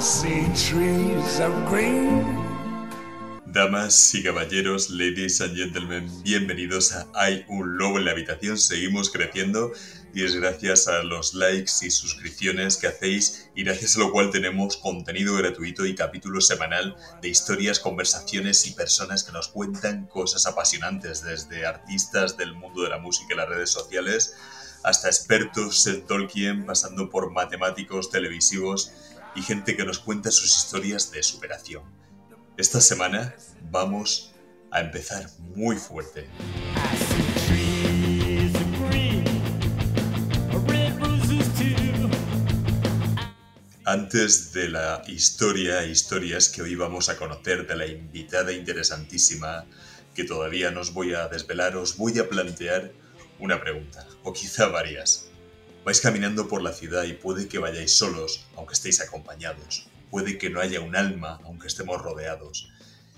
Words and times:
see 0.00 0.48
trees 0.56 1.38
of 1.38 1.52
green. 1.66 2.43
Damas 3.54 4.12
y 4.16 4.24
caballeros, 4.24 4.90
ladies 4.90 5.40
and 5.40 5.54
gentlemen, 5.54 6.10
bienvenidos 6.24 6.90
a 6.90 7.06
Hay 7.14 7.44
un 7.46 7.78
lobo 7.78 7.98
en 7.98 8.04
la 8.04 8.10
habitación. 8.10 8.58
Seguimos 8.58 9.10
creciendo 9.10 9.70
y 10.12 10.24
es 10.24 10.34
gracias 10.34 10.88
a 10.88 11.04
los 11.04 11.34
likes 11.34 11.70
y 11.82 11.90
suscripciones 11.92 12.76
que 12.76 12.88
hacéis 12.88 13.48
y 13.54 13.62
gracias 13.62 13.94
a 13.94 14.00
lo 14.00 14.10
cual 14.10 14.32
tenemos 14.32 14.76
contenido 14.76 15.36
gratuito 15.36 15.86
y 15.86 15.94
capítulo 15.94 16.40
semanal 16.40 16.96
de 17.22 17.28
historias, 17.28 17.78
conversaciones 17.78 18.66
y 18.66 18.72
personas 18.72 19.22
que 19.22 19.30
nos 19.30 19.46
cuentan 19.46 20.06
cosas 20.08 20.46
apasionantes, 20.46 21.22
desde 21.22 21.64
artistas 21.64 22.36
del 22.36 22.54
mundo 22.54 22.82
de 22.82 22.88
la 22.88 22.98
música 22.98 23.34
y 23.34 23.36
las 23.36 23.48
redes 23.48 23.70
sociales 23.70 24.34
hasta 24.82 25.06
expertos 25.06 25.86
en 25.86 26.04
Tolkien, 26.04 26.66
pasando 26.66 27.08
por 27.08 27.30
matemáticos 27.30 28.10
televisivos 28.10 28.90
y 29.36 29.42
gente 29.42 29.76
que 29.76 29.84
nos 29.84 30.00
cuenta 30.00 30.32
sus 30.32 30.56
historias 30.58 31.12
de 31.12 31.22
superación. 31.22 32.03
Esta 32.56 32.80
semana 32.80 33.34
vamos 33.72 34.32
a 34.70 34.80
empezar 34.80 35.26
muy 35.56 35.74
fuerte. 35.74 36.28
Antes 43.84 44.52
de 44.52 44.68
la 44.68 45.02
historia, 45.08 45.84
historias 45.84 46.48
que 46.48 46.62
hoy 46.62 46.76
vamos 46.76 47.08
a 47.08 47.16
conocer 47.16 47.66
de 47.66 47.74
la 47.74 47.86
invitada 47.86 48.52
interesantísima 48.52 49.64
que 50.14 50.22
todavía 50.22 50.70
no 50.70 50.82
os 50.82 50.94
voy 50.94 51.12
a 51.12 51.26
desvelar, 51.26 51.76
os 51.76 51.96
voy 51.96 52.20
a 52.20 52.28
plantear 52.28 52.92
una 53.40 53.60
pregunta, 53.60 54.06
o 54.22 54.32
quizá 54.32 54.68
varias. 54.68 55.26
Vais 55.84 56.00
caminando 56.00 56.46
por 56.46 56.62
la 56.62 56.72
ciudad 56.72 57.02
y 57.02 57.14
puede 57.14 57.48
que 57.48 57.58
vayáis 57.58 57.96
solos, 57.96 58.46
aunque 58.54 58.74
estéis 58.74 59.00
acompañados. 59.00 59.88
Puede 60.14 60.38
que 60.38 60.48
no 60.48 60.60
haya 60.60 60.80
un 60.80 60.94
alma, 60.94 61.40
aunque 61.42 61.66
estemos 61.66 62.00
rodeados. 62.00 62.70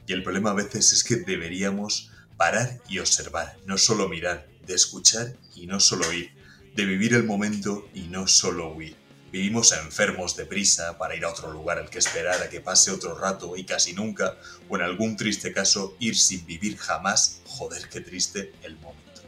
Y 0.07 0.15
el 0.15 0.23
problema 0.23 0.53
a 0.53 0.55
veces 0.55 0.95
es 0.95 1.05
que 1.05 1.17
deberíamos 1.17 2.11
parar 2.39 2.81
y 2.89 3.01
observar, 3.01 3.59
no 3.67 3.77
solo 3.77 4.09
mirar, 4.09 4.49
de 4.67 4.73
escuchar 4.73 5.35
y 5.55 5.67
no 5.67 5.79
solo 5.79 6.09
oír, 6.09 6.31
de 6.75 6.87
vivir 6.87 7.13
el 7.13 7.25
momento 7.25 7.87
y 7.93 8.05
no 8.05 8.27
solo 8.27 8.73
huir. 8.73 8.97
Vivimos 9.31 9.73
enfermos 9.73 10.37
de 10.37 10.47
prisa 10.47 10.97
para 10.97 11.15
ir 11.15 11.27
a 11.27 11.29
otro 11.29 11.53
lugar 11.53 11.79
al 11.79 11.91
que 11.91 11.99
esperar 11.99 12.41
a 12.41 12.49
que 12.49 12.63
pase 12.63 12.91
otro 12.91 13.15
rato 13.15 13.59
y 13.59 13.65
casi 13.65 13.93
nunca, 13.93 14.35
o 14.67 14.77
en 14.77 14.83
algún 14.83 15.19
triste 15.19 15.53
caso, 15.53 15.95
ir 16.01 16.17
sin 16.17 16.47
vivir 16.47 16.79
jamás, 16.79 17.43
joder 17.45 17.91
qué 17.91 18.01
triste 18.01 18.55
el 18.63 18.77
momento. 18.77 19.21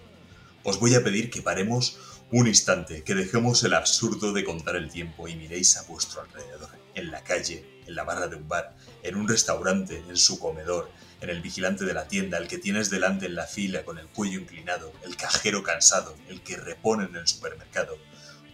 Os 0.62 0.80
voy 0.80 0.94
a 0.94 1.04
pedir 1.04 1.28
que 1.28 1.42
paremos 1.42 1.98
un 2.30 2.46
instante, 2.46 3.04
que 3.04 3.14
dejemos 3.14 3.62
el 3.62 3.74
absurdo 3.74 4.32
de 4.32 4.44
contar 4.44 4.74
el 4.74 4.90
tiempo 4.90 5.28
y 5.28 5.36
miréis 5.36 5.76
a 5.76 5.82
vuestro 5.82 6.22
alrededor, 6.22 6.77
en 6.98 7.10
la 7.10 7.22
calle, 7.22 7.82
en 7.86 7.94
la 7.94 8.04
barra 8.04 8.28
de 8.28 8.36
un 8.36 8.48
bar, 8.48 8.76
en 9.02 9.16
un 9.16 9.28
restaurante, 9.28 10.02
en 10.08 10.16
su 10.16 10.38
comedor, 10.38 10.90
en 11.20 11.30
el 11.30 11.40
vigilante 11.40 11.84
de 11.84 11.94
la 11.94 12.06
tienda, 12.06 12.38
el 12.38 12.48
que 12.48 12.58
tienes 12.58 12.90
delante 12.90 13.26
en 13.26 13.34
la 13.34 13.46
fila 13.46 13.84
con 13.84 13.98
el 13.98 14.06
cuello 14.08 14.40
inclinado, 14.40 14.92
el 15.04 15.16
cajero 15.16 15.62
cansado, 15.62 16.14
el 16.28 16.42
que 16.42 16.56
repone 16.56 17.04
en 17.04 17.16
el 17.16 17.26
supermercado. 17.26 17.98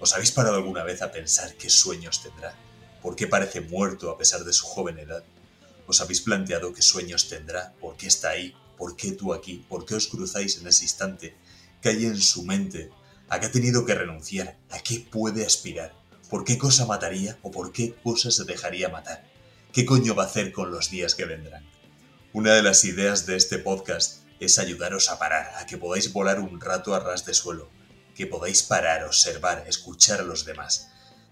¿Os 0.01 0.15
habéis 0.15 0.33
parado 0.33 0.57
alguna 0.57 0.83
vez 0.83 1.03
a 1.03 1.13
pensar 1.13 1.55
qué 1.55 1.69
sueños 1.71 2.23
tendrá? 2.23 2.55
¿Por 3.03 3.17
qué 3.17 3.27
parece 3.27 3.61
muerto 3.61 4.11
a 4.11 4.19
pesar 4.19 4.45
de 4.45 4.53
su 4.53 4.65
joven 4.67 4.99
edad? 4.99 5.25
¿Os 5.87 6.01
habéis 6.01 6.23
planteado 6.23 6.73
qué 6.73 6.83
sueños 6.83 7.29
tendrá? 7.29 7.75
¿Por 7.81 7.97
qué 7.97 8.07
está 8.07 8.31
ahí? 8.31 8.55
¿Por 8.79 8.97
qué 8.97 9.13
tú 9.13 9.35
aquí? 9.35 9.65
¿Por 9.69 9.85
qué 9.85 9.95
os 9.95 10.07
cruzáis 10.07 10.59
en 10.59 10.67
ese 10.67 10.85
instante? 10.85 11.37
¿Qué 11.83 11.91
hay 11.91 12.07
en 12.07 12.21
su 12.21 12.45
mente 12.45 12.91
¿A 13.29 13.41
qué 13.41 13.47
ha 13.47 13.51
tenido 13.51 13.85
que 13.87 13.95
renunciar? 13.95 14.59
¿A 14.71 14.79
qué 14.81 15.07
puede 15.11 15.47
aspirar? 15.47 15.95
¿Por 16.35 16.45
qué 16.45 16.59
cosa 16.59 16.85
mataría 16.85 17.39
o 17.43 17.53
por 17.53 17.71
qué 17.71 17.95
cosa 18.03 18.33
se 18.33 18.43
dejaría 18.43 18.89
matar? 18.89 19.25
¿Qué 19.73 19.85
coño 19.85 20.17
va 20.17 20.25
a 20.25 20.27
hacer 20.27 20.51
con 20.51 20.73
los 20.73 20.91
días 20.91 21.15
que 21.15 21.27
vendrán? 21.27 21.65
Una 22.33 22.55
de 22.55 22.63
las 22.65 22.85
ideas 22.85 23.25
de 23.25 23.37
este 23.37 23.61
podcast 23.61 24.25
es 24.41 24.59
ayudaros 24.59 25.11
a 25.11 25.21
parar, 25.21 25.53
a 25.59 25.67
que 25.67 25.79
podáis 25.79 26.13
volar 26.13 26.41
un 26.41 26.61
rato 26.61 26.93
a 26.93 26.99
ras 26.99 27.25
de 27.25 27.35
suelo, 27.35 27.71
que 28.17 28.27
podáis 28.27 28.65
parar, 28.65 29.05
observar, 29.05 29.65
escuchar 29.69 30.23
a 30.23 30.25
los 30.25 30.45
demás, 30.45 30.89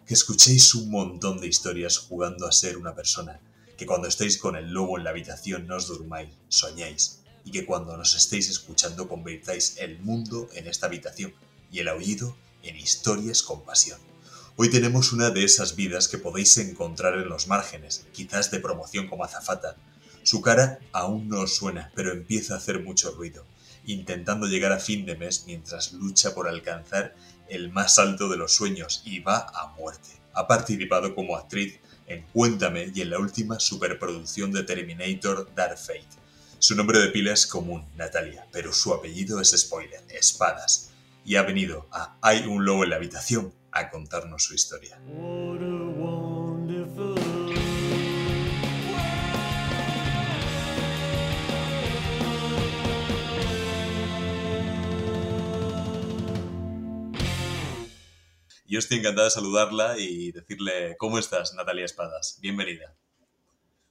que 0.07 0.15
escuchéis 0.15 0.73
un 0.77 0.89
montón 0.89 1.41
de 1.41 1.49
historias 1.49 1.99
jugando 1.99 2.47
a 2.47 2.53
ser 2.53 2.77
una 2.77 2.95
persona, 2.95 3.41
que 3.77 3.87
cuando 3.87 4.07
estéis 4.07 4.39
con 4.39 4.55
el 4.55 4.71
lobo 4.71 4.99
en 4.99 5.03
la 5.03 5.11
habitación 5.11 5.67
no 5.67 5.79
os 5.79 5.89
durmáis, 5.89 6.29
soñáis, 6.47 7.23
y 7.45 7.51
que 7.51 7.67
cuando 7.67 7.97
nos 7.97 8.15
estéis 8.15 8.49
escuchando 8.49 9.09
convirtáis 9.09 9.79
el 9.79 9.99
mundo 9.99 10.49
en 10.53 10.69
esta 10.69 10.87
habitación 10.87 11.35
y 11.73 11.81
el 11.81 11.89
aullido 11.89 12.37
en 12.63 12.77
historias 12.77 13.43
con 13.43 13.65
pasión. 13.65 14.12
Hoy 14.55 14.69
tenemos 14.69 15.15
una 15.15 15.31
de 15.31 15.45
esas 15.45 15.77
vidas 15.77 16.09
que 16.09 16.19
podéis 16.19 16.59
encontrar 16.59 17.15
en 17.15 17.31
los 17.31 17.49
márgenes, 17.49 18.07
quizás 18.13 18.51
de 18.51 18.61
promoción 18.61 19.09
como 19.09 19.25
azafata. 19.25 19.77
Su 20.25 20.43
cara 20.43 20.79
aún 20.93 21.29
no 21.31 21.41
os 21.41 21.57
suena, 21.57 21.91
pero 21.95 22.13
empieza 22.13 22.53
a 22.53 22.57
hacer 22.59 22.81
mucho 22.81 23.13
ruido, 23.13 23.47
intentando 23.87 24.47
llegar 24.47 24.73
a 24.73 24.79
fin 24.79 25.07
de 25.07 25.17
mes 25.17 25.45
mientras 25.47 25.95
lucha 25.95 26.35
por 26.35 26.49
alcanzar 26.49 27.17
el 27.49 27.73
más 27.73 27.99
alto 27.99 28.29
de 28.29 28.37
los 28.37 28.55
sueños 28.55 29.01
y 29.07 29.21
va 29.21 29.47
a 29.55 29.69
muerte. 29.69 30.11
Ha 30.35 30.47
participado 30.47 31.15
como 31.15 31.37
actriz 31.37 31.81
en 32.07 32.23
Cuéntame 32.27 32.93
y 32.95 33.01
en 33.01 33.09
la 33.09 33.19
última 33.19 33.59
superproducción 33.59 34.53
de 34.53 34.65
Terminator 34.65 35.51
Dark 35.55 35.79
Fate. 35.79 36.21
Su 36.59 36.77
nombre 36.77 36.99
de 36.99 37.09
pila 37.09 37.33
es 37.33 37.47
común, 37.47 37.87
Natalia, 37.97 38.47
pero 38.53 38.75
su 38.75 38.93
apellido 38.93 39.41
es 39.41 39.59
spoiler, 39.59 40.05
Espadas 40.11 40.91
y 41.25 41.37
ha 41.37 41.43
venido 41.43 41.87
a 41.91 42.19
Hay 42.21 42.47
un 42.47 42.67
lobo 42.67 42.85
en 42.85 42.91
la 42.91 42.97
habitación 42.97 43.55
a 43.73 43.91
contarnos 43.91 44.45
su 44.45 44.55
historia. 44.55 45.01
Yo 58.67 58.79
estoy 58.79 59.01
encantada 59.01 59.25
de 59.25 59.31
saludarla 59.31 59.99
y 59.99 60.33
decirle, 60.33 60.97
¿cómo 60.99 61.19
estás, 61.19 61.53
Natalia 61.55 61.85
Espadas? 61.85 62.39
Bienvenida. 62.41 62.95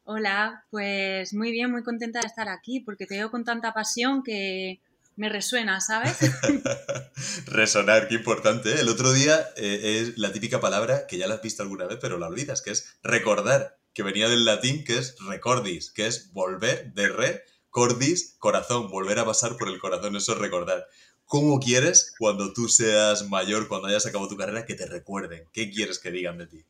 Hola, 0.05 0.65
pues 0.71 1.35
muy 1.35 1.51
bien, 1.51 1.69
muy 1.69 1.83
contenta 1.83 2.19
de 2.19 2.25
estar 2.25 2.49
aquí 2.49 2.79
porque 2.79 3.05
te 3.05 3.17
veo 3.17 3.29
con 3.29 3.45
tanta 3.45 3.73
pasión 3.73 4.23
que 4.23 4.81
me 5.21 5.29
resuena, 5.29 5.79
¿sabes? 5.81 6.17
Resonar, 7.45 8.07
qué 8.07 8.15
importante. 8.15 8.71
¿eh? 8.71 8.81
El 8.81 8.89
otro 8.89 9.13
día 9.13 9.39
eh, 9.55 9.99
es 10.01 10.17
la 10.17 10.33
típica 10.33 10.59
palabra 10.59 11.05
que 11.05 11.19
ya 11.19 11.27
la 11.27 11.35
has 11.35 11.43
visto 11.43 11.61
alguna 11.61 11.85
vez, 11.85 11.99
pero 12.01 12.17
la 12.17 12.25
olvidas, 12.25 12.63
que 12.63 12.71
es 12.71 12.97
recordar, 13.03 13.77
que 13.93 14.01
venía 14.01 14.27
del 14.29 14.45
latín, 14.45 14.83
que 14.83 14.97
es 14.97 15.15
recordis, 15.19 15.91
que 15.91 16.07
es 16.07 16.33
volver 16.33 16.91
de 16.95 17.07
re, 17.07 17.43
cordis, 17.69 18.35
corazón, 18.39 18.89
volver 18.89 19.19
a 19.19 19.25
pasar 19.25 19.57
por 19.57 19.67
el 19.67 19.77
corazón, 19.77 20.15
eso 20.15 20.31
es 20.31 20.39
recordar. 20.39 20.87
¿Cómo 21.25 21.59
quieres 21.59 22.15
cuando 22.17 22.51
tú 22.51 22.67
seas 22.67 23.29
mayor, 23.29 23.67
cuando 23.67 23.89
hayas 23.89 24.07
acabado 24.07 24.27
tu 24.27 24.37
carrera, 24.37 24.65
que 24.65 24.73
te 24.73 24.87
recuerden? 24.87 25.47
¿Qué 25.53 25.69
quieres 25.69 25.99
que 25.99 26.09
digan 26.09 26.39
de 26.39 26.47
ti? 26.47 26.65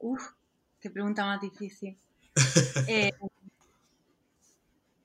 Uf, 0.00 0.22
qué 0.80 0.90
pregunta 0.90 1.24
más 1.24 1.40
difícil. 1.40 1.96
Eh, 2.88 3.12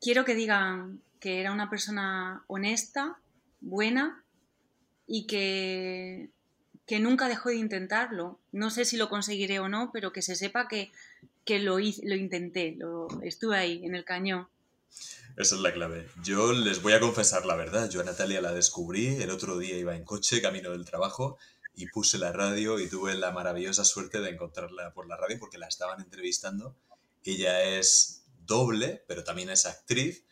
quiero 0.01 0.25
que 0.25 0.35
digan 0.35 0.99
que 1.21 1.39
era 1.39 1.53
una 1.53 1.69
persona 1.69 2.43
honesta, 2.47 3.19
buena 3.61 4.25
y 5.07 5.27
que, 5.27 6.31
que 6.87 6.99
nunca 6.99 7.29
dejó 7.29 7.49
de 7.49 7.55
intentarlo. 7.55 8.39
No 8.51 8.71
sé 8.71 8.83
si 8.83 8.97
lo 8.97 9.07
conseguiré 9.07 9.59
o 9.59 9.69
no, 9.69 9.91
pero 9.93 10.11
que 10.11 10.23
se 10.23 10.35
sepa 10.35 10.67
que, 10.67 10.91
que 11.45 11.59
lo, 11.59 11.77
lo 11.77 12.15
intenté, 12.15 12.77
estuve 13.21 13.55
ahí 13.55 13.85
en 13.85 13.93
el 13.93 14.03
cañón. 14.03 14.47
Esa 15.37 15.55
es 15.55 15.61
la 15.61 15.71
clave. 15.71 16.09
Yo 16.23 16.53
les 16.53 16.81
voy 16.81 16.93
a 16.93 16.99
confesar 16.99 17.45
la 17.45 17.55
verdad. 17.55 17.89
Yo 17.89 18.01
a 18.01 18.03
Natalia 18.03 18.41
la 18.41 18.51
descubrí, 18.51 19.07
el 19.21 19.29
otro 19.29 19.59
día 19.59 19.77
iba 19.77 19.95
en 19.95 20.03
coche, 20.03 20.41
camino 20.41 20.71
del 20.71 20.85
trabajo, 20.85 21.37
y 21.75 21.87
puse 21.87 22.17
la 22.17 22.33
radio 22.33 22.79
y 22.79 22.89
tuve 22.89 23.13
la 23.13 23.31
maravillosa 23.31 23.85
suerte 23.85 24.19
de 24.21 24.31
encontrarla 24.31 24.91
por 24.93 25.07
la 25.07 25.17
radio 25.17 25.37
porque 25.39 25.59
la 25.59 25.67
estaban 25.67 26.01
entrevistando. 26.01 26.75
Ella 27.23 27.63
es 27.63 28.23
doble, 28.43 29.03
pero 29.07 29.23
también 29.23 29.51
es 29.51 29.67
actriz 29.67 30.25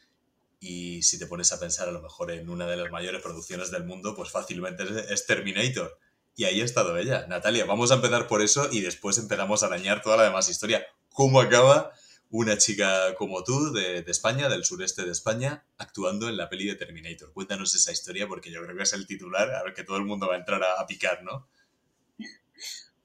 y 0.59 1.01
si 1.03 1.17
te 1.17 1.27
pones 1.27 1.51
a 1.53 1.59
pensar 1.59 1.87
a 1.87 1.91
lo 1.91 2.01
mejor 2.01 2.31
en 2.31 2.49
una 2.49 2.67
de 2.67 2.75
las 2.75 2.91
mayores 2.91 3.21
producciones 3.21 3.71
del 3.71 3.85
mundo, 3.85 4.13
pues 4.15 4.29
fácilmente 4.29 4.83
es 5.09 5.25
Terminator. 5.25 5.97
Y 6.35 6.45
ahí 6.45 6.61
ha 6.61 6.65
estado 6.65 6.97
ella. 6.97 7.25
Natalia, 7.27 7.65
vamos 7.65 7.91
a 7.91 7.95
empezar 7.95 8.27
por 8.27 8.41
eso 8.41 8.69
y 8.71 8.81
después 8.81 9.17
empezamos 9.17 9.63
a 9.63 9.67
arañar 9.67 10.01
toda 10.01 10.17
la 10.17 10.23
demás 10.23 10.49
historia. 10.49 10.85
¿Cómo 11.13 11.39
acaba 11.39 11.91
una 12.29 12.57
chica 12.57 13.15
como 13.15 13.43
tú 13.43 13.71
de, 13.73 14.03
España, 14.07 14.49
del 14.49 14.65
sureste 14.65 15.03
de 15.03 15.11
España, 15.11 15.65
actuando 15.77 16.29
en 16.29 16.37
la 16.37 16.49
peli 16.49 16.67
de 16.67 16.75
Terminator? 16.75 17.31
Cuéntanos 17.33 17.73
esa 17.73 17.91
historia 17.91 18.27
porque 18.27 18.51
yo 18.51 18.61
creo 18.63 18.75
que 18.75 18.83
es 18.83 18.93
el 18.93 19.07
titular, 19.07 19.53
a 19.53 19.63
ver 19.63 19.73
que 19.73 19.83
todo 19.83 19.97
el 19.97 20.05
mundo 20.05 20.27
va 20.27 20.35
a 20.35 20.39
entrar 20.39 20.61
a, 20.63 20.85
picar, 20.85 21.23
¿no? 21.23 21.47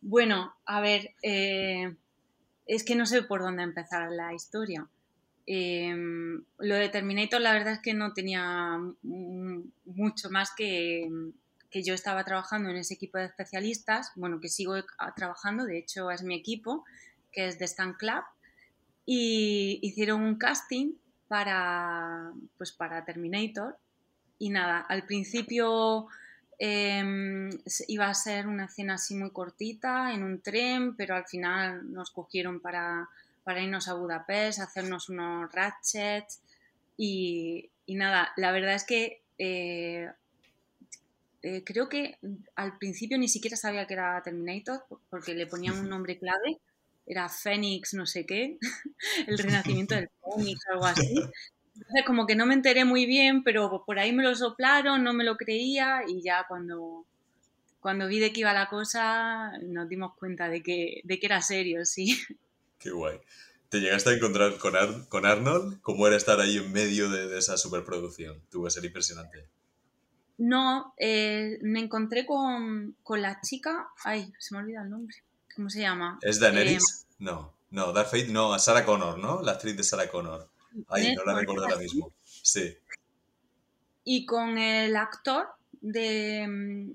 Bueno, 0.00 0.54
a 0.66 0.80
ver, 0.80 1.14
eh, 1.22 1.96
es 2.66 2.84
que 2.84 2.94
no 2.94 3.06
sé 3.06 3.22
por 3.22 3.40
dónde 3.40 3.62
empezar 3.62 4.10
la 4.10 4.34
historia 4.34 4.88
Em, 5.46 6.42
lo 6.58 6.74
de 6.74 6.88
Terminator, 6.88 7.40
la 7.40 7.52
verdad 7.52 7.74
es 7.74 7.80
que 7.80 7.94
no 7.94 8.12
tenía 8.14 8.78
mucho 9.02 10.30
más 10.30 10.50
que, 10.56 11.10
que 11.70 11.82
yo 11.82 11.92
estaba 11.92 12.24
trabajando 12.24 12.70
en 12.70 12.76
ese 12.76 12.94
equipo 12.94 13.18
de 13.18 13.24
especialistas, 13.24 14.12
bueno, 14.14 14.40
que 14.40 14.48
sigo 14.48 14.74
trabajando, 15.16 15.64
de 15.64 15.78
hecho 15.78 16.10
es 16.10 16.22
mi 16.22 16.34
equipo, 16.34 16.84
que 17.32 17.48
es 17.48 17.58
de 17.58 17.64
Stan 17.64 17.94
Club, 17.94 18.22
y 19.04 19.80
hicieron 19.82 20.22
un 20.22 20.36
casting 20.36 20.92
para, 21.28 22.32
pues 22.56 22.72
para 22.72 23.04
Terminator. 23.04 23.76
Y 24.38 24.50
nada, 24.50 24.78
al 24.80 25.04
principio 25.04 26.06
em, 26.58 27.50
iba 27.88 28.08
a 28.08 28.14
ser 28.14 28.46
una 28.46 28.66
escena 28.66 28.94
así 28.94 29.14
muy 29.14 29.30
cortita 29.30 30.12
en 30.12 30.22
un 30.22 30.40
tren, 30.40 30.96
pero 30.96 31.16
al 31.16 31.26
final 31.26 31.92
nos 31.92 32.10
cogieron 32.10 32.60
para, 32.60 33.08
para 33.44 33.62
irnos 33.62 33.88
a 33.88 33.94
Budapest, 33.94 34.60
hacernos 34.60 35.08
unos 35.08 35.52
ratchets 35.52 36.42
y, 36.96 37.70
nada, 37.86 38.32
la 38.36 38.52
verdad 38.52 38.74
es 38.74 38.84
que 38.84 39.22
eh, 39.38 40.10
eh, 41.42 41.62
creo 41.64 41.88
que 41.88 42.18
al 42.56 42.78
principio 42.78 43.18
ni 43.18 43.28
siquiera 43.28 43.56
sabía 43.56 43.86
que 43.86 43.94
era 43.94 44.22
Terminator 44.22 44.84
porque 45.10 45.34
le 45.34 45.46
ponían 45.46 45.78
un 45.78 45.88
nombre 45.88 46.18
clave 46.18 46.60
era 47.06 47.28
Fénix, 47.28 47.94
no 47.94 48.06
sé 48.06 48.26
qué, 48.26 48.58
el 49.26 49.38
renacimiento 49.38 49.94
del 49.94 50.10
Fénix, 50.22 50.66
algo 50.68 50.86
así. 50.86 51.14
Entonces, 51.76 52.04
como 52.06 52.26
que 52.26 52.36
no 52.36 52.46
me 52.46 52.54
enteré 52.54 52.84
muy 52.84 53.04
bien, 53.04 53.42
pero 53.42 53.84
por 53.84 53.98
ahí 53.98 54.12
me 54.12 54.22
lo 54.22 54.34
soplaron, 54.34 55.02
no 55.02 55.12
me 55.12 55.24
lo 55.24 55.36
creía 55.36 56.02
y 56.06 56.22
ya 56.22 56.44
cuando, 56.48 57.04
cuando 57.80 58.06
vi 58.06 58.20
de 58.20 58.32
qué 58.32 58.40
iba 58.40 58.52
la 58.52 58.68
cosa 58.68 59.52
nos 59.62 59.88
dimos 59.88 60.14
cuenta 60.16 60.48
de 60.48 60.62
que, 60.62 61.00
de 61.04 61.18
que 61.18 61.26
era 61.26 61.42
serio, 61.42 61.84
sí. 61.84 62.16
Qué 62.78 62.90
guay. 62.90 63.20
¿Te 63.68 63.80
llegaste 63.80 64.10
a 64.10 64.12
encontrar 64.14 64.56
con, 64.58 64.72
con 65.06 65.26
Arnold? 65.26 65.80
¿Cómo 65.80 66.06
era 66.06 66.16
estar 66.16 66.38
ahí 66.40 66.58
en 66.58 66.72
medio 66.72 67.10
de, 67.10 67.36
esa 67.38 67.56
superproducción? 67.56 68.40
Tuvo 68.50 68.64
que 68.64 68.70
ser 68.70 68.84
impresionante. 68.84 69.48
No, 70.38 70.94
eh, 70.96 71.58
me 71.62 71.80
encontré 71.80 72.26
con, 72.26 72.96
con 73.02 73.22
la 73.22 73.40
chica, 73.40 73.88
ay, 74.04 74.32
se 74.38 74.54
me 74.54 74.60
olvida 74.60 74.82
el 74.82 74.90
nombre. 74.90 75.16
¿Cómo 75.54 75.70
se 75.70 75.80
llama? 75.80 76.18
¿Es 76.22 76.40
Daenerys? 76.40 76.82
Eh, 76.82 77.14
no, 77.18 77.54
no, 77.70 77.92
Darth 77.92 78.12
Vader, 78.12 78.30
no, 78.30 78.58
Sarah 78.58 78.84
Connor, 78.84 79.18
¿no? 79.18 79.42
La 79.42 79.52
actriz 79.52 79.76
de 79.76 79.84
Sarah 79.84 80.08
Connor. 80.08 80.48
Ay, 80.88 81.14
no 81.14 81.24
la 81.24 81.34
recuerdo 81.38 81.64
ahora 81.64 81.76
mismo. 81.76 82.12
Sí. 82.24 82.76
Y 84.04 84.26
con 84.26 84.58
el 84.58 84.96
actor 84.96 85.48
de. 85.80 86.46
Mm, 86.48 86.92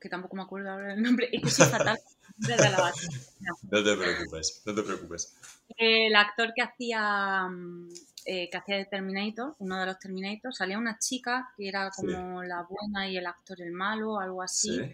que 0.00 0.08
tampoco 0.08 0.36
me 0.36 0.42
acuerdo 0.42 0.70
ahora 0.70 0.94
el 0.94 1.02
nombre, 1.02 1.28
es 1.32 1.42
que 1.42 1.50
soy 1.50 1.66
fatal. 1.66 1.98
no. 2.48 3.52
no 3.70 3.84
te 3.84 3.96
preocupes, 3.96 4.62
no 4.64 4.74
te 4.74 4.82
preocupes. 4.82 5.36
El 5.76 6.14
actor 6.16 6.52
que 6.54 6.62
hacía 6.62 7.48
mm, 7.48 7.88
eh, 8.24 8.48
que 8.50 8.56
hacía 8.56 8.76
de 8.76 8.84
Terminator, 8.84 9.56
uno 9.58 9.80
de 9.80 9.86
los 9.86 9.98
Terminators, 9.98 10.56
salía 10.56 10.78
una 10.78 10.96
chica 10.98 11.52
que 11.56 11.66
era 11.66 11.90
como 11.90 12.42
la 12.44 12.62
buena 12.62 13.08
y 13.08 13.16
el 13.16 13.26
actor 13.26 13.60
el 13.60 13.72
malo, 13.72 14.20
algo 14.20 14.42
así. 14.42 14.76
¿Sí? 14.76 14.92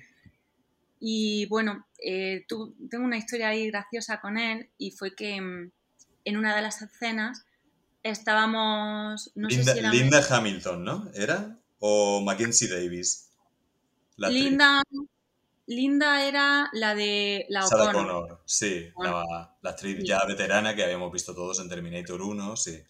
Y 1.00 1.46
bueno, 1.46 1.86
eh, 2.02 2.46
tengo 2.48 3.04
una 3.04 3.18
historia 3.18 3.48
ahí 3.48 3.66
graciosa 3.68 4.20
con 4.20 4.38
él 4.38 4.70
y 4.78 4.92
fue 4.92 5.14
que 5.14 5.40
mm, 5.40 5.70
en 6.24 6.36
una 6.38 6.56
de 6.56 6.62
las 6.62 6.80
escenas 6.80 7.44
estábamos... 8.02 9.30
No 9.34 9.48
Linda, 9.48 9.64
sé 9.64 9.72
si 9.72 9.78
era 9.78 9.90
Linda 9.90 10.26
Hamilton, 10.26 10.84
¿no? 10.84 11.10
¿Era? 11.14 11.58
¿O 11.80 12.22
Mackenzie 12.22 12.68
Davis? 12.68 13.28
Linda, 14.16 14.82
Linda 15.68 16.26
era 16.26 16.70
la 16.72 16.94
de 16.94 17.44
la 17.50 17.62
Sarah 17.62 17.92
Connor, 17.92 18.40
sí, 18.46 18.90
la, 19.02 19.54
actriz 19.62 19.98
ya 20.02 20.24
veterana 20.24 20.74
que 20.74 20.82
habíamos 20.82 21.12
visto 21.12 21.34
todos 21.34 21.60
en 21.60 21.68
Terminator 21.68 22.22
1, 22.22 22.56
sí. 22.56 22.82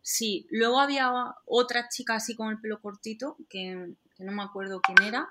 Sí, 0.00 0.46
luego 0.50 0.80
había 0.80 1.12
otra 1.44 1.90
chica 1.90 2.14
así 2.14 2.34
con 2.34 2.48
el 2.48 2.60
pelo 2.60 2.80
cortito, 2.80 3.36
que, 3.50 3.92
no 4.18 4.32
me 4.32 4.42
acuerdo 4.42 4.80
quién 4.80 5.06
era. 5.06 5.28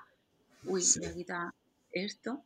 Uy, 0.64 0.82
sí. 0.82 1.00
me 1.00 1.12
quita 1.12 1.52
esto. 1.90 2.44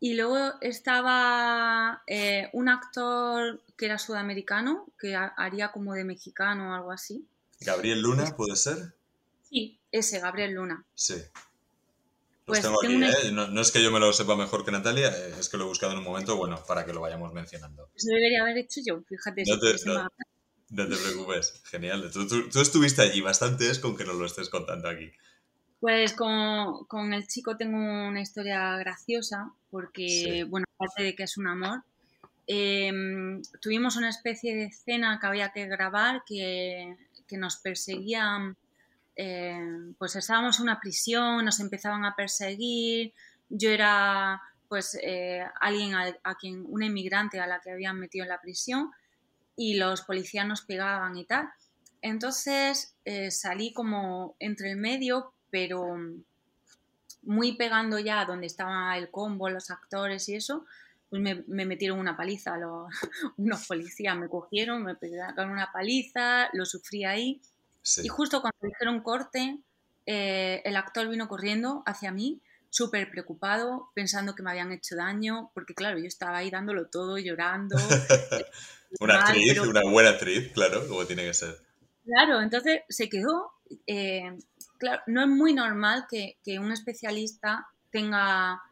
Y 0.00 0.14
luego 0.14 0.54
estaba 0.62 2.02
eh, 2.06 2.48
un 2.54 2.70
actor 2.70 3.62
que 3.76 3.84
era 3.84 3.98
sudamericano, 3.98 4.86
que 4.98 5.16
haría 5.16 5.70
como 5.70 5.92
de 5.92 6.04
mexicano 6.04 6.70
o 6.70 6.74
algo 6.74 6.92
así. 6.92 7.26
¿Gabriel 7.60 8.00
Luna 8.00 8.34
puede 8.36 8.56
ser? 8.56 8.94
Sí, 9.42 9.78
ese, 9.92 10.20
Gabriel 10.20 10.52
Luna. 10.54 10.86
Sí. 10.94 11.16
Pues 12.44 12.60
tengo 12.60 12.78
aquí, 12.82 12.94
¿eh? 12.94 13.32
no, 13.32 13.60
es 13.60 13.72
que 13.72 13.82
yo 13.82 13.90
me 13.90 13.98
lo 13.98 14.12
sepa 14.12 14.36
mejor 14.36 14.64
que 14.64 14.70
Natalia, 14.70 15.08
eh, 15.08 15.34
es 15.38 15.48
que 15.48 15.56
lo 15.56 15.64
he 15.64 15.68
buscado 15.68 15.92
en 15.92 15.98
un 15.98 16.04
momento, 16.04 16.36
bueno, 16.36 16.62
para 16.68 16.84
que 16.84 16.92
lo 16.92 17.00
vayamos 17.00 17.32
mencionando. 17.32 17.90
Eso 17.94 18.08
debería 18.08 18.42
haber 18.42 18.58
hecho 18.58 18.80
yo, 18.84 19.00
fíjate. 19.02 19.44
No 20.70 20.86
te, 20.88 20.96
preocupes, 20.96 21.62
genial. 21.64 22.10
Tú, 22.12 22.26
tú, 22.26 22.60
estuviste 22.60 23.02
allí, 23.02 23.20
bastante 23.20 23.70
es 23.70 23.78
con 23.78 23.96
que 23.96 24.04
nos 24.04 24.16
lo 24.16 24.26
estés 24.26 24.48
contando 24.48 24.88
aquí. 24.88 25.10
Pues 25.80 26.14
con, 26.14 27.12
el 27.12 27.26
chico 27.26 27.56
tengo 27.56 27.76
una 27.76 28.20
historia 28.20 28.76
graciosa 28.78 29.52
porque, 29.70 30.44
bueno, 30.48 30.66
aparte 30.74 31.02
de 31.02 31.14
que 31.14 31.24
es 31.24 31.36
un 31.36 31.46
amor, 31.46 31.84
em, 32.46 33.42
tuvimos 33.60 33.96
una 33.96 34.08
especie 34.08 34.54
de 34.54 34.64
escena 34.64 35.18
que 35.20 35.26
había 35.26 35.52
que 35.52 35.66
grabar 35.66 36.22
que, 36.26 36.96
nos 37.32 37.56
perseguían, 37.56 38.56
em, 39.16 39.94
pues 39.94 40.16
estábamos 40.16 40.58
en 40.58 40.64
una 40.64 40.80
prisión, 40.80 41.44
nos 41.44 41.60
empezaban 41.60 42.04
a 42.04 42.16
perseguir, 42.16 43.14
yo 43.48 43.70
era 43.70 44.40
pues 44.68 44.98
eh, 45.02 45.44
alguien 45.60 45.94
a, 45.94 46.34
quien, 46.34 46.64
una 46.66 46.86
inmigrante 46.86 47.38
a 47.38 47.46
la 47.46 47.60
que 47.60 47.70
habían 47.70 48.00
metido 48.00 48.24
en 48.24 48.30
la 48.30 48.40
prisión 48.40 48.90
y 49.56 49.76
los 49.76 50.02
policías 50.02 50.46
nos 50.46 50.62
pegaban 50.62 51.16
y 51.16 51.26
tal. 51.26 51.48
Entonces 52.02 52.96
eh, 53.04 53.30
salí 53.30 53.72
como 53.72 54.36
entre 54.40 54.72
el 54.72 54.76
medio 54.76 55.34
pero 55.54 55.96
muy 57.22 57.56
pegando 57.56 58.00
ya 58.00 58.24
donde 58.24 58.46
estaba 58.46 58.98
el 58.98 59.08
combo, 59.12 59.48
los 59.48 59.70
actores 59.70 60.28
y 60.28 60.34
eso, 60.34 60.64
pues 61.08 61.22
me, 61.22 61.64
metieron 61.64 62.00
una 62.00 62.16
paliza. 62.16 62.56
Los, 62.56 62.88
unos 63.36 63.64
policías 63.68 64.16
me 64.16 64.28
cogieron, 64.28 64.82
me 64.82 64.96
pegaron 64.96 65.50
una 65.50 65.70
paliza, 65.72 66.48
lo 66.54 66.66
sufrí 66.66 67.04
ahí. 67.04 67.40
Y 68.02 68.08
justo 68.08 68.40
cuando 68.40 68.58
dijeron 68.62 69.02
corte, 69.02 69.58
eh, 70.06 70.62
el 70.64 70.76
actor 70.76 71.08
vino 71.08 71.28
corriendo 71.28 71.82
hacia 71.86 72.12
mí, 72.12 72.40
súper 72.70 73.10
preocupado, 73.10 73.90
pensando 73.94 74.34
que 74.34 74.42
me 74.42 74.50
habían 74.50 74.72
hecho 74.72 74.96
daño, 74.96 75.50
porque 75.54 75.74
claro, 75.74 75.98
yo 75.98 76.06
estaba 76.06 76.38
ahí 76.38 76.50
dándolo 76.50 76.88
todo, 76.88 77.18
llorando. 77.18 77.76
una 79.00 79.20
actriz, 79.20 79.58
una 79.60 79.82
buena 79.82 80.10
actriz, 80.10 80.52
claro, 80.52 80.86
como 80.88 81.04
tiene 81.06 81.24
que 81.24 81.34
ser. 81.34 81.56
Claro, 82.04 82.40
entonces 82.42 82.80
se 82.88 83.08
quedó. 83.08 83.52
Eh, 83.86 84.36
claro, 84.78 85.02
no 85.06 85.22
es 85.22 85.28
muy 85.28 85.54
normal 85.54 86.06
que, 86.08 86.36
un 86.58 86.72
especialista 86.72 87.68
tenga, 87.90 88.62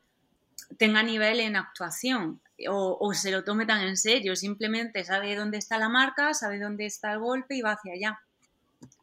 tenga 0.79 1.03
nivel 1.03 1.41
en 1.41 1.57
actuación 1.57 2.41
o, 2.69 3.13
se 3.15 3.31
lo 3.31 3.45
tome 3.45 3.67
tan 3.67 3.81
en 3.81 3.97
serio. 3.97 4.37
Simplemente 4.37 5.05
sabe 5.05 5.35
dónde 5.35 5.59
está 5.59 5.79
la 5.79 5.89
marca, 5.89 6.35
sabe 6.35 6.59
dónde 6.59 6.87
está 6.87 7.13
el 7.13 7.21
golpe 7.21 7.57
y 7.57 7.63
va 7.63 7.73
hacia 7.73 7.95
allá. 7.95 8.21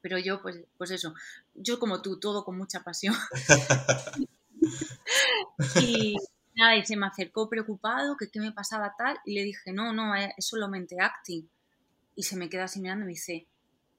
Pero 0.02 0.18
yo, 0.18 0.42
pues, 0.42 0.58
pues 0.78 0.92
eso, 0.92 1.14
yo 1.56 1.80
como 1.80 2.02
tú, 2.02 2.20
todo 2.20 2.44
con 2.44 2.58
mucha 2.58 2.82
pasión. 2.84 3.16
y 5.82 6.16
nada, 6.56 6.76
y 6.76 6.86
se 6.86 6.96
me 6.96 7.08
acercó 7.08 7.50
preocupado, 7.50 8.18
que 8.18 8.30
qué 8.30 8.40
me 8.40 8.52
pasaba 8.52 8.96
tal, 8.98 9.18
y 9.26 9.36
le 9.36 9.44
dije, 9.44 9.72
no, 9.74 9.94
no, 9.94 10.16
es 10.16 10.34
solamente 10.40 10.98
acting. 11.00 11.48
Y 12.16 12.24
se 12.24 12.36
me 12.36 12.50
queda 12.50 12.66
así 12.66 12.80
mirando 12.80 13.04
y 13.04 13.08
me 13.08 13.14
dice, 13.14 13.48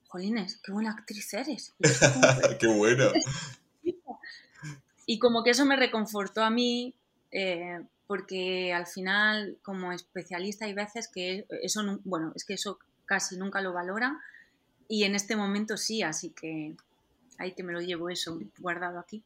jolines, 0.08 0.60
qué 0.62 0.72
buena 0.72 0.92
actriz 0.92 1.32
eres. 1.34 1.74
qué 2.60 2.66
bueno. 2.66 3.12
Y 5.06 5.18
como 5.18 5.42
que 5.42 5.50
eso 5.50 5.64
me 5.64 5.76
reconfortó 5.76 6.42
a 6.42 6.50
mí, 6.50 6.94
eh, 7.32 7.80
porque 8.06 8.72
al 8.72 8.86
final, 8.86 9.58
como 9.62 9.92
especialista, 9.92 10.66
hay 10.66 10.74
veces 10.74 11.08
que 11.08 11.46
eso, 11.62 11.82
bueno, 12.04 12.32
es 12.34 12.44
que 12.44 12.54
eso 12.54 12.78
casi 13.06 13.36
nunca 13.36 13.60
lo 13.60 13.72
valora 13.72 14.20
y 14.90 15.04
en 15.04 15.14
este 15.14 15.36
momento 15.36 15.76
sí, 15.76 16.02
así 16.02 16.30
que 16.30 16.74
ahí 17.38 17.54
que 17.54 17.62
me 17.62 17.72
lo 17.72 17.80
llevo 17.80 18.10
eso 18.10 18.36
guardado 18.58 18.98
aquí. 18.98 19.22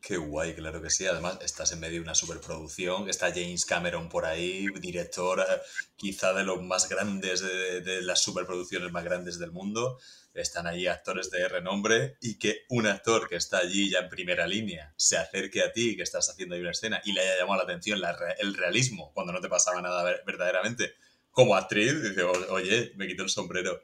Qué 0.00 0.16
guay, 0.16 0.54
claro 0.54 0.80
que 0.80 0.90
sí. 0.90 1.06
Además, 1.06 1.38
estás 1.42 1.72
en 1.72 1.80
medio 1.80 1.94
de 1.94 2.02
una 2.02 2.14
superproducción. 2.14 3.08
Está 3.08 3.32
James 3.32 3.64
Cameron 3.64 4.08
por 4.08 4.24
ahí, 4.24 4.68
director 4.80 5.40
eh, 5.40 5.60
quizá 5.96 6.32
de 6.32 6.44
los 6.44 6.62
más 6.62 6.88
grandes, 6.88 7.40
de, 7.40 8.00
las 8.02 8.22
superproducciones 8.22 8.92
más 8.92 9.02
grandes 9.02 9.40
del 9.40 9.50
mundo. 9.50 9.98
Están 10.34 10.68
allí 10.68 10.86
actores 10.86 11.30
de 11.30 11.48
renombre 11.48 12.16
y 12.20 12.38
que 12.38 12.60
un 12.68 12.86
actor 12.86 13.28
que 13.28 13.36
está 13.36 13.58
allí 13.58 13.90
ya 13.90 14.00
en 14.00 14.08
primera 14.08 14.46
línea 14.46 14.94
se 14.96 15.16
acerque 15.16 15.62
a 15.62 15.72
ti, 15.72 15.96
que 15.96 16.02
estás 16.04 16.30
haciendo 16.30 16.54
ahí 16.54 16.60
una 16.60 16.70
escena, 16.70 17.02
y 17.04 17.12
le 17.12 17.22
haya 17.22 17.38
llamado 17.38 17.58
la 17.58 17.64
atención 17.64 18.00
el 18.38 18.54
realismo 18.54 19.12
cuando 19.14 19.32
no 19.32 19.40
te 19.40 19.48
pasaba 19.48 19.82
nada 19.82 20.04
verdaderamente. 20.24 20.94
Como 21.32 21.56
actriz, 21.56 22.00
dice, 22.02 22.22
oye, 22.22 22.92
me 22.96 23.08
quito 23.08 23.24
el 23.24 23.30
sombrero 23.30 23.80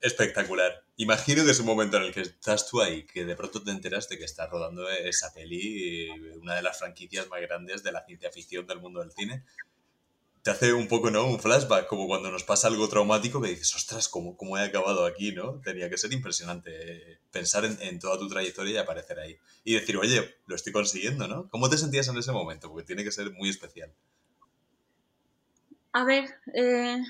espectacular. 0.00 0.84
Imagino 0.96 1.44
que 1.44 1.50
es 1.50 1.60
un 1.60 1.66
momento 1.66 1.96
en 1.96 2.04
el 2.04 2.12
que 2.12 2.22
estás 2.22 2.68
tú 2.68 2.80
ahí, 2.80 3.04
que 3.04 3.24
de 3.24 3.36
pronto 3.36 3.62
te 3.62 3.70
enteras 3.70 4.08
de 4.08 4.18
que 4.18 4.24
estás 4.24 4.50
rodando 4.50 4.88
esa 4.88 5.32
peli, 5.32 6.08
una 6.40 6.54
de 6.54 6.62
las 6.62 6.78
franquicias 6.78 7.28
más 7.28 7.40
grandes 7.40 7.82
de 7.82 7.92
la 7.92 8.04
ciencia 8.04 8.30
ficción 8.30 8.66
del 8.66 8.80
mundo 8.80 9.00
del 9.00 9.12
cine. 9.12 9.44
te 10.42 10.50
hace 10.50 10.72
un 10.72 10.88
poco, 10.88 11.10
¿no? 11.10 11.26
Un 11.26 11.40
flashback, 11.40 11.86
como 11.86 12.06
cuando 12.06 12.30
nos 12.30 12.44
pasa 12.44 12.68
algo 12.68 12.88
traumático 12.88 13.40
que 13.40 13.50
dices, 13.50 13.74
ostras, 13.74 14.08
¿cómo, 14.08 14.36
cómo 14.36 14.56
he 14.56 14.62
acabado 14.62 15.04
aquí, 15.04 15.32
¿no? 15.32 15.60
Tenía 15.62 15.90
que 15.90 15.98
ser 15.98 16.12
impresionante 16.12 16.70
eh, 17.12 17.18
pensar 17.30 17.64
en, 17.64 17.98
toda 17.98 18.18
tu 18.18 18.28
trayectoria 18.28 18.74
y 18.74 18.76
aparecer 18.78 19.18
ahí. 19.18 19.36
Y 19.64 19.74
decir, 19.74 19.96
oye, 19.96 20.36
lo 20.46 20.56
estoy 20.56 20.72
consiguiendo, 20.72 21.28
¿no? 21.28 21.48
¿Cómo 21.50 21.68
te 21.68 21.76
sentías 21.76 22.08
en 22.08 22.16
ese 22.16 22.32
momento? 22.32 22.68
Porque 22.70 22.86
tiene 22.86 23.04
que 23.04 23.12
ser 23.12 23.30
muy 23.32 23.48
especial. 23.50 23.92
A 25.92 26.04
ver, 26.04 26.24
eh, 26.54 27.02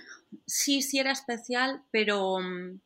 sí, 0.47 0.83
sí 0.83 0.99
era 0.99 1.13
especial, 1.13 1.83
pero 1.91 2.39
mm, 2.41 2.81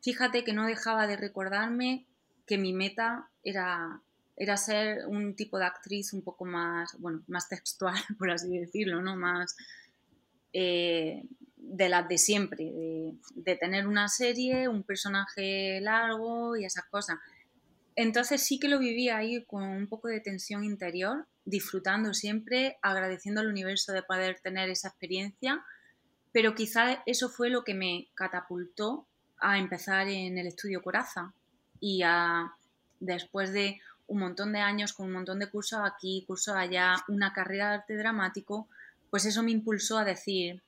fíjate 0.00 0.44
que 0.44 0.52
no 0.52 0.66
dejaba 0.66 1.06
de 1.06 1.16
recordarme 1.16 2.06
que 2.46 2.58
mi 2.58 2.72
meta 2.72 3.28
era, 3.44 4.00
era 4.36 4.56
ser 4.56 5.06
un 5.06 5.34
tipo 5.34 5.58
de 5.58 5.66
actriz 5.66 6.12
un 6.12 6.22
poco 6.22 6.44
más, 6.44 6.96
bueno, 6.98 7.22
más 7.28 7.48
textual, 7.48 7.94
por 8.18 8.30
así 8.30 8.58
decirlo, 8.58 9.02
¿no? 9.02 9.16
Más 9.16 9.56
eh, 10.52 11.22
de 11.56 11.88
las 11.88 12.08
de 12.08 12.18
siempre, 12.18 12.70
de, 13.34 13.56
tener 13.56 13.86
una 13.86 14.08
serie, 14.08 14.68
un 14.68 14.82
personaje 14.82 15.80
largo 15.80 16.56
y 16.56 16.64
esas 16.64 16.84
cosas. 16.86 17.18
Entonces 17.94 18.42
sí 18.42 18.58
que 18.58 18.68
lo 18.68 18.78
vivía 18.78 19.16
ahí 19.16 19.44
con 19.44 19.62
un 19.62 19.86
poco 19.86 20.08
de 20.08 20.20
tensión 20.20 20.64
interior, 20.64 21.26
disfrutando 21.44 22.14
siempre, 22.14 22.78
agradeciendo 22.82 23.40
al 23.40 23.48
universo 23.48 23.92
de 23.92 24.02
poder 24.02 24.40
tener 24.40 24.70
esa 24.70 24.88
experiencia, 24.88 25.64
pero 26.32 26.54
quizá 26.54 27.02
eso 27.06 27.28
fue 27.28 27.50
lo 27.50 27.62
que 27.62 27.74
me 27.74 28.08
catapultó 28.14 29.06
a 29.38 29.58
empezar 29.58 30.08
en 30.08 30.38
el 30.38 30.46
estudio 30.46 30.82
Coraza 30.82 31.34
y 31.78 32.02
a, 32.02 32.52
después 33.00 33.52
de 33.52 33.80
un 34.06 34.20
montón 34.20 34.52
de 34.52 34.60
años 34.60 34.92
con 34.92 35.06
un 35.06 35.12
montón 35.12 35.38
de 35.38 35.50
cursos 35.50 35.80
aquí, 35.84 36.24
cursos 36.26 36.54
allá, 36.54 36.96
una 37.08 37.32
carrera 37.32 37.68
de 37.68 37.74
arte 37.74 37.96
dramático, 37.96 38.68
pues 39.10 39.26
eso 39.26 39.42
me 39.42 39.50
impulsó 39.50 39.98
a 39.98 40.04
decir, 40.04 40.62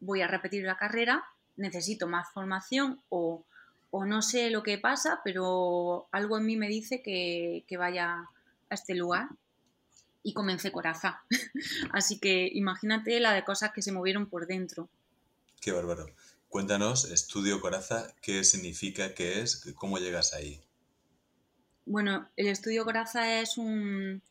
voy 0.00 0.22
a 0.22 0.28
repetir 0.28 0.64
la 0.64 0.76
carrera, 0.76 1.24
necesito 1.56 2.06
más 2.06 2.30
formación 2.32 3.00
o, 3.08 3.44
no 3.92 4.22
sé 4.22 4.50
lo 4.50 4.64
que 4.64 4.76
pasa, 4.76 5.20
pero 5.22 6.08
algo 6.10 6.36
en 6.36 6.46
mí 6.46 6.56
me 6.56 6.68
dice 6.68 7.00
que, 7.00 7.64
que 7.68 7.76
vaya 7.76 8.28
a 8.68 8.74
este 8.74 8.94
lugar 8.94 9.28
y 10.24 10.32
comencé 10.32 10.72
Coraza. 10.72 11.22
Así 11.92 12.18
que 12.18 12.50
imagínate 12.52 13.20
la 13.20 13.32
de 13.32 13.44
cosas 13.44 13.72
que 13.72 13.82
se 13.82 13.92
movieron 13.92 14.26
por 14.26 14.48
dentro. 14.48 14.88
Qué 15.60 15.70
bárbaro. 15.70 16.06
Cuéntanos, 16.48 17.10
Estudio 17.10 17.60
Coraza, 17.60 18.14
¿qué 18.20 18.42
significa, 18.42 19.14
qué 19.14 19.42
es, 19.42 19.72
cómo 19.76 19.98
llegas 19.98 20.34
ahí? 20.34 20.60
Bueno, 21.86 22.28
el 22.36 22.48
Estudio 22.48 22.84
Coraza 22.84 23.40
es 23.40 23.58
un, 23.58 24.22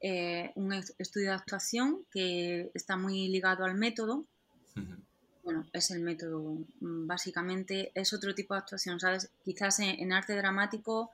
eh, 0.00 0.52
un 0.54 0.72
estudio 0.72 1.28
de 1.28 1.34
actuación 1.34 2.04
que 2.10 2.70
está 2.74 2.96
muy 2.96 3.28
ligado 3.28 3.64
al 3.64 3.74
método. 3.74 4.24
Bueno, 5.42 5.66
es 5.72 5.90
el 5.90 6.00
método, 6.00 6.58
mm, 6.80 7.06
básicamente 7.06 7.90
es 7.94 8.12
otro 8.12 8.34
tipo 8.34 8.54
de 8.54 8.60
actuación, 8.60 9.00
¿sabes? 9.00 9.30
Quizás 9.42 9.80
en, 9.80 10.12
arte 10.12 10.36
dramático 10.36 11.10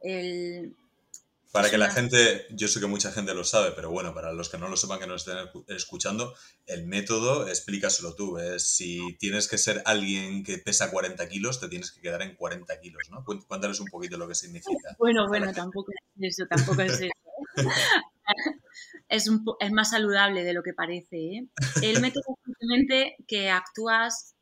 el, 0.00 0.74
para 1.52 1.68
que 1.68 1.78
la 1.78 1.90
gente, 1.90 2.46
yo 2.50 2.68
sé 2.68 2.78
que 2.78 2.86
mucha 2.86 3.10
gente 3.10 3.34
lo 3.34 3.42
sabe, 3.42 3.72
pero 3.72 3.90
bueno, 3.90 4.14
para 4.14 4.32
los 4.32 4.48
que 4.48 4.58
no 4.58 4.68
lo 4.68 4.76
sepan, 4.76 5.00
que 5.00 5.06
nos 5.06 5.26
estén 5.26 5.48
escuchando, 5.68 6.34
el 6.66 6.86
método, 6.86 7.48
explícaselo 7.48 8.14
tú, 8.14 8.38
es 8.38 8.62
si 8.62 9.16
tienes 9.18 9.48
que 9.48 9.58
ser 9.58 9.82
alguien 9.84 10.44
que 10.44 10.58
pesa 10.58 10.90
40 10.90 11.28
kilos, 11.28 11.58
te 11.58 11.68
tienes 11.68 11.90
que 11.90 12.00
quedar 12.00 12.22
en 12.22 12.36
40 12.36 12.80
kilos, 12.80 13.02
¿no? 13.10 13.24
Cuéntales 13.24 13.80
un 13.80 13.86
poquito 13.86 14.16
lo 14.16 14.28
que 14.28 14.34
significa. 14.34 14.70
Bueno, 14.98 15.26
bueno, 15.28 15.52
tampoco 15.52 15.92
es 16.20 16.38
eso, 16.38 16.46
tampoco 16.46 16.82
es 16.82 17.00
eso. 17.00 17.12
es, 19.08 19.28
es 19.60 19.72
más 19.72 19.90
saludable 19.90 20.44
de 20.44 20.52
lo 20.52 20.62
que 20.62 20.72
parece. 20.72 21.16
¿eh? 21.16 21.46
El 21.82 22.00
método 22.00 22.24
es 22.28 22.44
simplemente 22.44 23.16
que 23.26 23.50
actúas, 23.50 24.34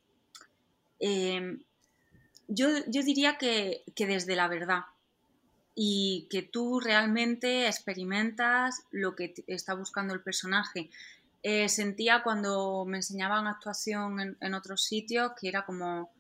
eh, 1.01 1.57
yo, 2.49 2.69
yo, 2.87 3.03
diría 3.03 3.39
que, 3.39 3.85
que, 3.95 4.07
desde 4.07 4.37
la 4.37 4.49
verdad 4.49 4.81
y 5.81 6.27
que 6.29 6.43
tú 6.43 6.81
realmente 6.81 7.69
experimentas 7.69 8.83
lo 8.91 9.15
que 9.15 9.33
está 9.47 9.75
buscando 9.75 10.13
el 10.13 10.21
personaje. 10.21 10.91
Eh, 11.45 11.69
sentía 11.69 12.25
cuando 12.25 12.85
me 12.85 12.97
enseñaban 12.97 13.47
actuación 13.47 14.19
en, 14.19 14.37
en 14.41 14.55
otros 14.55 14.83
sitios 14.83 15.33
que 15.41 15.49
era 15.49 15.65
como 15.65 16.11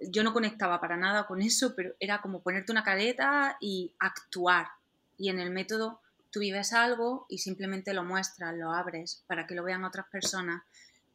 yo 0.00 0.22
no 0.22 0.32
conectaba 0.32 0.80
para 0.80 0.96
nada 0.96 1.26
con 1.26 1.42
eso, 1.42 1.74
pero 1.74 1.92
era 1.98 2.22
como 2.22 2.40
ponerte 2.40 2.70
una 2.70 2.84
careta 2.84 3.56
y 3.60 3.92
actuar. 3.98 4.68
Y 5.18 5.28
en 5.28 5.40
el 5.40 5.50
método 5.50 6.00
tú 6.30 6.38
vives 6.38 6.72
algo 6.72 7.26
y 7.28 7.38
simplemente 7.38 7.92
lo 7.92 8.04
muestras, 8.04 8.54
lo 8.56 8.70
abres 8.72 9.24
para 9.26 9.44
que 9.44 9.56
lo 9.56 9.64
vean 9.64 9.82
otras 9.82 10.06
personas. 10.06 10.62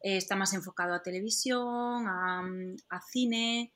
Eh, 0.02 0.18
está 0.18 0.36
más 0.36 0.52
enfocado 0.52 0.92
a 0.92 1.02
televisión, 1.02 2.06
a, 2.06 3.00
cine 3.10 3.72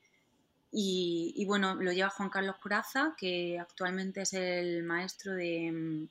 y, 0.71 1.43
bueno, 1.45 1.75
lo 1.75 1.91
lleva 1.91 2.09
Juan 2.09 2.29
Carlos 2.29 2.55
Curaza, 2.61 3.13
que 3.17 3.59
actualmente 3.59 4.21
es 4.21 4.33
el 4.33 4.83
maestro 4.83 5.33
de, 5.33 6.07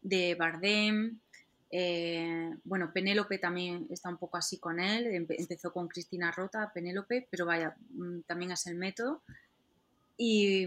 de 0.00 0.34
Bardem. 0.34 1.20
Eh, 1.70 2.54
bueno, 2.64 2.92
Penélope 2.92 3.38
también 3.38 3.86
está 3.90 4.08
un 4.08 4.18
poco 4.18 4.36
así 4.36 4.58
con 4.58 4.80
él, 4.80 5.06
empezó 5.28 5.72
con 5.72 5.88
Cristina 5.88 6.32
Rota, 6.32 6.72
Penélope, 6.74 7.28
pero 7.30 7.46
vaya, 7.46 7.76
mm, 7.90 8.22
también 8.22 8.50
es 8.50 8.66
el 8.66 8.74
método. 8.74 9.22
Y, 10.16 10.66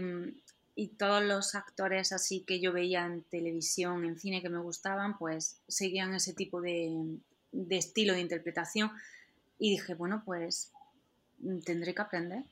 y 0.78 0.88
todos 0.88 1.22
los 1.22 1.54
actores 1.54 2.12
así 2.12 2.40
que 2.40 2.60
yo 2.60 2.72
veía 2.72 3.06
en 3.06 3.22
televisión, 3.22 4.04
en 4.04 4.18
cine 4.18 4.42
que 4.42 4.50
me 4.50 4.58
gustaban, 4.58 5.16
pues 5.18 5.58
seguían 5.68 6.14
ese 6.14 6.34
tipo 6.34 6.60
de, 6.60 7.18
estilo 7.70 8.12
de 8.12 8.20
interpretación. 8.20 8.90
Y 9.58 9.70
dije, 9.70 9.94
bueno, 9.94 10.22
pues 10.24 10.72
mm, 11.38 11.60
tendré 11.60 11.94
que 11.94 12.02
aprender. 12.02 12.44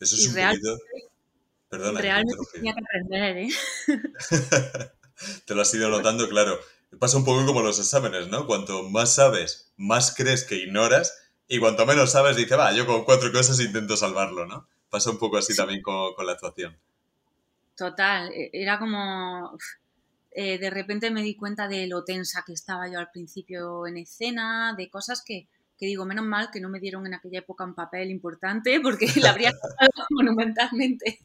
Eso 0.00 0.16
es 0.16 0.28
un 0.28 0.34
poquito... 0.34 0.78
Perdona. 1.68 2.00
Realmente 2.00 2.44
tenía 2.52 2.74
que 2.74 2.80
aprender, 2.80 3.36
¿eh? 3.38 3.48
te 5.46 5.54
lo 5.54 5.62
has 5.62 5.74
ido 5.74 5.88
notando, 5.88 6.28
claro. 6.28 6.58
Pasa 7.00 7.16
un 7.16 7.24
poco 7.24 7.44
como 7.44 7.62
los 7.62 7.78
exámenes, 7.78 8.28
¿no? 8.28 8.46
Cuanto 8.46 8.84
más 8.84 9.14
sabes, 9.14 9.72
más 9.76 10.14
crees 10.14 10.44
que 10.44 10.56
ignoras. 10.56 11.18
Y 11.48 11.58
cuanto 11.58 11.84
menos 11.84 12.12
sabes, 12.12 12.36
dices, 12.36 12.58
va, 12.58 12.72
yo 12.72 12.86
con 12.86 13.04
cuatro 13.04 13.32
cosas 13.32 13.60
intento 13.60 13.96
salvarlo, 13.96 14.46
¿no? 14.46 14.68
Pasa 14.90 15.10
un 15.10 15.18
poco 15.18 15.38
así 15.38 15.56
también 15.56 15.82
con, 15.82 16.14
con 16.14 16.26
la 16.26 16.32
actuación. 16.32 16.76
Total, 17.76 18.32
e, 18.32 18.50
era 18.52 18.78
como... 18.78 19.58
Eh, 20.30 20.58
de 20.58 20.70
repente 20.70 21.10
me 21.10 21.22
di 21.22 21.34
cuenta 21.34 21.66
de 21.66 21.86
lo 21.86 22.04
tensa 22.04 22.44
que 22.46 22.52
estaba 22.52 22.88
yo 22.88 22.98
al 22.98 23.10
principio 23.10 23.86
en 23.86 23.96
escena, 23.96 24.74
de 24.76 24.90
cosas 24.90 25.22
que, 25.24 25.48
digo, 25.84 26.06
menos 26.06 26.24
mal 26.24 26.50
que 26.50 26.60
no 26.60 26.70
me 26.70 26.80
dieron 26.80 27.06
en 27.06 27.12
aquella 27.12 27.40
época 27.40 27.64
un 27.64 27.74
papel 27.74 28.10
importante 28.10 28.80
porque 28.80 29.06
la 29.20 29.30
habría 29.30 29.52
pasado 29.52 30.06
monumentalmente. 30.10 31.20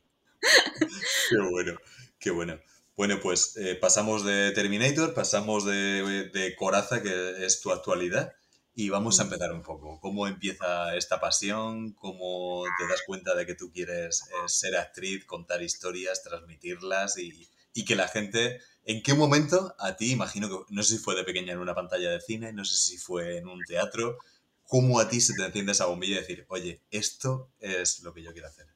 Qué 1.29 1.38
bueno, 1.50 1.77
qué 2.20 2.31
bueno. 2.31 2.60
Bueno, 2.98 3.20
pues 3.22 3.55
eh, 3.58 3.75
pasamos 3.75 4.25
de 4.25 4.51
Terminator, 4.51 5.13
pasamos 5.13 5.65
de, 5.65 6.29
de, 6.34 6.55
Coraza, 6.55 7.01
que 7.01 7.46
es 7.46 7.62
tu 7.62 7.72
actualidad, 7.72 8.34
y 8.75 8.89
vamos 8.89 9.20
a 9.20 9.24
empezar 9.24 9.51
un 9.53 9.63
poco. 9.63 10.00
¿Cómo 10.01 10.27
empieza 10.27 10.96
esta 10.96 11.20
pasión? 11.20 11.93
¿Cómo 11.93 12.63
te 12.77 12.88
das 12.88 13.01
cuenta 13.08 13.34
de 13.34 13.46
que 13.46 13.55
tú 13.55 13.72
quieres 13.72 14.22
eh, 14.24 14.48
ser 14.48 14.75
actriz, 14.75 15.25
contar 15.25 15.62
historias, 15.62 16.22
transmitirlas 16.22 17.17
y, 17.17 17.50
que 17.86 17.96
la 17.96 18.08
gente... 18.08 18.60
¿En 18.84 19.03
qué 19.03 19.13
momento 19.13 19.75
a 19.79 19.96
ti, 19.96 20.12
imagino 20.12 20.50
que, 20.50 20.74
no 20.74 20.84
sé 20.84 20.98
si 20.98 21.03
fue 21.03 21.15
de 21.15 21.24
pequeña 21.24 21.53
en 21.53 21.60
una 21.60 21.75
pantalla 21.75 22.10
de 22.10 22.20
cine, 22.20 22.51
no 22.51 22.65
sé 22.65 22.75
si 22.77 22.98
fue 22.98 23.38
en 23.38 23.48
un 23.48 23.63
teatro, 23.63 24.17
cómo 24.71 25.01
a 25.01 25.09
ti 25.09 25.19
se 25.19 25.33
te 25.33 25.43
enciende 25.43 25.73
esa 25.73 25.87
bombilla 25.87 26.15
y 26.15 26.19
decir, 26.19 26.45
oye, 26.47 26.79
esto 26.91 27.49
es 27.59 28.03
lo 28.03 28.13
que 28.13 28.23
yo 28.23 28.31
quiero 28.31 28.47
hacer? 28.47 28.67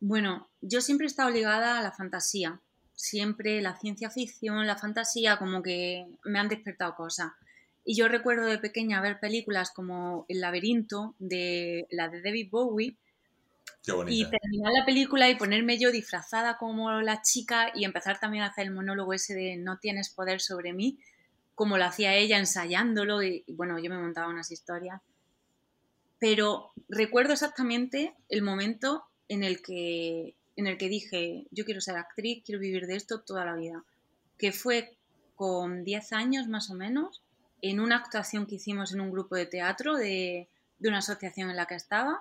Bueno, 0.00 0.48
yo 0.60 0.80
siempre 0.80 1.06
he 1.06 1.06
estado 1.06 1.30
ligada 1.30 1.78
a 1.78 1.82
la 1.82 1.92
fantasía. 1.92 2.60
Siempre 2.96 3.62
la 3.62 3.78
ciencia 3.78 4.10
ficción, 4.10 4.66
la 4.66 4.76
fantasía, 4.76 5.38
como 5.38 5.62
que 5.62 6.06
me 6.24 6.40
han 6.40 6.48
despertado 6.48 6.96
cosas. 6.96 7.34
Y 7.84 7.94
yo 7.94 8.08
recuerdo 8.08 8.46
de 8.46 8.58
pequeña 8.58 9.00
ver 9.00 9.20
películas 9.20 9.70
como 9.70 10.26
El 10.28 10.40
laberinto, 10.40 11.14
de 11.20 11.86
la 11.90 12.08
de 12.08 12.20
David 12.20 12.48
Bowie, 12.50 12.96
y 14.08 14.28
terminar 14.28 14.72
la 14.76 14.84
película 14.84 15.30
y 15.30 15.36
ponerme 15.36 15.78
yo 15.78 15.92
disfrazada 15.92 16.56
como 16.58 17.00
la 17.00 17.22
chica 17.22 17.70
y 17.76 17.84
empezar 17.84 18.18
también 18.18 18.42
a 18.42 18.48
hacer 18.48 18.66
el 18.66 18.74
monólogo 18.74 19.12
ese 19.12 19.34
de 19.34 19.56
no 19.56 19.78
tienes 19.78 20.10
poder 20.10 20.40
sobre 20.40 20.72
mí, 20.72 20.98
como 21.56 21.78
lo 21.78 21.84
hacía 21.84 22.14
ella 22.14 22.38
ensayándolo 22.38 23.22
y, 23.22 23.44
bueno, 23.48 23.80
yo 23.80 23.90
me 23.90 23.98
montaba 23.98 24.28
unas 24.28 24.52
historias. 24.52 25.02
Pero 26.20 26.70
recuerdo 26.88 27.32
exactamente 27.32 28.14
el 28.28 28.42
momento 28.42 29.04
en 29.28 29.42
el 29.42 29.60
que 29.60 30.36
en 30.54 30.66
el 30.66 30.78
que 30.78 30.88
dije, 30.88 31.46
yo 31.50 31.66
quiero 31.66 31.82
ser 31.82 31.96
actriz, 31.96 32.42
quiero 32.44 32.60
vivir 32.60 32.86
de 32.86 32.96
esto 32.96 33.20
toda 33.20 33.44
la 33.44 33.54
vida, 33.54 33.84
que 34.38 34.52
fue 34.52 34.96
con 35.34 35.84
10 35.84 36.14
años 36.14 36.48
más 36.48 36.70
o 36.70 36.74
menos, 36.74 37.20
en 37.60 37.80
una 37.80 37.96
actuación 37.96 38.46
que 38.46 38.56
hicimos 38.56 38.92
en 38.92 39.00
un 39.00 39.10
grupo 39.10 39.36
de 39.36 39.46
teatro 39.46 39.96
de, 39.96 40.48
una 40.80 40.98
asociación 40.98 41.50
en 41.50 41.56
la 41.56 41.66
que 41.66 41.74
estaba 41.74 42.20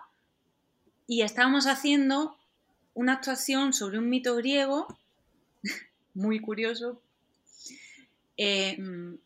y 1.07 1.21
estábamos 1.21 1.67
haciendo 1.67 2.35
una 2.93 3.13
actuación 3.13 3.73
sobre 3.73 3.99
un 3.99 4.09
mito 4.09 4.35
griego 4.35 4.87
muy 6.13 6.39
curioso. 6.39 7.01
Eh, 8.37 8.77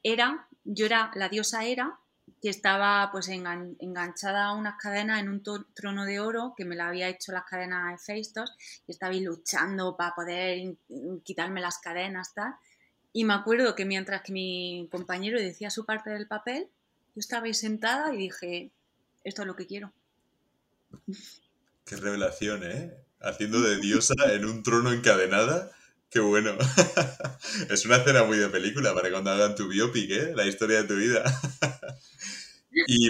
era 0.04 0.50
yo 0.72 0.86
era, 0.86 1.12
la 1.16 1.30
diosa 1.30 1.66
era, 1.66 2.00
que 2.42 2.50
estaba 2.50 3.10
pues 3.12 3.28
enganchada 3.28 4.46
a 4.46 4.54
unas 4.54 4.76
cadenas 4.82 5.20
en 5.20 5.30
un 5.30 5.44
trono 5.74 6.06
de 6.06 6.20
oro, 6.20 6.54
que 6.56 6.64
me 6.64 6.76
la 6.76 6.88
había 6.88 7.10
hecho 7.10 7.32
las 7.32 7.44
cadenas 7.46 8.02
Hephaestos, 8.02 8.56
y 8.88 8.92
estaba 8.92 9.12
ahí 9.12 9.22
luchando 9.22 9.98
para 9.98 10.16
poder 10.16 10.76
quitarme 11.24 11.60
las 11.60 11.80
cadenas, 11.80 12.34
tal. 12.34 12.54
Y 13.12 13.26
me 13.26 13.34
acuerdo 13.34 13.76
que 13.76 13.86
mientras 13.86 14.22
que 14.22 14.32
mi 14.32 14.88
compañero 14.92 15.40
decía 15.40 15.70
su 15.70 15.86
parte 15.86 16.12
del 16.12 16.28
papel, 16.28 16.68
yo 17.16 17.20
estaba 17.20 17.48
ahí 17.48 17.54
sentada 17.54 18.14
y 18.14 18.18
dije, 18.18 18.72
esto 19.24 19.42
es 19.42 19.48
lo 19.48 19.56
que 19.56 19.66
quiero. 19.66 19.92
Qué 21.84 21.96
revelación, 21.96 22.64
¿eh? 22.64 22.94
Haciendo 23.20 23.60
de 23.60 23.78
diosa 23.82 24.14
en 24.32 24.46
un 24.46 24.62
trono 24.62 24.94
encadenada. 24.94 25.72
Qué 26.10 26.20
bueno. 26.20 26.58
es 27.70 27.86
una 27.86 27.98
escena 27.98 28.24
muy 28.24 28.38
de 28.38 28.50
película 28.50 28.94
para 28.96 29.12
cuando 29.12 29.32
hagan 29.32 29.56
tu 29.56 29.68
biopic, 29.68 30.10
¿eh? 30.10 30.34
La 30.36 30.48
historia 30.48 30.82
de 30.82 30.88
tu 30.88 30.96
vida. 30.96 31.24
y, 32.88 33.10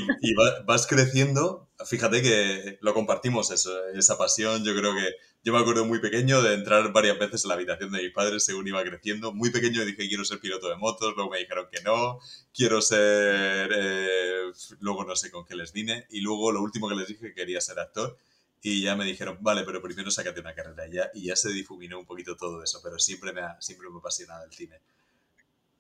vas 0.66 0.86
creciendo. 0.86 1.70
Fíjate 1.86 2.22
que 2.22 2.78
lo 2.82 2.94
compartimos, 2.94 3.52
esa 3.52 4.18
pasión. 4.18 4.66
Yo 4.66 4.76
creo 4.76 4.94
que 4.94 5.16
yo 5.44 5.54
me 5.54 5.60
acuerdo 5.60 5.86
muy 5.86 6.00
pequeño 6.00 6.42
de 6.42 6.54
entrar 6.56 6.92
varias 6.92 7.18
veces 7.18 7.46
en 7.46 7.50
la 7.50 7.54
habitación 7.54 7.92
de 7.94 8.04
mis 8.04 8.12
padres 8.12 8.44
según 8.44 8.68
iba 8.68 8.84
creciendo. 8.84 9.32
Muy 9.32 9.50
pequeño 9.50 9.86
dije 9.86 10.10
quiero 10.10 10.26
ser 10.26 10.40
piloto 10.40 10.68
de 10.70 10.76
motos, 10.76 11.14
luego 11.16 11.32
me 11.32 11.40
dijeron 11.40 11.68
que 11.72 11.82
no, 11.82 12.20
quiero 12.54 12.82
ser... 12.82 13.70
Eh, 13.74 14.52
luego 14.82 15.06
no 15.06 15.16
sé 15.16 15.32
con 15.32 15.46
qué 15.46 15.56
les 15.56 15.72
vine. 15.72 16.06
Y 16.10 16.20
luego 16.20 16.52
lo 16.52 16.62
último 16.62 16.90
que 16.90 16.96
les 16.96 17.08
dije 17.08 17.28
que 17.28 17.34
quería 17.34 17.62
ser 17.62 17.80
actor. 17.80 18.18
Y 18.62 18.82
ya 18.82 18.96
me 18.96 19.06
dijeron, 19.06 19.38
vale, 19.42 19.64
pero 19.64 19.82
primero 19.82 20.12
sácate 20.12 20.42
una 20.42 20.54
carrera. 20.54 20.88
Ya, 20.88 21.10
y 21.14 21.28
ya 21.28 21.36
se 21.36 21.50
difuminó 21.50 22.00
un 22.00 22.06
poquito 22.06 22.36
todo 22.36 22.62
eso, 22.62 22.82
pero 22.84 23.00
siempre 23.00 23.32
me 23.32 23.42
ha, 23.42 23.60
siempre 23.62 23.90
me 23.90 23.96
ha 23.96 24.00
apasionado 24.00 24.44
el 24.46 24.52
cine. 24.52 24.82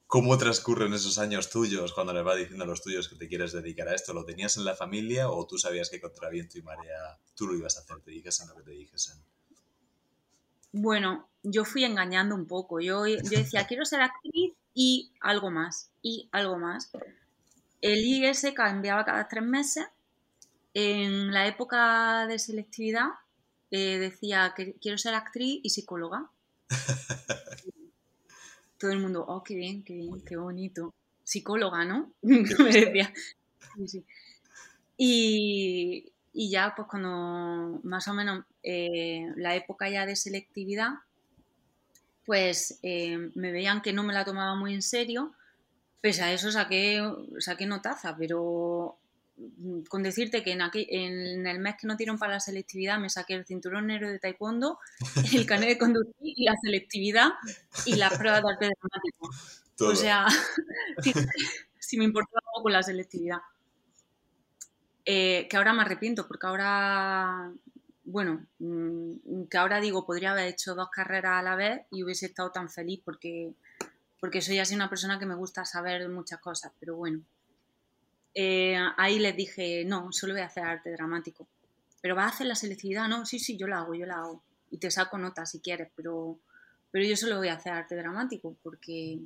¿Cómo 0.08 0.38
transcurren 0.38 0.94
esos 0.94 1.20
años 1.20 1.52
tuyos 1.52 1.94
cuando 1.94 2.14
le 2.14 2.24
vas 2.24 2.38
diciendo 2.38 2.64
a 2.64 2.68
los 2.68 2.82
tuyos 2.82 3.08
que 3.08 3.16
te 3.16 3.28
quieres 3.28 3.52
dedicar 3.52 3.88
a 3.90 3.94
esto? 3.94 4.14
¿Lo 4.14 4.26
tenías 4.26 4.58
en 4.58 4.66
la 4.66 4.76
familia 4.76 5.30
o 5.30 5.46
tú 5.46 5.58
sabías 5.60 5.90
que 5.90 6.02
contra 6.02 6.30
viento 6.30 6.58
y 6.58 6.64
marea 6.64 7.20
tú 7.36 7.46
lo 7.46 7.56
ibas 7.56 7.78
a 7.78 7.82
hacer, 7.82 8.02
te 8.02 8.12
dijesen 8.12 8.48
lo 8.48 8.56
que 8.56 8.64
te 8.64 8.72
dijesen? 8.72 9.18
Bueno, 10.72 11.28
yo 11.44 11.66
fui 11.66 11.84
engañando 11.84 12.34
un 12.34 12.48
poco. 12.48 12.80
Yo, 12.80 13.06
yo 13.06 13.18
decía, 13.24 13.68
quiero 13.68 13.86
ser 13.86 14.02
actriz 14.02 14.54
y 14.74 15.12
algo 15.20 15.52
más, 15.52 15.92
y 16.02 16.28
algo 16.32 16.58
más. 16.58 16.90
El 17.82 18.00
IS 18.00 18.48
cambiaba 18.56 19.06
cada 19.06 19.28
tres 19.28 19.44
meses 19.44 19.86
en 20.80 21.34
la 21.34 21.48
época 21.48 22.26
de 22.28 22.40
selectividad 22.40 23.10
eh, 23.72 23.98
decía 24.00 24.54
que 24.56 24.74
quiero 24.74 24.98
ser 24.98 25.14
actriz 25.14 25.60
y 25.64 25.70
psicóloga. 25.70 26.30
Todo 28.80 28.92
el 28.92 29.00
mundo, 29.00 29.26
oh, 29.28 29.44
qué 29.44 29.56
bien, 29.56 29.84
qué 29.84 29.94
bien, 29.94 30.22
qué 30.22 30.38
bonito. 30.38 30.94
Psicóloga, 31.24 31.86
¿no? 31.86 32.12
Me 32.22 32.72
decía. 32.72 33.14
Y, 34.98 36.12
ya, 36.34 36.74
pues 36.76 36.88
cuando 36.88 37.80
más 37.84 38.08
o 38.08 38.14
menos 38.14 38.46
eh, 38.64 39.32
la 39.36 39.56
época 39.56 39.90
ya 39.90 40.06
de 40.06 40.16
selectividad, 40.16 40.94
pues 42.26 42.80
eh, 42.84 43.32
me 43.36 43.52
veían 43.52 43.82
que 43.82 43.94
no 43.94 44.04
me 44.04 44.14
la 44.14 44.26
tomaba 44.26 44.56
muy 44.56 44.74
en 44.74 44.82
serio. 44.82 45.34
Pese 46.02 46.24
a 46.24 46.32
eso 46.32 46.52
saqué, 46.52 47.02
saqué 47.40 47.66
notaza, 47.66 48.16
pero 48.18 48.98
con 49.88 50.04
decirte 50.04 50.44
que 50.44 50.52
en, 50.52 50.62
en, 50.62 51.48
el 51.48 51.60
mes 51.60 51.76
que 51.80 51.88
no 51.88 51.96
dieron 51.96 52.18
para 52.18 52.34
la 52.34 52.40
selectividad 52.40 53.00
me 53.00 53.10
saqué 53.10 53.34
el 53.34 53.46
cinturón 53.46 53.88
negro 53.88 54.10
de 54.10 54.20
taekwondo, 54.20 54.80
el 55.34 55.46
carnet 55.46 55.70
de 55.70 55.78
conducir 55.78 56.14
y 56.20 56.44
la 56.44 56.56
selectividad 56.62 57.30
y 57.86 57.96
las 57.96 58.18
pruebas 58.18 58.44
de 58.44 58.50
arte 58.50 58.66
dramático. 58.66 59.30
O 59.82 59.96
sea, 59.96 60.26
si, 61.80 61.98
me 61.98 62.04
importaba 62.06 62.42
poco 62.54 62.70
la 62.70 62.84
selectividad. 62.84 63.40
Eh, 65.06 65.48
que 65.50 65.58
ahora 65.58 65.74
me 65.74 65.82
arrepiento 65.82 66.28
porque 66.28 66.46
ahora, 66.46 67.52
bueno, 68.04 68.46
mm, 68.60 69.46
que 69.50 69.58
ahora 69.58 69.80
digo, 69.80 70.06
podría 70.06 70.32
haber 70.32 70.48
hecho 70.48 70.76
dos 70.76 70.90
carreras 70.90 71.40
a 71.40 71.42
la 71.42 71.56
vez 71.56 71.82
y 71.90 72.04
hubiese 72.04 72.28
estado 72.28 72.52
tan 72.52 72.70
feliz 72.70 73.02
porque, 73.04 73.54
porque 74.20 74.42
soy 74.42 74.60
así 74.60 74.76
una 74.76 74.90
persona 74.90 75.18
que 75.18 75.26
me 75.26 75.36
gusta 75.36 75.66
saber 75.66 76.08
muchas 76.10 76.40
cosas, 76.42 76.74
pero 76.80 76.96
bueno. 76.96 77.24
Eh, 78.34 78.78
ahí 78.98 79.20
les 79.20 79.36
dije, 79.36 79.84
no, 79.86 80.12
solo 80.12 80.34
voy 80.34 80.42
a 80.42 80.48
hacer 80.48 80.64
arte 80.64 80.92
dramático. 80.92 81.48
Pero 82.02 82.16
va 82.16 82.26
a 82.26 82.30
hacer 82.30 82.48
la 82.48 82.56
selectividad, 82.56 83.08
no, 83.08 83.26
sí, 83.26 83.40
sí, 83.40 83.58
yo 83.58 83.68
la 83.68 83.80
hago, 83.80 83.94
yo 83.94 84.06
la 84.06 84.20
hago. 84.20 84.44
Y 84.72 84.78
te 84.78 84.92
saco 84.92 85.18
notas 85.18 85.52
si 85.52 85.60
quieres, 85.60 85.90
pero, 85.96 86.40
pero 86.92 87.06
yo 87.06 87.18
solo 87.18 87.38
voy 87.38 87.50
a 87.50 87.56
hacer 87.56 87.74
arte 87.74 87.96
dramático 87.96 88.56
porque 88.64 89.20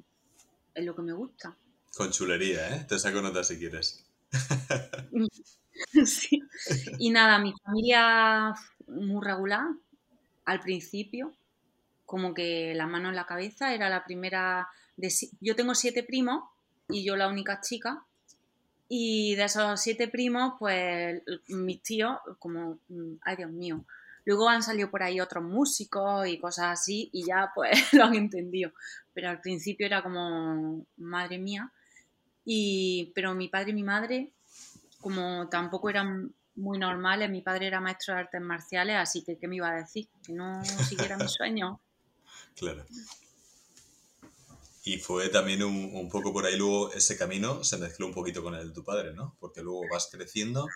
es 0.74 0.86
lo 0.86 0.96
que 0.96 1.02
me 1.02 1.14
gusta. 1.14 1.56
Con 1.96 2.12
chulería, 2.12 2.76
¿eh? 2.76 2.86
Te 2.88 2.98
saco 2.98 3.22
notas 3.22 3.48
si 3.48 3.60
quieres. 3.60 4.06
sí. 6.06 6.42
Y 6.98 7.12
nada, 7.12 7.38
mi 7.38 7.54
familia 7.64 8.54
muy 8.88 9.24
regular 9.24 9.68
al 10.46 10.60
principio, 10.60 11.34
como 12.06 12.34
que 12.34 12.74
la 12.76 12.88
mano 12.88 13.10
en 13.10 13.16
la 13.16 13.26
cabeza, 13.26 13.74
era 13.74 13.90
la 13.90 14.04
primera 14.04 14.68
de... 14.98 15.12
Yo 15.40 15.56
tengo 15.56 15.76
siete 15.76 16.04
primos 16.04 16.44
y 16.90 17.04
yo 17.04 17.16
la 17.16 17.28
única 17.28 17.62
chica, 17.62 18.06
y 18.90 19.36
de 19.36 19.46
esos 19.46 19.82
siete 19.82 20.08
primos, 20.08 20.54
pues 20.60 21.22
mis 21.48 21.82
tíos, 21.82 22.18
como, 22.40 22.80
mm, 22.90 23.16
ay 23.22 23.36
Dios 23.38 23.52
mío, 23.52 23.86
luego 24.26 24.50
han 24.50 24.64
salido 24.64 24.90
por 24.90 25.04
ahí 25.04 25.20
otros 25.20 25.44
músicos 25.44 26.28
y 26.28 26.38
cosas 26.38 26.80
así 26.80 27.10
y 27.12 27.26
ya 27.26 27.52
pues 27.54 27.72
lo 27.94 28.06
han 28.06 28.16
entendido. 28.16 28.72
Pero 29.14 29.30
al 29.30 29.42
principio 29.42 29.86
era 29.86 30.02
como, 30.02 30.86
madre 30.98 31.38
mía. 31.38 31.72
Y, 32.46 33.12
pero 33.16 33.34
mi 33.34 33.48
padre 33.48 33.72
y 33.72 33.74
mi 33.74 33.84
madre, 33.84 34.32
como 35.00 35.48
tampoco 35.50 35.90
eran 35.90 36.34
muy 36.56 36.78
normales, 36.78 37.30
mi 37.30 37.42
padre 37.42 37.68
era 37.68 37.80
maestro 37.80 38.14
de 38.14 38.22
artes 38.22 38.42
marciales, 38.42 38.98
así 38.98 39.24
que 39.24 39.38
¿qué 39.38 39.48
me 39.48 39.56
iba 39.56 39.70
a 39.70 39.76
decir? 39.76 40.08
Que 40.26 40.34
no 40.34 40.64
siguiera 40.66 41.18
mi 41.18 41.28
sueño. 41.30 41.80
Claro. 42.56 42.86
Y 44.86 44.98
fue 44.98 45.30
también 45.30 45.64
un, 45.64 46.10
poco 46.10 46.34
por 46.34 46.46
ahí 46.46 46.58
luego 46.58 46.92
ese 46.92 47.18
camino 47.18 47.64
se 47.64 47.78
mezcló 47.78 48.06
un 48.06 48.14
poquito 48.14 48.44
con 48.44 48.54
el 48.54 48.68
de 48.68 48.74
tu 48.74 48.84
padre, 48.84 49.14
¿no? 49.14 49.38
Porque 49.40 49.62
luego 49.62 49.84
vas 49.90 50.10
creciendo, 50.12 50.68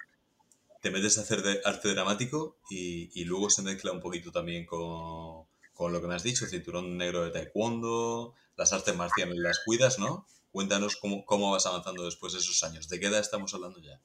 te 0.81 0.91
metes 0.91 1.17
a 1.17 1.21
hacer 1.21 1.41
de 1.41 1.59
arte 1.65 1.89
dramático 1.89 2.57
y, 2.69 3.25
luego 3.25 3.49
se 3.49 3.63
mezcla 3.63 3.91
un 3.91 3.99
poquito 3.99 4.31
también 4.31 4.65
con, 4.65 5.45
lo 5.91 6.01
que 6.01 6.07
me 6.07 6.15
has 6.15 6.23
dicho, 6.23 6.45
cinturón 6.45 6.97
negro 6.97 7.25
de 7.25 7.31
taekwondo, 7.31 8.33
las 8.55 8.71
artes 8.71 8.95
marciales 8.95 9.37
las 9.37 9.59
cuidas, 9.65 9.99
¿no? 9.99 10.25
Cuéntanos 10.53 10.95
cómo, 10.95 11.25
cómo 11.25 11.51
vas 11.51 11.65
avanzando 11.65 12.05
después 12.05 12.31
de 12.31 12.39
esos 12.39 12.63
años. 12.63 12.87
¿De 12.87 13.01
qué 13.01 13.07
edad 13.07 13.19
estamos 13.19 13.53
hablando 13.53 13.79
ya? 13.79 13.99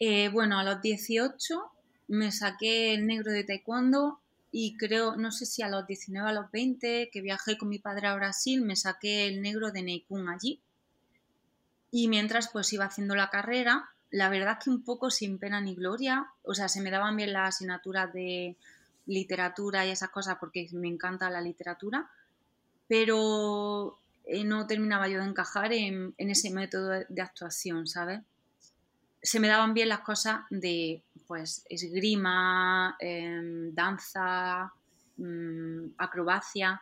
Eh, 0.00 0.28
bueno, 0.28 0.58
a 0.58 0.64
los 0.64 0.82
18 0.82 1.62
me 2.08 2.30
saqué 2.30 2.92
el 2.92 3.06
negro 3.06 3.32
de 3.32 3.44
taekwondo 3.44 4.20
y 4.52 4.76
creo, 4.76 5.16
no 5.16 5.30
sé 5.30 5.46
si 5.46 5.62
a 5.62 5.68
los 5.68 5.86
19 5.86 6.28
a 6.28 6.32
los 6.32 6.50
20, 6.50 7.10
que 7.12 7.20
viajé 7.20 7.56
con 7.56 7.68
mi 7.68 7.78
padre 7.78 8.08
a 8.08 8.14
Brasil, 8.14 8.62
me 8.62 8.76
saqué 8.76 9.26
el 9.28 9.42
negro 9.42 9.70
de 9.70 9.82
Neikun 9.82 10.28
allí. 10.28 10.60
Y 11.92 12.08
mientras 12.08 12.48
pues 12.48 12.72
iba 12.72 12.84
haciendo 12.84 13.14
la 13.14 13.30
carrera, 13.30 13.90
la 14.10 14.28
verdad 14.28 14.56
es 14.58 14.64
que 14.64 14.70
un 14.70 14.82
poco 14.82 15.10
sin 15.10 15.38
pena 15.38 15.60
ni 15.60 15.74
gloria, 15.74 16.26
o 16.42 16.54
sea, 16.54 16.68
se 16.68 16.80
me 16.80 16.90
daban 16.90 17.16
bien 17.16 17.32
las 17.32 17.56
asignaturas 17.56 18.12
de 18.12 18.56
literatura 19.06 19.86
y 19.86 19.90
esas 19.90 20.10
cosas 20.10 20.36
porque 20.40 20.68
me 20.72 20.88
encanta 20.88 21.30
la 21.30 21.40
literatura, 21.40 22.10
pero 22.88 23.98
eh, 24.24 24.44
no 24.44 24.66
terminaba 24.66 25.08
yo 25.08 25.18
de 25.20 25.26
encajar 25.26 25.72
en, 25.72 26.14
en 26.18 26.30
ese 26.30 26.50
método 26.50 26.90
de 27.08 27.22
actuación, 27.22 27.86
¿sabes? 27.86 28.20
Se 29.22 29.40
me 29.40 29.48
daban 29.48 29.74
bien 29.74 29.88
las 29.88 30.00
cosas 30.00 30.40
de 30.50 31.02
pues 31.26 31.64
esgrima, 31.68 32.96
em, 32.98 33.72
danza, 33.72 34.72
mm, 35.16 35.90
acrobacia. 35.96 36.80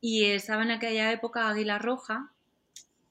Y 0.00 0.24
estaba 0.24 0.62
en 0.62 0.72
aquella 0.72 1.12
época 1.12 1.48
Águila 1.48 1.78
Roja, 1.78 2.30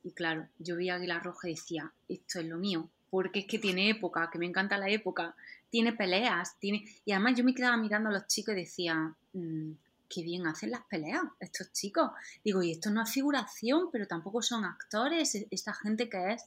y 0.03 0.11
claro, 0.11 0.47
yo 0.59 0.75
vi 0.75 0.89
Águila 0.89 1.19
Roja 1.19 1.49
y 1.49 1.55
decía, 1.55 1.91
esto 2.07 2.39
es 2.39 2.45
lo 2.45 2.57
mío, 2.57 2.89
porque 3.09 3.39
es 3.39 3.45
que 3.47 3.59
tiene 3.59 3.89
época, 3.89 4.29
que 4.31 4.39
me 4.39 4.45
encanta 4.45 4.77
la 4.77 4.89
época, 4.89 5.35
tiene 5.69 5.93
peleas, 5.93 6.57
tiene... 6.59 6.85
Y 7.05 7.11
además 7.11 7.35
yo 7.35 7.43
me 7.43 7.53
quedaba 7.53 7.77
mirando 7.77 8.09
a 8.09 8.13
los 8.13 8.27
chicos 8.27 8.53
y 8.53 8.59
decía, 8.59 9.13
mm, 9.33 9.71
qué 10.09 10.23
bien 10.23 10.47
hacen 10.47 10.71
las 10.71 10.81
peleas 10.81 11.21
estos 11.39 11.71
chicos. 11.71 12.11
Digo, 12.43 12.63
y 12.63 12.71
esto 12.71 12.89
no 12.89 13.03
es 13.03 13.11
figuración, 13.11 13.89
pero 13.91 14.07
tampoco 14.07 14.41
son 14.41 14.65
actores, 14.65 15.35
e-, 15.35 15.47
esta 15.51 15.73
gente 15.73 16.09
que 16.09 16.33
es 16.33 16.45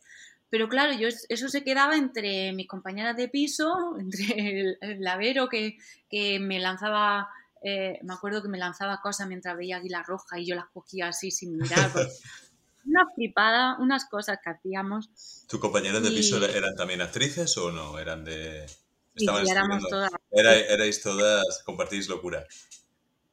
pero 0.52 0.68
claro, 0.68 0.92
yo 0.92 1.08
eso 1.08 1.48
se 1.48 1.64
quedaba 1.64 1.96
entre 1.96 2.52
mis 2.52 2.68
compañeras 2.68 3.16
de 3.16 3.26
piso, 3.26 3.96
entre 3.98 4.76
el, 4.82 5.00
lavero 5.00 5.48
que, 5.48 5.78
me 6.40 6.60
lanzaba, 6.60 7.30
eh, 7.64 7.98
me 8.02 8.12
acuerdo 8.12 8.42
que 8.42 8.50
me 8.50 8.58
lanzaba 8.58 9.00
cosas 9.00 9.28
mientras 9.28 9.56
veía 9.56 9.78
Águila 9.78 10.02
Roja 10.02 10.38
y 10.38 10.44
yo 10.44 10.54
las 10.54 10.66
cogía 10.66 11.08
así 11.08 11.30
sin 11.30 11.56
mirar. 11.56 11.90
Pues, 11.90 12.20
una 12.84 13.06
flipada, 13.14 13.78
unas 13.78 14.04
cosas 14.04 14.40
que 14.44 14.50
hacíamos. 14.50 15.08
¿Tus 15.48 15.58
compañeras 15.58 16.02
de 16.02 16.10
piso 16.10 16.44
eran 16.44 16.76
también 16.76 17.00
actrices 17.00 17.56
o 17.56 17.72
no? 17.72 17.98
¿Eran 17.98 18.22
de...? 18.22 18.68
Sí, 19.16 19.26
éramos 19.50 19.88
todas. 19.88 20.10
erais 20.30 21.00
todas, 21.00 21.62
compartís 21.64 22.10
locura. 22.10 22.46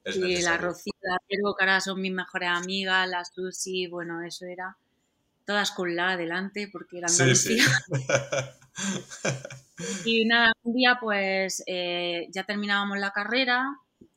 Sí, 0.06 0.42
la 0.42 0.58
Rocío, 0.58 0.94
la 1.02 1.18
Pero, 1.28 1.54
que 1.54 1.66
ahora 1.66 1.82
son 1.82 2.00
mis 2.00 2.14
mejores 2.14 2.50
amigas, 2.50 3.10
la 3.10 3.26
Susi, 3.26 3.88
bueno, 3.88 4.22
eso 4.22 4.46
era 4.46 4.78
todas 5.50 5.72
con 5.72 5.96
la 5.96 6.12
adelante 6.12 6.70
porque 6.72 7.00
era 7.00 7.08
Andalucía. 7.08 7.64
y 10.06 10.24
nada, 10.26 10.52
un 10.62 10.76
día 10.76 11.00
pues 11.02 11.64
eh, 11.66 12.28
ya 12.30 12.44
terminábamos 12.44 13.00
la 13.00 13.10
carrera, 13.10 13.66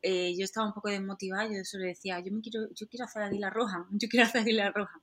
eh, 0.02 0.36
yo 0.36 0.44
estaba 0.44 0.66
un 0.66 0.74
poco 0.74 0.90
desmotivada, 0.90 1.46
yo 1.46 1.64
solo 1.64 1.84
decía, 1.84 2.20
yo, 2.20 2.30
me 2.32 2.42
quiero, 2.42 2.68
yo 2.74 2.86
quiero 2.86 3.06
hacer 3.06 3.22
Águila 3.22 3.48
Roja, 3.48 3.86
yo 3.92 4.08
quiero 4.10 4.26
hacer 4.26 4.42
Águila 4.42 4.72
Roja. 4.72 5.00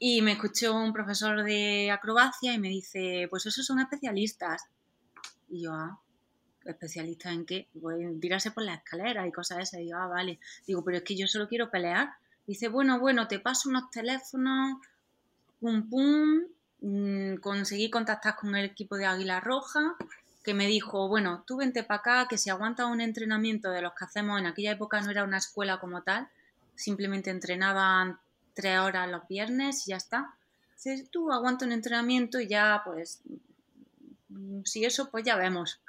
Y 0.00 0.20
me 0.22 0.32
escuchó 0.32 0.74
un 0.74 0.92
profesor 0.92 1.44
de 1.44 1.92
acrobacia 1.92 2.52
y 2.52 2.58
me 2.58 2.68
dice, 2.68 3.28
pues 3.30 3.46
esos 3.46 3.64
son 3.64 3.78
especialistas. 3.78 4.64
Y 5.48 5.62
yo, 5.62 5.74
ah, 5.74 6.00
¿especialistas 6.64 7.34
en 7.34 7.46
qué? 7.46 7.68
Pues 7.80 8.00
tirarse 8.20 8.50
por 8.50 8.64
la 8.64 8.74
escalera 8.74 9.28
y 9.28 9.30
cosas 9.30 9.60
esas. 9.60 9.78
Y 9.78 9.90
yo, 9.90 9.96
ah, 9.96 10.08
vale. 10.08 10.40
Digo, 10.66 10.84
pero 10.84 10.96
es 10.96 11.04
que 11.04 11.16
yo 11.16 11.28
solo 11.28 11.46
quiero 11.46 11.70
pelear. 11.70 12.14
Dice, 12.48 12.66
bueno, 12.66 12.98
bueno, 12.98 13.28
te 13.28 13.38
paso 13.38 13.68
unos 13.68 13.92
teléfonos, 13.92 14.78
pum, 15.62 15.88
pum. 15.88 16.42
Mm, 16.80 17.36
conseguí 17.36 17.88
contactar 17.90 18.34
con 18.34 18.56
el 18.56 18.64
equipo 18.64 18.96
de 18.96 19.06
Águila 19.06 19.38
Roja, 19.38 19.94
que 20.42 20.52
me 20.52 20.66
dijo, 20.66 21.08
bueno, 21.08 21.44
tú 21.46 21.56
vente 21.56 21.84
para 21.84 22.00
acá, 22.00 22.26
que 22.28 22.36
si 22.36 22.50
aguantas 22.50 22.86
un 22.86 23.00
entrenamiento 23.00 23.70
de 23.70 23.82
los 23.82 23.92
que 23.94 24.04
hacemos 24.04 24.40
en 24.40 24.46
aquella 24.46 24.72
época 24.72 25.00
no 25.00 25.12
era 25.12 25.22
una 25.22 25.38
escuela 25.38 25.78
como 25.78 26.02
tal, 26.02 26.28
simplemente 26.74 27.30
entrenaban 27.30 28.18
tres 28.54 28.80
horas 28.80 29.08
los 29.08 29.28
viernes 29.28 29.86
y 29.86 29.92
ya 29.92 29.96
está. 29.96 30.34
Dices, 30.74 31.08
tú 31.10 31.30
aguanta 31.30 31.64
un 31.64 31.72
entrenamiento 31.72 32.40
y 32.40 32.48
ya, 32.48 32.82
pues, 32.84 33.20
mm, 34.28 34.62
si 34.64 34.84
eso, 34.84 35.08
pues 35.08 35.24
ya 35.24 35.36
vemos. 35.36 35.80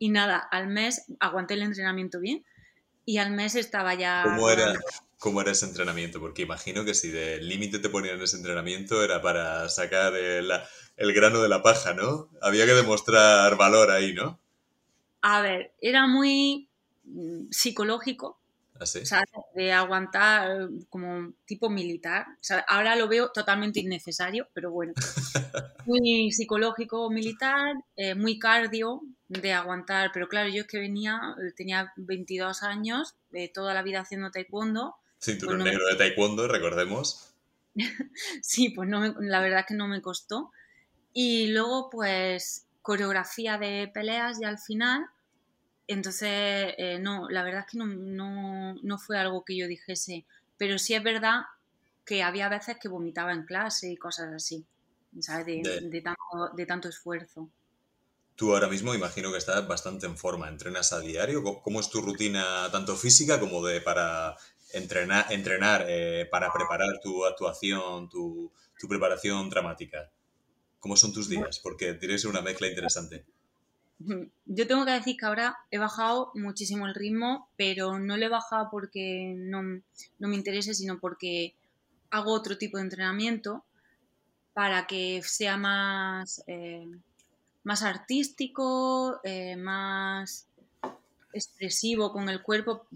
Y 0.00 0.08
nada, 0.08 0.38
al 0.38 0.66
mes 0.66 1.04
aguanté 1.20 1.54
el 1.54 1.62
entrenamiento 1.62 2.18
bien 2.18 2.44
y 3.04 3.18
al 3.18 3.30
mes 3.30 3.54
estaba 3.54 3.94
ya... 3.94 4.22
¿Cómo 4.24 4.50
era, 4.50 4.74
cómo 5.18 5.40
era 5.40 5.52
ese 5.52 5.66
entrenamiento? 5.66 6.20
Porque 6.20 6.42
imagino 6.42 6.84
que 6.84 6.94
si 6.94 7.10
de 7.10 7.40
límite 7.40 7.78
te 7.78 7.88
ponían 7.88 8.20
ese 8.20 8.36
entrenamiento 8.36 9.02
era 9.02 9.22
para 9.22 9.68
sacar 9.68 10.14
el, 10.14 10.50
el 10.96 11.12
grano 11.12 11.42
de 11.42 11.48
la 11.48 11.62
paja, 11.62 11.94
¿no? 11.94 12.28
Había 12.40 12.66
que 12.66 12.74
demostrar 12.74 13.56
valor 13.56 13.90
ahí, 13.90 14.14
¿no? 14.14 14.38
A 15.22 15.40
ver, 15.40 15.72
era 15.80 16.06
muy 16.06 16.68
mm, 17.04 17.50
psicológico 17.50 18.38
¿Ah, 18.78 18.84
o 18.84 18.86
sea, 18.86 19.24
de 19.54 19.72
aguantar 19.72 20.68
como 20.90 21.32
tipo 21.46 21.70
militar. 21.70 22.26
O 22.32 22.42
sea, 22.42 22.58
ahora 22.68 22.94
lo 22.96 23.08
veo 23.08 23.30
totalmente 23.32 23.80
innecesario, 23.80 24.48
pero 24.52 24.70
bueno. 24.70 24.92
Muy 25.86 26.32
psicológico 26.32 27.08
militar, 27.10 27.76
eh, 27.94 28.16
muy 28.16 28.40
cardio 28.40 29.02
de 29.28 29.52
aguantar. 29.52 30.10
Pero 30.12 30.26
claro, 30.26 30.48
yo 30.48 30.62
es 30.62 30.66
que 30.66 30.80
venía, 30.80 31.20
tenía 31.56 31.92
22 31.94 32.64
años, 32.64 33.14
de 33.30 33.48
toda 33.48 33.72
la 33.72 33.84
vida 33.84 34.00
haciendo 34.00 34.32
taekwondo. 34.32 34.96
Cinturón 35.20 35.60
pues 35.60 35.72
negro 35.72 35.86
de 35.86 35.96
taekwondo, 35.96 36.48
recordemos. 36.48 37.34
sí, 38.42 38.70
pues 38.70 38.88
no 38.88 39.14
la 39.20 39.40
verdad 39.40 39.60
es 39.60 39.66
que 39.66 39.74
no 39.74 39.88
me 39.88 40.02
costó. 40.02 40.52
Y 41.12 41.48
luego, 41.48 41.88
pues, 41.90 42.66
coreografía 42.82 43.58
de 43.58 43.90
peleas 43.92 44.40
y 44.40 44.44
al 44.44 44.58
final 44.58 45.06
entonces, 45.88 46.74
eh, 46.78 46.98
no, 47.00 47.28
la 47.28 47.44
verdad 47.44 47.60
es 47.60 47.72
que 47.72 47.78
no, 47.78 48.98
fue 48.98 49.18
algo 49.18 49.44
que 49.44 49.56
yo 49.56 49.68
dijese, 49.68 50.24
pero 50.56 50.78
sí 50.78 50.94
es 50.94 51.02
verdad 51.02 51.42
que 52.04 52.22
había 52.22 52.48
veces 52.48 52.76
que 52.80 52.88
vomitaba 52.88 53.32
en 53.32 53.44
clase 53.44 53.90
y 53.90 53.96
cosas 53.96 54.32
así, 54.34 54.64
¿sabes? 55.20 55.46
De, 55.46 56.66
tanto, 56.66 56.88
esfuerzo. 56.88 57.48
Tú 58.34 58.52
ahora 58.52 58.68
mismo 58.68 58.94
imagino 58.94 59.30
que 59.30 59.38
estás 59.38 59.66
bastante 59.66 60.06
en 60.06 60.16
forma, 60.16 60.48
¿entrenas 60.48 60.92
a 60.92 61.00
diario? 61.00 61.42
¿Cómo 61.62 61.80
es 61.80 61.88
tu 61.88 62.02
rutina 62.02 62.68
tanto 62.70 62.96
física 62.96 63.40
como 63.40 63.64
de 63.64 63.80
para 63.80 64.36
entrenar, 64.72 65.26
entrenar 65.30 65.86
eh, 65.88 66.26
para 66.30 66.52
preparar 66.52 67.00
tu 67.02 67.24
actuación, 67.24 68.08
tu, 68.08 68.52
tu 68.78 68.88
preparación 68.88 69.48
dramática? 69.50 70.10
¿Cómo 70.80 70.96
son 70.96 71.12
tus 71.12 71.28
días? 71.28 71.58
Porque 71.58 71.94
tienes 71.94 72.24
una 72.24 72.42
mezcla 72.42 72.68
interesante. 72.68 73.24
Yo 74.46 74.66
tengo 74.66 74.84
que 74.84 74.92
decir 74.92 75.16
que 75.16 75.26
ahora 75.26 75.56
he 75.70 75.78
bajado 75.78 76.30
muchísimo 76.34 76.86
el 76.86 76.94
ritmo, 76.94 77.48
pero 77.56 77.98
no 77.98 78.16
lo 78.16 78.26
he 78.26 78.28
bajado 78.28 78.68
porque 78.70 79.34
no, 79.36 79.62
me 79.62 80.36
interese, 80.36 80.74
sino 80.74 80.98
porque 80.98 81.54
hago 82.10 82.32
otro 82.32 82.58
tipo 82.58 82.76
de 82.76 82.84
entrenamiento 82.84 83.64
para 84.52 84.86
que 84.86 85.22
sea 85.22 85.56
más, 85.56 86.42
eh, 86.46 86.86
más 87.64 87.82
artístico, 87.82 89.20
eh, 89.24 89.56
más 89.56 90.46
expresivo 91.32 92.12
con 92.12 92.28
el 92.28 92.42
cuerpo, 92.42 92.86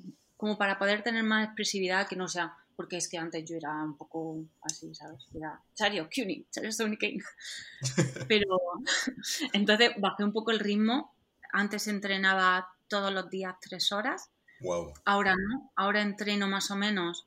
como 0.40 0.56
para 0.56 0.78
poder 0.78 1.02
tener 1.02 1.22
más 1.22 1.44
expresividad 1.44 2.08
que 2.08 2.16
no 2.16 2.26
sea 2.26 2.56
porque 2.74 2.96
es 2.96 3.10
que 3.10 3.18
antes 3.18 3.44
yo 3.46 3.56
era 3.56 3.84
un 3.84 3.94
poco 3.94 4.42
así, 4.62 4.94
¿sabes? 4.94 5.28
Era 5.34 5.60
Chario, 5.74 6.08
Cuny, 6.08 6.46
Chario 6.50 6.72
Sony. 6.72 6.96
Pero 8.26 8.58
entonces 9.52 9.90
bajé 9.98 10.24
un 10.24 10.32
poco 10.32 10.50
el 10.50 10.60
ritmo. 10.60 11.14
Antes 11.52 11.88
entrenaba 11.88 12.72
todos 12.88 13.12
los 13.12 13.28
días 13.28 13.54
tres 13.60 13.92
horas. 13.92 14.30
Wow. 14.62 14.94
Ahora 15.04 15.34
no, 15.36 15.70
ahora 15.76 16.00
entreno 16.00 16.48
más 16.48 16.70
o 16.70 16.76
menos 16.76 17.26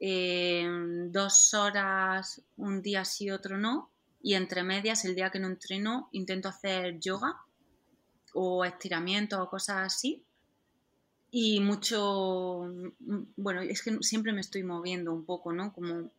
eh, 0.00 0.68
dos 1.06 1.54
horas 1.54 2.42
un 2.56 2.82
día 2.82 3.04
sí, 3.04 3.30
otro 3.30 3.58
no. 3.58 3.92
Y 4.20 4.34
entre 4.34 4.64
medias, 4.64 5.04
el 5.04 5.14
día 5.14 5.30
que 5.30 5.38
no 5.38 5.46
entreno, 5.46 6.08
intento 6.10 6.48
hacer 6.48 6.98
yoga 6.98 7.36
o 8.34 8.64
estiramiento 8.64 9.40
o 9.40 9.48
cosas 9.48 9.94
así 9.94 10.24
y 11.30 11.60
mucho, 11.60 12.66
mm, 13.00 13.22
bueno, 13.36 13.60
es 13.60 13.82
que 13.82 13.98
siempre 14.00 14.32
me 14.32 14.40
estoy 14.40 14.62
moviendo 14.62 15.12
un 15.12 15.24
poco, 15.24 15.52
¿no? 15.52 15.72
Como 15.72 16.10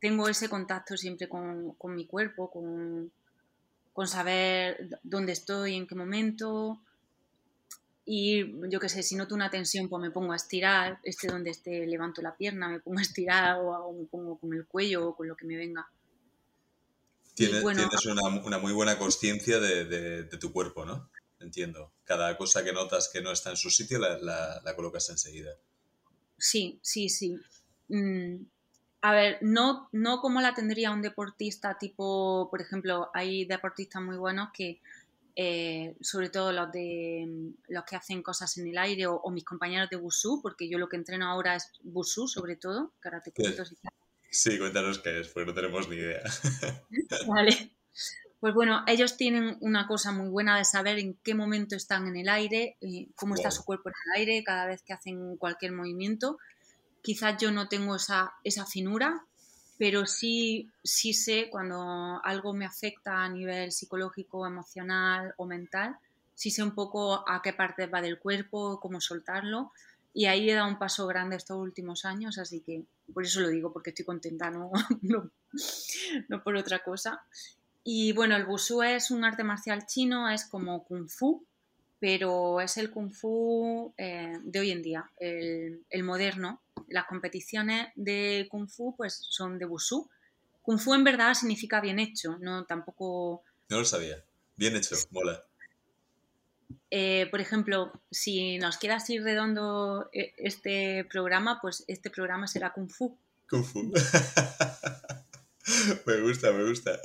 tengo 0.00 0.28
ese 0.28 0.48
contacto 0.48 0.96
siempre 0.96 1.28
con, 1.28 1.76
mi 1.94 2.06
cuerpo, 2.06 2.50
con, 2.50 3.12
saber 4.06 4.98
dónde 5.02 5.32
estoy, 5.32 5.76
en 5.76 5.86
qué 5.86 5.94
momento. 5.94 6.80
Y 8.04 8.68
yo 8.68 8.80
qué 8.80 8.88
sé, 8.88 9.02
si 9.04 9.14
noto 9.14 9.34
una 9.34 9.50
tensión, 9.50 9.88
pues 9.88 10.02
me 10.02 10.10
pongo 10.10 10.32
a 10.32 10.36
estirar, 10.36 10.98
este 11.04 11.28
donde 11.28 11.50
esté, 11.50 11.86
levanto 11.86 12.20
la 12.20 12.36
pierna, 12.36 12.68
me 12.68 12.80
pongo 12.80 12.98
a 12.98 13.02
estirar 13.02 13.58
o, 13.60 13.92
me 13.92 14.06
pongo 14.06 14.38
con 14.38 14.52
el 14.54 14.66
cuello 14.66 15.08
o 15.08 15.16
con 15.16 15.28
lo 15.28 15.36
que 15.36 15.46
me 15.46 15.56
venga. 15.56 15.88
Tienes, 17.34 17.62
tienes 17.62 18.06
una, 18.06 18.28
una, 18.44 18.58
muy 18.58 18.72
buena 18.72 18.98
conciencia 18.98 19.58
de, 19.58 19.84
de, 19.84 20.22
de 20.24 20.36
tu 20.38 20.52
cuerpo, 20.52 20.84
¿no? 20.84 21.08
Entiendo. 21.42 21.92
Cada 22.04 22.36
cosa 22.36 22.64
que 22.64 22.72
notas 22.72 23.10
que 23.12 23.20
no 23.20 23.32
está 23.32 23.50
en 23.50 23.56
su 23.56 23.70
sitio 23.70 23.98
la, 23.98 24.18
la, 24.18 24.76
colocas 24.76 25.08
enseguida. 25.10 25.56
Sí, 26.38 26.78
sí, 26.82 27.08
sí. 27.08 27.36
Mm, 27.88 28.44
a 29.02 29.12
ver, 29.12 29.38
no, 29.42 29.88
no 29.92 30.20
como 30.20 30.40
la 30.40 30.54
tendría 30.54 30.90
un 30.90 31.02
deportista 31.02 31.76
tipo, 31.78 32.48
por 32.50 32.60
ejemplo, 32.60 33.10
hay 33.14 33.44
deportistas 33.44 34.02
muy 34.02 34.16
buenos 34.16 34.50
que, 34.54 34.80
eh, 35.34 35.96
sobre 36.00 36.28
todo 36.28 36.52
los 36.52 36.70
de 36.72 37.52
los 37.68 37.84
que 37.84 37.96
hacen 37.96 38.22
cosas 38.22 38.56
en 38.58 38.68
el 38.68 38.78
aire 38.78 39.06
o, 39.06 39.30
mis 39.30 39.44
compañeros 39.44 39.88
de 39.90 39.96
Busú, 39.96 40.40
porque 40.42 40.68
yo 40.68 40.78
lo 40.78 40.88
que 40.88 40.96
entreno 40.96 41.26
ahora 41.26 41.56
es 41.56 41.72
Busú, 41.82 42.28
sobre 42.28 42.56
todo, 42.56 42.92
karate 43.00 43.32
Sí, 44.30 44.58
cuéntanos 44.58 44.98
qué 44.98 45.20
es, 45.20 45.28
porque 45.28 45.46
no 45.46 45.54
tenemos 45.54 45.88
ni 45.88 45.96
idea. 45.96 46.22
vale. 47.26 47.72
Pues 48.42 48.54
bueno, 48.54 48.82
ellos 48.88 49.16
tienen 49.16 49.56
una 49.60 49.86
cosa 49.86 50.10
muy 50.10 50.28
buena 50.28 50.58
de 50.58 50.64
saber 50.64 50.98
en 50.98 51.14
qué 51.22 51.32
momento 51.32 51.76
están 51.76 52.08
en 52.08 52.16
el 52.16 52.28
aire, 52.28 52.76
eh, 52.80 53.06
cómo 53.14 53.36
está 53.36 53.52
su 53.52 53.64
cuerpo 53.64 53.88
en 53.90 53.94
el 54.04 54.20
aire 54.20 54.42
cada 54.42 54.66
vez 54.66 54.82
que 54.82 54.92
hacen 54.92 55.36
cualquier 55.36 55.70
movimiento. 55.70 56.38
Quizás 57.02 57.40
yo 57.40 57.52
no 57.52 57.68
tengo 57.68 57.94
esa, 57.94 58.32
esa 58.42 58.66
finura, 58.66 59.24
pero 59.78 60.06
sí, 60.06 60.68
sí 60.82 61.14
sé 61.14 61.50
cuando 61.52 62.20
algo 62.24 62.52
me 62.52 62.66
afecta 62.66 63.22
a 63.22 63.28
nivel 63.28 63.70
psicológico, 63.70 64.44
emocional 64.44 65.34
o 65.36 65.46
mental, 65.46 65.96
sí 66.34 66.50
sé 66.50 66.64
un 66.64 66.74
poco 66.74 67.22
a 67.30 67.42
qué 67.42 67.52
parte 67.52 67.86
va 67.86 68.02
del 68.02 68.18
cuerpo, 68.18 68.80
cómo 68.80 69.00
soltarlo. 69.00 69.70
Y 70.14 70.26
ahí 70.26 70.50
he 70.50 70.54
dado 70.54 70.68
un 70.68 70.80
paso 70.80 71.06
grande 71.06 71.36
estos 71.36 71.58
últimos 71.58 72.04
años, 72.04 72.38
así 72.38 72.60
que 72.60 72.82
por 73.14 73.22
eso 73.22 73.38
lo 73.38 73.50
digo, 73.50 73.72
porque 73.72 73.90
estoy 73.90 74.04
contenta, 74.04 74.50
no, 74.50 74.72
no, 75.02 75.30
no 76.28 76.42
por 76.42 76.56
otra 76.56 76.80
cosa. 76.80 77.22
Y 77.84 78.12
bueno, 78.12 78.36
el 78.36 78.46
Wushu 78.46 78.82
es 78.82 79.10
un 79.10 79.24
arte 79.24 79.42
marcial 79.42 79.86
chino, 79.86 80.30
es 80.30 80.44
como 80.44 80.84
Kung 80.84 81.08
Fu, 81.08 81.44
pero 81.98 82.60
es 82.60 82.76
el 82.76 82.90
Kung 82.90 83.12
Fu 83.12 83.92
eh, 83.96 84.38
de 84.42 84.60
hoy 84.60 84.70
en 84.70 84.82
día, 84.82 85.10
el, 85.18 86.02
moderno. 86.02 86.62
Las 86.88 87.06
competiciones 87.06 87.88
de 87.96 88.46
Kung 88.50 88.68
Fu 88.68 88.94
pues 88.96 89.14
son 89.30 89.58
de 89.58 89.66
Wushu. 89.66 90.08
Kung 90.62 90.78
Fu 90.78 90.94
en 90.94 91.04
verdad 91.04 91.34
significa 91.34 91.80
bien 91.80 91.98
hecho, 91.98 92.38
no 92.40 92.64
tampoco... 92.64 93.42
No 93.68 93.78
lo 93.78 93.84
sabía. 93.84 94.22
Bien 94.56 94.76
hecho, 94.76 94.94
mola. 95.10 95.44
Eh, 96.90 97.26
por 97.30 97.40
ejemplo, 97.40 97.92
si 98.10 98.58
nos 98.58 98.76
quieras 98.76 99.08
ir 99.10 99.22
redondo 99.22 100.08
eh, 100.12 100.34
este 100.36 101.04
programa, 101.10 101.58
pues 101.60 101.84
este 101.88 102.10
programa 102.10 102.46
será 102.46 102.72
Kung 102.72 102.90
Fu. 102.90 103.16
Kung 103.48 103.64
Fu. 103.64 103.92
Me 106.06 106.20
gusta, 106.20 106.52
me 106.52 106.64
gusta. 106.64 107.00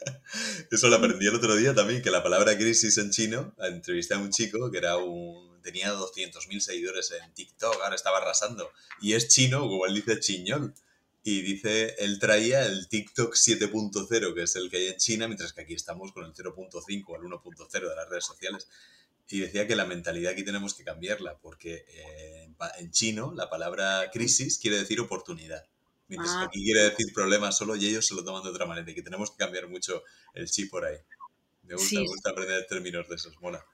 Eso 0.70 0.88
lo 0.88 0.96
aprendí 0.96 1.26
el 1.26 1.34
otro 1.34 1.56
día 1.56 1.74
también, 1.74 2.02
que 2.02 2.10
la 2.10 2.22
palabra 2.22 2.56
crisis 2.56 2.98
en 2.98 3.10
chino, 3.10 3.54
entrevisté 3.58 4.14
a 4.14 4.18
un 4.18 4.30
chico 4.30 4.70
que 4.70 4.78
era 4.78 4.96
un, 4.96 5.60
tenía 5.62 5.92
200.000 5.92 6.60
seguidores 6.60 7.12
en 7.12 7.32
TikTok, 7.34 7.80
ahora 7.82 7.94
estaba 7.94 8.18
arrasando. 8.18 8.70
Y 9.00 9.14
es 9.14 9.28
chino, 9.28 9.60
como 9.60 9.86
él 9.86 9.94
dice, 9.94 10.20
chiñol. 10.20 10.74
y 11.22 11.42
dice, 11.42 11.96
él 11.98 12.18
traía 12.18 12.66
el 12.66 12.88
TikTok 12.88 13.34
7.0, 13.34 14.34
que 14.34 14.42
es 14.42 14.56
el 14.56 14.70
que 14.70 14.76
hay 14.76 14.86
en 14.88 14.96
China, 14.96 15.26
mientras 15.26 15.52
que 15.52 15.62
aquí 15.62 15.74
estamos 15.74 16.12
con 16.12 16.24
el 16.24 16.32
0.5 16.32 16.86
el 16.88 17.22
1.0 17.22 17.88
de 17.88 17.96
las 17.96 18.08
redes 18.08 18.24
sociales. 18.24 18.68
Y 19.28 19.40
decía 19.40 19.66
que 19.66 19.74
la 19.74 19.86
mentalidad 19.86 20.32
aquí 20.32 20.44
tenemos 20.44 20.74
que 20.74 20.84
cambiarla, 20.84 21.36
porque 21.38 21.84
eh, 21.88 22.48
en 22.78 22.90
chino 22.92 23.32
la 23.34 23.50
palabra 23.50 24.08
crisis 24.12 24.58
quiere 24.58 24.78
decir 24.78 25.00
oportunidad. 25.00 25.64
Mientras 26.08 26.32
que 26.32 26.38
ah. 26.38 26.46
aquí 26.46 26.64
quiere 26.64 26.82
decir 26.82 27.12
problemas 27.12 27.56
solo 27.56 27.74
y 27.76 27.86
ellos 27.86 28.06
se 28.06 28.14
lo 28.14 28.24
toman 28.24 28.42
de 28.42 28.50
otra 28.50 28.66
manera 28.66 28.88
y 28.90 28.94
que 28.94 29.02
tenemos 29.02 29.30
que 29.30 29.38
cambiar 29.38 29.68
mucho 29.68 30.02
el 30.34 30.48
chip 30.48 30.70
por 30.70 30.84
ahí. 30.84 30.96
Me 31.64 31.74
gusta, 31.74 31.98
me 31.98 32.06
gusta 32.06 32.30
aprender 32.30 32.66
términos 32.68 33.08
de 33.08 33.16
esos, 33.16 33.40
mola. 33.40 33.64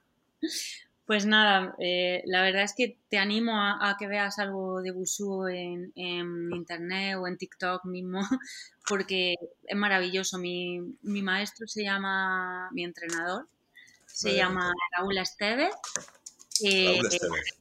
Pues 1.04 1.26
nada, 1.26 1.74
eh, 1.78 2.22
la 2.26 2.42
verdad 2.42 2.62
es 2.62 2.74
que 2.74 2.96
te 3.10 3.18
animo 3.18 3.52
a, 3.54 3.96
que 3.98 4.06
veas 4.06 4.38
algo 4.38 4.80
de 4.80 4.92
Bushu 4.92 5.46
en, 5.48 5.92
internet 5.94 7.16
o 7.18 7.26
en 7.26 7.36
TikTok 7.36 7.84
mismo, 7.84 8.20
porque 8.88 9.34
es 9.64 9.76
maravilloso. 9.76 10.38
Mi, 10.38 10.80
maestro 11.02 11.66
se 11.66 11.82
llama, 11.82 12.70
mi 12.72 12.84
entrenador, 12.84 13.46
se 14.06 14.34
llama 14.34 14.72
Raúl 14.96 15.18
Estevez. 15.18 15.74
Raúl 16.62 17.06
Estevez. 17.06 17.58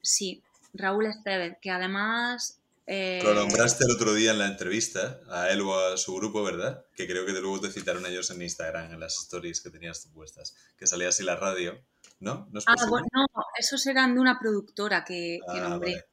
Sí, 0.00 0.42
Raúl 0.74 1.06
Estevez, 1.06 1.56
que 1.60 1.70
además 1.70 2.61
eh, 2.86 3.20
Lo 3.22 3.34
nombraste 3.34 3.84
el 3.84 3.92
otro 3.92 4.12
día 4.14 4.32
en 4.32 4.38
la 4.38 4.46
entrevista, 4.46 5.20
a 5.30 5.50
él 5.50 5.60
o 5.60 5.78
a 5.78 5.96
su 5.96 6.14
grupo, 6.14 6.42
¿verdad? 6.42 6.84
Que 6.96 7.06
creo 7.06 7.24
que 7.24 7.32
de 7.32 7.40
luego 7.40 7.60
te 7.60 7.70
citaron 7.70 8.04
ellos 8.06 8.30
en 8.30 8.42
Instagram, 8.42 8.92
en 8.92 9.00
las 9.00 9.16
stories 9.18 9.60
que 9.60 9.70
tenías 9.70 10.08
puestas, 10.12 10.56
que 10.76 10.86
salía 10.86 11.08
así 11.08 11.22
la 11.22 11.36
radio, 11.36 11.80
¿no? 12.20 12.48
¿No, 12.50 12.60
ah, 12.66 12.74
bueno, 12.88 13.06
no, 13.12 13.26
esos 13.58 13.86
eran 13.86 14.14
de 14.14 14.20
una 14.20 14.38
productora 14.38 15.04
que, 15.04 15.38
ah, 15.46 15.58
nombré. 15.60 16.04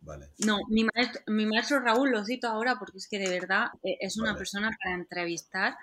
Vale. 0.00 0.30
No, 0.44 0.58
mi 0.68 0.84
maestro, 0.84 1.20
mi 1.26 1.46
maestro, 1.46 1.80
Raúl 1.80 2.12
lo 2.12 2.24
cito 2.24 2.46
ahora 2.46 2.78
porque 2.78 2.98
es 2.98 3.08
que 3.08 3.18
de 3.18 3.28
verdad 3.28 3.66
eh, 3.82 3.96
es 4.00 4.18
una 4.18 4.36
persona 4.36 4.70
para 4.80 4.94
entrevistar 4.94 5.76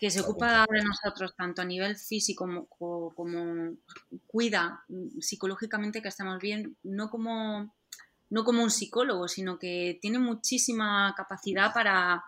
que 0.00 0.10
se 0.10 0.22
ocupa 0.22 0.66
de 0.68 0.82
nosotros 0.82 1.36
tanto 1.36 1.62
a 1.62 1.64
nivel 1.64 1.96
físico 1.96 2.44
como, 2.68 3.14
como 3.14 3.76
cuida 4.26 4.82
mm, 4.88 5.20
psicológicamente 5.20 6.02
que 6.02 6.08
estemos 6.08 6.40
bien, 6.40 6.76
no 6.82 7.10
como 7.10 7.72
no 8.30 8.44
como 8.44 8.62
un 8.62 8.70
psicólogo, 8.70 9.28
sino 9.28 9.58
que 9.58 9.98
tiene 10.00 10.18
muchísima 10.18 11.14
capacidad 11.16 11.72
para, 11.72 12.24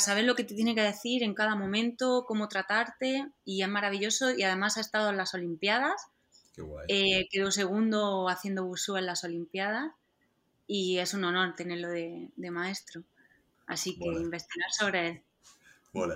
saber 0.00 0.24
lo 0.24 0.34
que 0.34 0.44
te 0.44 0.54
tiene 0.54 0.74
que 0.74 0.82
decir 0.82 1.22
en 1.22 1.34
cada 1.34 1.54
momento, 1.54 2.24
cómo 2.26 2.48
tratarte, 2.48 3.28
y 3.44 3.62
es 3.62 3.68
maravilloso. 3.68 4.30
Y 4.30 4.42
además 4.42 4.76
ha 4.76 4.80
estado 4.80 5.10
en 5.10 5.16
las 5.16 5.34
Olimpiadas. 5.34 6.08
Qué 6.54 6.62
guay. 6.62 6.86
Eh, 6.88 7.28
quedó 7.30 7.50
segundo 7.50 8.28
haciendo 8.28 8.64
busú 8.64 8.96
en 8.96 9.06
las 9.06 9.24
Olimpiadas 9.24 9.92
y 10.66 10.98
es 10.98 11.14
un 11.14 11.24
honor 11.24 11.54
tenerlo 11.54 11.88
de, 11.88 12.30
maestro. 12.50 13.02
Así 13.66 13.98
que 13.98 14.06
investigar 14.06 14.70
sobre 14.78 15.08
él. 15.08 15.22
Bueno, 15.92 16.14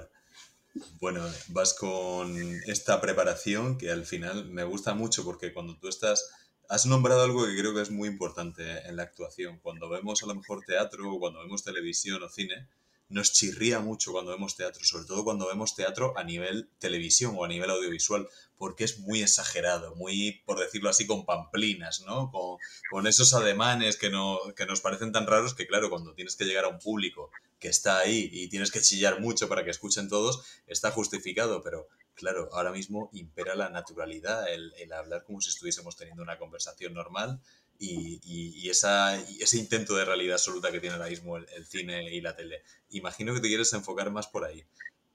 Bueno, 1.01 1.25
vas 1.49 1.75
con 1.75 2.37
esta 2.66 3.01
preparación 3.01 3.77
que 3.77 3.90
al 3.90 4.07
final 4.07 4.46
me 4.46 4.64
gusta 4.64 4.94
mucho 4.94 5.25
porque 5.25 5.53
cuando 5.53 5.77
tú 5.77 5.88
estás 5.88 6.31
Has 6.70 6.87
nombrado 6.87 7.24
algo 7.24 7.44
que 7.44 7.56
creo 7.56 7.74
que 7.74 7.83
es 7.83 7.90
muy 7.90 8.09
importante 8.09 8.62
en 8.87 8.94
la 8.94 9.02
actuación. 9.02 9.59
Cuando 9.59 9.88
vemos 9.88 10.22
a 10.22 10.26
lo 10.26 10.37
mejor 10.37 10.62
teatro 10.64 11.12
o 11.12 11.18
cuando 11.18 11.40
vemos 11.40 11.64
televisión 11.64 12.22
o 12.22 12.28
cine, 12.28 12.68
nos 13.09 13.33
chirría 13.33 13.80
mucho 13.80 14.12
cuando 14.12 14.30
vemos 14.30 14.54
teatro, 14.54 14.85
sobre 14.85 15.04
todo 15.04 15.24
cuando 15.24 15.48
vemos 15.48 15.74
teatro 15.74 16.16
a 16.16 16.22
nivel 16.22 16.70
televisión 16.78 17.35
o 17.37 17.44
a 17.44 17.48
nivel 17.48 17.70
audiovisual, 17.70 18.28
porque 18.56 18.85
es 18.85 19.00
muy 19.00 19.20
exagerado, 19.20 19.96
muy, 19.96 20.42
por 20.46 20.61
decirlo 20.61 20.90
así, 20.90 21.09
con 21.09 21.26
pamplinas, 21.26 22.02
¿no? 22.06 22.30
Con, 22.30 23.04
esos 23.09 23.35
ademanes 23.35 23.96
que, 23.96 24.09
no, 24.09 24.38
que 24.54 24.64
nos 24.64 24.80
parecen 24.80 25.11
tan 25.11 25.26
raros 25.26 25.54
que, 25.54 25.66
claro, 25.66 25.90
cuando 25.90 26.14
tienes 26.14 26.37
que 26.37 26.44
llegar 26.44 26.66
a 26.66 26.68
un 26.68 26.78
público 26.78 27.33
que 27.59 27.66
está 27.66 27.98
ahí 27.98 28.30
y 28.33 28.48
tienes 28.48 28.70
que 28.70 28.80
chillar 28.80 29.20
mucho 29.20 29.48
para 29.48 29.64
que 29.64 29.70
escuchen 29.70 30.09
todos, 30.09 30.44
está 30.68 30.92
justificado, 30.92 31.64
pero 31.64 31.88
claro, 32.20 32.50
ahora 32.52 32.70
mismo 32.70 33.11
impera 33.14 33.54
la 33.54 33.70
naturalidad, 33.70 34.46
el, 34.52 34.92
hablar 34.92 35.24
como 35.24 35.40
si 35.40 35.48
estuviésemos 35.48 35.96
teniendo 35.96 36.22
una 36.22 36.38
conversación 36.38 36.92
normal 36.92 37.40
y, 37.78 38.68
ese 38.68 39.59
intento 39.59 39.96
de 39.96 40.04
realidad 40.04 40.35
absoluta 40.35 40.70
que 40.70 40.80
tiene 40.80 40.96
ahora 40.96 41.09
mismo 41.09 41.38
el, 41.38 41.66
cine 41.66 42.14
y 42.14 42.20
la 42.20 42.37
tele. 42.37 42.62
Imagino 42.90 43.35
que 43.35 43.40
te 43.40 43.48
quieres 43.48 43.72
enfocar 43.72 44.11
más 44.11 44.28
por 44.28 44.44
ahí. 44.44 44.64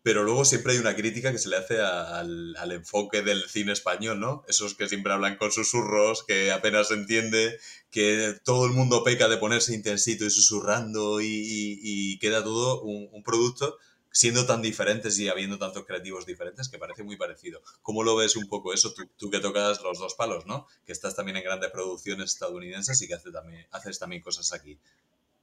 Pero 0.01 0.23
luego 0.23 0.45
siempre 0.45 0.73
hay 0.73 0.79
una 0.79 0.95
crítica 0.95 1.31
que 1.31 1.37
se 1.37 1.49
le 1.49 1.57
hace 1.57 1.79
al, 1.79 2.71
enfoque 2.71 3.21
del 3.21 3.43
cine 3.49 3.71
español, 3.71 4.19
¿no? 4.19 4.43
Esos 4.47 4.73
que 4.75 4.89
siempre 4.89 5.13
hablan 5.13 5.37
con 5.37 5.51
susurros, 5.51 6.23
que 6.23 6.51
apenas 6.51 6.89
se 6.89 6.95
entiende, 6.95 7.59
que 7.91 8.35
todo 8.43 8.65
el 8.65 8.71
mundo 8.71 9.03
peca 9.03 9.27
de 9.27 9.37
ponerse 9.37 9.73
intensito 9.73 10.25
y 10.25 10.31
susurrando 10.31 11.21
y, 11.21 12.17
queda 12.19 12.43
todo 12.43 12.81
un 12.81 13.23
producto 13.23 13.77
siendo 14.15 14.45
tan 14.45 14.61
diferentes 14.61 15.19
y 15.19 15.27
habiendo 15.27 15.59
tantos 15.59 15.85
creativos 15.85 16.25
diferentes, 16.25 16.69
que 16.69 16.79
parece 16.79 17.03
muy 17.03 17.17
parecido. 17.17 17.61
¿Cómo 17.81 18.01
lo 18.01 18.15
ves 18.15 18.37
un 18.37 18.47
poco 18.47 18.73
eso? 18.73 18.93
Tú, 19.17 19.29
que 19.29 19.41
tocas 19.41 19.81
los 19.81 19.99
dos 19.99 20.15
palos, 20.15 20.45
¿no? 20.45 20.67
Que 20.85 20.93
estás 20.93 21.17
también 21.17 21.35
en 21.35 21.43
grandes 21.43 21.69
producciones 21.69 22.31
estadounidenses 22.31 23.01
y 23.01 23.09
que 23.09 23.15
haces 23.15 23.33
también, 23.33 23.67
haces 23.71 23.99
también 23.99 24.21
cosas 24.21 24.53
aquí. 24.53 24.79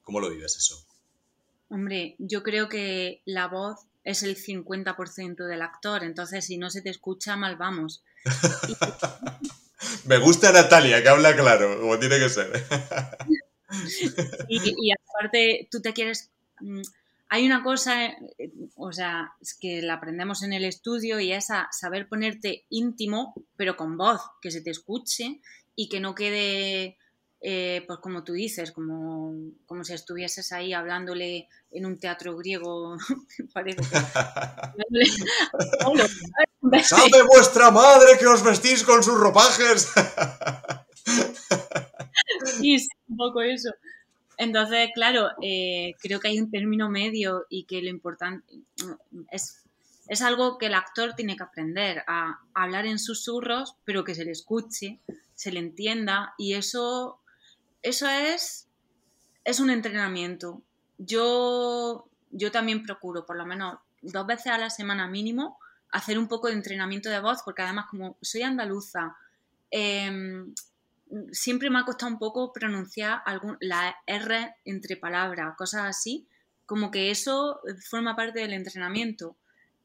¿Cómo 0.02 0.20
lo 0.20 0.30
vives 0.30 0.56
eso? 0.56 0.82
Hombre, 1.68 2.16
yo 2.18 2.42
creo 2.42 2.70
que 2.70 3.20
la 3.26 3.46
voz 3.46 3.80
es 4.04 4.22
el 4.22 4.38
50% 4.38 5.46
del 5.46 5.60
actor, 5.60 6.02
entonces 6.02 6.46
si 6.46 6.56
no 6.56 6.70
se 6.70 6.80
te 6.80 6.88
escucha, 6.88 7.36
mal 7.36 7.56
vamos. 7.56 8.02
Me 10.06 10.16
gusta 10.16 10.50
Natalia, 10.50 11.02
que 11.02 11.10
habla 11.10 11.36
claro, 11.36 11.78
como 11.78 11.98
tiene 11.98 12.18
que 12.18 12.30
ser. 12.30 12.64
y, 14.48 14.88
y 14.88 14.92
aparte, 14.92 15.68
tú 15.70 15.82
te 15.82 15.92
quieres 15.92 16.30
mm, 16.60 16.80
hay 17.32 17.46
una 17.46 17.62
cosa, 17.62 18.04
eh, 18.04 18.52
o 18.76 18.92
sea, 18.92 19.32
es 19.40 19.56
que 19.58 19.80
la 19.80 19.94
aprendemos 19.94 20.42
en 20.42 20.52
el 20.52 20.66
estudio 20.66 21.18
y 21.18 21.32
es 21.32 21.48
a 21.48 21.66
saber 21.70 22.06
ponerte 22.06 22.66
íntimo, 22.68 23.32
pero 23.56 23.74
con 23.74 23.96
voz, 23.96 24.20
que 24.42 24.50
se 24.50 24.60
te 24.60 24.68
escuche 24.68 25.40
y 25.74 25.88
que 25.88 25.98
no 25.98 26.14
quede, 26.14 26.98
eh, 27.40 27.84
pues 27.86 28.00
como 28.00 28.22
tú 28.22 28.34
dices, 28.34 28.70
como, 28.70 29.34
como 29.64 29.82
si 29.82 29.94
estuvieses 29.94 30.52
ahí 30.52 30.74
hablándole 30.74 31.48
en 31.70 31.86
un 31.86 31.98
teatro 31.98 32.36
griego, 32.36 32.98
parece. 33.54 33.80
¡Sabe 36.82 37.22
vuestra 37.26 37.70
madre 37.70 38.18
que 38.18 38.26
os 38.26 38.44
vestís 38.44 38.84
con 38.84 39.02
sus 39.02 39.18
ropajes! 39.18 39.88
sí, 42.60 42.78
sí, 42.78 42.88
un 43.08 43.16
poco 43.16 43.40
eso. 43.40 43.70
Entonces, 44.42 44.90
claro, 44.94 45.30
eh, 45.40 45.94
creo 46.00 46.18
que 46.20 46.28
hay 46.28 46.40
un 46.40 46.50
término 46.50 46.90
medio 46.90 47.46
y 47.48 47.64
que 47.64 47.80
lo 47.80 47.88
importante 47.88 48.44
es, 49.30 49.64
es 50.08 50.22
algo 50.22 50.58
que 50.58 50.66
el 50.66 50.74
actor 50.74 51.14
tiene 51.14 51.36
que 51.36 51.44
aprender 51.44 52.02
a 52.08 52.40
hablar 52.54 52.86
en 52.86 52.98
susurros, 52.98 53.76
pero 53.84 54.04
que 54.04 54.14
se 54.14 54.24
le 54.24 54.32
escuche, 54.32 55.00
se 55.34 55.52
le 55.52 55.60
entienda 55.60 56.34
y 56.38 56.54
eso, 56.54 57.20
eso 57.82 58.08
es, 58.08 58.68
es 59.44 59.60
un 59.60 59.70
entrenamiento. 59.70 60.62
Yo, 60.98 62.08
yo 62.30 62.50
también 62.50 62.82
procuro, 62.82 63.24
por 63.24 63.36
lo 63.36 63.46
menos 63.46 63.78
dos 64.02 64.26
veces 64.26 64.48
a 64.48 64.58
la 64.58 64.70
semana 64.70 65.06
mínimo, 65.06 65.58
hacer 65.90 66.18
un 66.18 66.26
poco 66.26 66.48
de 66.48 66.54
entrenamiento 66.54 67.10
de 67.10 67.20
voz, 67.20 67.42
porque 67.44 67.62
además 67.62 67.86
como 67.88 68.16
soy 68.20 68.42
andaluza, 68.42 69.16
em, 69.70 70.52
siempre 71.32 71.70
me 71.70 71.78
ha 71.78 71.84
costado 71.84 72.12
un 72.12 72.18
poco 72.18 72.52
pronunciar 72.52 73.22
algún, 73.24 73.56
la 73.60 73.96
R 74.06 74.54
entre 74.64 74.96
palabras, 74.96 75.56
cosas 75.56 75.82
así, 75.84 76.26
como 76.66 76.90
que 76.90 77.10
eso 77.10 77.60
forma 77.88 78.16
parte 78.16 78.40
del 78.40 78.52
entrenamiento. 78.52 79.36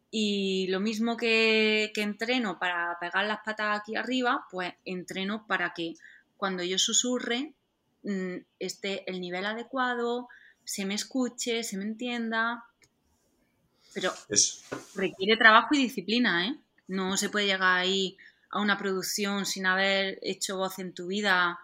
Y 0.10 0.68
lo 0.70 0.80
mismo 0.80 1.18
que, 1.18 1.92
entreno 1.96 2.60
para 2.60 2.98
pegar 3.00 3.26
las 3.26 3.40
patas 3.44 3.80
aquí 3.80 3.96
arriba, 3.96 4.46
pues 4.50 4.74
entreno 4.86 5.46
para 5.48 5.74
que 5.74 5.96
cuando 6.38 6.64
yo 6.64 6.78
susurre 6.78 7.54
mm, 8.04 8.38
esté 8.60 9.10
el 9.10 9.20
nivel 9.20 9.46
adecuado, 9.46 10.30
se 10.64 10.86
me 10.86 10.94
escuche, 10.94 11.64
se 11.64 11.78
me 11.78 11.84
entienda. 11.84 12.64
Pero 13.94 14.14
requiere 14.96 15.36
trabajo 15.36 15.76
y 15.76 15.80
disciplina, 15.80 16.48
¿eh? 16.48 16.56
No 16.88 17.18
se 17.18 17.30
puede 17.30 17.48
llegar 17.48 17.80
ahí 17.80 18.18
a 18.50 18.62
una 18.62 18.78
producción 18.78 19.46
sin 19.46 19.66
haber 19.66 20.20
hecho 20.22 20.58
voz 20.58 20.80
en 20.80 20.94
tu 20.94 21.08
vida. 21.08 21.60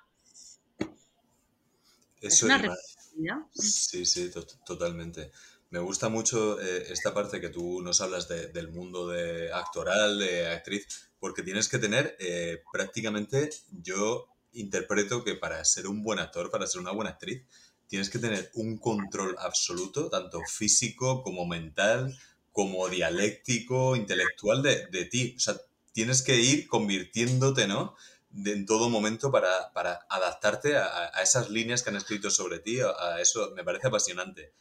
Eso 2.22 2.28
es 2.28 2.44
una 2.44 2.58
responsabilidad. 2.58 3.38
Sí, 3.54 4.06
sí, 4.06 4.32
totalmente. 4.66 5.32
Me 5.70 5.80
gusta 5.80 6.08
mucho 6.08 6.62
eh, 6.62 6.86
esta 6.92 7.14
parte 7.14 7.42
que 7.42 7.50
tú 7.50 7.82
nos 7.82 8.00
hablas 8.00 8.28
del 8.28 8.70
mundo 8.70 9.08
de 9.08 9.52
actoral, 9.52 10.20
de 10.20 10.48
actriz, 10.48 10.86
porque 11.20 11.42
tienes 11.42 11.68
que 11.68 11.80
tener 11.80 12.16
eh, 12.20 12.62
prácticamente, 12.72 13.50
yo 13.72 14.28
interpreto 14.52 15.24
que 15.24 15.36
para 15.36 15.66
ser 15.66 15.88
un 15.88 16.04
buen 16.04 16.20
actor, 16.20 16.52
para 16.52 16.68
ser 16.68 16.80
una 16.82 16.92
buena 16.92 17.12
actriz, 17.12 17.44
tienes 17.88 18.10
que 18.10 18.20
tener 18.20 18.52
un 18.54 18.78
control 18.78 19.36
absoluto, 19.40 20.10
tanto 20.10 20.42
físico 20.48 21.24
como 21.24 21.46
mental, 21.46 22.16
como 22.52 22.88
dialéctico, 22.88 23.96
intelectual 23.96 24.62
de, 24.62 24.86
de 24.88 25.06
ti. 25.06 25.34
O 25.36 25.40
sea, 25.40 25.56
tienes 25.94 26.22
que 26.22 26.36
ir 26.36 26.68
convirtiéndote, 26.68 27.68
¿no? 27.68 27.96
en 28.46 28.66
todo 28.66 28.90
momento 28.90 29.32
para, 29.32 29.72
adaptarte 30.10 30.78
a, 30.78 31.12
esas 31.22 31.50
líneas 31.50 31.84
que 31.84 31.90
han 31.90 31.96
escrito 31.96 32.30
sobre 32.32 32.60
ti, 32.60 32.80
a, 32.80 33.20
eso 33.22 33.52
me 33.56 33.64
parece 33.64 33.88
apasionante. 33.88 34.54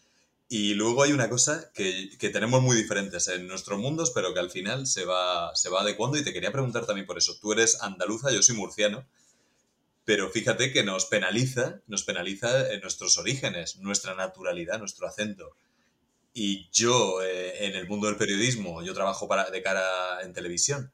Y 0.48 0.74
luego 0.74 1.02
hay 1.02 1.12
una 1.12 1.30
cosa 1.30 1.70
que, 1.72 2.10
que, 2.18 2.28
tenemos 2.28 2.60
muy 2.60 2.76
diferentes 2.76 3.26
en 3.28 3.46
nuestros 3.48 3.78
mundos, 3.78 4.10
pero 4.10 4.34
que 4.34 4.40
al 4.40 4.50
final 4.50 4.86
se 4.86 5.06
va, 5.06 5.56
se 5.56 5.70
va 5.70 5.80
adecuando. 5.80 6.18
Y 6.18 6.24
te 6.24 6.34
quería 6.34 6.52
preguntar 6.52 6.84
también 6.84 7.06
por 7.06 7.16
eso. 7.16 7.38
Tú 7.40 7.52
eres 7.52 7.80
andaluza, 7.80 8.30
yo 8.30 8.42
soy 8.42 8.56
murciano. 8.56 9.06
Pero 10.04 10.28
fíjate 10.28 10.70
que 10.70 10.82
nos 10.82 11.06
penaliza, 11.06 11.80
nos 11.86 12.04
penaliza 12.04 12.70
en 12.70 12.80
nuestros 12.82 13.16
orígenes, 13.16 13.78
nuestra 13.78 14.14
naturalidad, 14.14 14.78
nuestro 14.78 15.06
acento. 15.06 15.56
Y 16.34 16.68
yo, 16.70 17.22
eh, 17.22 17.66
en 17.66 17.74
el 17.74 17.88
mundo 17.88 18.08
del 18.08 18.16
periodismo, 18.16 18.82
yo 18.82 18.92
trabajo 18.92 19.28
para, 19.28 19.48
de 19.48 19.62
cara 19.62 20.20
en 20.22 20.34
televisión. 20.34 20.92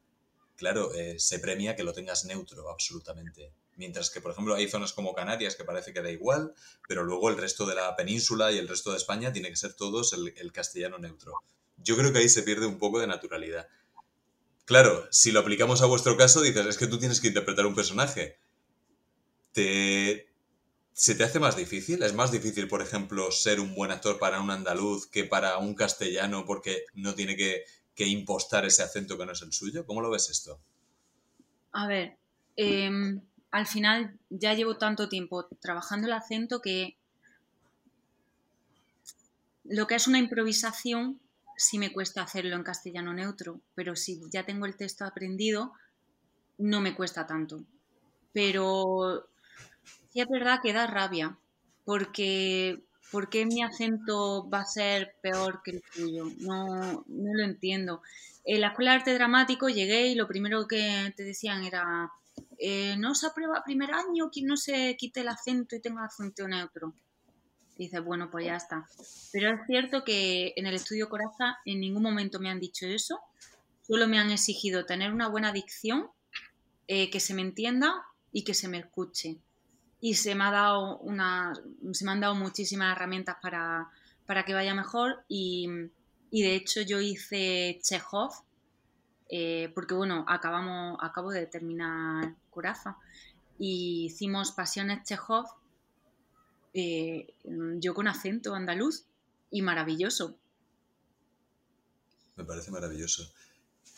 Claro, 0.58 0.92
eh, 0.92 1.20
se 1.20 1.38
premia 1.38 1.76
que 1.76 1.84
lo 1.84 1.92
tengas 1.92 2.24
neutro, 2.24 2.68
absolutamente. 2.68 3.52
Mientras 3.76 4.10
que, 4.10 4.20
por 4.20 4.32
ejemplo, 4.32 4.56
hay 4.56 4.68
zonas 4.68 4.92
como 4.92 5.14
Canarias 5.14 5.54
que 5.54 5.62
parece 5.62 5.92
que 5.92 6.02
da 6.02 6.10
igual, 6.10 6.52
pero 6.88 7.04
luego 7.04 7.30
el 7.30 7.36
resto 7.36 7.64
de 7.64 7.76
la 7.76 7.94
península 7.94 8.50
y 8.50 8.58
el 8.58 8.66
resto 8.66 8.90
de 8.90 8.96
España 8.96 9.32
tiene 9.32 9.50
que 9.50 9.56
ser 9.56 9.74
todos 9.74 10.12
el, 10.14 10.52
castellano 10.52 10.98
neutro. 10.98 11.32
Yo 11.76 11.96
creo 11.96 12.12
que 12.12 12.18
ahí 12.18 12.28
se 12.28 12.42
pierde 12.42 12.66
un 12.66 12.76
poco 12.76 12.98
de 12.98 13.06
naturalidad. 13.06 13.68
Claro, 14.64 15.06
si 15.12 15.30
lo 15.30 15.38
aplicamos 15.38 15.80
a 15.80 15.86
vuestro 15.86 16.16
caso, 16.16 16.42
dices, 16.42 16.66
es 16.66 16.76
que 16.76 16.88
tú 16.88 16.98
tienes 16.98 17.20
que 17.20 17.28
interpretar 17.28 17.64
un 17.64 17.76
personaje. 17.76 18.40
Te, 19.52 20.28
¿Se 20.92 21.14
te 21.14 21.22
hace 21.22 21.38
más 21.38 21.56
difícil? 21.56 22.02
¿Es 22.02 22.14
más 22.14 22.32
difícil, 22.32 22.66
por 22.66 22.82
ejemplo, 22.82 23.30
ser 23.30 23.60
un 23.60 23.76
buen 23.76 23.92
actor 23.92 24.18
para 24.18 24.40
un 24.40 24.50
andaluz 24.50 25.06
que 25.06 25.22
para 25.22 25.56
un 25.58 25.74
castellano 25.76 26.44
porque 26.44 26.82
no 26.94 27.14
tiene 27.14 27.36
que, 27.36 27.64
que 27.98 28.06
impostar 28.06 28.64
ese 28.64 28.84
acento 28.84 29.18
que 29.18 29.26
no 29.26 29.32
es 29.32 29.42
el 29.42 29.52
suyo? 29.52 29.84
¿Cómo 29.84 30.00
lo 30.00 30.08
ves 30.08 30.30
esto? 30.30 30.60
A 31.72 31.88
ver, 31.88 32.16
em, 32.54 33.20
al 33.50 33.66
final 33.66 34.16
ya 34.30 34.54
llevo 34.54 34.78
tanto 34.78 35.08
tiempo 35.08 35.46
trabajando 35.60 36.06
el 36.06 36.12
acento 36.12 36.62
que 36.62 36.96
lo 39.64 39.88
que 39.88 39.96
es 39.96 40.06
una 40.06 40.20
improvisación 40.20 41.18
sí 41.56 41.80
me 41.80 41.92
cuesta 41.92 42.22
hacerlo 42.22 42.54
en 42.54 42.62
castellano 42.62 43.12
neutro, 43.12 43.60
pero 43.74 43.96
si 43.96 44.20
ya 44.30 44.46
tengo 44.46 44.64
el 44.66 44.76
texto 44.76 45.04
aprendido, 45.04 45.72
no 46.56 46.80
me 46.80 46.94
cuesta 46.94 47.26
tanto. 47.26 47.64
Pero 48.32 49.28
sí 50.12 50.20
es 50.20 50.28
verdad 50.28 50.60
que 50.62 50.72
da 50.72 50.86
rabia, 50.86 51.36
porque 51.84 52.80
¿por 53.10 53.28
qué 53.28 53.46
mi 53.46 53.62
acento 53.62 54.48
va 54.48 54.60
a 54.60 54.66
ser 54.66 55.16
peor 55.22 55.62
que 55.64 55.72
el 55.72 55.82
tuyo? 55.94 56.26
No, 56.40 57.04
no 57.06 57.34
lo 57.34 57.44
entiendo. 57.44 58.02
En 58.44 58.60
la 58.60 58.68
escuela 58.68 58.92
de 58.92 58.98
arte 58.98 59.14
dramático 59.14 59.68
llegué 59.68 60.08
y 60.08 60.14
lo 60.14 60.26
primero 60.26 60.66
que 60.66 61.12
te 61.16 61.24
decían 61.24 61.64
era 61.64 62.10
eh, 62.58 62.96
no 62.98 63.14
se 63.14 63.26
aprueba 63.26 63.62
primer 63.64 63.92
año 63.92 64.30
quien 64.30 64.46
no 64.46 64.56
se 64.56 64.96
quite 64.96 65.20
el 65.20 65.28
acento 65.28 65.76
y 65.76 65.80
tenga 65.80 66.04
acento 66.04 66.46
neutro. 66.48 66.94
dice 67.76 68.00
bueno, 68.00 68.30
pues 68.30 68.46
ya 68.46 68.56
está. 68.56 68.86
Pero 69.32 69.54
es 69.54 69.60
cierto 69.66 70.04
que 70.04 70.52
en 70.56 70.66
el 70.66 70.74
estudio 70.74 71.08
Coraza 71.08 71.58
en 71.64 71.80
ningún 71.80 72.02
momento 72.02 72.40
me 72.40 72.50
han 72.50 72.60
dicho 72.60 72.86
eso. 72.86 73.20
Solo 73.86 74.08
me 74.08 74.18
han 74.18 74.30
exigido 74.30 74.84
tener 74.84 75.12
una 75.12 75.28
buena 75.28 75.52
dicción, 75.52 76.10
eh, 76.88 77.10
que 77.10 77.20
se 77.20 77.34
me 77.34 77.42
entienda 77.42 77.94
y 78.32 78.44
que 78.44 78.54
se 78.54 78.68
me 78.68 78.78
escuche. 78.78 79.38
Y 80.00 80.14
se 80.14 80.34
me, 80.34 80.44
ha 80.44 80.50
dado 80.50 80.98
una, 80.98 81.52
se 81.92 82.04
me 82.04 82.12
han 82.12 82.20
dado 82.20 82.34
muchísimas 82.34 82.96
herramientas 82.96 83.36
para, 83.42 83.90
para 84.26 84.44
que 84.44 84.54
vaya 84.54 84.74
mejor. 84.74 85.24
Y, 85.28 85.68
y 86.30 86.42
de 86.42 86.54
hecho 86.54 86.82
yo 86.82 87.00
hice 87.00 87.80
Chekhov, 87.82 88.32
eh, 89.28 89.70
porque 89.74 89.94
bueno, 89.94 90.24
acabamos, 90.28 90.98
acabo 91.00 91.30
de 91.30 91.46
terminar 91.46 92.34
Coraza 92.50 92.96
y 93.58 94.06
hicimos 94.06 94.52
Pasiones 94.52 95.04
Chekhov, 95.04 95.46
eh, 96.74 97.34
yo 97.78 97.94
con 97.94 98.08
acento 98.08 98.54
andaluz 98.54 99.04
y 99.50 99.62
maravilloso. 99.62 100.38
Me 102.36 102.44
parece 102.44 102.70
maravilloso. 102.70 103.30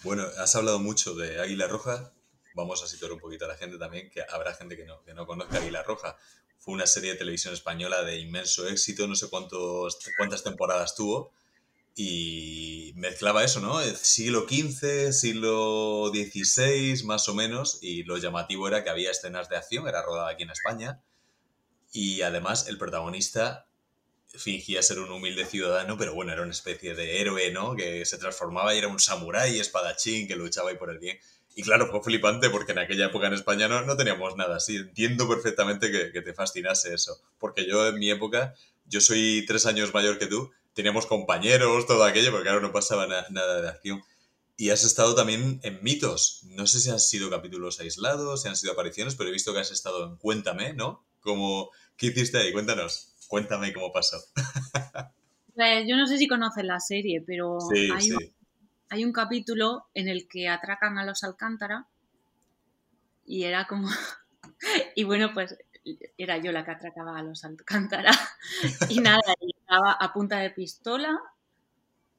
Bueno, 0.03 0.25
has 0.39 0.57
hablado 0.57 0.79
mucho 0.79 1.15
de 1.15 1.41
Águila 1.41 1.67
Roja, 1.67 2.13
vamos 2.55 2.83
a 2.83 2.87
situar 2.87 3.13
un 3.13 3.19
poquito 3.19 3.45
a 3.45 3.49
la 3.49 3.57
gente 3.57 3.79
también, 3.79 4.11
que 4.11 4.23
habrá 4.29 4.55
gente 4.55 4.77
que 4.77 4.85
no, 4.85 5.03
que 5.05 5.15
no 5.15 5.27
conozca 5.27 5.59
Águila 5.59 5.83
Roja. 5.83 6.17
Fue 6.59 6.75
una 6.75 6.87
serie 6.87 7.13
de 7.13 7.17
televisión 7.17 7.55
española 7.55 8.03
de 8.03 8.19
inmenso 8.19 8.69
éxito, 8.69 9.07
no 9.07 9.15
sé 9.15 9.29
cuántos, 9.31 9.99
cuántas 10.17 10.43
temporadas 10.43 10.95
tuvo, 10.95 11.33
y 11.95 12.93
mezclaba 12.97 13.45
eso, 13.45 13.61
¿no? 13.61 13.81
Siglo 13.81 14.47
XV, 14.49 15.13
siglo 15.13 16.11
XVI, 16.13 17.03
más 17.05 17.29
o 17.29 17.35
menos, 17.35 17.79
y 17.83 18.05
lo 18.05 18.19
llamativo 18.19 18.69
era 18.69 18.85
que 18.85 18.91
había 18.91 19.11
escenas 19.11 19.49
de 19.49 19.57
acción, 19.57 19.89
era 19.89 20.03
rodada 20.03 20.31
aquí 20.31 20.43
en 20.43 20.51
España, 20.51 21.03
y 21.93 22.23
además 22.23 22.69
el 22.69 22.79
protagonista 22.79 23.67
fingía 24.39 24.83
ser 24.83 25.01
un 25.01 25.11
humilde 25.11 25.45
ciudadano, 25.45 25.97
pero 25.99 26.15
bueno, 26.15 26.33
era 26.33 26.43
una 26.43 26.53
especie 26.53 26.95
de 26.95 27.21
héroe, 27.21 27.51
¿no? 27.51 27.75
Que 27.75 28.05
se 28.05 28.19
transformaba 28.19 28.75
y 28.75 28.79
era 28.79 28.89
un 28.89 29.01
samurái 29.01 29.59
espadachín 29.59 30.29
que 30.29 30.37
luchaba 30.37 30.71
ahí 30.71 30.77
por 30.77 30.91
el 30.91 30.99
bien. 30.99 31.19
Y 31.55 31.63
claro, 31.63 31.89
fue 31.91 32.03
flipante 32.03 32.49
porque 32.49 32.73
en 32.73 32.79
aquella 32.79 33.07
época 33.07 33.27
en 33.27 33.35
España 33.35 33.69
no, 33.69 33.83
no 33.83 33.97
teníamos 33.97 34.37
nada 34.37 34.57
así. 34.57 34.77
Entiendo 34.77 35.29
perfectamente 35.29 35.91
que, 35.91 36.13
que 36.13 36.23
te 36.23 36.33
fascinase 36.33 36.95
eso, 36.95 37.21
porque 37.39 37.67
yo 37.67 37.89
en 37.89 37.99
mi 37.99 38.11
época, 38.11 38.55
yo 38.87 39.01
soy 39.01 39.45
tres 39.47 39.67
años 39.67 39.93
mayor 39.93 40.19
que 40.19 40.27
tú, 40.27 40.51
teníamos 40.75 41.07
compañeros, 41.07 41.87
todo 41.87 42.05
aquello, 42.05 42.31
porque 42.31 42.45
claro, 42.45 42.61
no 42.61 42.73
pasaba 42.73 43.07
nada 43.07 43.61
de 43.61 43.69
acción. 43.69 44.03
Y 44.57 44.71
has 44.71 44.85
estado 44.85 45.15
también 45.15 45.59
en 45.63 45.83
mitos. 45.83 46.43
No 46.45 46.67
sé 46.67 46.81
si 46.81 46.91
han 46.91 47.01
sido 47.01 47.31
capítulos 47.31 47.81
aislados, 47.81 48.43
si 48.43 48.49
han 48.49 48.57
sido 48.57 48.73
apariciones, 48.73 49.15
pero 49.15 49.31
he 49.31 49.33
visto 49.33 49.55
que 49.55 49.61
has 49.61 49.71
estado 49.71 50.07
en 50.07 50.17
Cuéntame, 50.17 50.75
¿no? 50.75 51.05
Como, 51.21 51.71
¿Qué 51.97 52.09
hiciste 52.09 52.39
ahí? 52.39 52.53
Cuéntanos. 52.53 53.15
Cuéntame 53.29 53.73
cómo 53.73 53.93
pasó. 53.93 54.17
Pues, 55.53 55.85
yo 55.87 55.97
no 55.97 56.07
sé 56.07 56.17
si 56.17 56.27
conoces 56.27 56.65
la 56.65 56.81
serie, 56.81 57.23
pero 57.27 57.59
hay, 57.73 58.13
Un, 58.13 58.33
hay 58.91 59.05
un 59.05 59.13
capítulo 59.13 59.87
en 59.95 60.09
el 60.09 60.29
que 60.29 60.49
atracan 60.49 60.99
a 60.99 61.05
los 61.05 61.25
Alcántara 61.25 61.87
y 63.25 63.45
era 63.45 63.67
como... 63.67 63.89
y 64.97 65.05
bueno, 65.05 65.31
pues 65.33 65.57
era 66.19 66.39
yo 66.39 66.53
la 66.53 66.65
que 66.65 66.73
atracaba 66.73 67.17
a 67.17 67.23
los 67.23 67.45
Alcántara. 67.45 68.11
y 68.91 69.01
nada, 69.01 69.21
estaba 69.41 69.93
a 69.93 70.13
punta 70.13 70.39
de 70.39 70.51
pistola, 70.51 71.19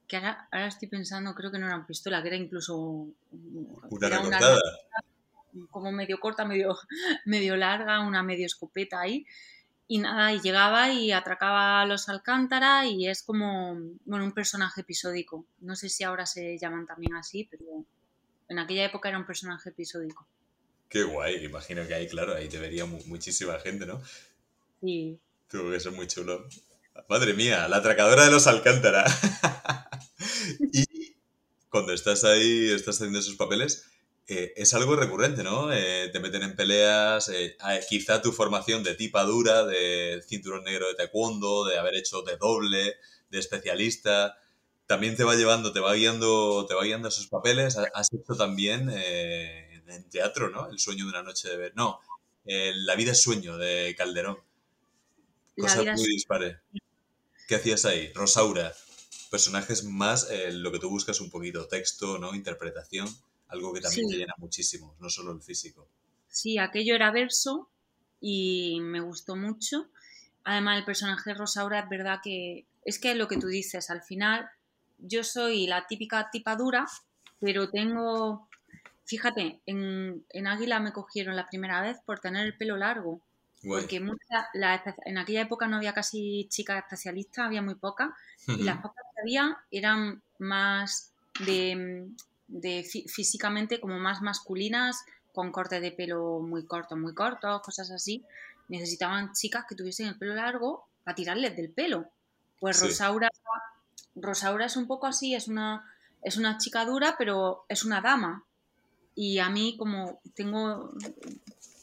que 0.08 0.16
ahora, 0.16 0.66
estoy 0.66 0.88
pensando, 0.88 1.34
creo 1.34 1.52
que 1.52 1.58
no 1.58 1.66
era 1.66 1.76
una 1.76 1.86
pistola, 1.86 2.22
que 2.22 2.28
era 2.28 2.36
incluso 2.36 2.76
una 2.78 4.06
era 4.06 4.58
como 5.70 5.92
medio 5.92 6.18
corta, 6.18 6.44
medio, 6.44 6.76
medio 7.26 7.56
larga, 7.56 8.00
una 8.00 8.22
medio 8.22 8.46
escopeta 8.46 9.00
ahí. 9.00 9.26
Y 9.88 9.98
nada, 9.98 10.32
y 10.32 10.40
llegaba 10.40 10.90
y 10.90 11.12
atracaba 11.12 11.82
a 11.82 11.86
los 11.86 12.08
Alcántara 12.08 12.86
y 12.86 13.08
es 13.08 13.22
como, 13.22 13.76
bueno, 14.04 14.24
un 14.24 14.32
personaje 14.32 14.80
episódico. 14.82 15.44
No 15.60 15.76
sé 15.76 15.88
si 15.88 16.04
ahora 16.04 16.24
se 16.24 16.56
llaman 16.58 16.86
también 16.86 17.14
así, 17.14 17.48
pero 17.50 17.84
en 18.48 18.58
aquella 18.58 18.84
época 18.84 19.08
era 19.08 19.18
un 19.18 19.26
personaje 19.26 19.70
episódico. 19.70 20.26
Qué 20.88 21.02
guay, 21.02 21.44
imagino 21.44 21.86
que 21.86 21.94
ahí, 21.94 22.06
claro, 22.06 22.34
ahí 22.34 22.48
te 22.48 22.58
vería 22.58 22.84
muchísima 22.84 23.58
gente, 23.58 23.86
¿no? 23.86 24.00
Sí. 24.80 25.18
Tuvo 25.48 25.70
que 25.70 25.80
ser 25.80 25.92
muy 25.92 26.06
chulo. 26.06 26.46
Madre 27.08 27.34
mía, 27.34 27.68
la 27.68 27.78
atracadora 27.78 28.24
de 28.24 28.30
los 28.30 28.46
Alcántara. 28.46 29.04
y 30.72 31.16
cuando 31.68 31.92
estás 31.92 32.24
ahí, 32.24 32.70
estás 32.70 32.96
haciendo 32.96 33.18
esos 33.18 33.36
papeles, 33.36 33.90
eh, 34.26 34.52
es 34.56 34.74
algo 34.74 34.96
recurrente, 34.96 35.42
¿no? 35.42 35.72
Eh, 35.72 36.08
te 36.12 36.20
meten 36.20 36.42
en 36.42 36.56
peleas, 36.56 37.28
eh, 37.28 37.56
quizá 37.88 38.22
tu 38.22 38.32
formación 38.32 38.82
de 38.82 38.94
tipa 38.94 39.24
dura, 39.24 39.64
de 39.64 40.22
cinturón 40.26 40.64
negro 40.64 40.88
de 40.88 40.94
taekwondo, 40.94 41.64
de 41.64 41.78
haber 41.78 41.96
hecho 41.96 42.22
de 42.22 42.36
doble, 42.36 42.96
de 43.30 43.38
especialista, 43.38 44.38
también 44.86 45.16
te 45.16 45.24
va 45.24 45.34
llevando, 45.34 45.72
te 45.72 45.80
va 45.80 45.94
guiando, 45.94 46.66
te 46.66 46.74
va 46.74 46.84
guiando 46.84 47.08
esos 47.08 47.26
papeles. 47.26 47.76
Has 47.94 48.12
hecho 48.12 48.34
también 48.36 48.90
en 48.90 50.08
teatro, 50.10 50.50
¿no? 50.50 50.68
El 50.68 50.78
sueño 50.78 51.04
de 51.04 51.10
una 51.10 51.22
noche 51.22 51.48
de 51.48 51.56
ver. 51.56 51.72
No, 51.74 52.00
La 52.44 52.94
vida 52.94 53.12
es 53.12 53.22
sueño 53.22 53.56
de 53.56 53.94
Calderón. 53.96 54.38
Cosa 55.56 55.82
muy. 55.82 56.22
¿Qué 57.52 57.56
hacías 57.56 57.84
ahí? 57.84 58.12
Rosaura. 58.14 58.74
Personajes 59.30 59.84
más 59.84 60.30
eh, 60.30 60.52
lo 60.52 60.72
que 60.72 60.78
tú 60.78 60.88
buscas 60.88 61.20
un 61.20 61.30
poquito, 61.30 61.66
texto, 61.66 62.18
¿no? 62.18 62.34
Interpretación, 62.34 63.08
algo 63.52 63.72
que 63.72 63.80
también 63.80 64.08
te 64.08 64.16
llena 64.16 64.34
muchísimo, 64.38 64.96
no 64.98 65.08
solo 65.08 65.32
el 65.32 65.40
físico. 65.40 65.86
Sí, 66.28 66.58
aquello 66.58 66.94
era 66.94 67.10
verso 67.10 67.68
y 68.20 68.78
me 68.80 69.00
gustó 69.00 69.36
mucho. 69.36 69.88
Además, 70.44 70.78
el 70.78 70.84
personaje 70.84 71.30
de 71.30 71.34
Rosaura 71.34 71.80
es 71.80 71.88
verdad 71.88 72.20
que 72.22 72.66
es 72.84 72.98
que 72.98 73.14
lo 73.14 73.28
que 73.28 73.38
tú 73.38 73.46
dices, 73.46 73.90
al 73.90 74.02
final 74.02 74.48
yo 74.98 75.22
soy 75.22 75.66
la 75.66 75.86
típica 75.86 76.30
tipa 76.32 76.56
dura, 76.56 76.86
pero 77.38 77.70
tengo, 77.70 78.48
fíjate, 79.04 79.60
en, 79.66 80.24
en 80.30 80.46
Águila 80.46 80.80
me 80.80 80.92
cogieron 80.92 81.36
la 81.36 81.48
primera 81.48 81.80
vez 81.80 81.98
por 82.04 82.18
tener 82.18 82.44
el 82.46 82.56
pelo 82.56 82.76
largo 82.76 83.22
porque 83.66 83.96
en 83.96 85.18
aquella 85.18 85.42
época 85.42 85.68
no 85.68 85.76
había 85.76 85.94
casi 85.94 86.46
chicas 86.50 86.82
especialistas, 86.82 87.46
había 87.46 87.62
muy 87.62 87.76
pocas, 87.76 88.10
y 88.48 88.62
las 88.64 88.78
pocas 88.78 89.04
que 89.14 89.20
había 89.22 89.56
eran 89.70 90.22
más 90.38 91.12
de, 91.46 92.08
físicamente 93.06 93.80
como 93.80 93.98
más 93.98 94.20
masculinas, 94.22 95.04
con 95.32 95.50
cortes 95.50 95.80
de 95.80 95.92
pelo 95.92 96.40
muy 96.40 96.64
cortos, 96.66 96.98
muy 96.98 97.14
cortos, 97.14 97.62
cosas 97.62 97.90
así. 97.90 98.24
Necesitaban 98.68 99.32
chicas 99.32 99.64
que 99.68 99.74
tuviesen 99.74 100.08
el 100.08 100.18
pelo 100.18 100.34
largo 100.34 100.86
para 101.04 101.14
tirarles 101.14 101.56
del 101.56 101.70
pelo. 101.70 102.06
Pues 102.60 102.80
Rosaura, 102.80 103.28
Rosaura 104.14 104.66
es 104.66 104.76
un 104.76 104.86
poco 104.86 105.06
así, 105.06 105.34
es 105.34 105.48
una, 105.48 105.84
es 106.22 106.36
una 106.36 106.58
chica 106.58 106.84
dura, 106.84 107.16
pero 107.18 107.64
es 107.68 107.84
una 107.84 108.00
dama. 108.00 108.44
Y 109.14 109.38
a 109.38 109.48
mí 109.48 109.76
como 109.78 110.20
tengo 110.34 110.92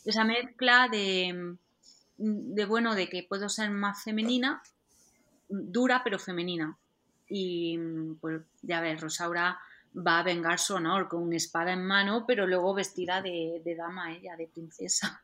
esa 0.06 0.24
mezcla 0.24 0.88
de, 0.90 1.56
de 2.18 2.66
bueno, 2.66 2.96
de 2.96 3.10
que 3.10 3.24
puedo 3.24 3.50
ser 3.50 3.72
más 3.72 4.04
femenina, 4.04 4.62
dura 5.50 6.02
pero 6.04 6.20
femenina. 6.20 6.78
Y 7.28 7.78
pues 8.22 8.42
ya 8.62 8.82
ves, 8.82 9.02
Rosaura 9.02 9.60
va 9.96 10.20
a 10.20 10.24
vengar 10.24 10.60
su 10.60 10.76
honor 10.76 11.08
con 11.08 11.32
espada 11.34 11.74
en 11.74 11.86
mano, 11.86 12.26
pero 12.28 12.48
luego 12.48 12.74
vestida 12.74 13.22
de, 13.22 13.62
dama 13.78 14.14
ella, 14.14 14.36
de 14.36 14.48
princesa. 14.48 15.24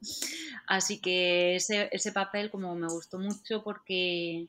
Así 0.66 1.00
que 1.00 1.56
ese, 1.56 1.88
ese, 1.92 2.12
papel 2.12 2.50
como 2.50 2.74
me 2.74 2.88
gustó 2.88 3.18
mucho 3.18 3.62
porque, 3.62 4.48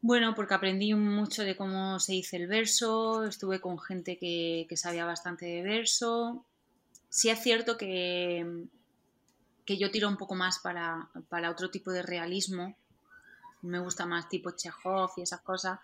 bueno, 0.00 0.34
porque 0.34 0.54
aprendí 0.54 0.94
mucho 0.94 1.42
de 1.42 1.56
cómo 1.56 1.98
se 2.00 2.12
dice 2.12 2.36
el 2.36 2.46
verso, 2.46 3.24
estuve 3.24 3.60
con 3.60 3.78
gente 3.78 4.16
que, 4.16 4.66
que 4.68 4.76
sabía 4.76 5.04
bastante 5.04 5.46
de 5.46 5.62
verso. 5.62 6.44
Sí 7.08 7.28
es 7.28 7.40
cierto 7.40 7.76
que, 7.76 8.66
que 9.64 9.78
yo 9.78 9.90
tiro 9.90 10.08
un 10.08 10.16
poco 10.16 10.34
más 10.34 10.58
para, 10.58 11.08
para 11.28 11.50
otro 11.50 11.70
tipo 11.70 11.90
de 11.90 12.02
realismo, 12.02 12.76
me 13.62 13.78
gusta 13.78 14.04
más 14.06 14.28
tipo 14.28 14.50
Chekhov 14.50 15.12
y 15.16 15.22
esas 15.22 15.40
cosas, 15.40 15.80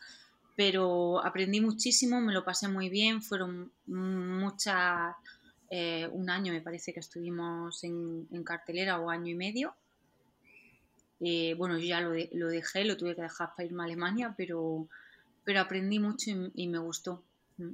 pero 0.56 1.24
aprendí 1.24 1.60
muchísimo, 1.60 2.20
me 2.20 2.32
lo 2.32 2.44
pasé 2.44 2.68
muy 2.68 2.88
bien, 2.88 3.22
fueron 3.22 3.72
muchas, 3.86 5.14
eh, 5.70 6.08
un 6.12 6.28
año 6.30 6.52
me 6.52 6.60
parece 6.60 6.92
que 6.92 7.00
estuvimos 7.00 7.82
en, 7.84 8.26
cartelera 8.44 8.98
o 8.98 9.10
año 9.10 9.30
y 9.30 9.34
medio. 9.34 9.74
Eh, 11.20 11.54
bueno, 11.56 11.78
ya 11.78 12.00
lo, 12.00 12.14
lo, 12.32 12.48
dejé, 12.48 12.84
lo 12.84 12.96
tuve 12.96 13.14
que 13.14 13.22
dejar 13.22 13.50
para 13.54 13.66
irme 13.66 13.82
a 13.82 13.86
Alemania, 13.86 14.34
pero, 14.36 14.88
pero 15.44 15.60
aprendí 15.60 15.98
mucho 15.98 16.30
y, 16.54 16.68
me 16.68 16.78
gustó. 16.78 17.22
Mm. 17.58 17.72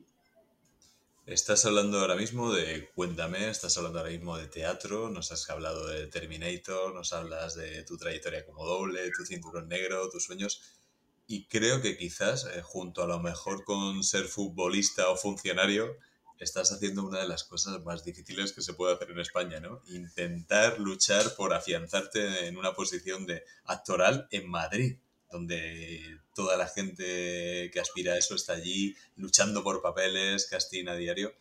Estás 1.26 1.64
hablando 1.64 1.98
ahora 1.98 2.14
mismo 2.14 2.52
de 2.52 2.88
Cuéntame, 2.94 3.48
estás 3.48 3.76
hablando 3.76 3.98
ahora 3.98 4.12
mismo 4.12 4.36
de 4.36 4.46
teatro, 4.46 5.10
nos 5.10 5.32
has 5.32 5.50
hablado 5.50 5.88
de 5.88 6.06
Terminator, 6.06 6.94
nos 6.94 7.12
hablas 7.12 7.56
de 7.56 7.82
tu 7.82 7.96
trayectoria 7.96 8.46
como 8.46 8.64
doble, 8.64 9.10
tu 9.10 9.24
cinturón 9.24 9.68
negro, 9.68 10.08
tus 10.08 10.24
sueños. 10.24 10.80
Y 11.26 11.46
creo 11.46 11.82
que 11.82 11.96
quizás, 11.96 12.46
eh, 12.46 12.62
junto 12.62 13.02
a 13.02 13.06
lo 13.06 13.18
mejor 13.18 13.64
con 13.64 14.04
ser 14.04 14.26
futbolista 14.26 15.08
o 15.10 15.16
funcionario, 15.16 15.96
estás 16.38 16.70
haciendo 16.72 17.04
una 17.04 17.20
de 17.20 17.28
las 17.28 17.44
cosas 17.44 17.82
más 17.82 18.04
difíciles 18.04 18.52
que 18.52 18.62
se 18.62 18.74
puede 18.74 18.94
hacer 18.94 19.10
en 19.10 19.20
España, 19.20 19.60
¿no? 19.60 19.82
Intentar 19.88 20.78
luchar 20.78 21.34
por 21.34 21.54
afianzarte 21.54 22.46
en 22.46 22.56
una 22.56 22.74
posición 22.74 23.26
de 23.26 23.42
actoral 23.64 24.28
en 24.30 24.48
Madrid, 24.48 24.96
donde 25.30 26.20
toda 26.34 26.56
la 26.56 26.68
gente 26.68 27.70
que 27.72 27.80
aspira 27.80 28.12
a 28.12 28.18
eso 28.18 28.34
está 28.34 28.52
allí 28.52 28.94
luchando 29.16 29.64
por 29.64 29.82
papeles, 29.82 30.46
casting 30.46 30.88
a 30.88 30.94
diario. 30.94 31.34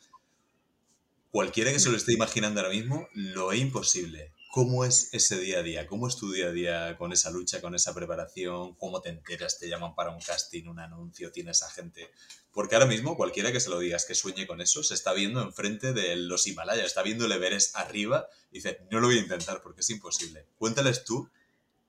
Cualquiera 1.30 1.72
que 1.72 1.80
se 1.80 1.90
lo 1.90 1.98
esté 1.98 2.14
imaginando 2.14 2.62
ahora 2.62 2.74
mismo, 2.74 3.10
lo 3.14 3.52
es 3.52 3.60
imposible. 3.60 4.32
¿Cómo 4.56 4.86
es 4.86 5.10
ese 5.12 5.38
día 5.38 5.60
a 5.60 5.64
día? 5.64 5.86
¿Cómo 5.86 6.08
es 6.08 6.16
tu 6.16 6.32
día 6.32 6.46
a 6.46 6.52
día 6.54 6.98
con 6.98 7.12
esa 7.12 7.30
lucha, 7.30 7.60
con 7.60 7.76
esa 7.76 7.94
preparación? 7.94 8.76
¿Cómo 8.76 9.02
te 9.02 9.10
enteras? 9.10 9.60
¿Te 9.60 9.68
llaman 9.68 9.96
para 9.96 10.12
un 10.12 10.22
casting, 10.22 10.68
un 10.68 10.80
anuncio? 10.80 11.30
¿Tienes 11.30 11.62
a 11.62 11.70
gente? 11.70 12.10
Porque 12.54 12.76
ahora 12.76 12.88
mismo 12.88 13.18
cualquiera 13.18 13.52
que 13.52 13.60
se 13.60 13.70
lo 13.70 13.80
digas 13.80 14.06
que 14.06 14.16
sueñe 14.16 14.48
con 14.48 14.62
eso 14.62 14.82
se 14.82 14.94
está 14.94 15.12
viendo 15.12 15.42
enfrente 15.42 15.92
de 15.92 16.16
los 16.16 16.48
Himalayas, 16.48 16.86
está 16.86 17.04
viendo 17.04 17.26
el 17.26 17.34
Everest 17.34 17.76
arriba 17.76 18.30
y 18.50 18.60
dice, 18.60 18.80
no 18.92 19.02
lo 19.02 19.08
voy 19.08 19.18
a 19.18 19.24
intentar 19.24 19.62
porque 19.62 19.82
es 19.82 19.90
imposible. 19.90 20.46
Cuéntales 20.58 21.04
tú 21.04 21.30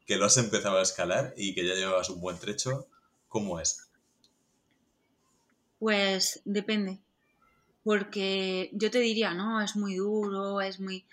que 0.05 0.17
lo 0.17 0.25
has 0.25 0.37
empezado 0.37 0.79
a 0.79 0.83
escalar 0.83 1.35
y 1.37 1.55
que 1.55 1.65
ya 1.65 1.75
llevabas 1.75 2.11
un 2.11 2.21
buen 2.21 2.37
trecho. 2.37 2.89
¿Cómo 3.29 3.61
es? 3.61 3.89
Pues 5.79 6.43
depende. 6.45 6.99
Porque 7.85 8.71
yo 8.73 8.91
te 8.91 8.99
diría, 8.99 9.35
no, 9.35 9.63
es 9.63 9.77
muy 9.77 9.95
duro, 9.95 10.61
es 10.61 10.81
muy 10.81 11.07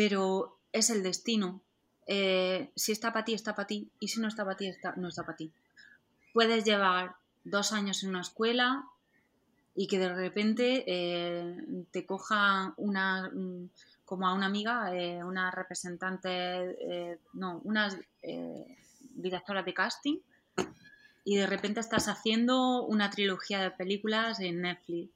pero 0.00 0.56
es 0.72 0.88
el 0.88 1.02
destino. 1.02 1.60
Eh, 2.06 2.70
si 2.74 2.90
está 2.90 3.12
para 3.12 3.26
ti, 3.26 3.34
está 3.34 3.54
para 3.54 3.66
ti, 3.66 3.90
y 4.00 4.08
si 4.08 4.18
no 4.18 4.28
está 4.28 4.46
para 4.46 4.56
ti, 4.56 4.70
no 4.96 5.08
está 5.08 5.24
para 5.24 5.36
ti. 5.36 5.52
Puedes 6.32 6.64
llevar 6.64 7.16
dos 7.44 7.74
años 7.74 8.02
en 8.02 8.08
una 8.08 8.22
escuela 8.22 8.86
y 9.74 9.88
que 9.88 9.98
de 9.98 10.14
repente 10.14 10.84
eh, 10.86 11.84
te 11.90 12.06
coja 12.06 12.72
una, 12.78 13.28
mm, 13.28 13.68
como 14.06 14.26
a 14.26 14.32
una 14.32 14.46
amiga, 14.46 14.96
eh, 14.96 15.22
una 15.22 15.50
representante, 15.50 17.18
no, 17.34 17.60
una 17.64 17.94
directora 19.16 19.62
de 19.62 19.74
casting, 19.74 20.18
y 21.26 21.36
de 21.36 21.46
repente 21.46 21.80
estás 21.80 22.08
haciendo 22.08 22.86
una 22.86 23.10
trilogía 23.10 23.60
de 23.60 23.70
películas 23.70 24.40
en 24.40 24.62
Netflix. 24.62 25.10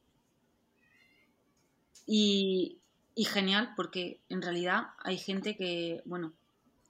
Y, 2.07 2.77
y 3.15 3.25
genial 3.25 3.73
porque 3.77 4.21
en 4.29 4.43
realidad 4.43 4.89
hay 5.03 5.19
gente 5.19 5.57
que, 5.57 6.03
bueno, 6.05 6.33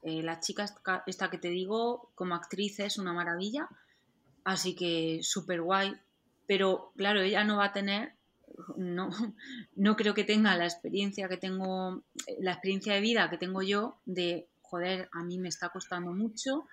eh, 0.03 0.23
la 0.23 0.41
chica 0.41 0.67
esta 1.07 1.31
que 1.31 1.39
te 1.39 1.49
digo 1.49 2.11
como 2.15 2.35
actriz 2.35 2.81
es 2.81 2.99
una 2.99 3.13
maravilla, 3.13 3.69
así 4.45 4.75
que 4.75 5.21
súper 5.23 5.63
guay, 5.63 5.95
pero 6.47 6.93
claro, 6.97 7.21
ella 7.21 7.45
no 7.45 7.57
va 7.57 7.67
a 7.67 7.73
tener, 7.73 8.13
no, 8.77 9.11
no 9.77 9.97
creo 9.97 10.15
que 10.15 10.25
tenga 10.25 10.57
la 10.57 10.65
experiencia 10.65 11.29
que 11.29 11.37
tengo, 11.37 12.03
la 12.39 12.53
experiencia 12.53 12.95
de 12.95 13.01
vida 13.01 13.31
que 13.31 13.39
tengo 13.39 13.63
yo 13.63 13.99
de, 14.05 14.49
joder, 14.63 15.09
a 15.13 15.23
mí 15.23 15.39
me 15.39 15.49
está 15.49 15.69
costando 15.69 16.13
mucho. 16.13 16.67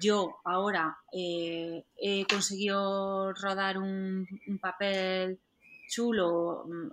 Yo 0.00 0.38
ahora 0.44 0.96
eh, 1.12 1.84
he 1.96 2.24
conseguido 2.24 3.32
rodar 3.34 3.78
un, 3.78 4.26
un 4.46 4.58
papel 4.58 5.38
chulo, 5.88 6.64
mm, 6.66 6.90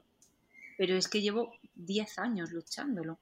pero 0.82 0.98
es 0.98 1.08
que 1.08 1.22
llevo 1.22 1.54
10 1.76 2.18
años 2.18 2.52
luchándolo. 2.52 3.20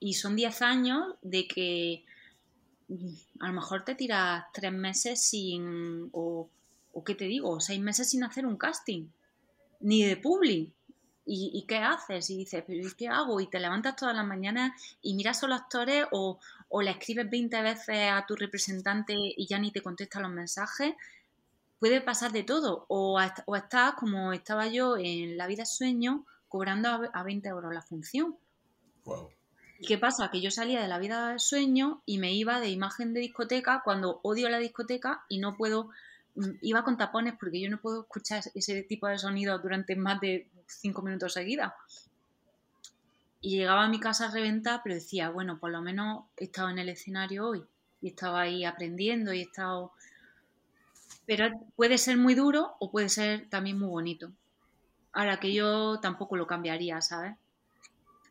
Y 0.00 0.14
son 0.14 0.36
10 0.36 0.62
años 0.62 1.14
de 1.20 1.46
que 1.46 2.02
mm, 2.88 3.40
a 3.40 3.48
lo 3.48 3.52
mejor 3.52 3.84
te 3.84 3.94
tiras 3.94 4.46
3 4.54 4.72
meses 4.72 5.20
sin, 5.20 6.08
o, 6.12 6.48
o 6.94 7.04
qué 7.04 7.14
te 7.14 7.26
digo, 7.26 7.60
6 7.60 7.78
meses 7.82 8.08
sin 8.08 8.24
hacer 8.24 8.46
un 8.46 8.56
casting, 8.56 9.06
ni 9.80 10.02
de 10.02 10.16
publi. 10.16 10.72
¿Y, 11.26 11.62
qué 11.68 11.76
haces? 11.76 12.30
Y 12.30 12.38
dices, 12.38 12.64
¿pero 12.66 12.88
qué 12.96 13.08
hago? 13.08 13.38
Y 13.38 13.48
te 13.48 13.60
levantas 13.60 13.94
todas 13.96 14.16
las 14.16 14.24
mañanas 14.24 14.72
y 15.02 15.12
miras 15.12 15.42
a 15.42 15.48
los 15.48 15.60
actores 15.60 16.06
o, 16.10 16.38
o 16.70 16.80
le 16.80 16.92
escribes 16.92 17.28
20 17.28 17.60
veces 17.60 18.10
a 18.10 18.24
tu 18.26 18.34
representante 18.34 19.12
y 19.14 19.46
ya 19.46 19.58
ni 19.58 19.72
te 19.72 19.82
contesta 19.82 20.20
los 20.20 20.30
mensajes. 20.30 20.94
Puede 21.78 22.00
pasar 22.00 22.32
de 22.32 22.44
todo. 22.44 22.86
O, 22.88 23.20
o 23.44 23.56
estás 23.56 23.92
como 23.96 24.32
estaba 24.32 24.68
yo 24.68 24.96
en 24.96 25.36
La 25.36 25.46
vida 25.48 25.66
sueño, 25.66 26.24
cobrando 26.48 26.88
a 27.12 27.22
20 27.22 27.48
euros 27.48 27.72
la 27.72 27.82
función. 27.82 28.36
¿Y 29.78 29.86
qué 29.86 29.98
pasa? 29.98 30.30
Que 30.30 30.40
yo 30.40 30.50
salía 30.50 30.80
de 30.80 30.88
la 30.88 30.98
vida 30.98 31.32
de 31.32 31.38
sueño 31.38 32.02
y 32.06 32.18
me 32.18 32.32
iba 32.32 32.60
de 32.60 32.70
imagen 32.70 33.12
de 33.12 33.20
discoteca 33.20 33.82
cuando 33.84 34.20
odio 34.22 34.48
la 34.48 34.58
discoteca 34.58 35.24
y 35.28 35.38
no 35.38 35.56
puedo, 35.56 35.90
mm, 36.34 36.50
iba 36.62 36.82
con 36.82 36.96
tapones 36.96 37.34
porque 37.38 37.60
yo 37.60 37.68
no 37.68 37.80
puedo 37.80 38.02
escuchar 38.02 38.42
ese 38.54 38.82
tipo 38.82 39.06
de 39.06 39.18
sonido 39.18 39.58
durante 39.58 39.94
más 39.96 40.20
de 40.20 40.48
5 40.66 41.02
minutos 41.02 41.34
seguidas. 41.34 41.72
Y 43.40 43.58
llegaba 43.58 43.84
a 43.84 43.88
mi 43.88 44.00
casa 44.00 44.26
a 44.26 44.30
reventar, 44.30 44.80
pero 44.82 44.94
decía, 44.94 45.28
bueno, 45.28 45.58
por 45.58 45.70
lo 45.70 45.82
menos 45.82 46.24
he 46.36 46.44
estado 46.44 46.70
en 46.70 46.78
el 46.78 46.88
escenario 46.88 47.46
hoy 47.46 47.64
y 48.00 48.08
estaba 48.08 48.42
ahí 48.42 48.64
aprendiendo 48.64 49.32
y 49.32 49.40
he 49.40 49.42
estado... 49.42 49.92
Pero 51.26 51.50
puede 51.74 51.98
ser 51.98 52.16
muy 52.16 52.34
duro 52.34 52.76
o 52.78 52.90
puede 52.90 53.08
ser 53.08 53.48
también 53.50 53.78
muy 53.78 53.88
bonito. 53.88 54.32
Ahora 55.16 55.40
que 55.40 55.50
yo 55.54 55.98
tampoco 56.02 56.36
lo 56.36 56.46
cambiaría, 56.46 57.00
¿sabes? 57.00 57.38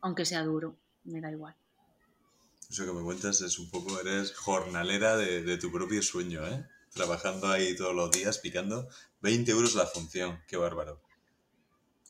Aunque 0.02 0.24
sea 0.24 0.44
duro, 0.44 0.76
me 1.02 1.20
da 1.20 1.32
igual. 1.32 1.56
Eso 2.70 2.86
que 2.86 2.92
me 2.92 3.02
cuentas 3.02 3.40
es 3.40 3.58
un 3.58 3.68
poco, 3.70 3.98
eres 3.98 4.32
jornalera 4.36 5.16
de, 5.16 5.58
tu 5.58 5.72
propio 5.72 6.00
sueño, 6.00 6.46
¿eh? 6.46 6.64
Trabajando 6.94 7.48
ahí 7.48 7.74
todos 7.74 7.92
los 7.92 8.12
días, 8.12 8.38
picando 8.38 8.88
20 9.22 9.50
euros 9.50 9.74
la 9.74 9.86
función, 9.86 10.40
qué 10.46 10.56
bárbaro. 10.56 11.00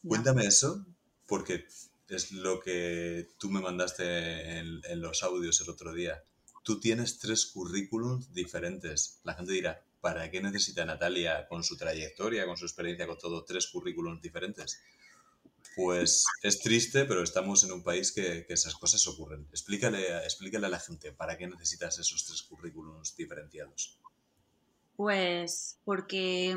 Cuéntame 0.07 0.45
eso, 0.45 0.85
porque 1.27 1.67
es 2.11 2.33
lo 2.33 2.61
que 2.61 3.31
tú 3.39 3.49
me 3.49 3.63
mandaste 3.63 4.59
en, 4.59 4.83
en, 4.85 5.01
los 5.01 5.23
audios 5.23 5.59
el 5.63 5.71
otro 5.71 5.95
día. 5.95 6.23
Tú 6.63 6.81
tienes 6.81 7.19
tres 7.19 7.47
currículums 7.47 8.31
diferentes. 8.35 9.21
La 9.25 9.33
gente 9.33 9.53
dirá, 9.53 9.83
¿para 10.07 10.31
qué 10.31 10.41
necesita 10.41 10.85
Natalia, 10.85 11.49
con 11.49 11.65
su 11.65 11.77
trayectoria, 11.77 12.47
con 12.47 12.57
su 12.57 12.65
experiencia, 12.65 13.09
con 13.09 13.19
todo, 13.19 13.45
tres 13.45 13.67
currículums 13.67 14.23
diferentes? 14.23 14.81
Pues 15.75 16.25
es 16.45 16.61
triste, 16.61 17.07
pero 17.07 17.25
estamos 17.25 17.65
en 17.65 17.73
un 17.73 17.83
país 17.83 18.13
que, 18.13 18.47
esas 18.49 18.77
cosas 18.77 19.05
ocurren. 19.09 19.49
Explícale, 19.51 20.19
explícale 20.19 20.67
a 20.67 20.69
la 20.69 20.79
gente, 20.79 21.11
¿para 21.11 21.37
qué 21.37 21.49
necesitas 21.49 21.99
esos 21.99 22.25
tres 22.25 22.41
currículums 22.43 23.17
diferenciados? 23.17 23.99
Pues 24.95 25.81
porque, 25.85 26.55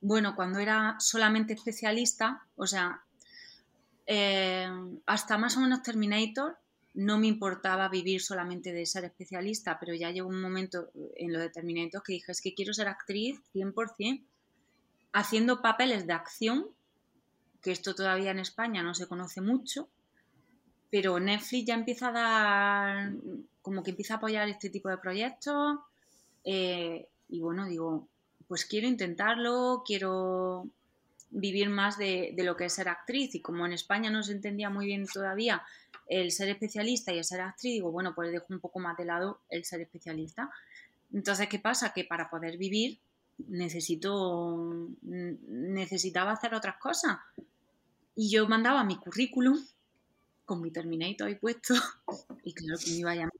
bueno, 0.00 0.36
cuando 0.36 0.60
era 0.60 0.94
solamente 1.00 1.54
especialista, 1.54 2.46
o 2.54 2.68
sea, 2.68 3.04
eh, 4.06 4.70
hasta 5.06 5.38
más 5.38 5.56
o 5.56 5.60
menos 5.60 5.82
Terminator, 5.82 6.56
no 6.94 7.18
me 7.18 7.26
importaba 7.26 7.88
vivir 7.88 8.20
solamente 8.20 8.72
de 8.72 8.86
ser 8.86 9.04
especialista, 9.04 9.78
pero 9.80 9.94
ya 9.94 10.10
llegó 10.10 10.28
un 10.28 10.42
momento 10.42 10.90
en 11.16 11.32
los 11.32 11.40
determinantes 11.40 12.02
que 12.02 12.12
dije, 12.14 12.32
es 12.32 12.40
que 12.40 12.54
quiero 12.54 12.74
ser 12.74 12.88
actriz 12.88 13.40
100%, 13.54 14.22
haciendo 15.12 15.62
papeles 15.62 16.06
de 16.06 16.12
acción, 16.12 16.66
que 17.62 17.72
esto 17.72 17.94
todavía 17.94 18.30
en 18.30 18.40
España 18.40 18.82
no 18.82 18.94
se 18.94 19.06
conoce 19.06 19.40
mucho, 19.40 19.88
pero 20.90 21.18
Netflix 21.18 21.66
ya 21.66 21.74
empieza 21.74 22.08
a 22.08 22.12
dar, 22.12 23.12
como 23.62 23.82
que 23.82 23.90
empieza 23.90 24.14
a 24.14 24.16
apoyar 24.18 24.48
este 24.48 24.68
tipo 24.68 24.90
de 24.90 24.98
proyectos, 24.98 25.78
eh, 26.44 27.08
y 27.28 27.40
bueno, 27.40 27.66
digo, 27.66 28.08
pues 28.46 28.66
quiero 28.66 28.86
intentarlo, 28.86 29.82
quiero 29.86 30.68
vivir 31.30 31.70
más 31.70 31.96
de, 31.96 32.34
lo 32.36 32.56
que 32.56 32.66
es 32.66 32.74
ser 32.74 32.88
actriz, 32.88 33.34
y 33.34 33.40
como 33.40 33.64
en 33.64 33.72
España 33.72 34.10
no 34.10 34.22
se 34.22 34.32
entendía 34.32 34.68
muy 34.68 34.84
bien 34.84 35.06
todavía 35.06 35.62
el 36.06 36.30
ser 36.32 36.48
especialista 36.48 37.12
y 37.12 37.18
el 37.18 37.24
ser 37.24 37.40
actriz, 37.40 37.74
digo, 37.74 37.90
bueno, 37.90 38.14
pues 38.14 38.32
dejo 38.32 38.46
un 38.50 38.60
poco 38.60 38.78
más 38.78 38.96
de 38.96 39.04
lado 39.04 39.40
el 39.48 39.64
ser 39.64 39.80
especialista. 39.80 40.50
Entonces, 41.12 41.48
¿qué 41.48 41.58
pasa? 41.58 41.92
Que 41.92 42.04
para 42.04 42.30
poder 42.30 42.56
vivir 42.56 42.98
necesito, 43.48 44.88
necesitaba 45.02 46.32
hacer 46.32 46.54
otras 46.54 46.76
cosas. 46.76 47.18
Y 48.14 48.30
yo 48.30 48.46
mandaba 48.46 48.84
mi 48.84 48.96
currículum 48.96 49.58
con 50.44 50.60
mi 50.60 50.70
Terminator 50.70 51.28
ahí 51.28 51.36
puesto 51.36 51.74
y 52.44 52.52
claro 52.52 52.78
que 52.82 52.90
me 52.90 52.96
iba 52.96 53.10
a 53.12 53.16
llamar. 53.16 53.32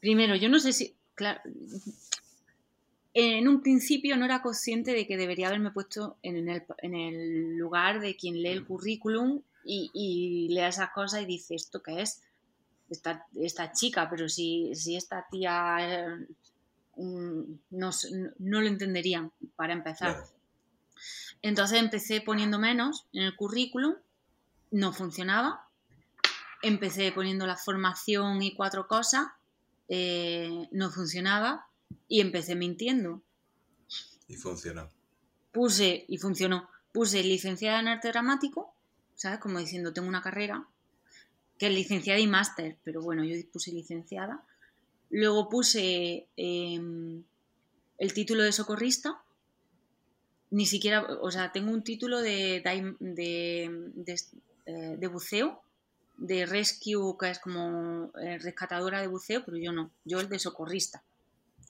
Primero, 0.00 0.34
yo 0.34 0.48
no 0.48 0.58
sé 0.58 0.72
si, 0.72 0.94
claro, 1.14 1.40
en 3.14 3.48
un 3.48 3.60
principio 3.62 4.16
no 4.16 4.24
era 4.24 4.42
consciente 4.42 4.92
de 4.92 5.06
que 5.06 5.16
debería 5.16 5.48
haberme 5.48 5.70
puesto 5.70 6.16
en 6.22 6.48
el, 6.48 6.62
en 6.78 6.94
el 6.94 7.56
lugar 7.56 8.00
de 8.00 8.16
quien 8.16 8.42
lee 8.42 8.50
el 8.50 8.64
currículum 8.64 9.42
y, 9.64 9.90
y 9.92 10.48
lee 10.54 10.64
esas 10.64 10.90
cosas 10.90 11.22
y 11.22 11.26
dice, 11.26 11.54
¿esto 11.54 11.82
qué 11.82 12.02
es? 12.02 12.22
Esta, 12.88 13.26
esta 13.36 13.72
chica, 13.72 14.08
pero 14.10 14.28
si, 14.28 14.74
si 14.74 14.96
esta 14.96 15.26
tía 15.30 15.76
eh, 15.80 16.26
no, 16.96 17.90
no, 18.38 18.60
lo 18.60 18.66
entenderían 18.66 19.32
para 19.56 19.72
empezar. 19.72 20.24
Entonces 21.42 21.78
empecé 21.78 22.20
poniendo 22.20 22.58
menos 22.58 23.06
en 23.12 23.22
el 23.22 23.36
currículum, 23.36 23.94
no 24.70 24.92
funcionaba. 24.92 25.68
Empecé 26.62 27.10
poniendo 27.12 27.46
la 27.46 27.56
formación 27.56 28.42
y 28.42 28.54
cuatro 28.54 28.86
cosas, 28.86 29.28
eh, 29.88 30.68
no 30.72 30.90
funcionaba 30.90 31.68
y 32.06 32.20
empecé 32.20 32.54
mintiendo. 32.54 33.22
Y 34.28 34.36
funcionó. 34.36 34.90
Puse, 35.52 36.04
y 36.06 36.18
funcionó, 36.18 36.68
puse 36.92 37.24
licenciada 37.24 37.80
en 37.80 37.88
arte 37.88 38.08
dramático 38.08 38.74
¿sabes? 39.20 39.38
Como 39.38 39.58
diciendo, 39.58 39.92
tengo 39.92 40.08
una 40.08 40.22
carrera 40.22 40.66
que 41.58 41.66
es 41.66 41.74
licenciada 41.74 42.18
y 42.18 42.26
máster, 42.26 42.78
pero 42.84 43.02
bueno, 43.02 43.22
yo 43.22 43.36
puse 43.52 43.70
licenciada. 43.70 44.42
Luego 45.10 45.50
puse 45.50 46.26
em, 46.38 47.22
el 47.98 48.14
título 48.14 48.42
de 48.42 48.52
socorrista. 48.52 49.20
Ni 50.50 50.64
siquiera, 50.64 51.02
o 51.20 51.30
sea, 51.30 51.52
tengo 51.52 51.70
un 51.70 51.84
título 51.84 52.22
de, 52.22 52.62
de, 52.98 53.70
eh, 54.64 54.96
de, 54.98 55.06
buceo, 55.06 55.60
de 56.16 56.46
rescue, 56.46 57.18
que 57.20 57.28
es 57.28 57.40
como 57.40 58.10
eh, 58.22 58.38
rescatadora 58.38 59.02
de 59.02 59.08
buceo, 59.08 59.44
pero 59.44 59.58
yo 59.58 59.70
no, 59.70 59.90
yo 60.06 60.20
el 60.20 60.30
de 60.30 60.38
socorrista. 60.38 61.04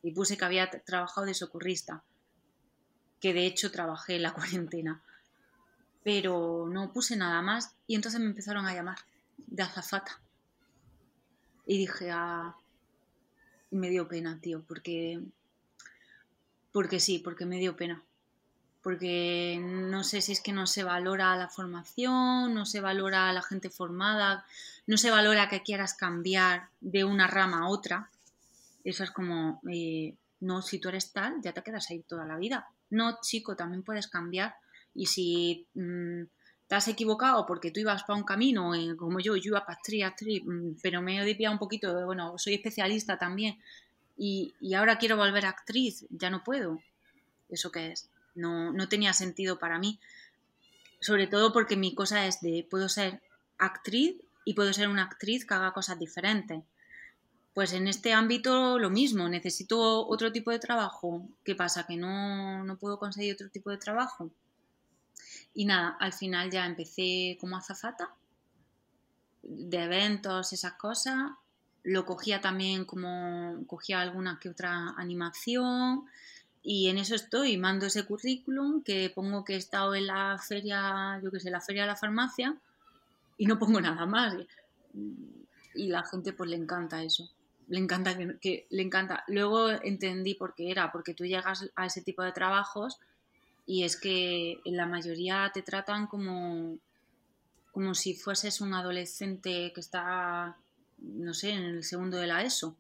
Y 0.05 0.13
puse 0.13 0.39
que 0.39 0.45
había 0.45 0.71
trabajado 0.71 1.27
de 1.27 1.35
socorrista, 1.35 2.05
que 3.19 3.35
de 3.35 3.45
hecho 3.45 3.73
trabajé 3.73 4.15
en 4.15 4.23
la 4.23 4.35
cuarentena 4.35 5.03
pero 6.03 6.67
no 6.71 6.93
puse 6.93 7.17
nada 7.17 7.43
más 7.43 7.75
y 7.87 7.95
entonces 7.95 8.21
me 8.21 8.27
empezaron 8.27 8.67
a 8.67 8.75
llamar 8.75 8.99
de 9.37 9.63
azafata. 9.63 10.21
Y 11.67 11.79
dije, 11.79 12.11
ah, 12.11 12.55
me 13.71 13.91
dio 13.91 14.09
pena, 14.09 14.39
tío, 14.41 14.63
porque, 14.67 15.21
porque 16.73 17.01
sí, 17.01 17.19
porque 17.19 17.47
me 17.47 17.59
dio 17.59 17.77
pena. 17.77 18.03
Porque 18.83 19.61
no 19.63 20.05
sé 20.05 20.23
si 20.23 20.33
es 20.33 20.41
que 20.41 20.53
no 20.53 20.67
se 20.67 20.85
valora 20.85 21.37
la 21.37 21.49
formación, 21.49 22.55
no 22.55 22.65
se 22.65 22.81
valora 22.81 23.33
la 23.33 23.43
gente 23.43 23.69
formada, 23.69 24.47
no 24.87 24.97
se 24.97 25.11
valora 25.11 25.51
que 25.51 25.63
quieras 25.63 25.95
cambiar 25.95 26.69
de 26.81 27.05
una 27.05 27.27
rama 27.27 27.61
a 27.61 27.69
otra. 27.69 28.11
Eso 28.83 29.05
es 29.05 29.11
como, 29.11 29.61
eh, 29.71 30.15
no, 30.41 30.63
si 30.63 30.79
tú 30.79 30.89
eres 30.89 31.13
tal, 31.13 31.43
ya 31.43 31.53
te 31.53 31.63
quedas 31.63 31.91
ahí 31.91 32.01
toda 32.01 32.25
la 32.25 32.39
vida. 32.39 32.69
No, 32.89 33.19
chico, 33.21 33.55
también 33.55 33.83
puedes 33.83 34.09
cambiar 34.09 34.55
y 34.95 35.07
si 35.07 35.67
mm, 35.75 36.23
te 36.69 36.75
has 36.75 36.89
equivocado 36.89 37.47
porque 37.47 37.71
tú 37.71 37.81
ibas 37.81 38.05
para 38.05 38.19
un 38.19 38.25
camino, 38.25 38.75
eh, 38.75 38.97
como 38.97 39.21
yo, 39.21 39.37
yo 39.37 39.51
iba 39.51 39.67
para 39.67 39.79
actriz, 39.79 40.05
actriz, 40.05 40.43
mm, 40.45 40.77
pero 40.83 41.03
me 41.03 41.21
he 41.21 41.25
desviado 41.25 41.53
un 41.53 41.59
poquito, 41.59 42.07
bueno, 42.07 42.39
soy 42.39 42.55
especialista 42.55 43.19
también 43.19 43.59
y, 44.17 44.55
y, 44.61 44.75
ahora 44.75 44.99
quiero 44.99 45.17
volver 45.17 45.47
actriz, 45.47 46.05
ya 46.11 46.29
no 46.29 46.45
puedo. 46.45 46.79
¿Eso 47.49 47.73
qué 47.73 47.93
es? 47.93 48.11
No, 48.35 48.73
no 48.73 48.89
tenía 48.89 49.15
sentido 49.15 49.59
para 49.59 49.79
mí. 49.79 49.99
Sobre 51.01 51.27
todo 51.27 51.53
porque 51.53 51.77
mi 51.77 51.95
cosa 51.95 52.27
es 52.27 52.41
de, 52.43 52.67
puedo 52.71 52.89
ser 52.89 53.23
actriz 53.59 54.17
y 54.45 54.55
puedo 54.55 54.73
ser 54.73 54.89
una 54.89 55.05
actriz 55.05 55.47
que 55.47 55.55
haga 55.55 55.73
cosas 55.73 55.99
diferentes. 55.99 56.63
Pues 57.55 57.73
en 57.73 57.89
este 57.89 58.13
ámbito 58.13 58.79
lo 58.79 58.91
mismo, 58.91 59.29
necesito 59.29 60.07
otro 60.07 60.33
tipo 60.33 60.51
de 60.51 60.59
trabajo. 60.59 61.27
¿Qué 61.43 61.55
pasa? 61.55 61.87
¿Que 61.87 61.97
no, 61.97 62.63
no 62.65 62.77
puedo 62.77 62.99
conseguir 62.99 63.35
otro 63.35 63.49
tipo 63.49 63.71
de 63.71 63.79
trabajo? 63.79 64.31
Y 65.55 65.65
nada, 65.65 65.97
al 65.99 66.13
final 66.13 66.51
ya 66.51 66.67
empecé 66.67 67.37
como 67.41 67.57
azafata 67.57 68.15
de 69.43 69.85
eventos, 69.85 70.53
esas 70.53 70.75
cosas. 70.75 71.31
Lo 71.83 72.05
cogía 72.05 72.41
también 72.41 72.85
como, 72.85 73.65
cogía 73.67 74.01
alguna 74.01 74.39
que 74.41 74.51
otra 74.51 74.91
animación 74.97 76.05
y 76.63 76.89
en 76.89 76.99
eso 76.99 77.15
estoy, 77.15 77.57
mando 77.57 77.87
ese 77.87 78.05
currículum 78.05 78.83
que 78.83 79.11
pongo 79.15 79.45
que 79.45 79.55
he 79.55 79.57
estado 79.57 79.95
en 79.95 80.07
la 80.07 80.39
feria, 80.39 81.19
yo 81.23 81.31
qué 81.31 81.41
sé, 81.41 81.51
la 81.51 81.61
feria 81.61 81.83
de 81.83 81.89
la 81.89 81.97
farmacia 81.97 82.55
y 83.39 83.47
no 83.47 83.59
pongo 83.59 83.81
nada 83.81 84.05
más. 84.05 84.35
Y 85.75 85.89
la 85.89 86.03
gente 86.03 86.35
pues 86.35 86.51
le 86.51 86.57
encanta 86.57 87.03
eso. 87.03 87.31
Le 87.69 87.79
encanta 87.79 88.17
que, 88.17 88.39
que 88.39 88.67
le 88.69 88.83
encanta. 88.83 89.25
Luego 89.29 89.71
entendí 89.71 90.35
por 90.35 90.55
qué 90.55 90.71
era, 90.71 90.93
porque 90.93 91.15
tú 91.15 91.25
llegas 91.25 91.71
a 91.75 91.87
ese 91.87 92.03
tipo 92.03 92.23
de 92.23 92.33
trabajos 92.33 92.99
y 93.67 93.85
es 93.85 93.97
que 93.97 94.61
la 94.65 94.87
mayoría 94.87 95.51
te 95.53 95.63
tratan 95.63 96.07
como, 96.07 96.79
como 97.73 97.95
si 97.95 98.15
fueses 98.15 98.61
un 98.61 98.75
adolescente 98.75 99.73
que 99.75 99.81
está, 99.81 100.57
no 100.99 101.35
sé, 101.35 101.51
en 101.51 101.63
el 101.63 101.85
segundo 101.85 102.17
de 102.17 102.27
la 102.27 102.43
ESO 102.43 102.77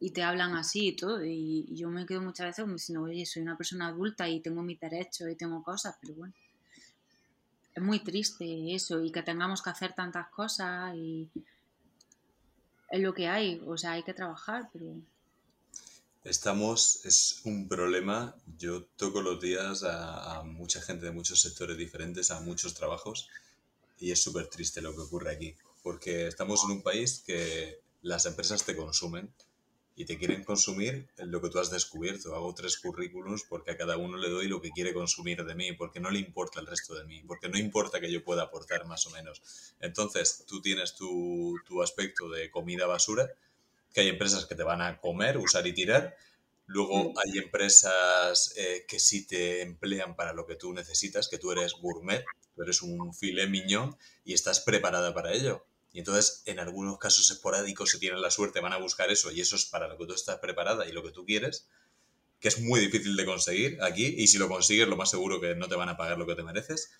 y 0.00 0.10
te 0.10 0.22
hablan 0.22 0.54
así 0.54 0.88
y 0.88 0.96
todo. 0.96 1.24
Y, 1.24 1.66
yo 1.74 1.88
me 1.88 2.06
quedo 2.06 2.20
muchas 2.20 2.46
veces 2.46 2.62
como 2.62 2.74
diciendo, 2.74 3.04
oye, 3.04 3.24
soy 3.26 3.42
una 3.42 3.56
persona 3.56 3.88
adulta 3.88 4.28
y 4.28 4.40
tengo 4.40 4.62
mis 4.62 4.80
derechos 4.80 5.28
y 5.30 5.34
tengo 5.34 5.62
cosas, 5.62 5.96
pero 6.00 6.14
bueno. 6.14 6.34
Es 7.74 7.82
muy 7.82 8.00
triste 8.00 8.74
eso 8.74 9.02
y 9.02 9.10
que 9.10 9.22
tengamos 9.22 9.60
que 9.60 9.70
hacer 9.70 9.94
tantas 9.94 10.28
cosas 10.28 10.94
y 10.94 11.28
es 12.88 13.00
lo 13.00 13.12
que 13.12 13.26
hay, 13.26 13.60
o 13.66 13.76
sea, 13.76 13.92
hay 13.92 14.04
que 14.04 14.14
trabajar, 14.14 14.68
pero 14.72 14.94
Estamos, 16.24 17.04
es 17.04 17.42
un 17.44 17.68
problema. 17.68 18.34
Yo 18.56 18.84
toco 18.96 19.20
los 19.20 19.42
días 19.42 19.84
a, 19.84 20.42
mucha 20.42 20.80
gente 20.80 21.04
de 21.04 21.12
muchos 21.12 21.42
sectores 21.42 21.76
diferentes, 21.76 22.30
a 22.30 22.40
muchos 22.40 22.72
trabajos, 22.72 23.28
y 23.98 24.10
es 24.10 24.22
súper 24.22 24.46
triste 24.46 24.80
lo 24.80 24.94
que 24.94 25.02
ocurre 25.02 25.32
aquí, 25.32 25.54
porque 25.82 26.26
estamos 26.26 26.64
en 26.64 26.70
un 26.70 26.82
país 26.82 27.22
que 27.26 27.78
las 28.00 28.24
empresas 28.24 28.64
te 28.64 28.74
consumen 28.74 29.30
y 29.96 30.06
te 30.06 30.16
quieren 30.16 30.44
consumir 30.44 31.06
lo 31.18 31.42
que 31.42 31.50
tú 31.50 31.58
has 31.58 31.70
descubierto. 31.70 32.34
Hago 32.34 32.54
tres 32.54 32.78
currículums 32.78 33.44
porque 33.46 33.72
a 33.72 33.76
cada 33.76 33.98
uno 33.98 34.16
le 34.16 34.30
doy 34.30 34.48
lo 34.48 34.62
que 34.62 34.70
quiere 34.70 34.94
consumir 34.94 35.44
de 35.44 35.54
mí, 35.54 35.72
porque 35.72 36.00
no 36.00 36.10
le 36.10 36.20
importa 36.20 36.58
el 36.58 36.66
resto 36.66 36.94
de 36.94 37.04
mí, 37.04 37.22
porque 37.26 37.50
no 37.50 37.58
importa 37.58 38.00
que 38.00 38.10
yo 38.10 38.24
pueda 38.24 38.44
aportar 38.44 38.86
más 38.86 39.06
o 39.06 39.10
menos. 39.10 39.42
Entonces, 39.78 40.44
tú 40.46 40.62
tienes 40.62 40.94
tu, 40.94 41.60
tu 41.66 41.82
aspecto 41.82 42.30
de 42.30 42.50
comida 42.50 42.86
basura 42.86 43.30
que 43.94 44.00
hay 44.00 44.08
empresas 44.08 44.44
que 44.44 44.56
te 44.56 44.64
van 44.64 44.82
a 44.82 45.00
comer, 45.00 45.38
usar 45.38 45.66
y 45.66 45.72
tirar. 45.72 46.16
Luego 46.66 47.04
mm. 47.04 47.14
hay 47.24 47.38
empresas 47.38 48.52
eh, 48.56 48.84
que 48.86 48.98
sí 48.98 49.26
te 49.26 49.62
emplean 49.62 50.16
para 50.16 50.32
lo 50.32 50.46
que 50.46 50.56
tú 50.56 50.74
necesitas, 50.74 51.28
que 51.28 51.38
tú 51.38 51.52
eres 51.52 51.74
gourmet, 51.80 52.24
tú 52.54 52.62
eres 52.62 52.82
un 52.82 53.14
filet 53.14 53.48
miñón 53.48 53.96
y 54.24 54.34
estás 54.34 54.60
preparada 54.60 55.14
para 55.14 55.32
ello. 55.32 55.64
Y 55.92 56.00
entonces, 56.00 56.42
en 56.46 56.58
algunos 56.58 56.98
casos 56.98 57.30
esporádicos, 57.30 57.90
si 57.90 58.00
tienen 58.00 58.20
la 58.20 58.32
suerte, 58.32 58.58
van 58.60 58.72
a 58.72 58.78
buscar 58.78 59.12
eso 59.12 59.30
y 59.30 59.40
eso 59.40 59.54
es 59.54 59.64
para 59.64 59.86
lo 59.86 59.96
que 59.96 60.06
tú 60.06 60.12
estás 60.12 60.40
preparada 60.40 60.88
y 60.88 60.92
lo 60.92 61.04
que 61.04 61.12
tú 61.12 61.24
quieres, 61.24 61.68
que 62.40 62.48
es 62.48 62.60
muy 62.60 62.80
difícil 62.80 63.16
de 63.16 63.24
conseguir 63.24 63.78
aquí 63.80 64.06
y 64.18 64.26
si 64.26 64.38
lo 64.38 64.48
consigues, 64.48 64.88
lo 64.88 64.96
más 64.96 65.10
seguro 65.10 65.40
que 65.40 65.54
no 65.54 65.68
te 65.68 65.76
van 65.76 65.88
a 65.88 65.96
pagar 65.96 66.18
lo 66.18 66.26
que 66.26 66.34
te 66.34 66.42
mereces. 66.42 66.90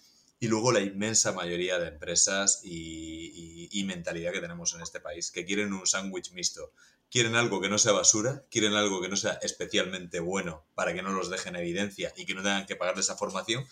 Y 0.41 0.49
luego 0.49 0.73
la 0.73 0.81
inmensa 0.81 1.33
mayoría 1.33 1.79
de 1.79 1.89
empresas 1.89 2.61
y, 2.65 3.83
mentalidad 3.87 4.33
que 4.33 4.41
tenemos 4.41 4.75
en 4.75 4.81
este 4.81 4.99
país, 4.99 5.31
que 5.31 5.45
quieren 5.45 5.73
un 5.73 5.87
sándwich 5.87 6.33
mixto. 6.33 6.73
Quieren 7.11 7.37
algo 7.37 7.61
que 7.61 7.69
no 7.69 7.79
sea 7.79 7.93
basura, 7.93 8.45
quieren 8.51 8.73
algo 8.73 9.01
que 9.01 9.09
no 9.09 9.17
sea 9.17 9.39
especialmente 9.43 10.21
bueno 10.21 10.65
para 10.75 10.95
que 10.95 11.03
no 11.03 11.13
los 11.13 11.29
dejen 11.31 11.55
evidencia 11.57 12.13
y 12.17 12.25
que 12.25 12.35
no 12.35 12.43
tengan 12.43 12.67
que 12.67 12.77
pagar 12.77 12.99
esa 12.99 13.17
formación. 13.17 13.65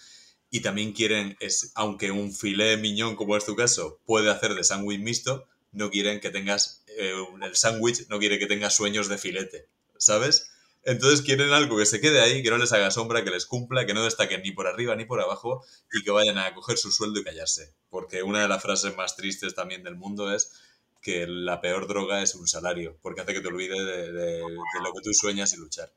Y 0.51 0.61
también 0.61 0.93
quieren, 0.93 1.37
es, 1.41 1.73
aunque 1.75 2.11
un 2.11 2.33
filé 2.33 2.77
miñón, 2.77 3.17
como 3.17 3.37
es 3.37 3.47
tu 3.47 3.57
caso, 3.57 4.01
puede 4.05 4.31
hacer 4.31 4.55
de 4.55 4.65
sándwich 4.65 5.01
mixto, 5.01 5.49
no 5.73 5.91
quieren 5.91 6.21
que 6.21 6.31
tengas 6.31 6.85
eh, 6.87 7.15
el 7.43 7.57
sándwich, 7.57 8.07
no 8.09 8.19
quiere 8.19 8.39
que 8.39 8.47
tengas 8.47 8.77
sueños 8.77 9.09
de 9.09 9.19
filete, 9.19 9.69
¿sabes? 9.97 10.52
Entonces 10.85 11.23
quieren 11.23 11.53
algo 11.53 11.77
que 11.77 11.87
se 11.87 12.01
quede 12.01 12.21
ahí, 12.21 12.43
que 12.43 12.51
no 12.51 12.59
les 12.59 12.73
haga 12.73 12.91
sombra, 12.91 13.23
que 13.23 13.31
les 13.31 13.47
cumpla, 13.47 13.87
que 13.87 13.95
no 13.95 14.03
destaquen 14.03 14.43
ni 14.43 14.51
por 14.51 14.67
arriba 14.67 14.97
ni 14.97 15.05
por 15.05 15.21
abajo 15.21 15.65
y 15.93 16.03
que 16.03 16.11
vayan 16.11 16.39
a 16.39 16.53
coger 16.55 16.77
su 16.77 16.91
sueldo 16.91 17.21
y 17.21 17.25
callarse. 17.25 17.75
Porque 17.89 18.23
una 18.23 18.43
de 18.43 18.49
las 18.49 18.63
frases 18.63 18.97
más 18.97 19.15
tristes 19.15 19.55
también 19.55 19.85
del 19.85 19.95
mundo 19.95 20.35
es 20.35 20.53
que 21.01 21.27
la 21.27 21.61
peor 21.61 21.87
droga 21.87 22.23
es 22.23 22.35
un 22.35 22.49
salario, 22.49 22.99
porque 23.01 23.21
hace 23.21 23.33
que 23.33 23.41
te 23.41 23.49
olvides 23.49 23.79
de, 23.79 24.41
lo 24.41 24.93
que 24.93 25.01
tú 25.03 25.11
sueñas 25.13 25.53
y 25.53 25.57
luchar. 25.57 25.93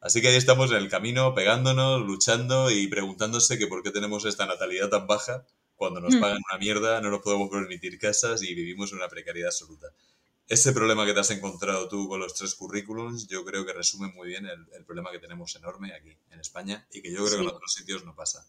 Así 0.00 0.22
que 0.22 0.28
ahí 0.28 0.36
estamos 0.36 0.70
en 0.70 0.78
el 0.78 0.88
camino, 0.88 1.34
pegándonos, 1.34 2.00
luchando 2.00 2.70
y 2.70 2.86
preguntándose 2.86 3.58
que 3.58 3.66
por 3.66 3.82
qué 3.82 3.90
tenemos 3.90 4.24
esta 4.24 4.46
natalidad 4.46 4.88
tan 4.88 5.06
baja 5.06 5.44
cuando 5.76 6.00
nos 6.00 6.14
hmm. 6.14 6.20
pagan 6.20 6.40
una 6.50 6.58
mierda, 6.58 7.00
no 7.02 7.10
nos 7.10 7.20
podemos 7.20 7.50
permitir 7.50 7.98
casas 7.98 8.42
y 8.42 8.54
vivimos 8.54 8.92
en 8.92 8.98
una 8.98 9.08
precariedad 9.08 9.48
absoluta 9.48 9.88
ese 10.50 10.72
problema 10.72 11.06
que 11.06 11.14
te 11.14 11.20
has 11.20 11.30
encontrado 11.30 11.88
tú 11.88 12.08
con 12.08 12.18
los 12.18 12.34
tres 12.34 12.56
currículums, 12.56 13.28
yo 13.28 13.44
creo 13.44 13.64
que 13.64 13.72
resume 13.72 14.08
muy 14.08 14.26
bien 14.26 14.46
el, 14.46 14.84
problema 14.84 15.12
que 15.12 15.20
tenemos 15.20 15.54
enorme 15.54 15.94
aquí 15.94 16.16
en 16.28 16.40
España 16.40 16.84
y 16.92 17.00
que 17.02 17.12
yo 17.12 17.24
creo 17.24 17.38
que 17.38 17.44
en 17.44 17.48
otros 17.50 17.72
sitios 17.72 18.04
no 18.04 18.16
pasa. 18.16 18.44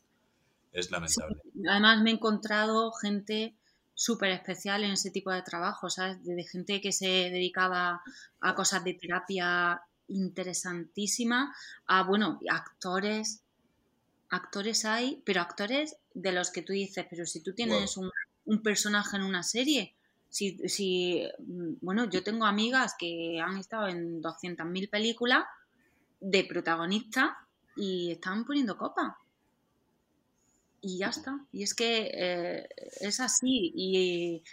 Es 0.74 0.90
lamentable. 0.90 1.40
Además, 1.70 2.02
me 2.02 2.10
he 2.10 2.14
encontrado 2.14 2.92
gente 2.92 3.54
súper 3.94 4.32
especial 4.32 4.84
en 4.84 4.94
ese 4.94 5.12
tipo 5.12 5.30
de 5.30 5.44
trabajo, 5.44 5.92
¿sabes? 5.92 6.24
De, 6.26 6.44
gente 6.44 6.82
que 6.82 6.92
se 6.92 7.06
dedicaba 7.06 8.02
a 8.40 8.56
cosas 8.56 8.84
de 8.84 8.96
terapia 8.96 9.84
interesantísima, 10.08 11.56
a, 11.86 12.02
bueno, 12.02 12.40
actores, 12.50 13.44
actores 14.30 14.86
hay, 14.86 15.22
pero 15.24 15.42
actores 15.42 15.98
de 16.16 16.32
los 16.32 16.50
que 16.50 16.64
tú 16.64 16.74
dices, 16.74 17.06
pero 17.08 17.28
si 17.28 17.42
tú 17.42 17.54
tienes 17.54 17.96
un, 17.96 18.10
un 18.46 18.64
personaje 18.64 19.18
en 19.18 19.24
una 19.24 19.44
serie, 19.44 19.94
si, 20.32 20.58
si, 20.70 21.28
mm, 21.40 21.74
bueno, 21.82 22.10
yo 22.10 22.24
tengo 22.24 22.46
amigas 22.46 22.96
que 22.98 23.40
han 23.40 23.58
estado 23.58 23.90
en 23.90 24.24
200.000 24.24 24.90
películas 24.90 25.44
de 26.22 26.46
protagonista 26.46 27.38
y 27.76 28.12
están 28.12 28.46
poniendo 28.46 28.78
copa. 28.78 29.20
Y 30.80 30.98
ya 30.98 31.10
está. 31.10 31.46
Y 31.52 31.64
es 31.64 31.76
que 31.76 32.12
eh, 32.14 32.70
es 33.02 33.20
así. 33.20 33.72
Y, 33.76 34.44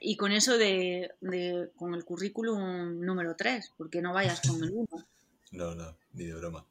y 0.00 0.16
con 0.16 0.30
eso 0.30 0.56
de, 0.56 1.10
de, 1.20 1.70
con 1.76 1.94
el 1.94 2.04
currículum 2.04 3.00
número 3.00 3.34
3, 3.36 3.72
porque 3.76 4.00
no 4.00 4.14
vayas 4.14 4.40
con 4.40 4.62
el 4.62 4.70
1. 4.70 4.88
No, 5.52 5.74
no, 5.74 5.96
ni 6.12 6.26
de 6.26 6.34
broma. 6.34 6.64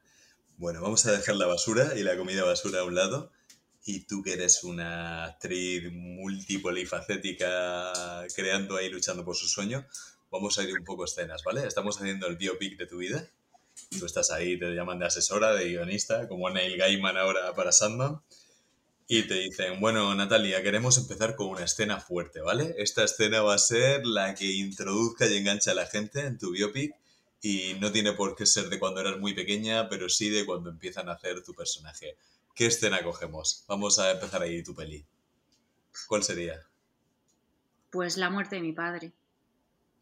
Bueno, 0.56 0.80
vamos 0.80 1.04
a 1.04 1.12
dejar 1.12 1.36
la 1.36 1.46
basura 1.46 1.98
y 1.98 2.02
la 2.02 2.16
comida 2.16 2.44
basura 2.44 2.80
a 2.80 2.84
un 2.84 2.94
lado 2.94 3.30
y 3.84 4.00
tú 4.00 4.22
que 4.22 4.32
eres 4.34 4.62
una 4.64 5.24
actriz 5.24 5.90
multipolifacética, 5.92 8.26
creando 8.34 8.76
ahí, 8.76 8.90
luchando 8.90 9.24
por 9.24 9.36
su 9.36 9.46
sueño, 9.48 9.86
vamos 10.30 10.58
a 10.58 10.64
ir 10.64 10.78
un 10.78 10.84
poco 10.84 11.02
a 11.02 11.06
escenas, 11.06 11.42
¿vale? 11.44 11.66
Estamos 11.66 11.98
haciendo 11.98 12.26
el 12.26 12.36
biopic 12.36 12.78
de 12.78 12.86
tu 12.86 12.98
vida. 12.98 13.26
Tú 13.98 14.06
estás 14.06 14.30
ahí, 14.30 14.58
te 14.58 14.74
llaman 14.74 14.98
de 14.98 15.06
asesora, 15.06 15.54
de 15.54 15.68
guionista, 15.68 16.28
como 16.28 16.50
Neil 16.50 16.76
Gaiman 16.76 17.16
ahora 17.16 17.54
para 17.54 17.72
Sandman. 17.72 18.20
Y 19.08 19.22
te 19.24 19.34
dicen, 19.34 19.80
bueno, 19.80 20.14
Natalia, 20.14 20.62
queremos 20.62 20.98
empezar 20.98 21.34
con 21.34 21.48
una 21.48 21.64
escena 21.64 21.98
fuerte, 21.98 22.42
¿vale? 22.42 22.76
Esta 22.78 23.02
escena 23.02 23.42
va 23.42 23.54
a 23.54 23.58
ser 23.58 24.06
la 24.06 24.36
que 24.36 24.44
introduzca 24.44 25.26
y 25.26 25.36
engancha 25.36 25.72
a 25.72 25.74
la 25.74 25.86
gente 25.86 26.20
en 26.20 26.38
tu 26.38 26.52
biopic 26.52 26.94
y 27.42 27.74
no 27.80 27.90
tiene 27.90 28.12
por 28.12 28.36
qué 28.36 28.46
ser 28.46 28.68
de 28.68 28.78
cuando 28.78 29.00
eras 29.00 29.18
muy 29.18 29.34
pequeña, 29.34 29.88
pero 29.88 30.08
sí 30.08 30.28
de 30.28 30.46
cuando 30.46 30.70
empiezan 30.70 31.08
a 31.08 31.14
hacer 31.14 31.42
tu 31.42 31.54
personaje. 31.54 32.16
¿Qué 32.54 32.66
escena 32.66 33.02
cogemos? 33.02 33.64
Vamos 33.68 33.98
a 33.98 34.10
empezar 34.10 34.42
ahí 34.42 34.62
tu 34.62 34.74
peli. 34.74 35.06
¿Cuál 36.06 36.22
sería? 36.22 36.60
Pues 37.90 38.16
la 38.16 38.30
muerte 38.30 38.56
de 38.56 38.62
mi 38.62 38.72
padre. 38.72 39.12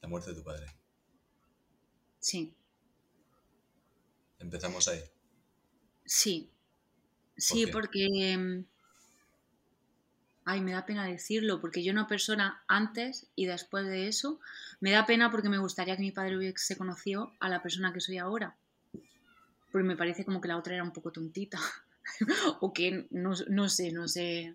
La 0.01 0.09
muerte 0.09 0.31
de 0.31 0.37
tu 0.37 0.45
padre. 0.45 0.67
Sí. 2.21 2.55
Empezamos 4.39 4.89
ahí. 4.89 5.03
Sí. 6.05 6.51
Sí, 7.37 7.67
porque... 7.67 8.37
Mm, 8.37 8.65
ay, 10.45 10.61
me 10.61 10.73
da 10.73 10.87
pena 10.87 11.07
decirlo, 11.07 11.61
porque 11.61 11.85
yo 11.85 11.93
una 11.93 12.09
persona 12.09 12.63
antes 12.69 13.29
y 13.35 13.47
después 13.47 13.87
de 13.87 14.09
eso, 14.09 14.41
me 14.81 14.91
da 14.91 15.07
pena 15.07 15.31
porque 15.31 15.49
me 15.49 15.59
gustaría 15.59 15.97
que 15.97 16.03
mi 16.03 16.11
padre 16.11 16.37
hubiese 16.37 16.77
conocido 16.77 17.33
a 17.39 17.49
la 17.49 17.63
persona 17.63 17.93
que 17.93 18.01
soy 18.01 18.19
ahora. 18.19 18.57
Porque 19.71 19.87
me 19.87 19.97
parece 19.97 20.25
como 20.25 20.41
que 20.41 20.49
la 20.49 20.57
otra 20.57 20.75
era 20.75 20.85
un 20.85 20.93
poco 20.93 21.13
tontita. 21.13 21.59
o 22.61 22.73
que 22.73 23.07
no, 23.11 23.35
sé, 23.69 23.93
no 23.93 24.09
sé, 24.09 24.55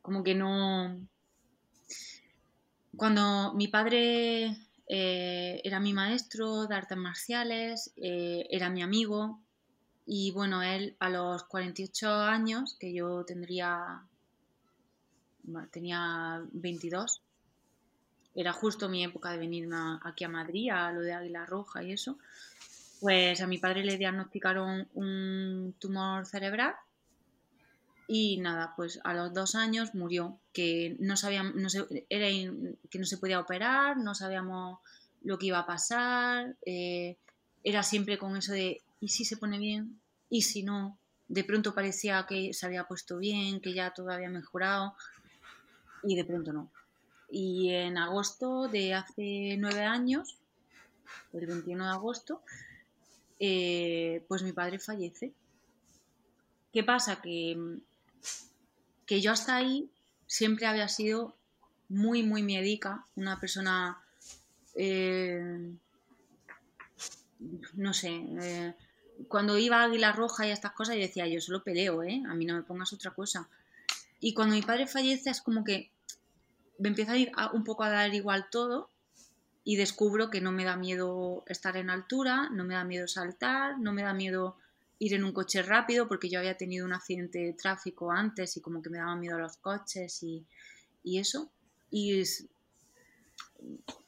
como 0.00 0.22
que 0.22 0.34
no... 0.34 1.00
Cuando 2.96 3.54
mi 3.54 3.68
padre 3.68 4.56
eh, 4.86 5.60
era 5.64 5.80
mi 5.80 5.94
maestro 5.94 6.66
de 6.66 6.74
artes 6.74 6.98
marciales, 6.98 7.92
eh, 7.96 8.46
era 8.50 8.68
mi 8.68 8.82
amigo 8.82 9.40
y 10.04 10.30
bueno, 10.32 10.62
él 10.62 10.96
a 10.98 11.08
los 11.08 11.44
48 11.44 12.12
años, 12.12 12.76
que 12.78 12.92
yo 12.92 13.24
tendría, 13.24 14.02
tenía 15.70 16.42
22, 16.52 17.22
era 18.34 18.52
justo 18.52 18.88
mi 18.88 19.04
época 19.04 19.30
de 19.30 19.38
venir 19.38 19.68
aquí 20.02 20.24
a 20.24 20.28
Madrid, 20.28 20.70
a 20.70 20.92
lo 20.92 21.00
de 21.00 21.12
Águila 21.12 21.46
Roja 21.46 21.82
y 21.82 21.92
eso, 21.92 22.18
pues 23.02 23.40
a 23.40 23.48
mi 23.48 23.58
padre 23.58 23.82
le 23.82 23.98
diagnosticaron 23.98 24.88
un 24.94 25.74
tumor 25.80 26.24
cerebral 26.24 26.76
y 28.06 28.36
nada, 28.36 28.74
pues 28.76 29.00
a 29.02 29.12
los 29.12 29.34
dos 29.34 29.56
años 29.56 29.92
murió, 29.96 30.38
que 30.52 30.94
no 31.00 31.16
sabíamos, 31.16 31.56
no 31.56 31.68
se, 31.68 32.06
era 32.08 32.28
que 32.28 32.98
no 33.00 33.04
se 33.04 33.18
podía 33.18 33.40
operar, 33.40 33.96
no 33.96 34.14
sabíamos 34.14 34.78
lo 35.24 35.36
que 35.36 35.46
iba 35.46 35.58
a 35.58 35.66
pasar, 35.66 36.54
eh, 36.64 37.16
era 37.64 37.82
siempre 37.82 38.18
con 38.18 38.36
eso 38.36 38.52
de, 38.52 38.80
¿y 39.00 39.08
si 39.08 39.24
se 39.24 39.36
pone 39.36 39.58
bien? 39.58 40.00
¿Y 40.30 40.42
si 40.42 40.62
no? 40.62 40.96
De 41.26 41.42
pronto 41.42 41.74
parecía 41.74 42.24
que 42.28 42.54
se 42.54 42.66
había 42.66 42.84
puesto 42.84 43.18
bien, 43.18 43.60
que 43.60 43.74
ya 43.74 43.92
todo 43.92 44.10
había 44.10 44.30
mejorado 44.30 44.94
y 46.04 46.14
de 46.14 46.24
pronto 46.24 46.52
no. 46.52 46.70
Y 47.28 47.70
en 47.70 47.98
agosto 47.98 48.68
de 48.68 48.94
hace 48.94 49.56
nueve 49.58 49.82
años, 49.82 50.38
el 51.32 51.46
21 51.46 51.84
de 51.84 51.90
agosto, 51.90 52.42
eh, 53.44 54.24
pues 54.28 54.44
mi 54.44 54.52
padre 54.52 54.78
fallece. 54.78 55.32
¿Qué 56.72 56.84
pasa? 56.84 57.20
Que, 57.20 57.58
que 59.04 59.20
yo 59.20 59.32
hasta 59.32 59.56
ahí 59.56 59.90
siempre 60.28 60.66
había 60.66 60.86
sido 60.86 61.34
muy, 61.88 62.22
muy 62.22 62.44
médica, 62.44 63.04
una 63.16 63.40
persona, 63.40 64.00
eh, 64.76 65.72
no 67.74 67.92
sé, 67.92 68.10
eh, 68.40 68.74
cuando 69.26 69.58
iba 69.58 69.80
a 69.80 69.84
Águila 69.86 70.12
Roja 70.12 70.46
y 70.46 70.52
estas 70.52 70.70
cosas, 70.70 70.94
yo 70.94 71.02
decía, 71.02 71.26
yo 71.26 71.40
solo 71.40 71.64
peleo, 71.64 72.04
¿eh? 72.04 72.22
A 72.28 72.34
mí 72.34 72.44
no 72.44 72.54
me 72.54 72.62
pongas 72.62 72.92
otra 72.92 73.10
cosa. 73.10 73.48
Y 74.20 74.34
cuando 74.34 74.54
mi 74.54 74.62
padre 74.62 74.86
fallece 74.86 75.30
es 75.30 75.42
como 75.42 75.64
que 75.64 75.90
me 76.78 76.90
empieza 76.90 77.12
a 77.12 77.16
ir 77.16 77.32
un 77.54 77.64
poco 77.64 77.82
a 77.82 77.90
dar 77.90 78.14
igual 78.14 78.46
todo 78.52 78.88
y 79.64 79.76
descubro 79.76 80.30
que 80.30 80.40
no 80.40 80.52
me 80.52 80.64
da 80.64 80.76
miedo 80.76 81.44
estar 81.46 81.76
en 81.76 81.90
altura, 81.90 82.48
no 82.50 82.64
me 82.64 82.74
da 82.74 82.84
miedo 82.84 83.06
saltar, 83.06 83.78
no 83.78 83.92
me 83.92 84.02
da 84.02 84.12
miedo 84.12 84.56
ir 84.98 85.14
en 85.14 85.24
un 85.24 85.32
coche 85.32 85.62
rápido 85.62 86.08
porque 86.08 86.28
yo 86.28 86.38
había 86.38 86.56
tenido 86.56 86.84
un 86.86 86.92
accidente 86.92 87.38
de 87.38 87.52
tráfico 87.52 88.10
antes 88.10 88.56
y 88.56 88.60
como 88.60 88.82
que 88.82 88.90
me 88.90 88.98
daba 88.98 89.16
miedo 89.16 89.38
los 89.38 89.56
coches 89.56 90.22
y, 90.22 90.46
eso. 91.04 91.50
Y 91.90 92.22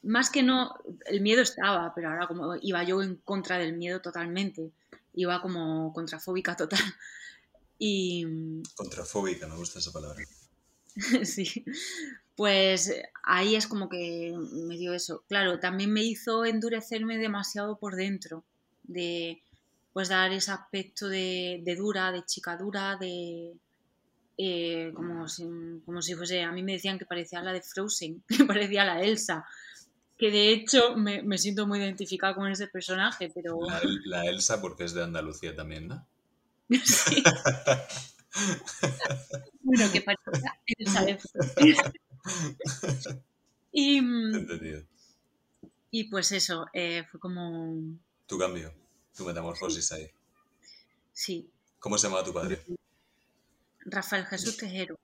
más 0.03 0.29
que 0.29 0.43
no, 0.43 0.73
el 1.05 1.21
miedo 1.21 1.41
estaba, 1.41 1.93
pero 1.93 2.09
ahora 2.09 2.27
como 2.27 2.55
iba 2.61 2.83
yo 2.83 3.01
en 3.01 3.15
contra 3.17 3.57
del 3.57 3.73
miedo 3.73 4.01
totalmente, 4.01 4.71
iba 5.13 5.41
como 5.41 5.93
contrafóbica 5.93 6.55
total. 6.55 6.79
Y... 7.77 8.25
Contrafóbica, 8.73 9.49
me 9.49 9.57
gusta 9.57 9.79
esa 9.79 9.91
palabra. 9.91 10.23
sí, 11.25 11.65
pues 12.35 12.93
ahí 13.23 13.55
es 13.55 13.67
como 13.67 13.89
que 13.89 14.33
me 14.37 14.77
dio 14.77 14.93
eso. 14.93 15.23
Claro, 15.27 15.59
también 15.59 15.91
me 15.91 16.03
hizo 16.03 16.45
endurecerme 16.45 17.17
demasiado 17.17 17.77
por 17.77 17.95
dentro, 17.95 18.43
de 18.83 19.41
pues 19.93 20.09
dar 20.09 20.31
ese 20.33 20.51
aspecto 20.51 21.07
de, 21.07 21.63
dura, 21.77 22.11
de 22.11 22.25
chica 22.25 22.57
dura, 22.57 22.97
de 22.97 23.53
eh, 24.37 24.91
como, 24.93 25.29
si, 25.29 25.45
como 25.85 26.01
si 26.01 26.15
fuese, 26.15 26.43
a 26.43 26.51
mí 26.51 26.61
me 26.63 26.73
decían 26.73 26.99
que 26.99 27.05
parecía 27.05 27.41
la 27.41 27.53
de 27.53 27.61
Frozen, 27.61 28.21
que 28.27 28.43
parecía 28.43 28.83
la 28.83 29.01
Elsa, 29.01 29.45
que 30.17 30.31
de 30.31 30.51
hecho 30.51 30.97
me, 30.97 31.37
siento 31.37 31.65
muy 31.65 31.79
identificada 31.79 32.35
con 32.35 32.51
ese 32.51 32.67
personaje, 32.67 33.31
pero... 33.33 33.57
La, 33.65 33.81
la 34.05 34.25
Elsa 34.25 34.59
porque 34.59 34.83
es 34.83 34.93
de 34.93 35.03
Andalucía 35.03 35.55
también, 35.55 35.87
¿no? 35.87 36.05
sí. 36.83 37.23
bueno, 39.61 39.89
que 39.93 40.01
parecía 40.01 40.59
Elsa 40.77 41.05
de 41.05 41.17
Frozen. 41.17 41.93
Y, 43.71 44.01
y 45.91 46.03
pues 46.05 46.31
eso, 46.31 46.65
eh, 46.73 47.05
fue 47.09 47.19
como... 47.19 47.97
Tu 48.27 48.37
cambio, 48.37 48.73
tu 49.15 49.25
metamorfosis 49.25 49.91
ahí. 49.91 50.09
Sí. 51.13 51.49
¿Cómo 51.79 51.97
se 51.97 52.07
llama 52.07 52.23
tu 52.23 52.33
padre? 52.33 52.61
Rafael 53.85 54.25
Jesús 54.25 54.57
Tejero. 54.57 54.99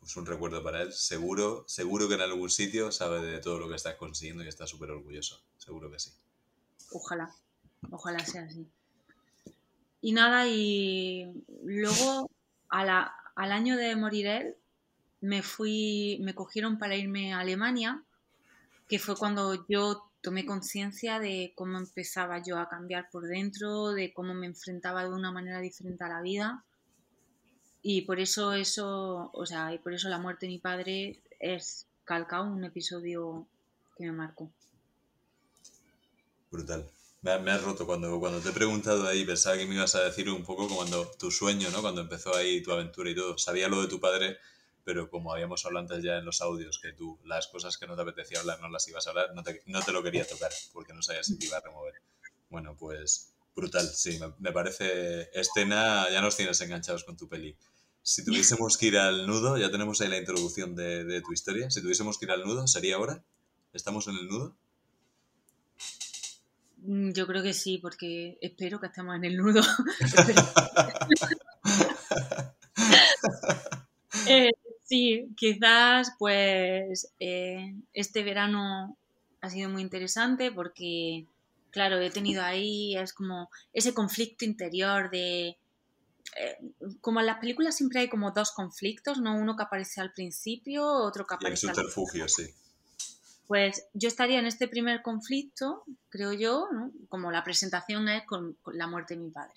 pues 0.00 0.16
un 0.16 0.26
recuerdo 0.26 0.62
para 0.62 0.82
él. 0.82 0.92
Seguro, 0.92 1.64
seguro 1.68 2.08
que 2.08 2.14
en 2.14 2.22
algún 2.22 2.50
sitio 2.50 2.90
sabe 2.90 3.22
de 3.22 3.38
todo 3.38 3.58
lo 3.58 3.68
que 3.68 3.76
estás 3.76 3.94
consiguiendo 3.94 4.42
y 4.44 4.48
está 4.48 4.66
súper 4.66 4.90
orgulloso. 4.90 5.40
Seguro 5.56 5.90
que 5.90 6.00
sí. 6.00 6.10
Ojalá, 6.90 7.32
ojalá 7.90 8.18
sea 8.26 8.42
así. 8.42 8.66
Y 10.02 10.12
nada, 10.12 10.48
y 10.48 11.44
luego 11.62 12.28
al 12.68 13.52
año 13.52 13.76
de 13.76 13.94
morir 13.96 14.26
él, 14.26 14.56
me 15.20 15.42
fui, 15.42 16.18
me 16.22 16.34
cogieron 16.34 16.78
para 16.78 16.96
irme 16.96 17.32
a 17.32 17.40
Alemania, 17.40 18.02
que 18.88 18.98
fue 18.98 19.16
cuando 19.16 19.66
yo 19.68 20.10
tomé 20.22 20.44
conciencia 20.44 21.18
de 21.18 21.52
cómo 21.54 21.78
empezaba 21.78 22.42
yo 22.42 22.58
a 22.58 22.68
cambiar 22.68 23.08
por 23.10 23.26
dentro, 23.26 23.92
de 23.92 24.12
cómo 24.12 24.34
me 24.34 24.46
enfrentaba 24.46 25.04
de 25.04 25.10
una 25.10 25.32
manera 25.32 25.60
diferente 25.60 26.04
a 26.04 26.08
la 26.08 26.22
vida. 26.22 26.64
Y 27.82 28.02
por 28.02 28.20
eso 28.20 28.52
eso, 28.52 29.30
o 29.32 29.46
sea, 29.46 29.72
y 29.72 29.78
por 29.78 29.94
eso 29.94 30.08
la 30.08 30.18
muerte 30.18 30.46
de 30.46 30.52
mi 30.52 30.58
padre 30.58 31.22
es 31.38 31.86
calcado 32.04 32.50
un 32.50 32.64
episodio 32.64 33.46
que 33.96 34.04
me 34.04 34.12
marcó. 34.12 34.50
Brutal. 36.50 36.90
Me, 37.22 37.38
me, 37.38 37.50
has 37.50 37.62
roto 37.62 37.86
cuando, 37.86 38.18
cuando 38.18 38.40
te 38.40 38.48
he 38.48 38.52
preguntado 38.52 39.06
ahí, 39.06 39.24
pensaba 39.24 39.56
que 39.56 39.66
me 39.66 39.74
ibas 39.74 39.94
a 39.94 40.04
decir 40.04 40.28
un 40.30 40.42
poco 40.42 40.68
cuando 40.68 41.06
tu 41.18 41.30
sueño, 41.30 41.70
¿no? 41.70 41.82
Cuando 41.82 42.00
empezó 42.00 42.34
ahí 42.34 42.62
tu 42.62 42.72
aventura 42.72 43.10
y 43.10 43.14
todo. 43.14 43.38
Sabía 43.38 43.68
lo 43.68 43.82
de 43.82 43.88
tu 43.88 44.00
padre, 44.00 44.38
pero 44.84 45.10
como 45.10 45.32
habíamos 45.32 45.64
hablado 45.64 45.86
antes 45.86 46.04
ya 46.04 46.16
en 46.16 46.24
los 46.24 46.40
audios, 46.40 46.78
que 46.80 46.92
tú 46.92 47.18
las 47.24 47.46
cosas 47.48 47.76
que 47.76 47.86
no 47.86 47.96
te 47.96 48.02
apetecía 48.02 48.40
hablar 48.40 48.60
no 48.60 48.68
las 48.68 48.86
ibas 48.88 49.06
a 49.06 49.10
hablar, 49.10 49.34
no 49.34 49.42
te, 49.42 49.62
no 49.66 49.82
te 49.82 49.92
lo 49.92 50.02
quería 50.02 50.26
tocar, 50.26 50.50
porque 50.72 50.92
no 50.92 51.02
sabías 51.02 51.26
si 51.26 51.38
te 51.38 51.46
iba 51.46 51.58
a 51.58 51.60
remover. 51.60 51.94
Bueno, 52.48 52.76
pues 52.76 53.32
brutal, 53.54 53.86
sí, 53.86 54.18
me, 54.38 54.52
parece 54.52 55.30
escena, 55.38 56.08
ya 56.10 56.20
nos 56.20 56.36
tienes 56.36 56.60
enganchados 56.60 57.04
con 57.04 57.16
tu 57.16 57.28
peli. 57.28 57.56
Si 58.02 58.24
tuviésemos 58.24 58.78
que 58.78 58.86
ir 58.86 58.98
al 58.98 59.26
nudo, 59.26 59.58
ya 59.58 59.70
tenemos 59.70 60.00
ahí 60.00 60.08
la 60.08 60.18
introducción 60.18 60.74
de, 60.74 61.04
de 61.04 61.20
tu 61.20 61.32
historia, 61.32 61.70
si 61.70 61.82
tuviésemos 61.82 62.18
que 62.18 62.24
ir 62.24 62.30
al 62.30 62.44
nudo, 62.44 62.66
¿sería 62.66 62.96
ahora? 62.96 63.22
¿Estamos 63.72 64.08
en 64.08 64.16
el 64.16 64.28
nudo? 64.28 64.56
Mm, 66.82 67.12
yo 67.12 67.26
creo 67.26 67.42
que 67.42 67.52
sí, 67.52 67.78
porque 67.78 68.38
espero 68.40 68.80
que 68.80 68.86
estemos 68.86 69.14
en 69.16 69.24
el 69.24 69.36
nudo. 69.36 69.60
eh, 74.26 74.50
Sí, 74.90 75.28
quizás 75.36 76.14
pues 76.18 77.12
eh, 77.20 77.76
este 77.92 78.24
verano 78.24 78.96
ha 79.40 79.48
sido 79.48 79.70
muy 79.70 79.82
interesante 79.82 80.50
porque, 80.50 81.28
claro, 81.70 82.00
he 82.00 82.10
tenido 82.10 82.42
ahí, 82.42 82.96
es 82.96 83.12
como 83.12 83.48
ese 83.72 83.94
conflicto 83.94 84.44
interior 84.44 85.08
de... 85.12 85.56
Eh, 86.36 86.56
como 87.00 87.20
en 87.20 87.26
las 87.26 87.38
películas 87.38 87.76
siempre 87.76 88.00
hay 88.00 88.08
como 88.08 88.32
dos 88.32 88.50
conflictos, 88.50 89.20
¿no? 89.20 89.36
Uno 89.36 89.54
que 89.54 89.62
aparece 89.62 90.00
al 90.00 90.12
principio, 90.12 90.84
otro 90.84 91.24
que 91.24 91.36
aparece... 91.36 91.66
Y 91.66 91.70
el 91.70 91.76
subterfugio, 91.76 92.28
sí. 92.28 92.52
Pues 93.46 93.86
yo 93.94 94.08
estaría 94.08 94.40
en 94.40 94.46
este 94.46 94.66
primer 94.66 95.02
conflicto, 95.02 95.84
creo 96.08 96.32
yo, 96.32 96.66
¿no? 96.72 96.90
como 97.08 97.30
la 97.30 97.44
presentación 97.44 98.08
es 98.08 98.24
con, 98.26 98.56
la 98.72 98.88
muerte 98.88 99.14
de 99.14 99.20
mi 99.20 99.30
padre. 99.30 99.54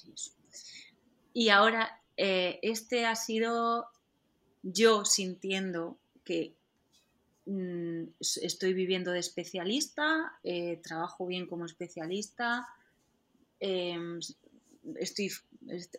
Y, 1.34 1.45
y 1.45 1.49
ahora 1.49 1.99
eh, 2.17 2.59
este 2.61 3.07
ha 3.07 3.15
sido 3.15 3.88
yo 4.64 5.03
sintiendo 5.05 5.97
que 6.24 6.53
mm, 7.45 8.03
estoy 8.20 8.74
viviendo 8.74 9.11
de 9.11 9.20
especialista, 9.20 10.34
eh, 10.43 10.80
trabajo 10.82 11.28
bien 11.28 11.45
como 11.45 11.66
especialista, 11.66 12.68
em, 13.59 14.20
estoy, 14.95 15.32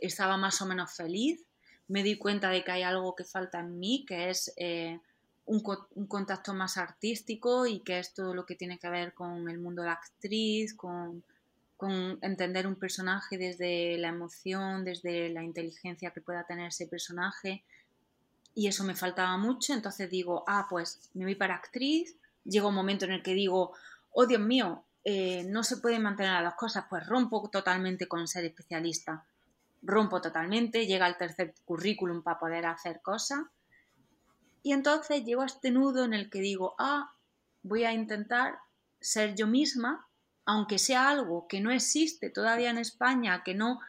estaba 0.00 0.36
más 0.38 0.60
o 0.62 0.66
menos 0.66 0.92
feliz, 0.92 1.44
me 1.88 2.02
di 2.02 2.16
cuenta 2.16 2.48
de 2.48 2.64
que 2.64 2.72
hay 2.72 2.82
algo 2.82 3.14
que 3.14 3.24
falta 3.24 3.60
en 3.60 3.78
mí, 3.78 4.04
que 4.08 4.30
es 4.30 4.52
eh, 4.56 4.98
un, 5.44 5.60
contacto 6.08 6.54
más 6.54 6.78
artístico 6.78 7.66
y 7.66 7.80
que 7.80 7.98
es 7.98 8.14
todo 8.14 8.34
lo 8.34 8.46
que 8.46 8.56
tiene 8.56 8.78
que 8.78 8.88
ver 8.88 9.12
con 9.12 9.50
el 9.50 9.58
mundo 9.58 9.82
de 9.82 9.88
la 9.88 9.94
actriz, 9.94 10.74
con 10.74 11.22
entender 12.22 12.66
un 12.66 12.76
personaje 12.76 13.36
desde 13.36 13.98
la 13.98 14.08
emoción, 14.08 14.86
desde 14.86 15.28
la 15.28 15.42
inteligencia 15.42 16.12
que 16.12 16.22
pueda 16.22 16.46
tener 16.46 16.68
ese 16.68 16.86
personaje 16.86 17.62
y 18.54 18.68
eso 18.68 18.84
me 18.84 18.94
faltaba 18.94 19.36
mucho, 19.36 19.74
entonces 19.74 20.08
digo, 20.08 20.44
ah, 20.46 20.66
pues 20.70 21.10
me 21.14 21.24
voy 21.24 21.34
para 21.34 21.56
actriz, 21.56 22.16
llega 22.44 22.68
un 22.68 22.74
momento 22.74 23.04
en 23.04 23.12
el 23.12 23.22
que 23.22 23.34
digo, 23.34 23.72
oh 24.12 24.26
Dios 24.26 24.40
mío, 24.40 24.84
eh, 25.02 25.44
no 25.44 25.64
se 25.64 25.78
pueden 25.78 26.02
mantener 26.02 26.40
las 26.42 26.54
cosas, 26.54 26.86
pues 26.88 27.06
rompo 27.06 27.50
totalmente 27.50 28.06
con 28.06 28.28
ser 28.28 28.44
especialista, 28.44 29.26
rompo 29.82 30.20
totalmente, 30.20 30.86
llega 30.86 31.08
el 31.08 31.16
tercer 31.16 31.54
currículum 31.64 32.22
para 32.22 32.38
poder 32.38 32.66
hacer 32.66 33.02
cosas. 33.02 33.40
Y 34.62 34.72
entonces 34.72 35.24
llego 35.24 35.42
a 35.42 35.46
este 35.46 35.70
nudo 35.70 36.04
en 36.04 36.14
el 36.14 36.30
que 36.30 36.40
digo, 36.40 36.74
ah, 36.78 37.12
voy 37.62 37.84
a 37.84 37.92
intentar 37.92 38.58
ser 39.00 39.34
yo 39.34 39.46
misma, 39.46 40.06
aunque 40.46 40.78
sea 40.78 41.10
algo 41.10 41.46
que 41.48 41.60
no 41.60 41.70
existe 41.70 42.30
todavía 42.30 42.70
en 42.70 42.78
España, 42.78 43.42
que 43.44 43.54
no, 43.54 43.80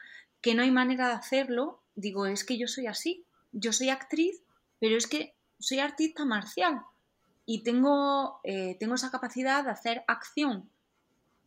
que 0.42 0.54
no 0.54 0.62
hay 0.62 0.70
manera 0.70 1.08
de 1.08 1.14
hacerlo, 1.14 1.82
digo, 1.94 2.26
es 2.26 2.44
que 2.44 2.58
yo 2.58 2.66
soy 2.68 2.88
así, 2.88 3.24
yo 3.52 3.72
soy 3.72 3.88
actriz 3.88 4.42
pero 4.78 4.96
es 4.96 5.06
que 5.06 5.34
soy 5.58 5.78
artista 5.78 6.24
marcial 6.24 6.82
y 7.44 7.62
tengo, 7.62 8.40
eh, 8.44 8.76
tengo 8.78 8.94
esa 8.94 9.10
capacidad 9.10 9.64
de 9.64 9.70
hacer 9.70 10.04
acción. 10.08 10.68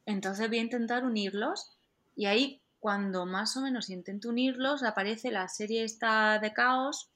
Entonces 0.06 0.48
voy 0.48 0.60
a 0.60 0.64
intentar 0.64 1.06
unirlos 1.06 1.72
y 2.16 2.26
ahí 2.26 2.62
cuando 2.80 3.26
más 3.26 3.58
o 3.58 3.62
menos 3.62 3.90
intento 3.90 4.30
unirlos 4.30 4.84
aparece 4.84 5.32
la 5.32 5.48
serie 5.50 5.84
esta 5.84 6.40
de 6.40 6.54
Caos, 6.54 7.10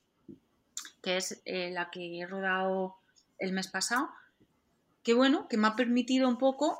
que 1.02 1.18
es 1.18 1.42
eh, 1.46 1.72
la 1.72 1.90
que 1.90 2.20
he 2.20 2.28
rodado 2.28 2.98
el 3.40 3.54
mes 3.54 3.70
pasado, 3.70 4.10
que 5.02 5.14
bueno, 5.14 5.48
que 5.48 5.58
me 5.58 5.68
ha 5.68 5.76
permitido 5.76 6.28
un 6.28 6.38
poco 6.38 6.80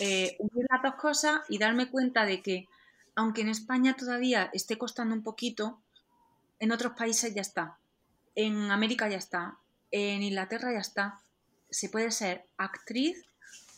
eh, 0.00 0.36
unir 0.38 0.66
las 0.70 0.82
dos 0.82 0.94
cosas 0.94 1.40
y 1.48 1.58
darme 1.58 1.90
cuenta 1.90 2.24
de 2.24 2.42
que 2.42 2.66
aunque 3.16 3.42
en 3.42 3.48
España 3.48 3.94
todavía 3.94 4.50
esté 4.52 4.76
costando 4.78 5.14
un 5.14 5.22
poquito, 5.22 5.80
en 6.58 6.72
otros 6.72 6.94
países 6.94 7.34
ya 7.34 7.42
está 7.42 7.78
en 8.34 8.70
América 8.70 9.08
ya 9.08 9.16
está, 9.16 9.58
en 9.90 10.22
Inglaterra 10.22 10.72
ya 10.72 10.80
está. 10.80 11.20
Se 11.70 11.88
puede 11.88 12.10
ser 12.10 12.46
actriz 12.56 13.24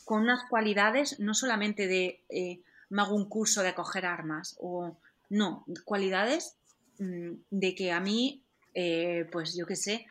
con 0.04 0.22
unas 0.22 0.48
cualidades, 0.48 1.18
no 1.18 1.34
solamente 1.34 1.86
de 1.86 2.22
eh, 2.28 2.60
me 2.90 3.02
hago 3.02 3.14
un 3.14 3.28
curso 3.28 3.62
de 3.62 3.74
coger 3.74 4.06
armas, 4.06 4.56
o 4.60 4.96
no, 5.30 5.64
cualidades 5.84 6.56
mm, 6.98 7.32
de 7.50 7.74
que 7.74 7.92
a 7.92 8.00
mí, 8.00 8.42
eh, 8.74 9.28
pues 9.32 9.56
yo 9.56 9.66
qué 9.66 9.76
sé, 9.76 10.06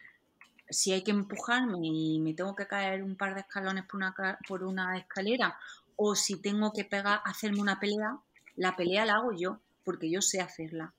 si 0.69 0.91
hay 0.91 1.03
que 1.03 1.11
empujarme 1.11 1.79
y 1.81 2.19
me 2.19 2.33
tengo 2.33 2.55
que 2.55 2.67
caer 2.67 3.03
un 3.03 3.15
par 3.15 3.35
de 3.35 3.41
escalones 3.41 3.85
por 3.85 3.97
una, 3.97 4.15
por 4.47 4.63
una 4.63 4.97
escalera, 4.97 5.57
o 5.95 6.15
si 6.15 6.41
tengo 6.41 6.73
que 6.73 6.83
pegar, 6.83 7.21
hacerme 7.23 7.61
una 7.61 7.79
pelea, 7.79 8.17
la 8.55 8.75
pelea 8.75 9.05
la 9.05 9.15
hago 9.15 9.31
yo, 9.31 9.59
porque 9.83 10.09
yo 10.09 10.21
sé 10.21 10.41
hacerla. 10.41 10.93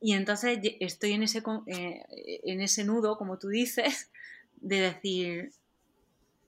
Y 0.00 0.12
entonces 0.12 0.58
estoy 0.80 1.12
en 1.12 1.24
ese, 1.24 1.42
eh, 1.66 2.40
en 2.44 2.60
ese 2.60 2.84
nudo, 2.84 3.18
como 3.18 3.38
tú 3.38 3.48
dices, 3.48 4.10
de 4.60 4.80
decir, 4.80 5.52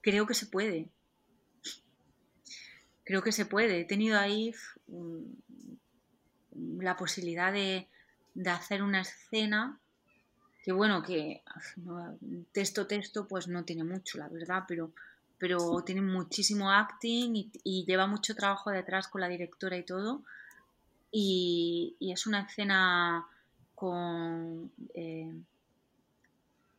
creo 0.01 0.27
que 0.27 0.35
se 0.35 0.47
puede. 0.47 0.89
Creo 3.05 3.23
que 3.23 3.33
se 3.33 3.47
puede. 3.47 3.81
He 3.81 3.85
tenido 3.85 4.19
ahí 4.19 4.55
la 6.53 6.97
posibilidad 6.97 7.53
de, 7.53 7.89
hacer 8.47 8.83
una 8.83 9.01
escena 9.01 9.79
que 10.63 10.73
bueno, 10.73 11.03
que 11.03 11.43
texto, 12.53 12.87
texto, 12.87 13.27
pues 13.27 13.49
no 13.49 13.65
tiene 13.65 13.83
mucho, 13.83 14.19
la 14.19 14.29
verdad, 14.29 14.65
pero, 14.69 14.93
pero 15.39 15.83
tiene 15.85 16.03
muchísimo 16.03 16.71
acting 16.71 17.51
y, 17.65 17.85
lleva 17.87 18.07
mucho 18.07 18.35
trabajo 18.35 18.71
detrás 18.71 19.09
con 19.09 19.23
la 19.23 19.29
directora 19.29 19.77
y 19.77 19.85
todo. 19.85 20.23
y 21.11 21.97
es 22.01 22.27
una 22.27 22.43
escena 22.43 23.27
con 23.81 24.71
eh, 24.93 25.33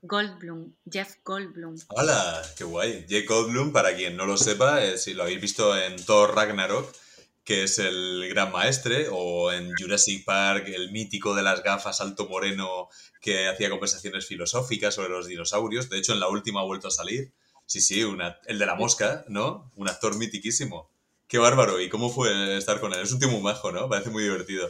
Goldblum, 0.04 0.72
Jeff 0.88 1.16
Goldblum. 1.26 1.76
¡Hola! 1.88 2.44
¡Qué 2.56 2.64
guay! 2.64 3.08
Jeff 3.10 3.28
Goldblum, 3.28 3.72
para 3.72 3.96
quien 3.96 4.16
no 4.16 4.28
lo 4.28 4.38
sepa, 4.38 4.86
eh, 4.86 5.00
si 5.00 5.16
lo 5.16 5.24
habéis 5.24 5.42
visto 5.42 5.76
en 5.76 5.96
Thor 6.06 6.36
Ragnarok, 6.36 6.94
que 7.44 7.64
es 7.64 7.80
el 7.80 8.30
gran 8.30 8.52
maestre, 8.52 9.08
o 9.12 9.52
en 9.52 9.72
Jurassic 9.76 10.24
Park, 10.24 10.68
el 10.68 10.92
mítico 10.92 11.34
de 11.34 11.42
las 11.42 11.64
gafas 11.64 12.02
alto 12.02 12.28
moreno 12.28 12.88
que 13.20 13.48
hacía 13.48 13.72
conversaciones 13.72 14.28
filosóficas 14.28 14.94
sobre 14.94 15.10
los 15.10 15.26
dinosaurios. 15.26 15.90
De 15.90 15.98
hecho, 15.98 16.14
en 16.14 16.20
la 16.20 16.30
última 16.30 16.62
ha 16.62 16.66
vuelto 16.66 16.88
a 16.88 16.92
salir. 16.92 17.34
Sí, 17.66 17.82
sí, 17.82 18.02
el 18.46 18.60
de 18.60 18.66
la 18.68 18.76
mosca, 18.76 19.26
¿no? 19.28 19.72
Un 19.76 19.90
actor 19.90 20.16
mitiquísimo. 20.18 20.92
Qué 21.28 21.40
bárbaro. 21.40 21.82
¿Y 21.82 21.90
cómo 21.90 22.12
fue 22.12 22.58
estar 22.58 22.80
con 22.80 22.94
él? 22.94 23.00
Es 23.00 23.12
un 23.12 23.20
tío 23.20 23.32
majo, 23.40 23.72
¿no? 23.72 23.90
Parece 23.90 24.12
muy 24.12 24.22
divertido. 24.22 24.70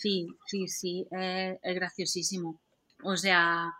Sí, 0.00 0.28
sí, 0.46 0.66
sí, 0.66 1.06
es, 1.10 1.74
graciosísimo. 1.74 2.58
O 3.02 3.18
sea, 3.18 3.70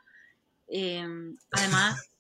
em, 0.69 1.35
además 1.51 2.11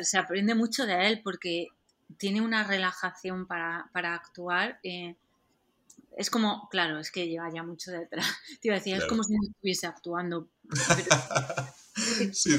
se 0.00 0.16
aprende 0.16 0.54
mucho 0.54 0.86
de 0.86 1.08
él 1.08 1.20
porque 1.22 1.68
tiene 2.16 2.40
una 2.40 2.64
relajación 2.64 3.46
para, 3.46 3.90
actuar. 3.92 4.80
Eh, 4.82 5.16
es 6.16 6.30
como, 6.30 6.66
claro, 6.70 6.98
es 6.98 7.10
que 7.10 7.28
lleva 7.28 7.52
ya 7.52 7.62
mucho 7.62 7.90
detrás. 7.90 8.26
Te 8.62 8.68
iba 8.68 8.76
a 8.76 8.78
decir, 8.78 8.96
es 8.96 9.04
como 9.04 9.22
si 9.22 9.34
no 9.34 9.40
estuviese 9.46 9.86
actuando. 9.86 10.48
sí, 12.32 12.58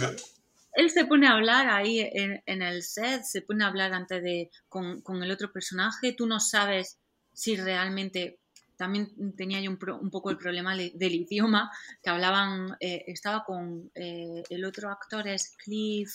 él 0.73 0.91
se 0.91 1.05
pone 1.05 1.25
a 1.25 1.33
hablar 1.33 1.69
ahí 1.69 2.01
en, 2.01 2.61
el 2.61 2.83
set, 2.83 3.23
se 3.23 3.41
pone 3.41 3.63
a 3.63 3.67
hablar 3.67 3.93
antes 3.93 4.21
de 4.21 4.51
con, 4.69 5.01
con, 5.01 5.23
el 5.23 5.31
otro 5.31 5.51
personaje, 5.51 6.13
tú 6.13 6.27
no 6.27 6.39
sabes 6.39 6.99
si 7.33 7.55
realmente 7.55 8.39
también 8.77 9.35
tenía 9.35 9.61
yo 9.61 9.71
un, 9.71 10.09
poco 10.09 10.29
el 10.29 10.37
problema 10.37 10.75
del 10.75 11.15
idioma, 11.15 11.71
que 12.01 12.09
hablaban, 12.09 12.75
eh, 12.79 13.03
estaba 13.07 13.43
con 13.43 13.91
eh, 13.95 14.43
el 14.49 14.65
otro 14.65 14.89
actor 14.89 15.27
es 15.27 15.55
Cliff, 15.57 16.11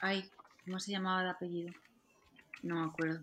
ay, 0.00 0.28
¿cómo 0.64 0.78
se 0.78 0.92
llamaba 0.92 1.22
de 1.22 1.30
apellido? 1.30 1.72
No 2.62 2.80
me 2.80 2.86
acuerdo, 2.86 3.20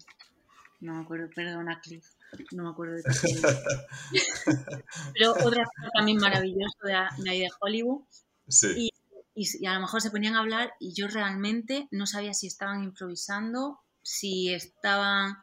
no 0.80 0.96
me 0.96 1.04
acuerdo, 1.04 1.30
perdona 1.36 1.82
Cliff, 1.82 2.06
no 2.52 2.64
me 2.64 2.70
acuerdo 2.70 2.96
de 2.96 3.04
qué 3.04 3.12
Pero 5.14 5.32
otro 5.32 5.62
actor 5.62 5.92
también 5.96 6.18
maravilloso 6.18 6.78
de, 6.84 7.30
de 7.30 7.50
Hollywood. 7.60 8.04
Sí. 8.48 8.90
y 9.36 9.66
a 9.66 9.74
lo 9.74 9.80
mejor 9.80 10.02
se 10.02 10.12
ponían 10.12 10.36
a 10.36 10.40
hablar 10.40 10.74
y 10.80 10.94
yo 10.94 11.08
realmente 11.08 11.88
no 11.92 12.06
sabía 12.06 12.34
si 12.34 12.48
estaban 12.48 12.84
improvisando, 12.84 13.80
si 14.02 14.54
estaban 14.54 15.38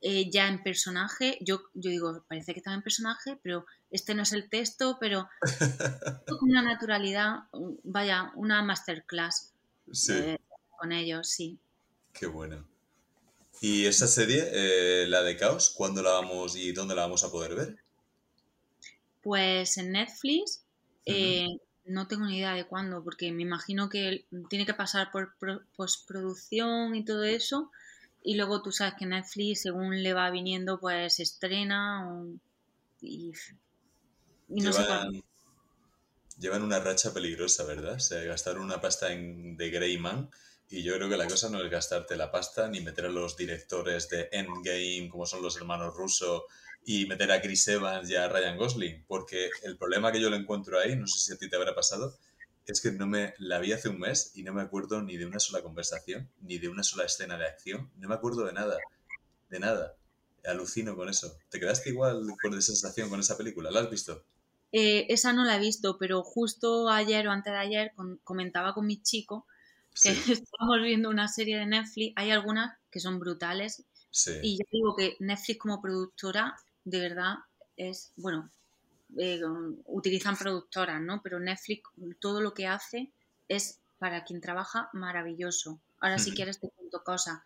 eh, 0.00 0.30
ya 0.30 0.48
en 0.48 0.62
personaje. 0.62 1.38
Yo, 1.40 1.62
yo 1.74 1.90
digo, 1.90 2.24
parece 2.28 2.52
que 2.52 2.60
estaba 2.60 2.76
en 2.76 2.82
personaje, 2.82 3.38
pero 3.42 3.66
este 3.90 4.14
no 4.14 4.22
es 4.22 4.32
el 4.32 4.48
texto, 4.48 4.98
pero 5.00 5.28
con 6.28 6.50
una 6.50 6.62
naturalidad, 6.62 7.44
vaya, 7.82 8.30
una 8.34 8.62
masterclass 8.62 9.52
eh, 10.10 10.38
con 10.78 10.92
ellos, 10.92 11.28
sí. 11.28 11.58
Qué 12.12 12.26
bueno. 12.26 12.66
¿Y 13.60 13.86
esa 13.86 14.06
serie, 14.06 14.44
eh, 14.52 15.06
la 15.08 15.22
de 15.22 15.36
Caos, 15.36 15.70
cuándo 15.70 16.02
la 16.02 16.10
vamos 16.10 16.56
y 16.56 16.72
dónde 16.72 16.94
la 16.94 17.02
vamos 17.02 17.24
a 17.24 17.30
poder 17.30 17.54
ver? 17.54 17.76
Pues 19.22 19.78
en 19.78 19.92
Netflix, 19.92 20.62
no 21.86 22.06
tengo 22.06 22.26
ni 22.26 22.38
idea 22.38 22.52
de 22.52 22.66
cuándo, 22.66 23.02
porque 23.02 23.32
me 23.32 23.42
imagino 23.42 23.88
que 23.88 24.26
tiene 24.50 24.66
que 24.66 24.74
pasar 24.74 25.10
por 25.10 25.34
postproducción 25.74 26.94
y 26.94 27.04
todo 27.04 27.24
eso. 27.24 27.70
Y 28.28 28.34
luego 28.34 28.60
tú 28.60 28.72
sabes 28.72 28.94
que 28.98 29.06
Netflix, 29.06 29.62
según 29.62 30.02
le 30.02 30.12
va 30.12 30.28
viniendo, 30.32 30.80
pues 30.80 31.20
estrena 31.20 32.24
y, 33.00 33.30
no 34.48 34.72
llevan, 34.72 35.12
sé 35.12 35.22
Llevan 36.40 36.64
una 36.64 36.80
racha 36.80 37.14
peligrosa, 37.14 37.62
¿verdad? 37.62 37.94
O 37.94 38.00
sea, 38.00 38.20
gastar 38.24 38.58
una 38.58 38.80
pasta 38.80 39.12
en, 39.12 39.56
de 39.56 39.70
Greyman 39.70 40.28
y 40.68 40.82
yo 40.82 40.96
creo 40.96 41.08
que 41.08 41.16
la 41.16 41.28
cosa 41.28 41.50
no 41.50 41.62
es 41.62 41.70
gastarte 41.70 42.16
la 42.16 42.32
pasta 42.32 42.66
ni 42.66 42.80
meter 42.80 43.06
a 43.06 43.10
los 43.10 43.36
directores 43.36 44.08
de 44.08 44.28
Endgame, 44.32 45.08
como 45.08 45.24
son 45.24 45.40
los 45.40 45.56
hermanos 45.56 45.94
Russo, 45.94 46.46
y 46.84 47.06
meter 47.06 47.30
a 47.30 47.40
Chris 47.40 47.68
Evans 47.68 48.10
y 48.10 48.16
a 48.16 48.28
Ryan 48.28 48.56
Gosling, 48.56 49.04
porque 49.06 49.50
el 49.62 49.78
problema 49.78 50.10
que 50.10 50.20
yo 50.20 50.30
le 50.30 50.36
encuentro 50.38 50.80
ahí, 50.80 50.96
no 50.96 51.06
sé 51.06 51.20
si 51.20 51.32
a 51.32 51.38
ti 51.38 51.48
te 51.48 51.54
habrá 51.54 51.76
pasado, 51.76 52.18
es 52.66 52.80
que 52.80 52.90
no 52.90 53.06
me 53.06 53.34
la 53.38 53.58
vi 53.58 53.72
hace 53.72 53.88
un 53.88 53.98
mes 53.98 54.32
y 54.34 54.42
no 54.42 54.52
me 54.52 54.62
acuerdo 54.62 55.00
ni 55.02 55.16
de 55.16 55.26
una 55.26 55.38
sola 55.38 55.62
conversación, 55.62 56.28
ni 56.40 56.58
de 56.58 56.68
una 56.68 56.82
sola 56.82 57.04
escena 57.04 57.38
de 57.38 57.46
acción. 57.46 57.90
No 57.96 58.08
me 58.08 58.14
acuerdo 58.14 58.44
de 58.44 58.52
nada. 58.52 58.78
De 59.48 59.60
nada. 59.60 59.96
Alucino 60.44 60.96
con 60.96 61.08
eso. 61.08 61.36
¿Te 61.48 61.60
quedaste 61.60 61.90
igual 61.90 62.26
con 62.42 62.52
esa 62.54 62.72
sensación 62.72 63.08
con 63.08 63.20
esa 63.20 63.36
película? 63.36 63.70
¿La 63.70 63.80
has 63.80 63.90
visto? 63.90 64.24
Eh, 64.72 65.06
esa 65.08 65.32
no 65.32 65.44
la 65.44 65.56
he 65.56 65.60
visto, 65.60 65.96
pero 65.98 66.22
justo 66.22 66.88
ayer 66.88 67.28
o 67.28 67.30
antes 67.30 67.52
de 67.52 67.58
ayer 67.58 67.92
comentaba 68.24 68.74
con 68.74 68.86
mi 68.86 69.00
chico 69.00 69.46
que 70.02 70.10
estábamos 70.44 70.82
viendo 70.82 71.08
una 71.08 71.28
serie 71.28 71.58
de 71.58 71.66
Netflix. 71.66 72.12
Hay 72.16 72.30
algunas 72.30 72.76
que 72.90 73.00
son 73.00 73.18
brutales. 73.18 73.84
Y 74.42 74.56
yo 74.56 74.64
digo 74.70 74.96
que 74.96 75.16
Netflix 75.20 75.58
como 75.58 75.82
productora, 75.82 76.56
de 76.84 77.00
verdad, 77.00 77.34
es, 77.76 78.12
bueno, 78.16 78.50
eh, 79.18 79.40
utilizan 79.86 80.36
productoras, 80.36 81.00
¿no? 81.00 81.22
Pero 81.22 81.40
Netflix 81.40 81.88
todo 82.20 82.40
lo 82.40 82.54
que 82.54 82.66
hace 82.66 83.12
es 83.48 83.80
para 83.98 84.24
quien 84.24 84.40
trabaja 84.40 84.90
maravilloso. 84.92 85.80
Ahora 86.00 86.18
si 86.18 86.32
quieres 86.32 86.60
te 86.60 86.68
cuento 86.70 87.02
cosas. 87.02 87.40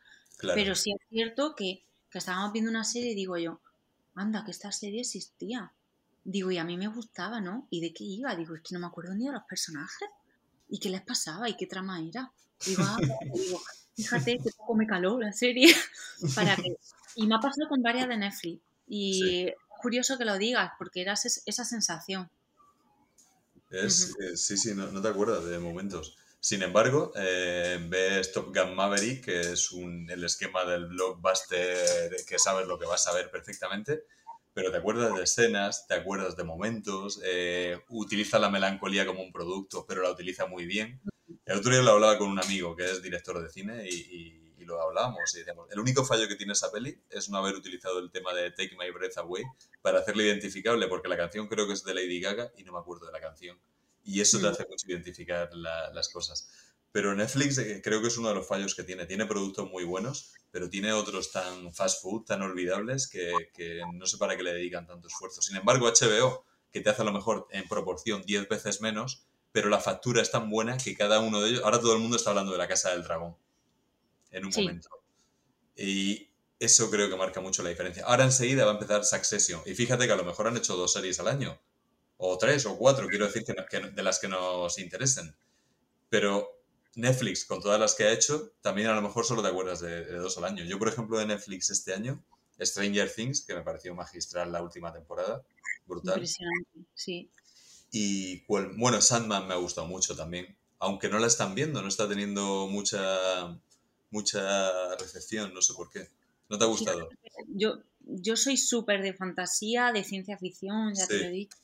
Pero 0.54 0.74
sí 0.74 0.92
es 0.92 1.06
cierto 1.08 1.54
que, 1.54 1.84
que 2.10 2.18
estábamos 2.18 2.52
viendo 2.52 2.70
una 2.70 2.84
serie 2.84 3.12
y 3.12 3.14
digo 3.14 3.36
yo, 3.36 3.60
anda, 4.14 4.44
que 4.44 4.50
esta 4.50 4.72
serie 4.72 5.00
existía. 5.00 5.72
Digo, 6.24 6.50
y 6.50 6.58
a 6.58 6.64
mí 6.64 6.76
me 6.76 6.88
gustaba, 6.88 7.40
¿no? 7.40 7.66
¿Y 7.70 7.80
de 7.80 7.92
qué 7.92 8.04
iba? 8.04 8.34
Digo, 8.34 8.54
es 8.54 8.62
que 8.62 8.74
no 8.74 8.80
me 8.80 8.86
acuerdo 8.86 9.14
ni 9.14 9.26
de 9.26 9.32
los 9.32 9.44
personajes. 9.44 10.08
¿Y 10.68 10.78
qué 10.78 10.90
les 10.90 11.02
pasaba? 11.02 11.48
¿Y 11.48 11.56
qué 11.56 11.66
trama 11.66 12.00
era? 12.00 12.32
Digo, 12.64 12.82
ah, 12.84 12.98
digo 13.34 13.60
fíjate 13.96 14.38
que 14.38 14.50
poco 14.56 14.74
me 14.74 14.86
caló 14.86 15.18
la 15.18 15.32
serie. 15.32 15.74
para 16.34 16.56
que... 16.56 16.76
Y 17.16 17.26
me 17.26 17.34
ha 17.34 17.40
pasado 17.40 17.68
con 17.68 17.82
varias 17.82 18.08
de 18.08 18.16
Netflix. 18.16 18.62
Y 18.86 19.46
curioso 19.80 20.18
que 20.18 20.24
lo 20.24 20.38
digas, 20.38 20.72
porque 20.78 21.02
eras 21.02 21.42
esa 21.46 21.64
sensación. 21.64 22.30
Es, 23.70 24.16
eh, 24.20 24.36
sí, 24.36 24.56
sí, 24.56 24.74
no, 24.74 25.00
te 25.00 25.08
acuerdas 25.08 25.44
de 25.44 25.58
momentos. 25.58 26.16
Sin 26.40 26.62
embargo, 26.62 27.12
eh, 27.16 27.78
ves 27.88 28.32
Top 28.32 28.54
Gun 28.54 28.74
Maverick, 28.74 29.24
que 29.24 29.40
es 29.40 29.70
un, 29.72 30.08
el 30.10 30.24
esquema 30.24 30.64
del 30.64 30.86
blockbuster 30.86 32.16
que 32.26 32.38
sabes 32.38 32.66
lo 32.66 32.78
que 32.78 32.86
vas 32.86 33.06
a 33.06 33.12
ver 33.12 33.30
perfectamente, 33.30 34.04
pero 34.52 34.72
te 34.72 34.78
acuerdas 34.78 35.14
de 35.14 35.22
escenas, 35.22 35.86
te 35.86 35.94
acuerdas 35.94 36.36
de 36.36 36.44
momentos, 36.44 37.20
eh, 37.24 37.78
utiliza 37.88 38.38
la 38.38 38.50
melancolía 38.50 39.06
como 39.06 39.22
un 39.22 39.32
producto, 39.32 39.84
pero 39.86 40.02
la 40.02 40.10
utiliza 40.10 40.46
muy 40.46 40.64
bien. 40.64 41.00
El 41.44 41.58
otro 41.58 41.70
día 41.70 41.82
lo 41.82 41.92
hablaba 41.92 42.18
con 42.18 42.28
un 42.28 42.42
amigo 42.42 42.74
que 42.74 42.90
es 42.90 43.02
director 43.02 43.40
de 43.40 43.50
cine 43.50 43.88
y 43.88 44.49
lo 44.70 44.82
hablábamos 44.82 45.34
y 45.34 45.38
decíamos, 45.38 45.70
el 45.70 45.78
único 45.78 46.04
fallo 46.04 46.28
que 46.28 46.36
tiene 46.36 46.52
esa 46.52 46.70
peli 46.70 47.02
es 47.10 47.28
no 47.28 47.38
haber 47.38 47.54
utilizado 47.54 47.98
el 47.98 48.10
tema 48.10 48.32
de 48.34 48.50
Take 48.50 48.76
My 48.78 48.90
Breath 48.90 49.18
Away 49.18 49.44
para 49.82 50.00
hacerle 50.00 50.24
identificable, 50.24 50.86
porque 50.88 51.08
la 51.08 51.16
canción 51.16 51.48
creo 51.48 51.66
que 51.66 51.74
es 51.74 51.84
de 51.84 51.94
Lady 51.94 52.20
Gaga 52.20 52.52
y 52.56 52.64
no 52.64 52.72
me 52.72 52.78
acuerdo 52.78 53.06
de 53.06 53.12
la 53.12 53.20
canción. 53.20 53.58
Y 54.02 54.20
eso 54.20 54.38
te 54.38 54.46
mm. 54.46 54.50
hace 54.50 54.66
mucho 54.68 54.86
identificar 54.88 55.50
las 55.54 56.08
cosas. 56.08 56.48
Pero 56.92 57.14
Netflix 57.14 57.58
eh, 57.58 57.80
creo 57.84 58.00
que 58.00 58.08
es 58.08 58.18
uno 58.18 58.28
de 58.30 58.34
los 58.34 58.48
fallos 58.48 58.74
que 58.74 58.82
tiene. 58.82 59.06
Tiene 59.06 59.26
productos 59.26 59.70
muy 59.70 59.84
buenos, 59.84 60.32
pero 60.50 60.68
tiene 60.68 60.92
otros 60.92 61.30
tan 61.30 61.72
fast 61.72 62.02
food, 62.02 62.24
tan 62.24 62.42
olvidables, 62.42 63.08
que, 63.08 63.32
que 63.54 63.82
no 63.92 64.06
sé 64.06 64.18
para 64.18 64.36
qué 64.36 64.42
le 64.42 64.54
dedican 64.54 64.86
tanto 64.86 65.06
esfuerzo. 65.06 65.42
Sin 65.42 65.56
embargo, 65.56 65.86
HBO, 65.86 66.44
que 66.72 66.80
te 66.80 66.90
hace 66.90 67.02
a 67.02 67.04
lo 67.04 67.12
mejor 67.12 67.46
en 67.50 67.68
proporción 67.68 68.22
10 68.22 68.48
veces 68.48 68.80
menos, 68.80 69.26
pero 69.52 69.68
la 69.68 69.80
factura 69.80 70.22
es 70.22 70.30
tan 70.30 70.50
buena 70.50 70.78
que 70.78 70.96
cada 70.96 71.20
uno 71.20 71.40
de 71.40 71.50
ellos... 71.50 71.62
Ahora 71.64 71.80
todo 71.80 71.94
el 71.94 72.00
mundo 72.00 72.16
está 72.16 72.30
hablando 72.30 72.52
de 72.52 72.58
la 72.58 72.68
Casa 72.68 72.90
del 72.90 73.04
Dragón 73.04 73.36
en 74.30 74.44
un 74.44 74.52
momento. 74.54 74.88
Y 75.76 76.30
eso 76.58 76.90
creo 76.90 77.08
que 77.08 77.16
marca 77.16 77.40
mucho 77.40 77.62
la 77.62 77.70
diferencia. 77.70 78.04
Ahora 78.04 78.24
enseguida 78.24 78.64
va 78.64 78.72
a 78.72 78.74
empezar 78.74 79.04
Succession. 79.04 79.62
Y 79.64 79.74
fíjate 79.74 80.06
que 80.06 80.12
a 80.12 80.16
lo 80.16 80.24
mejor 80.24 80.46
han 80.46 80.56
hecho 80.56 80.76
dos 80.76 80.92
series 80.92 81.18
al 81.18 81.28
año. 81.28 81.58
O 82.18 82.36
tres 82.36 82.66
o 82.66 82.76
cuatro, 82.76 83.08
quiero 83.08 83.26
decir, 83.26 83.44
que, 83.44 83.80
de 83.80 84.02
las 84.02 84.18
que 84.18 84.28
nos 84.28 84.78
interesen. 84.78 85.34
Pero 86.10 86.60
Netflix, 86.96 87.46
con 87.46 87.62
todas 87.62 87.80
las 87.80 87.94
que 87.94 88.04
ha 88.04 88.12
hecho, 88.12 88.52
también 88.60 88.88
a 88.88 88.94
lo 88.94 89.00
mejor 89.00 89.24
solo 89.24 89.42
te 89.42 89.48
acuerdas 89.48 89.80
de, 89.80 90.04
dos 90.04 90.36
al 90.36 90.44
año. 90.44 90.64
Yo, 90.64 90.78
por 90.78 90.88
ejemplo, 90.88 91.18
de 91.18 91.24
Netflix 91.24 91.70
este 91.70 91.94
año, 91.94 92.22
Stranger 92.60 93.10
Things, 93.10 93.40
que 93.40 93.54
me 93.54 93.62
pareció 93.62 93.94
magistral 93.94 94.52
la 94.52 94.62
última 94.62 94.92
temporada. 94.92 95.42
Brutal. 95.86 96.16
Impresionante, 96.16 96.80
sí. 96.94 97.30
Y 97.90 98.44
bueno, 98.46 99.00
Sandman 99.00 99.48
me 99.48 99.54
ha 99.54 99.56
gustado 99.56 99.86
mucho 99.86 100.14
también. 100.14 100.58
Aunque 100.78 101.08
no 101.08 101.18
la 101.18 101.26
están 101.26 101.54
viendo, 101.54 101.80
no 101.80 101.88
está 101.88 102.06
teniendo 102.06 102.66
mucha 102.66 103.58
mucha 104.10 104.94
recepción, 104.96 105.54
no 105.54 105.62
sé 105.62 105.74
por 105.74 105.90
qué. 105.90 106.08
¿No 106.48 106.58
te 106.58 106.64
ha 106.64 106.68
gustado? 106.68 107.08
Yo, 107.48 107.78
yo 108.00 108.36
soy 108.36 108.56
súper 108.56 109.02
de 109.02 109.14
fantasía, 109.14 109.92
de 109.92 110.04
ciencia 110.04 110.36
ficción, 110.36 110.94
ya 110.94 111.06
te 111.06 111.18
lo 111.18 111.24
he 111.26 111.30
dicho. 111.30 111.56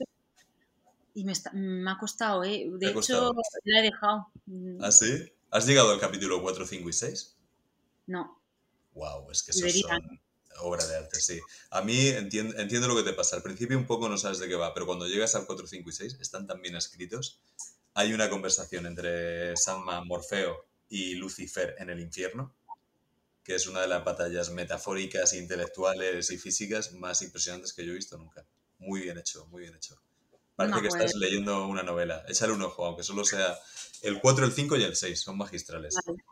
Y 1.15 1.25
me, 1.25 1.33
me 1.55 1.91
ha 1.91 1.99
costado, 1.99 2.45
¿eh? 2.45 2.67
De 2.79 2.91
hecho, 2.91 3.35
la 3.65 3.81
he 3.81 3.83
dejado. 3.83 4.29
Mm. 4.47 4.83
¿Ah, 4.83 4.93
sí? 4.93 5.33
¿Has 5.51 5.67
llegado 5.67 5.91
al 5.91 5.99
capítulo 5.99 6.43
4, 6.43 6.67
5 6.67 6.89
y 6.89 6.93
6? 6.93 7.37
No. 8.07 8.41
Wow, 8.95 9.31
es 9.31 9.43
que 9.43 9.51
eso 9.51 9.69
son 9.89 10.21
obra 10.61 10.87
de 10.87 10.97
arte, 10.97 11.21
sí. 11.21 11.41
A 11.71 11.83
mí 11.83 12.09
entiendo, 12.09 12.59
entiendo 12.59 12.89
lo 12.89 12.97
que 12.97 13.03
te 13.03 13.13
pasa. 13.13 13.37
Al 13.37 13.43
principio 13.43 13.77
un 13.77 13.87
poco 13.87 14.09
no 14.09 14.19
sabes 14.19 14.39
de 14.39 14.49
qué 14.49 14.55
va, 14.55 14.73
pero 14.75 14.87
cuando 14.87 15.07
llegas 15.07 15.35
al 15.35 15.47
4, 15.47 15.67
5 15.67 15.91
y 15.91 15.93
6 15.93 16.19
están 16.21 16.47
tan 16.47 16.61
bien 16.63 16.77
escritos. 16.77 17.41
Hay 17.95 18.13
una 18.13 18.29
conversación 18.29 18.87
entre 18.87 19.57
Sandman, 19.57 20.07
Morfeo 20.07 20.66
y 20.89 21.15
Lucifer 21.15 21.75
en 21.79 21.91
el 21.91 22.01
infierno, 22.01 22.55
que 23.43 23.55
es 23.55 23.67
una 23.67 23.81
de 23.81 23.89
las 23.89 24.05
batallas 24.05 24.51
metafóricas, 24.51 25.33
intelectuales 25.33 26.31
y 26.31 26.39
físicas 26.39 26.93
más 26.93 27.23
impresionantes 27.23 27.73
que 27.73 27.85
yo 27.85 27.93
he 27.93 27.97
visto 27.97 28.19
nunca. 28.19 28.45
Muy 28.79 29.03
bien 29.03 29.19
hecho, 29.19 29.47
muy 29.47 29.63
bien 29.63 29.75
hecho. 29.75 30.01
Parece 30.55 30.81
que 30.81 30.89
estás 30.89 31.15
leyendo 31.15 31.67
una 31.67 31.83
novela. 31.83 32.25
Échale 32.29 32.53
un 32.53 32.63
ojo, 32.63 32.87
aunque 32.87 33.03
solo 33.03 33.25
sea 33.25 33.59
el 34.03 34.21
4, 34.21 34.47
el 34.47 34.53
5 34.53 34.77
y 34.77 34.85
el 34.85 34.97
6, 34.97 35.21
son 35.21 35.37
magistrales. 35.37 35.95
Vale. 36.07 36.23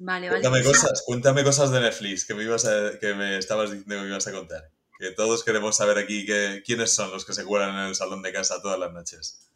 Vale, 0.00 0.28
cuéntame 0.28 0.62
cosas, 0.62 1.02
cuéntame 1.04 1.42
cosas 1.42 1.72
de 1.72 1.80
Netflix 1.80 2.24
que 2.24 2.34
me, 2.34 2.44
ibas 2.44 2.64
que 3.00 3.14
me 3.14 3.36
estabas 3.36 3.70
diciendo 3.70 3.96
que 3.96 4.02
me 4.02 4.08
ibas 4.08 4.26
a 4.28 4.32
contar. 4.32 4.70
Que 4.98 5.10
todos 5.10 5.42
queremos 5.42 5.76
saber 5.76 5.98
aquí 5.98 6.24
que, 6.24 6.62
quiénes 6.64 6.92
son 6.92 7.10
los 7.10 7.24
que 7.24 7.32
se 7.32 7.44
cuelan 7.44 7.70
en 7.70 7.88
el 7.88 7.94
salón 7.96 8.22
de 8.22 8.32
casa 8.32 8.62
todas 8.62 8.78
las 8.78 8.92
noches. 8.92 9.50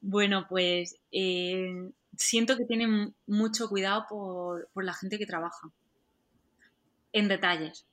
Bueno, 0.00 0.46
pues 0.48 0.96
eh, 1.12 1.90
siento 2.18 2.56
que 2.56 2.66
tienen 2.66 3.14
mucho 3.26 3.68
cuidado 3.68 4.06
por, 4.08 4.68
la 4.74 4.92
gente 4.92 5.18
que 5.18 5.26
trabaja. 5.26 5.70
En 7.12 7.28
detalles. 7.28 7.86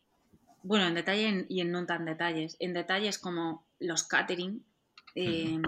Bueno, 0.63 0.87
en 0.87 0.95
detalle 0.95 1.45
y 1.47 1.61
en 1.61 1.71
no 1.71 1.85
tan 1.85 2.05
detalles. 2.05 2.57
En 2.59 2.73
detalles 2.73 3.19
como 3.19 3.65
los 3.79 4.03
catering, 4.03 4.65
em, 5.13 5.61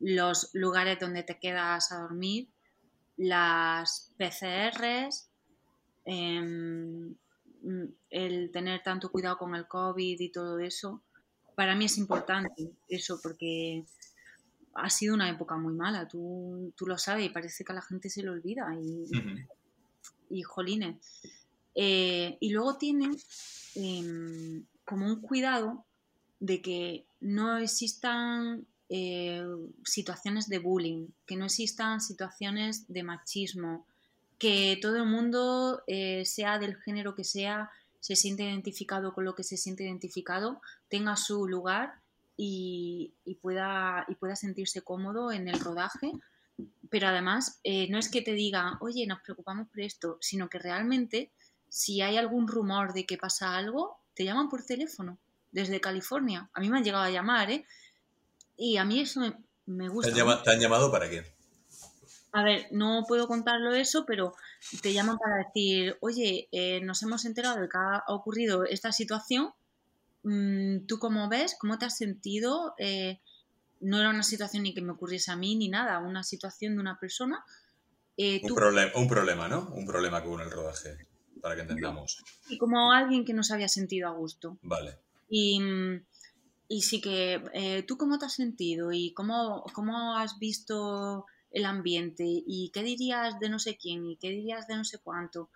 los 0.00 0.50
lugares 0.52 0.98
donde 0.98 1.22
te 1.22 1.38
quedas 1.38 1.92
a 1.92 2.00
dormir, 2.00 2.48
las 3.16 4.12
PCRs, 4.18 5.30
em, 6.04 7.14
el 8.10 8.50
tener 8.50 8.82
tanto 8.82 9.12
cuidado 9.12 9.38
con 9.38 9.54
el 9.54 9.68
COVID 9.68 10.20
y 10.20 10.32
todo 10.32 10.58
eso, 10.58 11.02
para 11.54 11.76
mí 11.76 11.84
es 11.84 11.98
importante 11.98 12.72
eso 12.88 13.20
porque 13.22 13.84
ha 14.74 14.90
sido 14.90 15.14
una 15.14 15.28
época 15.28 15.56
muy 15.56 15.74
mala, 15.74 16.08
tú, 16.08 16.72
lo 16.80 16.98
sabes 16.98 17.26
y 17.26 17.30
parece 17.30 17.64
que 17.64 17.72
a 17.72 17.76
la 17.76 17.82
gente 17.82 18.08
se 18.08 18.22
le 18.22 18.30
olvida 18.30 18.68
y, 20.30 20.42
jolines. 20.42 20.96
Eh, 21.74 22.36
y 22.40 22.50
luego 22.50 22.76
tienen 22.76 23.16
em, 23.74 24.64
como 24.84 25.06
un 25.06 25.20
cuidado 25.20 25.84
de 26.40 26.60
que 26.60 27.06
no 27.20 27.58
existan 27.58 28.66
eh, 28.88 29.44
situaciones 29.84 30.48
de 30.48 30.58
bullying, 30.58 31.08
que 31.26 31.36
no 31.36 31.46
existan 31.46 32.00
situaciones 32.00 32.86
de 32.88 33.02
machismo, 33.02 33.86
que 34.38 34.78
todo 34.82 34.96
el 34.96 35.06
mundo, 35.06 35.82
eh, 35.86 36.24
sea 36.24 36.58
del 36.58 36.76
género 36.76 37.14
que 37.14 37.24
sea, 37.24 37.70
se 38.00 38.16
siente 38.16 38.42
identificado 38.42 39.14
con 39.14 39.24
lo 39.24 39.34
que 39.34 39.44
se 39.44 39.56
siente 39.56 39.84
identificado, 39.84 40.60
tenga 40.88 41.16
su 41.16 41.46
lugar 41.46 42.01
y, 42.36 43.14
pueda, 43.40 44.04
y 44.08 44.14
pueda 44.14 44.36
sentirse 44.36 44.82
cómodo 44.82 45.32
en 45.32 45.48
el 45.48 45.60
rodaje. 45.60 46.12
Pero 46.90 47.08
además, 47.08 47.60
eh, 47.64 47.88
no 47.90 47.98
es 47.98 48.10
que 48.10 48.22
te 48.22 48.32
diga, 48.32 48.78
oye, 48.80 49.06
nos 49.06 49.20
preocupamos 49.20 49.68
por 49.68 49.80
esto, 49.80 50.18
sino 50.20 50.48
que 50.48 50.58
realmente, 50.58 51.32
si 51.68 52.02
hay 52.02 52.16
algún 52.16 52.48
rumor 52.48 52.92
de 52.92 53.06
que 53.06 53.16
pasa 53.16 53.56
algo, 53.56 53.98
te 54.14 54.24
llaman 54.24 54.48
por 54.48 54.64
teléfono 54.64 55.18
desde 55.50 55.80
California. 55.80 56.50
A 56.52 56.60
mí 56.60 56.68
me 56.68 56.78
han 56.78 56.84
llegado 56.84 57.04
a 57.04 57.10
llamar, 57.10 57.50
¿eh? 57.50 57.64
Y 58.56 58.76
a 58.76 58.84
mí 58.84 59.00
eso 59.00 59.20
me, 59.66 59.88
gusta. 59.88 60.12
¿Te 60.12 60.50
han, 60.50 60.60
llamado 60.60 60.90
para 60.90 61.08
qué? 61.08 61.24
A 62.32 62.42
ver, 62.42 62.66
no 62.70 63.04
puedo 63.06 63.28
contarlo 63.28 63.74
eso, 63.74 64.04
pero 64.06 64.34
te 64.82 64.92
llaman 64.92 65.18
para 65.18 65.44
decir, 65.44 65.96
oye, 66.00 66.48
eh, 66.52 66.80
nos 66.82 67.02
hemos 67.02 67.24
enterado 67.24 67.60
de 67.60 67.68
que 67.68 67.78
ha 67.78 68.04
ocurrido 68.08 68.64
esta 68.64 68.92
situación. 68.92 69.52
Mm, 70.22 70.86
¿Tú 70.86 70.98
cómo 70.98 71.28
ves? 71.28 71.56
¿Cómo 71.58 71.78
te 71.78 71.86
has 71.86 71.96
sentido? 71.96 72.74
Eh, 72.78 73.20
no 73.80 73.98
era 73.98 74.10
una 74.10 74.22
situación 74.22 74.62
ni 74.62 74.74
que 74.74 74.82
me 74.82 74.92
ocurriese 74.92 75.32
a 75.32 75.36
mí 75.36 75.56
ni 75.56 75.68
nada, 75.68 75.98
una 75.98 76.22
situación 76.22 76.74
de 76.74 76.80
una 76.80 76.98
persona. 76.98 77.44
Eh, 78.16 78.40
un, 78.44 78.54
problema, 78.54 78.92
un 78.94 79.08
problema, 79.08 79.48
¿no? 79.48 79.68
Un 79.72 79.86
problema 79.86 80.22
con 80.22 80.40
el 80.40 80.50
rodaje, 80.50 81.08
para 81.40 81.56
que 81.56 81.62
entendamos. 81.62 82.22
Y 82.48 82.58
como 82.58 82.92
alguien 82.92 83.24
que 83.24 83.34
no 83.34 83.42
se 83.42 83.54
había 83.54 83.68
sentido 83.68 84.08
a 84.08 84.12
gusto. 84.12 84.58
Vale. 84.62 84.98
Y, 85.28 85.60
sí 86.80 87.00
que, 87.00 87.42
eh, 87.54 87.82
¿tú 87.82 87.96
cómo 87.96 88.18
te 88.18 88.26
has 88.26 88.34
sentido 88.34 88.92
y 88.92 89.12
cómo, 89.14 89.64
cómo 89.74 90.16
has 90.16 90.38
visto 90.38 91.26
el 91.50 91.64
ambiente 91.64 92.24
y 92.26 92.70
qué 92.72 92.82
dirías 92.82 93.38
de 93.40 93.48
no 93.48 93.58
sé 93.58 93.76
quién 93.76 94.06
y 94.06 94.16
qué 94.16 94.28
dirías 94.28 94.66
de 94.68 94.76
no 94.76 94.84
sé 94.84 94.98
cuánto? 94.98 95.50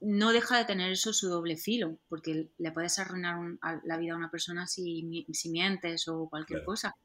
No 0.00 0.32
deja 0.32 0.56
de 0.56 0.64
tener 0.64 0.92
eso 0.92 1.12
su 1.12 1.28
doble 1.28 1.56
filo, 1.56 1.98
porque 2.08 2.48
le 2.58 2.72
puedes 2.72 2.98
arruinar 2.98 3.36
la 3.84 3.96
vida 3.98 4.14
a 4.14 4.16
una 4.16 4.30
persona 4.30 4.66
si, 4.66 5.26
si 5.32 5.50
mientes 5.50 6.08
o 6.08 6.28
cualquier 6.28 6.64
cosa. 6.64 6.96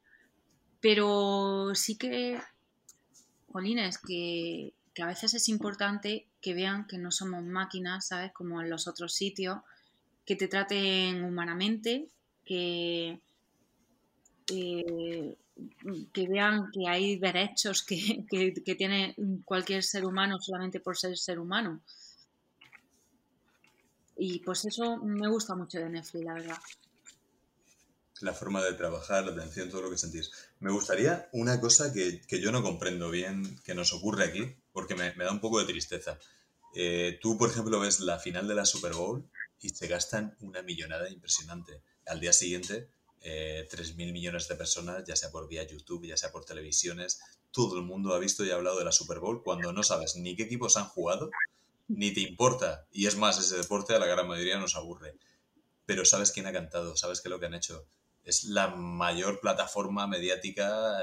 Pero 0.80 1.74
sí 1.76 1.98
que, 1.98 2.40
Jolines, 3.52 3.98
que, 3.98 4.74
que 4.94 5.04
a 5.04 5.08
veces 5.08 5.34
es 5.34 5.50
importante 5.50 6.28
que 6.42 6.54
vean 6.54 6.88
que 6.88 6.98
no 6.98 7.12
somos 7.12 7.44
máquinas, 7.44 8.08
¿sabes? 8.08 8.32
Como 8.32 8.62
en 8.62 8.70
los 8.70 8.88
otros 8.88 9.14
sitios, 9.14 9.58
que 10.26 10.36
te 10.36 10.48
traten 10.48 11.24
humanamente, 11.24 12.08
que, 12.46 13.20
que 14.46 16.28
vean 16.28 16.72
que 16.72 16.88
hay 16.88 17.18
derechos 17.18 17.84
que, 17.84 18.26
que, 18.30 18.76
tiene 18.76 19.16
cualquier 19.44 19.84
ser 19.84 20.06
humano 20.06 20.40
solamente 20.40 20.80
por 20.80 20.98
ser 20.98 21.18
ser 21.18 21.40
humano. 21.40 21.82
Y 24.18 24.40
pues 24.40 24.66
eso 24.66 24.98
me 24.98 25.28
gusta 25.28 25.56
mucho 25.56 25.80
de 25.80 25.90
Netflix, 25.90 26.26
la 26.26 26.34
verdad. 26.34 26.58
La 28.22 28.34
forma 28.34 28.64
de 28.64 28.74
trabajar, 28.74 29.26
la 29.26 29.34
atención, 29.34 29.70
todo 29.70 29.82
lo 29.82 29.90
que 29.90 29.98
sentís. 29.98 30.32
Me 30.60 30.72
gustaría 30.72 31.28
una 31.34 31.60
cosa 31.60 31.92
que, 31.92 32.22
yo 32.30 32.52
no 32.52 32.64
comprendo 32.64 33.10
bien 33.10 33.60
que 33.64 33.76
nos 33.76 33.92
ocurre 33.92 34.26
aquí, 34.26 34.56
porque 34.72 34.96
me, 34.96 35.14
da 35.14 35.32
un 35.32 35.42
poco 35.42 35.60
de 35.60 35.66
tristeza. 35.66 36.18
Eh, 36.74 37.20
tú, 37.22 37.38
por 37.38 37.50
ejemplo, 37.50 37.80
ves 37.80 38.00
la 38.00 38.20
final 38.20 38.48
de 38.48 38.56
la 38.56 38.66
Super 38.66 38.94
Bowl 38.94 39.30
y 39.62 39.70
se 39.70 39.88
gastan 39.88 40.36
una 40.40 40.62
millonada 40.62 41.10
impresionante. 41.10 41.82
Al 42.06 42.22
día 42.22 42.32
siguiente, 42.32 42.90
eh, 43.22 43.68
3.000 43.70 44.14
millones 44.14 44.48
de 44.48 44.56
personas, 44.56 45.04
ya 45.06 45.16
sea 45.16 45.32
por 45.32 45.48
vía 45.48 45.64
YouTube, 45.64 46.06
ya 46.06 46.16
sea 46.16 46.32
por 46.32 46.46
televisiones, 46.46 47.20
todo 47.52 47.78
el 47.78 47.84
mundo 47.84 48.14
ha 48.14 48.20
visto 48.20 48.46
y 48.46 48.52
ha 48.52 48.56
hablado 48.56 48.78
de 48.78 48.86
la 48.86 48.92
Super 48.92 49.20
Bowl 49.20 49.42
cuando 49.44 49.74
no 49.74 49.82
sabes 49.82 50.16
ni 50.16 50.36
qué 50.36 50.44
equipos 50.44 50.78
han 50.78 50.86
jugado, 50.86 51.32
ni 51.88 52.14
te 52.14 52.22
importa. 52.22 52.88
Y 52.92 53.08
es 53.08 53.16
más, 53.16 53.40
ese 53.40 53.58
deporte 53.58 53.94
a 53.94 54.00
la 54.00 54.06
gran 54.06 54.28
mayoría 54.28 54.58
nos 54.58 54.76
aburre. 54.76 55.18
Pero 55.86 56.06
sabes 56.06 56.32
quién 56.32 56.48
ha 56.48 56.54
cantado, 56.54 56.96
sabes 56.96 57.22
qué 57.22 57.28
es 57.28 57.32
lo 57.32 57.40
que 57.40 57.46
han 57.46 57.54
hecho. 57.54 57.88
Es 58.24 58.46
la 58.46 58.70
mayor 58.70 59.40
plataforma 59.40 60.08
mediática 60.08 61.00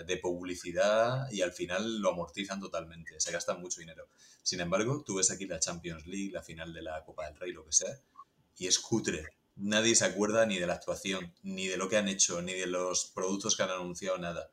eh, 0.00 0.04
de 0.04 0.16
publicidad 0.18 1.28
y 1.32 1.42
al 1.42 1.52
final 1.52 1.98
lo 2.00 2.10
amortizan 2.10 2.60
totalmente, 2.60 3.18
se 3.18 3.32
gastan 3.32 3.60
mucho 3.60 3.80
dinero. 3.80 4.06
Sin 4.42 4.60
embargo, 4.60 5.02
tú 5.04 5.16
ves 5.16 5.32
aquí 5.32 5.46
la 5.46 5.58
Champions 5.58 6.06
League, 6.06 6.30
la 6.32 6.42
final 6.42 6.72
de 6.72 6.82
la 6.82 7.02
Copa 7.04 7.26
del 7.26 7.36
Rey, 7.36 7.52
lo 7.52 7.64
que 7.64 7.72
sea, 7.72 7.98
y 8.56 8.68
es 8.68 8.78
cutre. 8.78 9.26
Nadie 9.56 9.96
se 9.96 10.04
acuerda 10.04 10.46
ni 10.46 10.58
de 10.58 10.66
la 10.66 10.74
actuación, 10.74 11.34
ni 11.42 11.66
de 11.66 11.76
lo 11.76 11.88
que 11.88 11.96
han 11.96 12.08
hecho, 12.08 12.40
ni 12.40 12.54
de 12.54 12.66
los 12.66 13.06
productos 13.06 13.56
que 13.56 13.64
han 13.64 13.70
anunciado, 13.70 14.16
nada. 14.16 14.50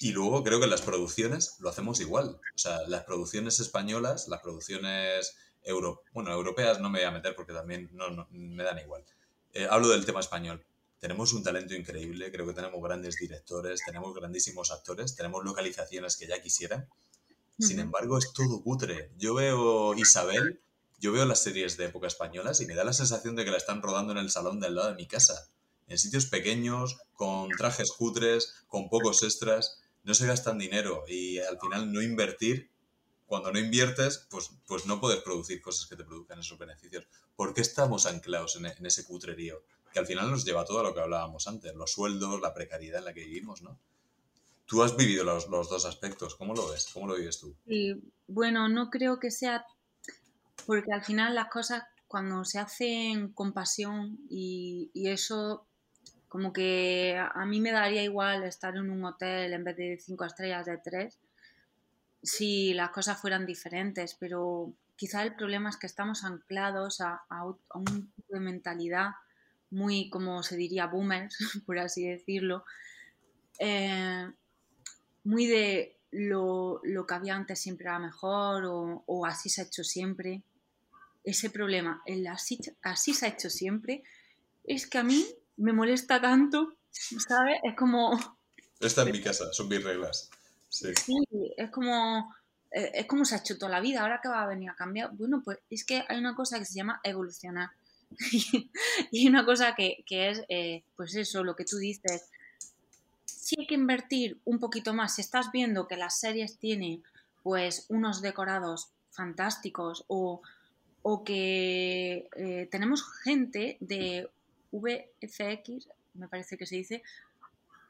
Y 0.00 0.12
luego 0.12 0.44
creo 0.44 0.60
que 0.60 0.66
las 0.66 0.82
producciones 0.82 1.56
lo 1.60 1.68
hacemos 1.68 2.00
igual. 2.00 2.40
O 2.54 2.58
sea, 2.58 2.86
las 2.86 3.04
producciones 3.04 3.58
españolas, 3.60 4.28
las 4.28 4.40
producciones 4.40 5.36
euro, 5.62 6.02
bueno, 6.12 6.32
europeas 6.32 6.80
no 6.80 6.88
me 6.88 7.00
voy 7.00 7.08
a 7.08 7.10
meter 7.10 7.34
porque 7.34 7.52
también 7.52 7.90
no, 7.92 8.28
me 8.30 8.62
dan 8.62 8.78
igual. 8.78 9.04
Eh, 9.52 9.66
hablo 9.68 9.88
del 9.88 10.06
tema 10.06 10.20
español. 10.20 10.64
Tenemos 11.00 11.32
un 11.32 11.42
talento 11.42 11.74
increíble, 11.74 12.30
creo 12.32 12.46
que 12.46 12.54
tenemos 12.54 12.82
grandes 12.82 13.16
directores, 13.16 13.80
tenemos 13.86 14.14
grandísimos 14.14 14.72
actores, 14.72 15.14
tenemos 15.14 15.44
localizaciones 15.44 16.16
que 16.16 16.26
ya 16.26 16.42
quisieran, 16.42 16.88
sin 17.58 17.80
embargo, 17.80 18.18
es 18.18 18.32
todo 18.32 18.62
cutre. 18.62 19.10
Yo 19.18 19.34
veo 19.34 19.94
Isabel, 19.94 20.60
yo 21.00 21.12
veo 21.12 21.24
las 21.24 21.42
series 21.42 21.76
de 21.76 21.86
época 21.86 22.06
españolas 22.06 22.60
y 22.60 22.66
me 22.66 22.74
da 22.74 22.84
la 22.84 22.92
sensación 22.92 23.34
de 23.34 23.44
que 23.44 23.50
la 23.50 23.56
están 23.56 23.82
rodando 23.82 24.12
en 24.12 24.18
el 24.18 24.30
salón 24.30 24.60
del 24.60 24.76
lado 24.76 24.90
de 24.90 24.94
mi 24.94 25.06
casa. 25.06 25.48
En 25.88 25.98
sitios 25.98 26.26
pequeños, 26.26 26.98
con 27.14 27.48
trajes 27.50 27.92
cutres, 27.92 28.54
con 28.68 28.88
pocos 28.88 29.22
extras. 29.22 29.80
No 30.04 30.14
se 30.14 30.26
gastan 30.26 30.58
dinero 30.58 31.04
y 31.08 31.38
al 31.38 31.58
final 31.58 31.92
no 31.92 32.02
invertir. 32.02 32.70
Cuando 33.26 33.52
no 33.52 33.58
inviertes, 33.58 34.26
pues, 34.30 34.50
pues 34.66 34.86
no 34.86 35.00
puedes 35.00 35.20
producir 35.20 35.60
cosas 35.60 35.86
que 35.86 35.96
te 35.96 36.04
produzcan 36.04 36.38
esos 36.38 36.58
beneficios. 36.58 37.06
¿Por 37.36 37.52
qué 37.52 37.60
estamos 37.60 38.06
anclados 38.06 38.56
en, 38.56 38.66
en 38.66 38.86
ese 38.86 39.04
cutrerío? 39.04 39.62
Que 39.92 39.98
al 39.98 40.06
final 40.06 40.30
nos 40.30 40.44
lleva 40.44 40.62
a 40.62 40.64
todo 40.64 40.82
lo 40.82 40.94
que 40.94 41.00
hablábamos 41.00 41.46
antes, 41.46 41.74
los 41.74 41.92
sueldos, 41.92 42.40
la 42.40 42.54
precariedad 42.54 43.00
en 43.00 43.04
la 43.04 43.12
que 43.12 43.24
vivimos, 43.24 43.60
¿no? 43.60 43.78
Tú 44.68 44.82
has 44.82 44.94
vivido 44.94 45.24
los, 45.24 45.48
dos 45.48 45.86
aspectos, 45.86 46.34
¿cómo 46.34 46.54
lo 46.54 46.68
ves? 46.68 46.88
¿Cómo 46.92 47.06
lo 47.06 47.16
vives 47.16 47.40
tú? 47.40 47.56
bueno, 48.26 48.68
no 48.68 48.90
creo 48.90 49.18
que 49.18 49.30
sea, 49.30 49.64
porque 50.66 50.92
al 50.92 51.02
final 51.02 51.34
las 51.34 51.48
cosas 51.48 51.84
cuando 52.06 52.44
se 52.44 52.58
hacen 52.58 53.32
con 53.32 53.54
pasión 53.54 54.18
y, 54.28 54.90
eso 54.94 55.66
como 56.28 56.52
que 56.52 57.18
a 57.18 57.44
mí 57.46 57.60
me 57.60 57.72
daría 57.72 58.02
igual 58.02 58.44
estar 58.44 58.76
en 58.76 58.90
un 58.90 59.04
hotel 59.04 59.52
en 59.52 59.64
vez 59.64 59.76
de 59.76 59.98
cinco 59.98 60.24
estrellas 60.24 60.66
de 60.66 60.78
tres 60.78 61.18
si 62.22 62.74
las 62.74 62.90
cosas 62.90 63.20
fueran 63.20 63.46
diferentes, 63.46 64.14
pero 64.14 64.72
quizá 64.96 65.22
el 65.22 65.34
problema 65.34 65.70
es 65.70 65.76
que 65.76 65.86
estamos 65.86 66.24
anclados 66.24 67.00
a, 67.00 67.22
un 67.74 68.12
tipo 68.12 68.34
de 68.34 68.40
mentalidad 68.40 69.10
muy, 69.70 70.10
como 70.10 70.42
se 70.42 70.56
diría, 70.56 70.86
boomers, 70.86 71.36
por 71.66 71.78
así 71.78 72.06
decirlo, 72.06 72.64
eh, 73.58 74.30
muy 75.24 75.46
de 75.46 75.98
lo, 76.10 76.80
que 77.06 77.14
había 77.14 77.36
antes 77.36 77.60
siempre 77.60 77.86
era 77.86 77.98
mejor 77.98 78.64
o, 78.66 79.26
así 79.26 79.48
se 79.48 79.62
ha 79.62 79.64
hecho 79.64 79.84
siempre. 79.84 80.42
Ese 81.24 81.50
problema, 81.50 82.02
el 82.06 82.26
así, 82.26 82.58
así 82.82 83.12
se 83.12 83.26
ha 83.26 83.28
hecho 83.28 83.50
siempre, 83.50 84.02
es 84.64 84.86
que 84.86 84.98
a 84.98 85.02
mí 85.02 85.26
me 85.58 85.72
molesta 85.72 86.20
tanto, 86.20 86.74
¿sabes? 86.90 87.60
Es 87.62 87.76
como... 87.76 88.18
Está 88.80 89.02
en 89.02 89.12
mi 89.12 89.20
casa, 89.20 89.52
son 89.52 89.68
mis 89.68 89.82
reglas. 89.82 90.30
Sí, 90.68 90.92
es 91.56 91.70
como... 91.70 92.34
Eh, 92.70 92.90
es 92.94 93.06
como 93.06 93.24
se 93.24 93.34
ha 93.34 93.38
hecho 93.38 93.56
toda 93.56 93.70
la 93.70 93.80
vida, 93.80 94.02
ahora 94.02 94.20
que 94.22 94.28
va 94.28 94.42
a 94.42 94.46
venir 94.46 94.70
a 94.70 94.76
cambiar. 94.76 95.10
Bueno, 95.12 95.42
pues 95.44 95.58
es 95.70 95.84
que 95.84 96.04
hay 96.08 96.18
una 96.18 96.34
cosa 96.34 96.58
que 96.58 96.64
se 96.64 96.74
llama 96.74 97.00
evolucionar. 97.02 97.70
y 99.10 99.20
hay 99.20 99.26
una 99.26 99.44
cosa 99.44 99.74
que, 99.74 100.04
es, 100.08 100.42
eh, 100.48 100.82
pues 100.96 101.14
eso, 101.14 101.44
lo 101.44 101.56
que 101.56 101.64
tú 101.64 101.78
dices, 101.78 102.28
si 103.24 103.56
hay 103.58 103.66
que 103.66 103.74
invertir 103.74 104.38
un 104.44 104.58
poquito 104.58 104.92
más, 104.92 105.14
si 105.14 105.22
estás 105.22 105.50
viendo 105.52 105.88
que 105.88 105.96
las 105.96 106.20
series 106.20 106.58
tienen 106.58 107.02
pues 107.42 107.86
unos 107.88 108.20
decorados 108.20 108.90
fantásticos 109.10 110.04
o, 110.08 110.42
que 111.24 112.28
eh, 112.36 112.68
tenemos 112.70 113.02
gente 113.22 113.78
de 113.80 114.28
VFX, 114.72 115.88
me 116.14 116.28
parece 116.28 116.56
que 116.56 116.66
se 116.66 116.76
dice, 116.76 117.02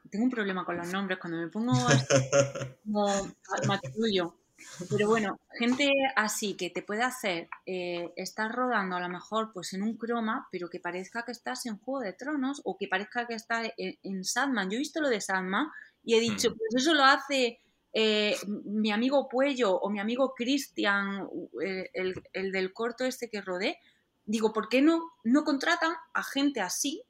tengo 0.09 0.25
un 0.25 0.31
problema 0.31 0.65
con 0.65 0.77
los 0.77 0.91
nombres, 0.91 1.19
cuando 1.19 1.39
me 1.39 1.47
pongo 1.47 1.73
como 2.85 3.07
matrullo. 3.67 4.35
Pero 4.89 5.07
bueno, 5.07 5.39
gente 5.57 5.89
así 6.17 6.55
que 6.55 6.69
te 6.69 6.81
puede 6.81 7.03
hacer 7.03 7.47
eh, 7.65 8.11
estar 8.17 8.51
rodando 8.51 8.97
a 8.97 8.99
lo 8.99 9.07
mejor 9.07 9.53
pues 9.53 9.73
en 9.73 9.83
un 9.83 9.95
croma, 9.95 10.49
pero 10.51 10.69
que 10.69 10.81
parezca 10.81 11.23
que 11.23 11.31
estás 11.31 11.65
en 11.65 11.77
Juego 11.77 12.01
de 12.01 12.11
Tronos 12.11 12.61
o 12.65 12.75
que 12.77 12.89
parezca 12.89 13.25
que 13.25 13.35
estás 13.35 13.71
en, 13.77 13.97
en 14.03 14.25
Sandman. 14.25 14.69
Yo 14.69 14.75
he 14.75 14.79
visto 14.79 14.99
lo 14.99 15.07
de 15.07 15.21
Sandman 15.21 15.69
y 16.03 16.15
he 16.15 16.19
dicho, 16.19 16.53
pues 16.53 16.75
eso 16.75 16.93
lo 16.93 17.05
hace 17.05 17.59
eh, 17.91 18.35
mi 18.45 18.91
amigo 18.91 19.27
Puello 19.27 19.75
o 19.75 19.89
mi 19.89 19.99
amigo 19.99 20.33
Cristian, 20.35 21.27
eh, 21.63 21.89
el, 21.93 22.51
del 22.51 22.73
corto 22.73 23.05
este 23.05 23.29
que 23.29 23.41
rodé. 23.41 23.77
Digo, 24.29 24.53
¿por 24.53 24.69
qué 24.69 24.83
no, 24.83 25.11
no 25.23 25.43
contratan 25.43 25.91
a 26.13 26.21
gente 26.21 26.61
así 26.61 27.01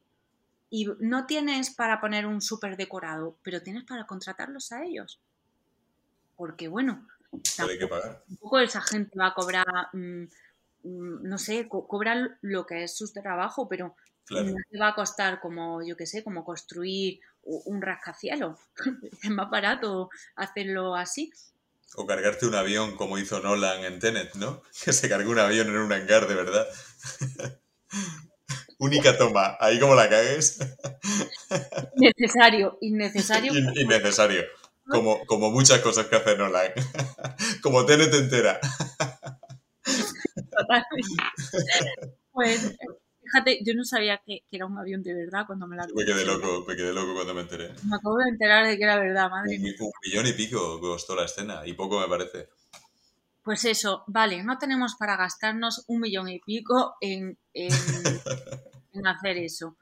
y 0.69 0.87
no 0.99 1.25
tienes 1.25 1.69
para 1.69 1.99
poner 1.99 2.25
un 2.25 2.39
súper 2.39 2.77
decorado, 2.77 3.35
pero 3.43 3.61
tienes 3.61 3.83
para 3.83 4.07
contratarlos 4.07 4.71
a 4.71 4.85
ellos? 4.85 5.19
Porque 6.37 6.69
bueno, 6.69 7.05
hay 7.57 7.77
que 7.77 7.87
pagar. 7.87 8.23
Un 8.29 8.37
poco 8.37 8.59
esa 8.59 8.79
gente 8.79 9.19
va 9.19 9.27
a 9.27 9.33
cobrar, 9.33 9.65
mm, 9.91 10.23
mm, 10.83 11.23
no 11.23 11.37
sé, 11.37 11.67
cobrar 11.67 12.37
lo 12.39 12.65
que 12.65 12.83
es 12.83 12.95
su 12.95 13.11
trabajo, 13.11 13.67
pero 13.67 13.97
no 14.29 14.55
te 14.71 14.79
va 14.79 14.87
a 14.87 14.95
costar 14.95 15.41
como, 15.41 15.83
yo 15.85 15.97
qué 15.97 16.05
sé, 16.05 16.23
como 16.23 16.45
construir 16.45 17.19
un 17.43 17.81
rascacielos. 17.81 18.57
es 19.23 19.29
más 19.29 19.49
barato 19.49 20.09
hacerlo 20.37 20.95
así. 20.95 21.33
O 21.95 22.05
cargarte 22.05 22.45
un 22.45 22.55
avión 22.55 22.95
como 22.95 23.17
hizo 23.17 23.39
Nolan 23.39 23.83
en 23.83 23.99
Tenet, 23.99 24.35
¿no? 24.35 24.61
Que 24.83 24.93
se 24.93 25.09
cargó 25.09 25.31
un 25.31 25.39
avión 25.39 25.67
en 25.67 25.77
un 25.77 25.91
hangar, 25.91 26.27
de 26.27 26.35
verdad. 26.35 26.67
Única 28.79 29.17
toma, 29.17 29.57
ahí 29.59 29.77
como 29.79 29.93
la 29.93 30.07
cagues. 30.09 30.59
Necesario, 31.95 32.77
innecesario. 32.81 33.53
innecesario. 33.53 34.45
Como, 34.87 35.25
como 35.25 35.51
muchas 35.51 35.79
cosas 35.79 36.07
que 36.07 36.15
hace 36.15 36.37
Nolan. 36.37 36.71
como 37.61 37.85
Tenet 37.85 38.13
entera. 38.13 38.59
Pues 42.31 42.75
Fíjate, 43.31 43.59
yo 43.63 43.73
no 43.75 43.85
sabía 43.85 44.19
que, 44.25 44.43
era 44.51 44.65
un 44.65 44.77
avión 44.77 45.03
de 45.03 45.13
verdad 45.13 45.45
cuando 45.45 45.67
me 45.67 45.75
la 45.75 45.85
Me 45.93 46.05
quedé 46.05 46.25
loco, 46.25 46.65
me 46.67 46.75
quedé 46.75 46.93
loco 46.93 47.13
cuando 47.13 47.35
me 47.35 47.41
enteré. 47.41 47.69
Me 47.83 47.95
acabo 47.95 48.17
de 48.17 48.29
enterar 48.29 48.65
de 48.65 48.77
que 48.77 48.83
era 48.83 48.97
verdad, 48.97 49.29
madre 49.29 49.55
un, 49.57 49.65
Un 49.65 49.91
millón 50.03 50.27
y 50.27 50.33
pico 50.33 50.79
costó 50.79 51.15
la 51.15 51.25
escena, 51.25 51.61
y 51.65 51.73
poco 51.73 51.99
me 51.99 52.07
parece. 52.07 52.49
Pues 53.43 53.65
eso, 53.65 54.03
vale, 54.07 54.43
no 54.43 54.57
tenemos 54.57 54.95
para 54.95 55.15
gastarnos 55.15 55.85
un 55.87 56.01
millón 56.01 56.29
y 56.29 56.39
pico 56.39 56.95
en, 57.01 57.37
en, 57.53 57.71
hacer 59.05 59.37
eso, 59.37 59.77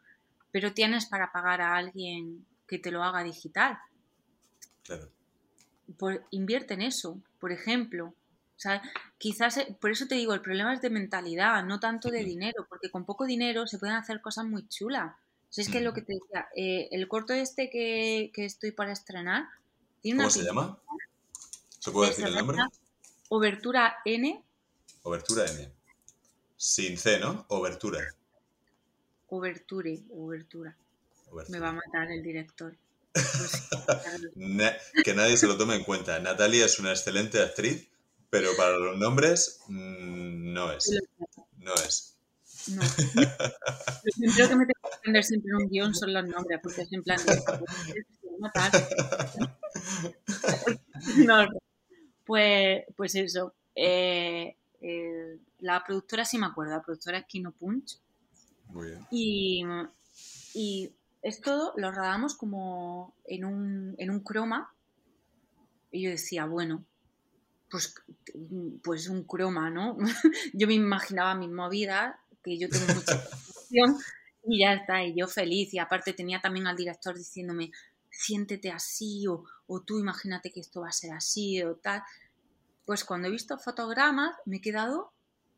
pero 0.52 0.74
tienes 0.74 1.06
para 1.06 1.32
pagar 1.32 1.62
a 1.62 1.76
alguien 1.76 2.46
que 2.68 2.80
te 2.80 2.92
lo 2.92 3.04
haga 3.04 3.24
digital. 3.24 3.78
Claro. 4.84 5.10
Pues 5.98 6.20
invierte 6.32 6.74
en 6.74 6.82
eso, 6.82 7.22
por 7.40 7.54
ejemplo. 7.54 8.14
O 8.58 8.60
sea, 8.60 8.82
quizás, 9.20 9.58
eh, 9.58 9.78
por 9.80 9.92
eso 9.92 10.08
te 10.08 10.16
digo, 10.16 10.34
el 10.34 10.42
problema 10.42 10.74
es 10.74 10.82
de 10.82 10.90
mentalidad, 10.90 11.64
no 11.64 11.80
tanto 11.80 12.10
de 12.10 12.24
dinero, 12.24 12.66
porque 12.68 12.90
con 12.90 13.06
poco 13.06 13.26
dinero 13.26 13.68
se 13.68 13.78
pueden 13.78 13.96
hacer 13.96 14.20
cosas 14.20 14.46
muy 14.46 14.68
chulas. 14.68 15.14
O 15.14 15.54
sea, 15.54 15.64
es 15.64 15.70
que 15.70 15.80
lo 15.80 15.94
que 15.94 16.02
te 16.02 16.14
decía, 16.14 16.48
eh, 16.56 16.90
el 16.92 17.08
corto 17.08 17.34
este 17.34 17.70
que, 17.70 18.32
estoy 18.36 18.72
para 18.72 18.92
estrenar, 18.92 19.48
tiene 20.02 20.18
¿Cómo 20.18 20.32
se 20.32 20.44
llama? 20.44 20.80
¿Se 21.78 21.92
puede 21.92 22.10
decir 22.10 22.26
el 22.26 22.34
nombre? 22.34 22.58
Obertura 23.30 23.98
N. 24.06 24.44
Obertura 25.04 25.46
N. 25.46 25.72
Sin 26.56 26.98
C, 26.98 27.20
¿no? 27.20 27.46
Obertura. 27.50 28.00
Oberture, 29.28 30.02
obertura. 30.10 30.76
Me 31.50 31.60
va 31.60 31.70
a 31.70 31.74
matar 31.74 32.10
el 32.10 32.24
director. 32.24 32.76
que 35.04 35.14
nadie 35.14 35.38
se 35.38 35.46
lo 35.46 35.58
tome 35.58 35.76
en 35.76 35.84
cuenta. 35.84 36.18
Natalia 36.20 36.66
es 36.66 36.80
una 36.80 36.92
excelente 36.92 37.42
actriz 37.42 37.88
pero 38.30 38.50
para 38.58 38.78
los 38.78 38.98
nombres 38.98 39.62
mm, 39.68 40.54
no 40.54 40.72
es. 40.72 41.00
No 41.58 41.74
es. 41.76 42.18
No. 42.70 42.82
Lo 42.82 44.48
que 44.50 44.56
me 44.56 44.66
tengo 44.66 44.66
que 44.66 44.98
aprender 44.98 45.24
siempre 45.24 45.52
en 45.52 45.56
un 45.56 45.70
guion 45.70 45.96
son 45.96 46.14
los 46.14 46.28
nombres, 46.28 46.60
porque 46.62 46.82
es 46.82 46.92
en 46.92 47.04
plan 47.04 47.20
de 47.26 47.42
no, 51.26 51.48
pues, 52.26 52.84
pues 52.96 53.16
eso. 53.16 53.54
Eh, 53.74 54.56
eh, 54.82 55.40
la 55.60 55.84
productora 55.84 56.26
sí 56.26 56.38
me 56.38 56.46
acuerdo, 56.46 56.74
la 56.74 56.82
productora 56.82 57.20
es 57.20 57.26
Kino 57.26 57.52
Punch. 57.52 58.00
Muy 58.68 58.88
bien. 58.88 59.08
Y, 59.12 59.64
y 60.54 60.92
es 61.22 61.42
todo, 61.42 61.74
lo 61.78 61.92
rodamos 61.92 62.36
como 62.36 63.14
en 63.26 63.46
un, 63.46 63.96
en 63.98 64.10
un 64.10 64.20
croma. 64.20 64.74
Y 65.92 66.04
yo 66.04 66.10
decía, 66.10 66.46
bueno, 66.46 66.84
pues, 67.70 67.96
pues 68.84 69.08
un 69.08 69.24
croma, 69.24 69.70
¿no? 69.70 69.98
yo 70.54 70.68
me 70.68 70.74
imaginaba 70.74 71.36
mi 71.36 71.48
movida, 71.48 72.20
que 72.44 72.58
yo 72.58 72.70
tengo 72.70 72.94
mucha 72.94 73.14
emoción 73.72 73.98
y 74.44 74.60
ya 74.62 74.74
está, 74.74 75.04
y 75.04 75.16
yo 75.16 75.28
feliz. 75.28 75.74
Y 75.74 75.80
aparte 75.80 76.14
tenía 76.14 76.42
también 76.42 76.68
al 76.68 76.78
director 76.78 77.16
diciéndome, 77.16 77.72
siéntete 78.10 78.72
así, 78.72 79.28
o, 79.28 79.44
o 79.68 79.82
tú 79.82 80.00
imagínate 80.00 80.52
que 80.52 80.62
esto 80.62 80.82
va 80.82 80.90
a 80.90 80.94
ser 80.94 81.12
así, 81.12 81.62
o 81.64 81.76
tal. 81.76 82.04
Pues 82.86 83.04
cuando 83.04 83.28
he 83.28 83.32
visto 83.32 83.58
fotogramas 83.58 84.36
me 84.46 84.58
he 84.58 84.62
quedado, 84.62 85.12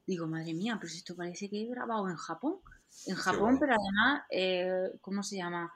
digo, 0.08 0.28
madre 0.28 0.54
mía, 0.56 0.78
pero 0.82 0.92
esto 0.92 1.16
parece 1.16 1.50
que 1.50 1.62
he 1.62 1.68
grabado 1.68 2.10
en 2.10 2.16
Japón. 2.16 2.58
En 3.06 3.16
Japón, 3.16 3.58
pero 3.60 3.74
además, 3.74 4.24
eh, 4.32 4.98
¿cómo 5.02 5.22
se 5.22 5.38
llama? 5.38 5.72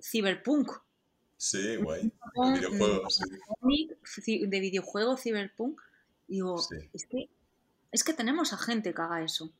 Cyberpunk. 0.00 0.70
Sí, 1.42 1.74
guay. 1.74 2.02
De 2.36 2.52
videojuegos, 2.52 3.20
De 4.26 4.60
videojuego, 4.60 5.16
Cyberpunk. 5.16 5.80
Digo, 6.28 6.64
es, 6.92 7.06
que, 7.06 7.30
es 7.90 8.04
que 8.04 8.14
tenemos 8.14 8.52
a 8.52 8.58
gente 8.58 8.94
que 8.94 9.02
haga 9.02 9.24
eso. 9.24 9.52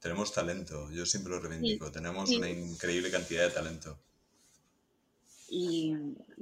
Tenemos 0.00 0.32
talento, 0.32 0.90
yo 0.90 1.06
siempre 1.06 1.32
lo 1.32 1.38
reivindico. 1.38 1.92
tenemos 1.92 2.30
una 2.30 2.50
increíble 2.50 3.12
cantidad 3.12 3.44
de 3.44 3.50
talento. 3.50 3.96
Y, 5.48 5.94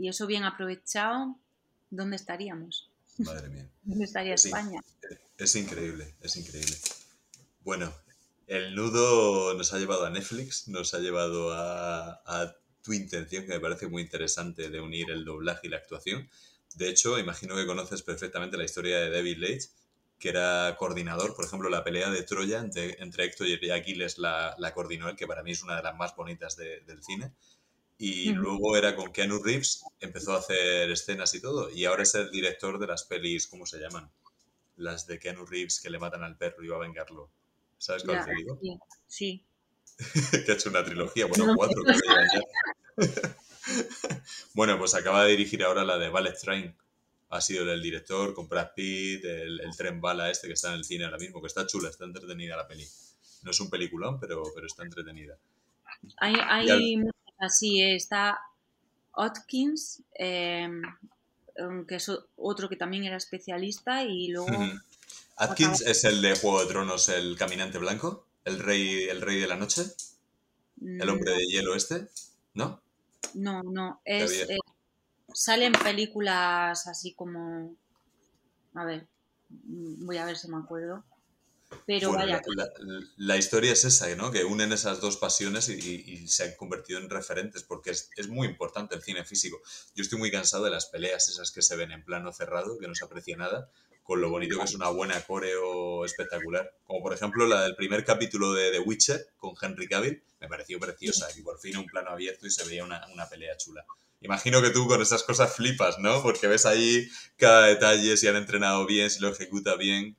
eso 0.02 0.26
bien 0.26 0.44
aprovechado, 0.44 1.36
¿dónde 1.90 2.16
estaríamos? 2.16 2.90
Madre 3.18 3.50
mía. 3.50 3.68
¿Dónde 3.82 4.06
estaría 4.06 4.34
España? 4.36 4.80
Es 5.36 5.54
increíble, 5.54 6.14
es 6.22 6.34
increíble. 6.36 6.76
Bueno, 7.62 7.92
el 8.46 8.74
nudo 8.74 9.52
nos 9.52 9.70
ha 9.74 9.78
llevado 9.78 10.06
a 10.06 10.10
Netflix, 10.10 10.66
nos 10.66 10.94
ha 10.94 10.98
llevado 11.00 11.52
a 11.52 12.56
tu 12.82 12.92
intención, 12.92 13.44
que 13.44 13.54
me 13.54 13.60
parece 13.60 13.88
muy 13.88 14.02
interesante, 14.02 14.70
de 14.70 14.80
unir 14.80 15.10
el 15.10 15.24
doblaje 15.24 15.66
y 15.66 15.70
la 15.70 15.78
actuación. 15.78 16.28
De 16.74 16.88
hecho, 16.88 17.18
imagino 17.18 17.56
que 17.56 17.66
conoces 17.66 18.02
perfectamente 18.02 18.56
la 18.56 18.64
historia 18.64 18.98
de 18.98 19.10
David 19.10 19.38
Leitch, 19.38 19.70
que 20.18 20.30
era 20.30 20.74
coordinador, 20.78 21.34
por 21.34 21.44
ejemplo, 21.44 21.68
la 21.68 21.84
pelea 21.84 22.10
de 22.10 22.22
Troya 22.22 22.58
entre, 22.58 23.00
entre 23.02 23.24
Héctor 23.24 23.46
y 23.46 23.70
Aquiles 23.70 24.18
la, 24.18 24.54
la, 24.58 24.74
coordinó 24.74 25.08
él, 25.08 25.16
que 25.16 25.26
para 25.26 25.42
mí 25.42 25.52
es 25.52 25.62
una 25.62 25.76
de 25.76 25.82
las 25.82 25.96
más 25.96 26.14
bonitas 26.16 26.56
del 26.56 27.02
cine. 27.02 27.32
Y 28.00 28.32
luego 28.32 28.76
era 28.76 28.94
con 28.94 29.12
Keanu 29.12 29.42
Reeves, 29.42 29.82
empezó 29.98 30.32
a 30.32 30.38
hacer 30.38 30.88
escenas 30.90 31.34
y 31.34 31.40
todo, 31.40 31.68
y 31.68 31.84
ahora 31.84 32.04
es 32.04 32.14
el 32.14 32.30
director 32.30 32.78
de 32.78 32.86
las 32.86 33.02
pelis, 33.02 33.48
¿cómo 33.48 33.66
se 33.66 33.78
llaman? 33.78 34.08
Las 34.76 35.08
de 35.08 35.18
Keanu 35.18 35.44
Reeves 35.44 35.80
que 35.80 35.90
le 35.90 35.98
matan 35.98 36.22
al 36.22 36.36
perro 36.36 36.62
y 36.62 36.68
va 36.68 36.76
a 36.76 36.80
vengarlo. 36.80 37.30
¿Sabes 37.76 38.04
cuál 38.04 38.24
te 38.24 38.34
digo? 38.34 38.60
Sí. 39.06 39.44
que 40.44 40.52
ha 40.52 40.54
hecho 40.54 40.70
una 40.70 40.84
trilogía, 40.84 41.26
bueno, 41.26 41.54
cuatro. 41.56 41.82
bueno, 44.54 44.78
pues 44.78 44.94
acaba 44.94 45.24
de 45.24 45.30
dirigir 45.32 45.64
ahora 45.64 45.84
la 45.84 45.98
de 45.98 46.08
Ballet 46.08 46.38
Train. 46.38 46.74
Ha 47.30 47.40
sido 47.40 47.70
el 47.70 47.82
director 47.82 48.32
con 48.32 48.48
Brad 48.48 48.70
Pitt, 48.74 49.24
el, 49.24 49.60
tren 49.76 50.00
bala 50.00 50.30
este 50.30 50.46
que 50.46 50.54
está 50.54 50.68
en 50.68 50.74
el 50.74 50.84
cine 50.84 51.04
ahora 51.04 51.18
mismo, 51.18 51.40
que 51.42 51.48
está 51.48 51.66
chula, 51.66 51.90
está 51.90 52.04
entretenida 52.04 52.56
la 52.56 52.66
peli. 52.66 52.86
No 53.42 53.50
es 53.50 53.60
un 53.60 53.68
peliculón, 53.68 54.18
pero, 54.18 54.42
pero 54.54 54.66
está 54.66 54.82
entretenida. 54.82 55.36
Hay, 56.16 56.34
hay 56.48 57.02
así, 57.38 57.82
está 57.82 58.38
Atkins, 59.12 60.02
em, 60.14 60.82
em, 61.56 61.86
que 61.86 61.96
es 61.96 62.10
otro 62.36 62.68
que 62.68 62.76
también 62.76 63.04
era 63.04 63.16
especialista, 63.16 64.04
y 64.04 64.28
luego... 64.28 64.48
Atkins 65.36 65.82
es 65.82 66.04
el 66.04 66.20
de 66.22 66.36
Juego 66.36 66.60
de 66.60 66.66
Tronos, 66.66 67.08
el 67.10 67.36
caminante 67.36 67.78
blanco, 67.78 68.27
el 68.48 68.58
rey, 68.58 69.04
el 69.08 69.20
rey 69.20 69.40
de 69.40 69.46
la 69.46 69.56
noche, 69.56 69.82
el 70.80 71.08
hombre 71.08 71.32
de 71.32 71.46
hielo 71.46 71.74
este, 71.74 72.08
¿no? 72.54 72.82
No, 73.34 73.62
no, 73.62 74.00
es, 74.04 74.48
eh, 74.48 74.58
salen 75.32 75.72
películas 75.72 76.86
así 76.86 77.14
como, 77.14 77.76
a 78.74 78.84
ver, 78.84 79.06
voy 79.50 80.16
a 80.16 80.24
ver 80.24 80.36
si 80.36 80.48
me 80.48 80.56
acuerdo. 80.56 81.04
Pero 81.86 82.12
vaya. 82.12 82.40
La, 83.18 83.36
historia 83.36 83.72
es 83.72 83.84
esa, 83.84 84.14
¿no? 84.16 84.30
Que 84.30 84.42
unen 84.44 84.72
esas 84.72 85.02
dos 85.02 85.18
pasiones 85.18 85.68
y, 85.68 86.26
se 86.26 86.44
han 86.44 86.56
convertido 86.56 86.98
en 86.98 87.10
referentes, 87.10 87.62
porque 87.62 87.90
es, 87.90 88.08
es, 88.16 88.28
muy 88.28 88.46
importante 88.46 88.94
el 88.94 89.02
cine 89.02 89.22
físico. 89.22 89.60
Yo 89.94 90.02
estoy 90.02 90.18
muy 90.18 90.30
cansado 90.30 90.64
de 90.64 90.70
las 90.70 90.86
peleas 90.86 91.28
esas 91.28 91.50
que 91.50 91.60
se 91.60 91.76
ven 91.76 91.92
en 91.92 92.04
plano 92.06 92.32
cerrado, 92.32 92.78
que 92.78 92.88
no 92.88 92.94
se 92.94 93.04
aprecia 93.04 93.36
nada, 93.36 93.70
con 94.08 94.22
lo 94.22 94.30
bonito 94.30 94.56
que 94.56 94.64
es 94.64 94.74
una 94.74 94.88
buena 94.88 95.20
coreo 95.20 96.02
espectacular. 96.02 96.72
Como 96.86 97.02
por 97.02 97.12
ejemplo 97.12 97.46
la 97.46 97.64
del 97.64 97.76
primer 97.76 98.06
capítulo 98.06 98.54
de 98.54 98.70
The 98.70 98.78
Witcher 98.78 99.26
con 99.36 99.52
Henry 99.60 99.86
Cavill, 99.86 100.22
me 100.40 100.48
pareció 100.48 100.80
preciosa, 100.80 101.26
y 101.36 101.42
por 101.42 101.58
fin 101.58 101.76
un 101.76 101.84
plano 101.84 102.08
abierto 102.08 102.46
y 102.46 102.50
se 102.50 102.64
veía 102.64 102.84
una, 102.84 103.06
una 103.12 103.28
pelea 103.28 103.54
chula. 103.58 103.84
Imagino 104.22 104.62
que 104.62 104.70
tú 104.70 104.88
con 104.88 105.02
esas 105.02 105.22
cosas 105.24 105.54
flipas, 105.54 105.98
¿no? 105.98 106.22
Porque 106.22 106.46
ves 106.46 106.64
ahí 106.64 107.06
cada 107.36 107.66
detalle, 107.66 108.16
si 108.16 108.26
han 108.26 108.36
entrenado 108.36 108.86
bien, 108.86 109.10
si 109.10 109.20
lo 109.20 109.28
ejecuta 109.28 109.76
bien. 109.76 110.16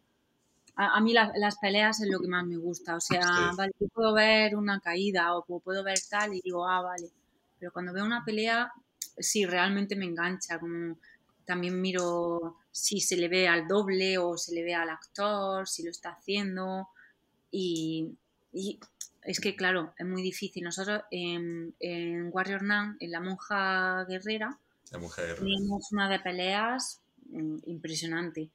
A, 0.75 1.01
mí 1.01 1.11
las 1.11 1.57
peleas 1.57 1.99
es 1.99 2.09
lo 2.09 2.19
que 2.19 2.27
más 2.27 2.45
me 2.45 2.57
gusta. 2.57 2.95
O 2.95 3.01
sea, 3.01 3.53
vale, 3.57 3.71
yo 3.79 3.87
puedo 3.87 4.13
ver 4.13 4.55
una 4.55 4.79
caída 4.81 5.35
o 5.35 5.43
puedo 5.61 5.83
ver 5.83 5.97
tal 6.07 6.35
y 6.35 6.41
digo, 6.41 6.67
ah, 6.69 6.83
vale. 6.83 7.09
Pero 7.57 7.71
cuando 7.71 7.91
veo 7.91 8.05
una 8.05 8.23
pelea, 8.23 8.71
sí, 9.17 9.47
realmente 9.47 9.95
me 9.95 10.05
engancha. 10.05 10.59
Como 10.59 10.95
también 11.43 11.81
miro 11.81 12.57
si 12.79 13.01
se 13.01 13.17
le 13.17 13.27
ve 13.27 13.47
al 13.47 13.67
doble 13.67 14.17
o 14.17 14.37
se 14.37 14.53
le 14.53 14.63
ve 14.63 14.73
al 14.73 14.89
actor, 14.89 15.67
si 15.67 15.83
lo 15.83 15.91
está 15.91 16.11
haciendo. 16.11 16.87
Y, 17.51 18.15
es 19.23 19.39
que, 19.39 19.55
claro, 19.55 19.93
es 19.97 20.05
muy 20.05 20.21
difícil. 20.21 20.63
Nosotros 20.63 21.01
en, 21.11 21.73
Warrior 22.31 22.63
Nun, 22.63 22.97
en 22.99 23.11
La 23.11 23.19
Monja 23.19 24.05
Guerrera, 24.05 24.57
teníamos 24.89 25.91
una 25.91 26.09
de 26.09 26.19
peleas 26.19 27.01
mm, 27.29 27.57
impresionante. 27.65 28.49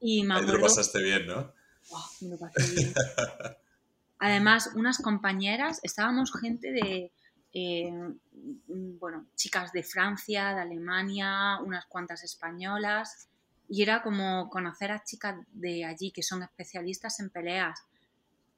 Y 0.00 0.24
me 0.24 0.40
lo 0.42 0.60
pasaste 0.60 1.02
bien, 1.02 1.26
¿no? 1.26 1.52
me 2.20 2.28
lo 2.28 2.38
pasé 2.38 2.74
bien. 2.74 2.94
Además, 4.18 4.70
unas 4.74 4.98
compañeras, 4.98 5.80
estábamos 5.82 6.32
gente 6.40 6.70
de, 6.70 7.12
eh, 7.52 7.92
bueno, 8.66 9.26
chicas 9.34 9.72
de 9.72 9.82
Francia, 9.82 10.54
de 10.54 10.60
Alemania, 10.62 11.58
unas 11.64 11.86
cuantas 11.86 12.22
españolas, 12.24 13.28
y 13.68 13.82
era 13.82 14.02
como 14.02 14.50
conocer 14.50 14.92
a 14.92 15.02
chicas 15.02 15.36
de 15.52 15.84
allí 15.84 16.10
que 16.10 16.22
son 16.22 16.42
especialistas 16.42 17.20
en 17.20 17.30
peleas. 17.30 17.80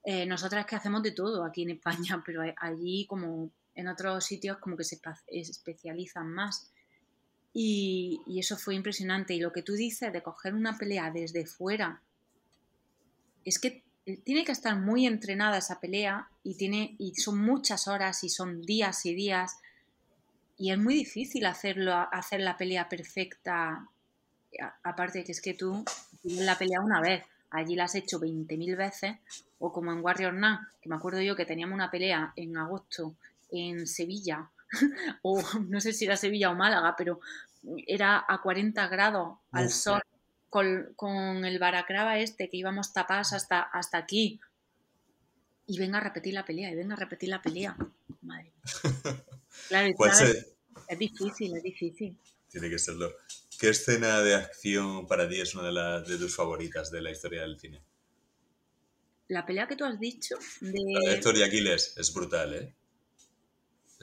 Eh, 0.05 0.27
nosotras 0.27 0.67
que 0.67 0.77
hacemos 0.77 1.03
de 1.03 1.13
todo 1.13 1.45
aquí 1.45 1.63
en 1.63 1.71
España, 1.71 2.23
pero 2.27 2.43
allí 2.57 3.07
como 3.07 3.51
en 3.75 3.89
otros 3.89 4.25
sitios 4.25 4.59
como 4.59 4.77
que 4.77 4.85
se 4.85 5.01
especializan 5.29 6.29
más. 6.33 6.73
Y, 7.53 8.21
eso 8.37 8.57
fue 8.57 8.75
impresionante. 8.75 9.35
Y 9.35 9.41
lo 9.41 9.53
que 9.53 9.63
tú 9.63 9.75
dices 9.75 10.13
de 10.13 10.23
coger 10.23 10.55
una 10.55 10.77
pelea 10.77 11.13
desde 11.13 11.47
fuera, 11.47 12.03
es 13.45 13.61
que 13.61 13.84
tiene 14.25 14.45
que 14.45 14.53
estar 14.53 14.77
muy 14.77 15.07
entrenada 15.07 15.59
esa 15.59 15.81
pelea 15.81 16.29
y, 16.43 16.57
tiene, 16.57 16.95
y 16.99 17.15
son 17.15 17.39
muchas 17.39 17.89
horas 17.89 18.23
y 18.25 18.29
son 18.29 18.63
días 18.63 19.05
y 19.07 19.15
días. 19.15 19.59
Y 20.57 20.73
es 20.73 20.79
muy 20.79 20.95
difícil 20.95 21.47
hacerlo, 21.47 21.95
hacer 22.13 22.41
la 22.41 22.57
pelea 22.57 22.89
perfecta. 22.89 23.89
Aparte 24.83 25.19
de 25.19 25.25
que 25.25 25.33
es 25.33 25.41
que 25.41 25.55
tú 25.55 25.85
tienes 26.23 26.45
la 26.45 26.59
pelea 26.59 26.81
una 26.81 27.01
vez, 27.01 27.25
allí 27.51 27.75
la 27.75 27.85
has 27.85 27.95
hecho 27.95 28.21
20.000 28.21 28.77
veces, 28.77 29.17
o 29.59 29.73
como 29.73 29.93
en 29.93 30.01
Warrior 30.01 30.35
Nun, 30.35 30.59
que 30.81 30.89
me 30.89 30.97
acuerdo 30.97 31.21
yo 31.23 31.35
que 31.35 31.47
teníamos 31.47 31.75
una 31.75 31.91
pelea 31.91 32.33
en 32.37 32.57
agosto 32.57 33.17
en 33.51 33.87
Sevilla 33.87 34.51
o 35.23 35.41
no 35.69 35.81
sé 35.81 35.93
si 35.93 36.05
era 36.05 36.17
Sevilla 36.17 36.51
o 36.51 36.55
Málaga, 36.55 36.95
pero 36.97 37.21
era 37.87 38.25
a 38.27 38.41
40 38.43 38.87
grados 38.89 39.39
al 39.53 39.71
sol, 39.71 40.03
con, 40.55 41.45
el 41.45 41.59
baracrava 41.59 42.19
este, 42.19 42.49
que 42.49 42.57
íbamos 42.57 42.93
tapadas 42.93 43.33
hasta, 43.33 43.61
hasta 43.61 43.99
aquí. 43.99 44.41
Y 45.67 45.79
venga 45.79 45.99
a 45.99 46.01
repetir 46.01 46.35
la 46.35 46.45
pelea, 46.45 46.71
y 46.71 46.77
venga 46.77 46.95
a 46.95 46.99
repetir 46.99 47.29
la 47.31 47.43
pelea. 47.43 47.77
Madre 48.23 48.53
Claro, 49.69 49.95
es 50.89 50.99
difícil, 50.99 51.57
es 51.57 51.63
difícil. 51.63 52.19
Tiene 52.51 52.69
que 52.69 52.79
serlo. 52.79 53.13
¿Qué 53.59 53.71
escena 53.71 54.21
de 54.21 54.35
acción 54.35 55.07
para 55.07 55.29
ti 55.29 55.41
es 55.41 55.55
una 55.55 55.65
de, 55.65 55.73
las, 55.73 56.07
de 56.07 56.19
tus 56.19 56.37
favoritas 56.37 56.91
de 56.91 57.01
la 57.01 57.11
historia 57.11 57.43
del 57.43 57.59
cine? 57.59 57.83
La 59.29 59.47
pelea 59.47 59.67
que 59.67 59.77
tú 59.77 59.85
has 59.85 59.99
dicho 59.99 60.37
de... 60.61 60.81
La 60.93 61.11
de 61.11 61.17
Héctor 61.17 61.37
y 61.39 61.43
Aquiles 61.43 61.95
es 61.97 62.13
brutal, 62.13 62.55
¿eh? 62.55 62.75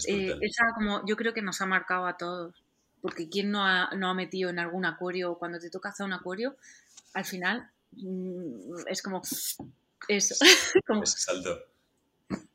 Eh, 0.08 0.36
esa 0.42 0.64
como 0.74 1.06
yo 1.06 1.16
creo 1.16 1.34
que 1.34 1.42
nos 1.42 1.62
ha 1.62 1.66
marcado 1.66 2.08
a 2.08 2.18
todos. 2.18 2.64
Porque 3.02 3.30
¿quién 3.30 3.52
no 3.52 3.66
ha, 3.66 3.90
no 3.96 4.10
ha 4.10 4.14
metido 4.14 4.50
en 4.50 4.60
algún 4.60 4.86
acuario, 4.86 5.36
cuando 5.36 5.60
te 5.60 5.70
toca 5.70 5.90
hacer 5.90 6.06
un 6.06 6.14
acuario, 6.14 6.56
al 7.14 7.26
final 7.26 7.70
mm, 7.94 8.88
es 8.88 9.02
como 9.02 9.22
eso. 10.08 10.36
como... 10.88 11.06
salto. 11.06 11.60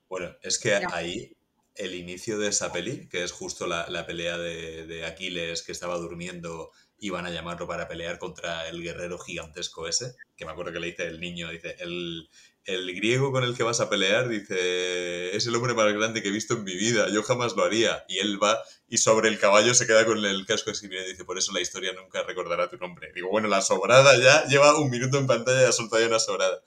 Bueno, 0.08 0.36
es 0.42 0.58
que 0.58 0.74
ahí 0.74 1.36
el 1.74 1.94
inicio 1.94 2.38
de 2.38 2.48
esa 2.48 2.72
peli, 2.72 3.08
que 3.08 3.22
es 3.22 3.32
justo 3.32 3.66
la, 3.66 3.88
la 3.90 4.06
pelea 4.06 4.38
de, 4.38 4.86
de, 4.86 5.04
Aquiles 5.04 5.62
que 5.62 5.72
estaba 5.72 5.96
durmiendo, 5.96 6.70
iban 6.98 7.26
a 7.26 7.30
llamarlo 7.30 7.66
para 7.66 7.88
pelear 7.88 8.18
contra 8.18 8.68
el 8.68 8.82
guerrero 8.82 9.18
gigantesco 9.18 9.86
ese, 9.86 10.14
que 10.36 10.46
me 10.46 10.52
acuerdo 10.52 10.72
que 10.72 10.80
le 10.80 10.86
dice 10.88 11.06
el 11.06 11.20
niño, 11.20 11.50
dice, 11.50 11.76
el, 11.80 12.30
el 12.66 12.94
griego 12.94 13.30
con 13.30 13.44
el 13.44 13.56
que 13.56 13.62
vas 13.62 13.80
a 13.80 13.88
pelear 13.88 14.28
dice, 14.28 15.34
es 15.36 15.46
el 15.46 15.54
hombre 15.54 15.72
más 15.72 15.92
grande 15.92 16.20
que 16.20 16.28
he 16.28 16.32
visto 16.32 16.54
en 16.54 16.64
mi 16.64 16.74
vida, 16.74 17.08
yo 17.10 17.22
jamás 17.22 17.54
lo 17.54 17.64
haría. 17.64 18.04
Y 18.08 18.18
él 18.18 18.42
va 18.42 18.60
y 18.88 18.98
sobre 18.98 19.28
el 19.28 19.38
caballo 19.38 19.72
se 19.72 19.86
queda 19.86 20.04
con 20.04 20.24
el 20.24 20.46
casco 20.46 20.70
escribiendo 20.70 21.08
y 21.08 21.12
dice, 21.12 21.24
por 21.24 21.38
eso 21.38 21.52
la 21.52 21.60
historia 21.60 21.92
nunca 21.92 22.24
recordará 22.24 22.68
tu 22.68 22.76
nombre. 22.76 23.12
Digo, 23.14 23.28
bueno, 23.30 23.46
la 23.46 23.62
sobrada 23.62 24.18
ya 24.18 24.44
lleva 24.46 24.78
un 24.78 24.90
minuto 24.90 25.16
en 25.18 25.28
pantalla 25.28 25.62
y 25.62 25.64
ha 25.64 25.72
soltado 25.72 26.02
ya 26.02 26.08
una 26.08 26.18
sobrada. 26.18 26.60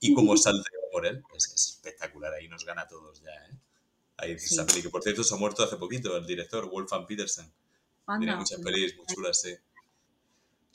Y 0.00 0.12
como 0.12 0.36
salta 0.36 0.68
por 0.90 1.06
él, 1.06 1.22
es, 1.36 1.52
espectacular, 1.54 2.34
ahí 2.34 2.48
nos 2.48 2.64
gana 2.64 2.82
a 2.82 2.88
todos 2.88 3.20
ya, 3.22 3.30
¿eh? 3.30 3.58
Ahí 4.16 4.38
sí. 4.38 4.56
que 4.80 4.90
por 4.90 5.02
cierto 5.02 5.24
se 5.24 5.34
ha 5.34 5.38
muerto 5.38 5.64
hace 5.64 5.76
poquito 5.76 6.16
el 6.16 6.26
director, 6.26 6.68
Wolfgang 6.68 7.06
Petersen. 7.06 7.52
Tiene 8.18 8.36
muchas 8.36 8.60
pelis 8.60 8.96
muy 8.96 9.06
chulas, 9.06 9.40
sí. 9.40 9.54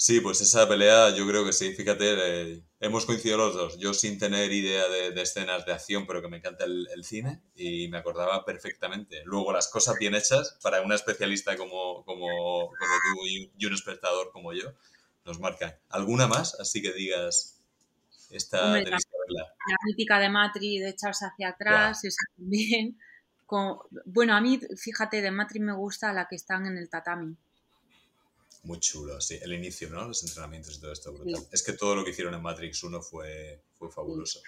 Sí, 0.02 0.22
pues 0.22 0.40
esa 0.40 0.66
pelea 0.66 1.14
yo 1.14 1.28
creo 1.28 1.44
que 1.44 1.52
sí, 1.52 1.74
fíjate, 1.74 2.54
eh, 2.54 2.64
hemos 2.80 3.06
coincidido 3.06 3.38
los 3.38 3.54
dos. 3.54 3.78
Yo 3.80 3.94
sin 3.94 4.18
tener 4.18 4.50
idea 4.50 4.88
de, 4.88 5.22
escenas 5.22 5.66
de 5.66 5.74
acción, 5.74 6.08
pero 6.08 6.22
que 6.22 6.30
me 6.30 6.38
encanta 6.38 6.64
el, 6.64 7.04
cine 7.04 7.42
y 7.54 7.90
me 7.90 7.98
acordaba 7.98 8.46
perfectamente. 8.46 9.22
Luego 9.26 9.52
las 9.52 9.68
cosas 9.68 9.98
bien 10.00 10.16
hechas 10.16 10.58
para 10.64 10.82
una 10.84 10.96
especialista 10.96 11.58
como, 11.58 12.06
como, 12.06 12.28
como 12.28 12.70
tú 12.70 13.26
y, 13.26 13.66
un 13.66 13.74
espectador 13.74 14.32
como 14.32 14.54
yo 14.54 14.72
nos 15.26 15.38
marcan. 15.42 15.76
¿Alguna 15.90 16.28
más? 16.28 16.58
Así 16.62 16.82
que 16.82 16.94
digas, 16.94 17.60
esta 18.30 18.68
la, 18.68 18.80
la, 18.80 19.78
mítica 19.86 20.18
de 20.18 20.30
Matri 20.30 20.80
de 20.80 20.92
echarse 20.92 21.26
hacia 21.26 21.50
atrás, 21.50 22.06
esa 22.06 22.24
también. 22.38 22.98
bueno, 24.06 24.34
a 24.34 24.40
mí, 24.40 24.62
fíjate, 24.78 25.22
de 25.22 25.32
Matri 25.32 25.60
me 25.60 25.74
gusta 25.74 26.14
la 26.14 26.30
que 26.30 26.38
están 26.38 26.68
en 26.68 26.78
el 26.78 26.90
tatami 26.90 27.36
muy 28.64 28.80
chulo, 28.80 29.20
sí. 29.22 29.40
El 29.42 29.54
inicio, 29.54 29.90
¿no? 29.90 30.08
Los 30.08 30.24
entrenamientos 30.24 30.78
y 30.78 30.82
todo 30.82 30.92
esto, 30.92 31.14
brutal. 31.14 31.48
Es 31.52 31.64
que 31.64 31.74
todo 31.74 31.96
lo 31.96 32.04
que 32.04 32.12
hicieron 32.12 32.34
en 32.34 32.42
Matrix 32.42 32.84
1 32.84 33.02
fue, 33.02 33.62
fue 33.74 33.90
fabuloso. 33.92 34.42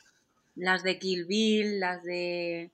Las 0.55 0.83
de 0.83 0.99
Kill 0.99 1.25
Bill, 1.25 1.79
las 1.79 2.03
de 2.03 2.71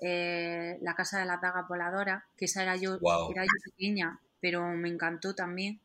eh, 0.00 0.78
La 0.80 0.94
Casa 0.94 1.18
de 1.18 1.26
la 1.26 1.36
Daga 1.36 1.66
Voladora, 1.68 2.26
que 2.36 2.46
esa 2.46 2.62
era 2.62 2.76
yo, 2.76 2.94
era 2.94 3.44
yo 3.44 3.70
pequeña, 3.70 4.18
pero 4.40 4.66
me 4.68 4.88
encantó 4.88 5.34
también. 5.34 5.80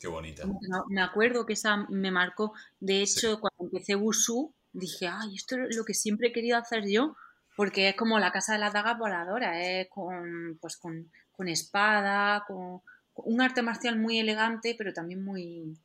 Qué 0.00 0.08
bonita. 0.08 0.44
Me 0.88 1.02
acuerdo 1.02 1.44
que 1.44 1.52
esa 1.52 1.76
me 1.88 2.10
marcó. 2.10 2.54
De 2.80 3.02
hecho, 3.02 3.38
cuando 3.38 3.64
empecé 3.64 3.94
Wushu, 3.94 4.50
dije, 4.72 5.06
ay, 5.06 5.34
esto 5.34 5.56
es 5.56 5.76
lo 5.76 5.84
que 5.84 5.92
siempre 5.92 6.28
he 6.28 6.32
querido 6.32 6.56
hacer 6.56 6.88
yo, 6.88 7.16
porque 7.54 7.90
es 7.90 7.96
como 7.96 8.18
la 8.18 8.32
casa 8.32 8.54
de 8.54 8.60
la 8.60 8.70
daga 8.70 8.94
voladora, 8.94 9.62
es 9.62 9.88
con, 9.90 10.56
pues 10.58 10.78
con, 10.78 11.10
con 11.32 11.48
espada, 11.48 12.44
con, 12.46 12.80
un 13.24 13.40
arte 13.40 13.62
marcial 13.62 13.98
muy 13.98 14.18
elegante, 14.18 14.74
pero 14.76 14.92
también 14.92 15.24
muy, 15.24 15.76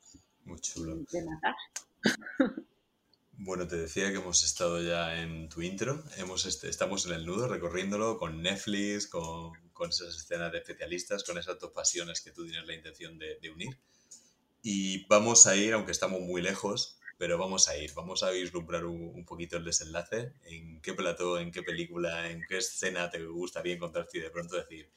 muy 0.44 0.60
chulo. 0.60 0.96
De 1.10 1.24
matar. 1.24 1.54
Bueno, 3.38 3.68
te 3.68 3.76
decía 3.76 4.10
que 4.10 4.16
hemos 4.16 4.42
estado 4.44 4.80
ya 4.82 5.20
en 5.20 5.50
tu 5.50 5.60
intro, 5.60 6.02
hemos 6.16 6.46
estamos 6.64 7.04
en 7.04 7.12
el 7.12 7.26
nudo 7.26 7.46
recorriéndolo 7.48 8.16
con 8.16 8.40
Netflix, 8.40 9.06
con, 9.06 9.52
con, 9.74 9.90
esas 9.90 10.16
escenas 10.16 10.52
de 10.52 10.58
especialistas, 10.58 11.22
con 11.22 11.36
esas 11.36 11.60
dos 11.60 11.70
pasiones 11.70 12.22
que 12.22 12.30
tú 12.30 12.46
tienes 12.46 12.66
la 12.66 12.74
intención 12.74 13.18
de, 13.18 13.38
unir. 13.50 13.78
Y 14.62 15.06
vamos 15.06 15.46
a 15.46 15.54
ir, 15.54 15.74
aunque 15.74 15.92
estamos 15.92 16.22
muy 16.22 16.40
lejos, 16.40 16.98
pero 17.18 17.36
vamos 17.36 17.68
a 17.68 17.76
ir, 17.76 17.92
vamos 17.94 18.22
a 18.22 18.30
vislumbrar 18.30 18.86
un, 18.86 19.02
un, 19.14 19.26
poquito 19.26 19.58
el 19.58 19.64
desenlace, 19.64 20.32
en 20.46 20.80
qué 20.80 20.94
plató, 20.94 21.38
en 21.38 21.52
qué 21.52 21.62
película, 21.62 22.30
en 22.30 22.42
qué 22.48 22.56
escena 22.56 23.10
te 23.10 23.22
gustaría 23.22 23.74
encontrarte 23.74 24.16
y 24.16 24.22
de 24.22 24.30
pronto 24.30 24.56
decir, 24.56 24.90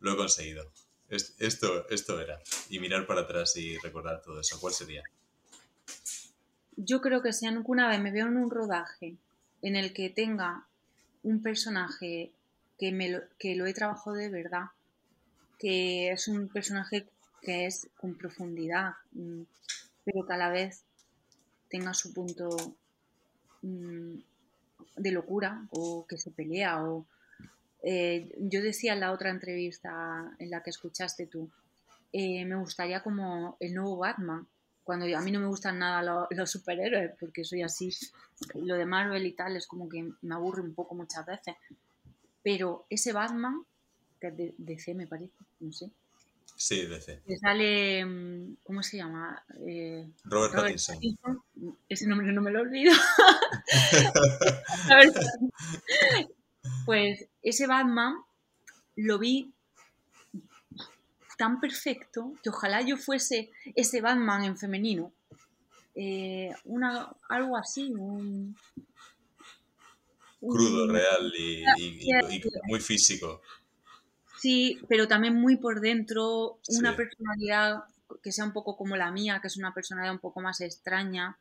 lo 0.00 0.14
he 0.14 0.16
conseguido, 0.16 0.72
esto, 1.08 1.88
esto 1.88 2.20
era. 2.20 2.40
Y 2.68 2.78
mirar 2.78 3.06
para 3.06 3.22
atrás 3.22 3.56
y 3.56 3.78
recordar 3.78 4.22
todo 4.22 4.40
eso. 4.40 4.58
¿Cuál 4.60 4.74
sería? 4.74 5.02
Yo 6.76 7.00
creo 7.00 7.22
que 7.22 7.32
si 7.32 7.46
alguna 7.46 7.88
vez 7.88 8.00
me 8.00 8.12
veo 8.12 8.26
en 8.26 8.36
un 8.36 8.50
rodaje 8.50 9.16
en 9.62 9.76
el 9.76 9.92
que 9.92 10.10
tenga 10.10 10.66
un 11.22 11.42
personaje 11.42 12.32
que, 12.78 12.92
me 12.92 13.10
lo, 13.10 13.20
que 13.38 13.56
lo 13.56 13.66
he 13.66 13.74
trabajado 13.74 14.16
de 14.16 14.28
verdad, 14.28 14.66
que 15.58 16.10
es 16.10 16.28
un 16.28 16.48
personaje 16.48 17.08
que 17.42 17.66
es 17.66 17.88
con 17.96 18.14
profundidad, 18.14 18.92
mm, 19.12 19.42
pero 20.04 20.26
que 20.26 20.32
a 20.32 20.36
la 20.36 20.50
vez 20.50 20.84
tenga 21.68 21.94
su 21.94 22.12
punto 22.12 22.48
mm, 23.62 24.18
de 24.96 25.10
locura 25.10 25.66
o 25.70 26.06
que 26.06 26.18
se 26.18 26.30
pelea 26.30 26.84
o 26.84 27.06
eh, 27.90 28.28
yo 28.38 28.60
decía 28.60 28.92
en 28.92 29.00
la 29.00 29.12
otra 29.12 29.30
entrevista 29.30 30.30
en 30.38 30.50
la 30.50 30.62
que 30.62 30.68
escuchaste 30.68 31.26
tú, 31.26 31.50
eh, 32.12 32.44
me 32.44 32.56
gustaría 32.56 33.02
como 33.02 33.56
el 33.60 33.72
nuevo 33.72 33.96
Batman, 33.96 34.46
cuando 34.84 35.06
a 35.16 35.22
mí 35.22 35.30
no 35.30 35.40
me 35.40 35.46
gustan 35.46 35.78
nada 35.78 36.02
los, 36.02 36.26
los 36.30 36.50
superhéroes, 36.50 37.12
porque 37.18 37.44
soy 37.44 37.62
así. 37.62 37.88
Lo 38.56 38.74
de 38.74 38.84
Marvel 38.84 39.24
y 39.24 39.32
tal 39.32 39.56
es 39.56 39.66
como 39.66 39.88
que 39.88 40.06
me 40.20 40.34
aburre 40.34 40.60
un 40.60 40.74
poco 40.74 40.94
muchas 40.94 41.24
veces. 41.24 41.54
Pero 42.42 42.84
ese 42.90 43.14
Batman, 43.14 43.64
que 44.20 44.26
es 44.28 44.36
de 44.36 44.54
DC 44.58 44.94
me 44.94 45.06
parece, 45.06 45.32
no 45.60 45.72
sé, 45.72 45.90
Sí, 46.56 46.84
DC. 46.84 47.22
que 47.26 47.38
sale, 47.38 48.04
mm, 48.04 48.56
¿cómo 48.64 48.82
se 48.82 48.98
llama? 48.98 49.42
Eh, 49.66 50.06
Robert, 50.24 50.52
Robert 50.52 50.64
Pattinson. 50.64 50.96
Pattinson. 50.96 51.42
Ese 51.88 52.06
nombre 52.06 52.30
no 52.32 52.42
me 52.42 52.50
lo 52.50 52.60
olvido. 52.60 52.92
Pues 56.84 57.26
ese 57.48 57.66
Batman 57.66 58.14
lo 58.96 59.18
vi 59.18 59.52
tan 61.36 61.60
perfecto 61.60 62.32
que 62.42 62.50
ojalá 62.50 62.82
yo 62.82 62.96
fuese 62.96 63.50
ese 63.76 64.00
Batman 64.00 64.44
en 64.44 64.56
femenino. 64.58 65.12
Eh, 65.94 66.50
una, 66.64 67.10
algo 67.28 67.56
así, 67.56 67.92
un, 67.92 68.56
un- 70.40 70.54
Crudo, 70.56 70.92
real 70.92 71.32
y, 71.36 71.64
y- 71.78 71.98
y- 72.10 72.36
y 72.36 72.42
muy 72.68 72.80
físico. 72.80 73.40
Sí, 74.40 74.80
pero 74.88 75.08
también 75.08 75.34
muy 75.34 75.56
por 75.56 75.80
dentro, 75.80 76.58
una 76.68 76.90
Sí. 76.92 76.96
personalidad 76.96 77.84
que 78.22 78.30
sea 78.32 78.44
un 78.44 78.52
poco 78.52 78.76
como 78.76 78.96
la 78.96 79.10
mía, 79.10 79.40
que 79.40 79.48
es 79.48 79.56
una 79.56 79.74
personalidad 79.74 80.14
un 80.14 80.20
poco 80.20 80.40
más 80.40 80.60
extraña. 80.60 81.36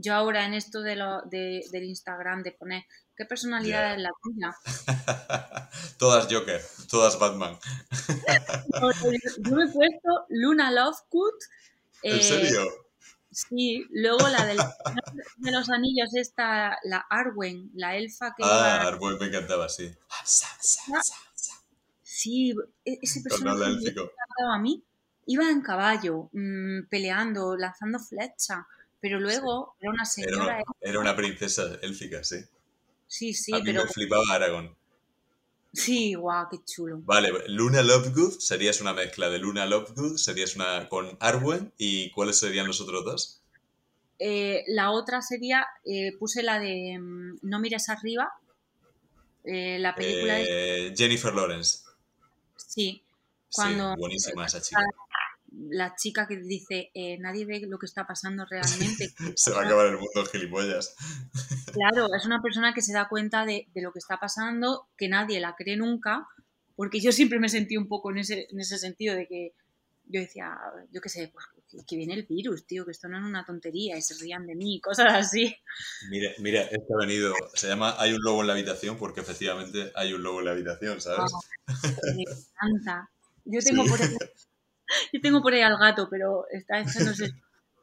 Yo 0.00 0.14
ahora 0.14 0.46
en 0.46 0.54
esto 0.54 0.80
de 0.80 0.94
lo, 0.94 1.22
de- 1.22 1.64
del 1.72 1.84
Instagram 1.84 2.44
de 2.44 2.52
poner 2.52 2.84
qué 3.16 3.24
personalidad 3.24 3.94
es 3.94 4.00
la 4.00 4.10
tuya. 4.22 4.54
todas 5.98 6.32
Joker, 6.32 6.62
todas 6.88 7.18
Batman. 7.18 7.58
Yo 9.44 9.56
me 9.56 9.64
he 9.64 9.72
puesto 9.72 10.26
Luna 10.28 10.70
Lovegood. 10.70 11.34
¿En 12.02 12.18
eh, 12.18 12.22
serio? 12.22 12.62
Sí, 13.30 13.84
luego 13.90 14.28
la 14.28 14.46
del 14.46 14.58
de 15.36 15.50
los 15.50 15.68
anillos, 15.68 16.14
esta, 16.14 16.78
la 16.84 17.04
Arwen, 17.10 17.70
la 17.74 17.96
elfa 17.96 18.34
que 18.36 18.44
Ah, 18.46 18.82
Arboy 18.86 19.18
me 19.18 19.26
encantaba, 19.26 19.68
sí. 19.68 19.92
Sí, 22.02 22.54
e- 22.84 22.98
ese 23.02 23.20
personaje 23.22 23.58
me 23.58 23.90
encantaba 23.90 24.54
a 24.54 24.58
mí. 24.60 24.84
Iba 25.26 25.50
en 25.50 25.60
caballo, 25.60 26.30
mm, 26.32 26.88
peleando, 26.88 27.56
lanzando 27.56 27.98
flecha, 27.98 28.66
pero 29.00 29.20
luego 29.20 29.74
era 29.80 29.90
una 29.90 30.02
Era 30.02 30.06
señora. 30.06 30.42
una, 30.44 30.62
era 30.80 31.00
una 31.00 31.16
princesa 31.16 31.78
élfica, 31.82 32.22
sí. 32.24 32.36
Sí, 33.06 33.32
sí, 33.34 33.52
a 33.54 33.58
mí 33.58 33.62
pero 33.64 33.84
me 33.84 33.90
flipaba 33.90 34.24
Aragón. 34.32 34.76
sí, 35.72 36.14
guau, 36.14 36.48
qué 36.50 36.58
chulo. 36.64 36.98
Vale, 37.02 37.30
Luna 37.48 37.82
Lovegood 37.82 38.38
serías 38.38 38.80
una 38.80 38.92
mezcla 38.92 39.30
de 39.30 39.38
Luna 39.38 39.66
Lovegood, 39.66 40.16
serías 40.16 40.56
una 40.56 40.88
con 40.88 41.16
Arwen 41.20 41.72
y 41.78 42.10
¿cuáles 42.10 42.38
serían 42.38 42.66
los 42.66 42.80
otros 42.80 43.04
dos? 43.04 43.42
Eh, 44.18 44.64
la 44.66 44.90
otra 44.90 45.22
sería, 45.22 45.64
eh, 45.84 46.12
puse 46.18 46.42
la 46.42 46.58
de 46.58 46.98
mm, 46.98 47.38
No 47.42 47.60
mires 47.60 47.88
arriba, 47.88 48.32
eh, 49.44 49.78
la 49.78 49.94
película 49.94 50.34
de... 50.34 50.88
Eh, 50.88 50.94
Jennifer 50.96 51.32
Lawrence. 51.34 51.84
Sí, 52.56 53.02
cuando- 53.52 53.94
Sí, 53.94 54.00
buenísima 54.00 54.46
esa 54.46 54.60
chica. 54.60 54.80
La 55.70 55.94
chica 55.96 56.26
que 56.28 56.36
dice, 56.36 56.90
eh, 56.94 57.18
nadie 57.18 57.44
ve 57.44 57.60
lo 57.68 57.78
que 57.78 57.86
está 57.86 58.06
pasando 58.06 58.44
realmente. 58.48 59.10
Se 59.36 59.50
va 59.50 59.62
a 59.62 59.64
acabar 59.66 59.86
el 59.86 59.98
mundo 59.98 60.24
gilipollas. 60.30 60.94
Claro, 61.72 62.08
es 62.14 62.24
una 62.24 62.40
persona 62.40 62.72
que 62.72 62.80
se 62.80 62.92
da 62.94 63.08
cuenta 63.08 63.44
de, 63.44 63.68
de 63.74 63.82
lo 63.82 63.92
que 63.92 63.98
está 63.98 64.18
pasando, 64.18 64.88
que 64.96 65.06
nadie 65.08 65.38
la 65.38 65.54
cree 65.54 65.76
nunca, 65.76 66.26
porque 66.76 66.98
yo 67.00 67.12
siempre 67.12 67.38
me 67.38 67.48
sentí 67.50 67.76
un 67.76 67.86
poco 67.88 68.10
en 68.10 68.18
ese, 68.18 68.46
en 68.50 68.58
ese 68.58 68.78
sentido 68.78 69.14
de 69.14 69.26
que 69.28 69.52
yo 70.06 70.20
decía, 70.20 70.56
yo 70.90 71.00
qué 71.02 71.08
sé, 71.10 71.30
pues 71.32 71.44
que- 71.86 71.96
viene 71.96 72.14
el 72.14 72.24
virus, 72.26 72.66
tío, 72.66 72.86
que 72.86 72.92
esto 72.92 73.06
no 73.08 73.18
es 73.18 73.24
una 73.24 73.44
tontería 73.44 73.96
y 73.98 74.02
se 74.02 74.14
rían 74.14 74.46
de 74.46 74.54
mí, 74.54 74.80
cosas 74.80 75.12
así. 75.12 75.54
Mira, 76.10 76.30
mira, 76.38 76.62
este 76.62 76.86
ha 76.94 76.98
venido. 76.98 77.34
Se 77.54 77.68
llama 77.68 77.94
Hay 77.98 78.12
un 78.14 78.22
lobo 78.22 78.40
en 78.40 78.46
la 78.46 78.54
habitación 78.54 78.96
porque 78.96 79.20
efectivamente 79.20 79.92
hay 79.94 80.14
un 80.14 80.22
lobo 80.22 80.38
en 80.38 80.46
la 80.46 80.52
habitación, 80.52 81.00
¿sabes? 81.02 81.30
Me 82.16 82.22
encanta. 82.22 83.10
Yo 83.44 83.60
tengo, 83.64 83.84
Sí. 83.84 83.90
por 83.90 84.02
ahí, 84.02 84.16
yo 85.12 85.20
tengo 85.20 85.42
por 85.42 85.52
ahí 85.54 85.62
al 85.62 85.78
gato, 85.78 86.08
pero 86.10 86.46
está 86.50 86.80
echándose 86.80 87.32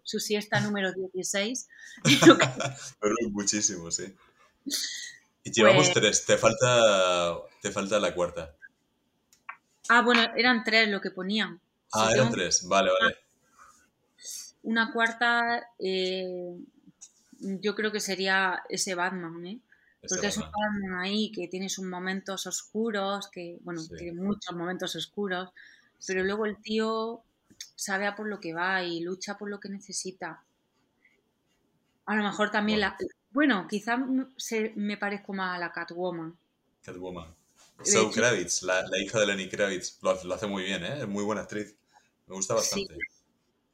su 0.03 0.19
siesta 0.19 0.60
número 0.60 0.91
16. 0.94 1.68
Lo 2.27 2.38
que- 2.38 2.48
Pero 2.99 3.15
muchísimo, 3.32 3.90
sí. 3.91 4.15
Y 5.44 5.52
llevamos 5.52 5.90
Pues- 5.90 5.94
tres. 5.94 6.26
Te 6.26 6.38
falta, 6.38 7.36
te 7.61 7.72
falta 7.72 7.99
la 7.99 8.14
cuarta. 8.14 8.56
Ah, 9.90 10.02
bueno, 10.02 10.22
eran 10.36 10.64
tres 10.64 10.90
lo 10.90 10.99
que 11.02 11.11
ponían. 11.11 11.60
Si 11.94 11.99
Ah, 11.99 12.10
eran 12.11 12.26
tengo 12.26 12.36
tres. 12.36 12.68
Vale, 12.68 12.91
vale. 12.99 13.18
Una 14.64 14.91
cuarta, 14.91 15.69
eh, 15.77 16.56
yo 17.40 17.76
creo 17.76 17.91
que 17.91 17.99
sería 17.99 18.64
ese 18.69 18.95
Batman, 18.95 19.45
¿eh? 19.45 19.60
Porque 20.07 20.27
es 20.27 20.38
un 20.38 20.44
Batman. 20.44 20.99
Ahí 21.02 21.32
que 21.32 21.48
tiene 21.48 21.69
sus 21.69 21.86
momentos 21.86 22.48
oscuros, 22.48 23.27
que, 23.30 23.57
bueno, 23.61 23.80
Sí. 23.82 23.90
tiene 23.98 24.19
muchos 24.19 24.56
momentos 24.56 24.95
oscuros, 24.95 25.49
pero 26.07 26.23
luego 26.23 26.45
el 26.45 26.57
tío 26.61 27.23
sabe 27.76 28.07
a 28.07 28.15
por 28.15 28.27
lo 28.27 28.40
que 28.40 28.53
va 28.53 28.84
y 28.84 29.02
lucha 29.02 29.38
por 29.38 29.49
lo 29.49 29.60
que 29.60 29.69
necesita. 29.69 30.44
A 32.06 32.15
lo 32.15 32.23
mejor 32.23 32.52
también 32.52 32.80
Bueno. 32.80 32.95
la... 32.99 33.07
Bueno, 33.32 33.68
quizá 33.68 33.98
se, 34.38 34.72
me 34.76 34.95
parezco 34.98 35.34
más 35.34 35.56
a 35.56 35.60
la 35.60 35.72
Catwoman. 35.73 36.38
Catwoman. 36.84 37.34
Zoe 37.84 38.03
hecho- 38.03 38.11
Kravitz, 38.11 38.61
la, 38.64 38.82
la 38.88 38.98
hija 38.99 39.19
de 39.19 39.26
Lenny 39.27 39.49
Kravitz. 39.49 39.99
Lo, 40.02 40.11
hace- 40.11 40.26
lo 40.27 40.34
hace 40.36 40.48
muy 40.48 40.64
bien, 40.64 40.84
¿eh? 40.86 40.99
Es 40.99 41.07
muy 41.07 41.23
buena 41.23 41.41
actriz. 41.41 41.76
Me 42.27 42.36
gusta 42.36 42.53
Sí. 42.61 42.86
bastante. 42.86 43.06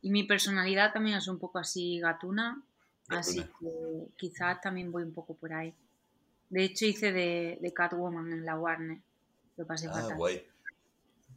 Y 0.02 0.10
mi 0.10 0.24
personalidad 0.24 0.92
también 0.94 1.18
es 1.18 1.28
un 1.28 1.38
poco 1.38 1.60
así 1.60 2.00
gatuna, 2.00 2.64
así 3.10 3.44
que 3.60 4.08
quizás 4.18 4.60
también 4.62 4.92
voy 4.92 5.04
un 5.04 5.14
poco 5.14 5.36
por 5.36 5.54
ahí. 5.54 5.76
De 6.50 6.64
hecho 6.64 6.86
hice 6.88 7.12
de, 7.12 7.60
de 7.62 7.74
Catwoman 7.74 8.32
en 8.34 8.44
la 8.44 8.58
Warner, 8.58 8.98
lo 9.58 9.68
pasé 9.68 9.88
Ah, 9.90 9.94
fatal. 9.94 10.18
guay. 10.18 10.44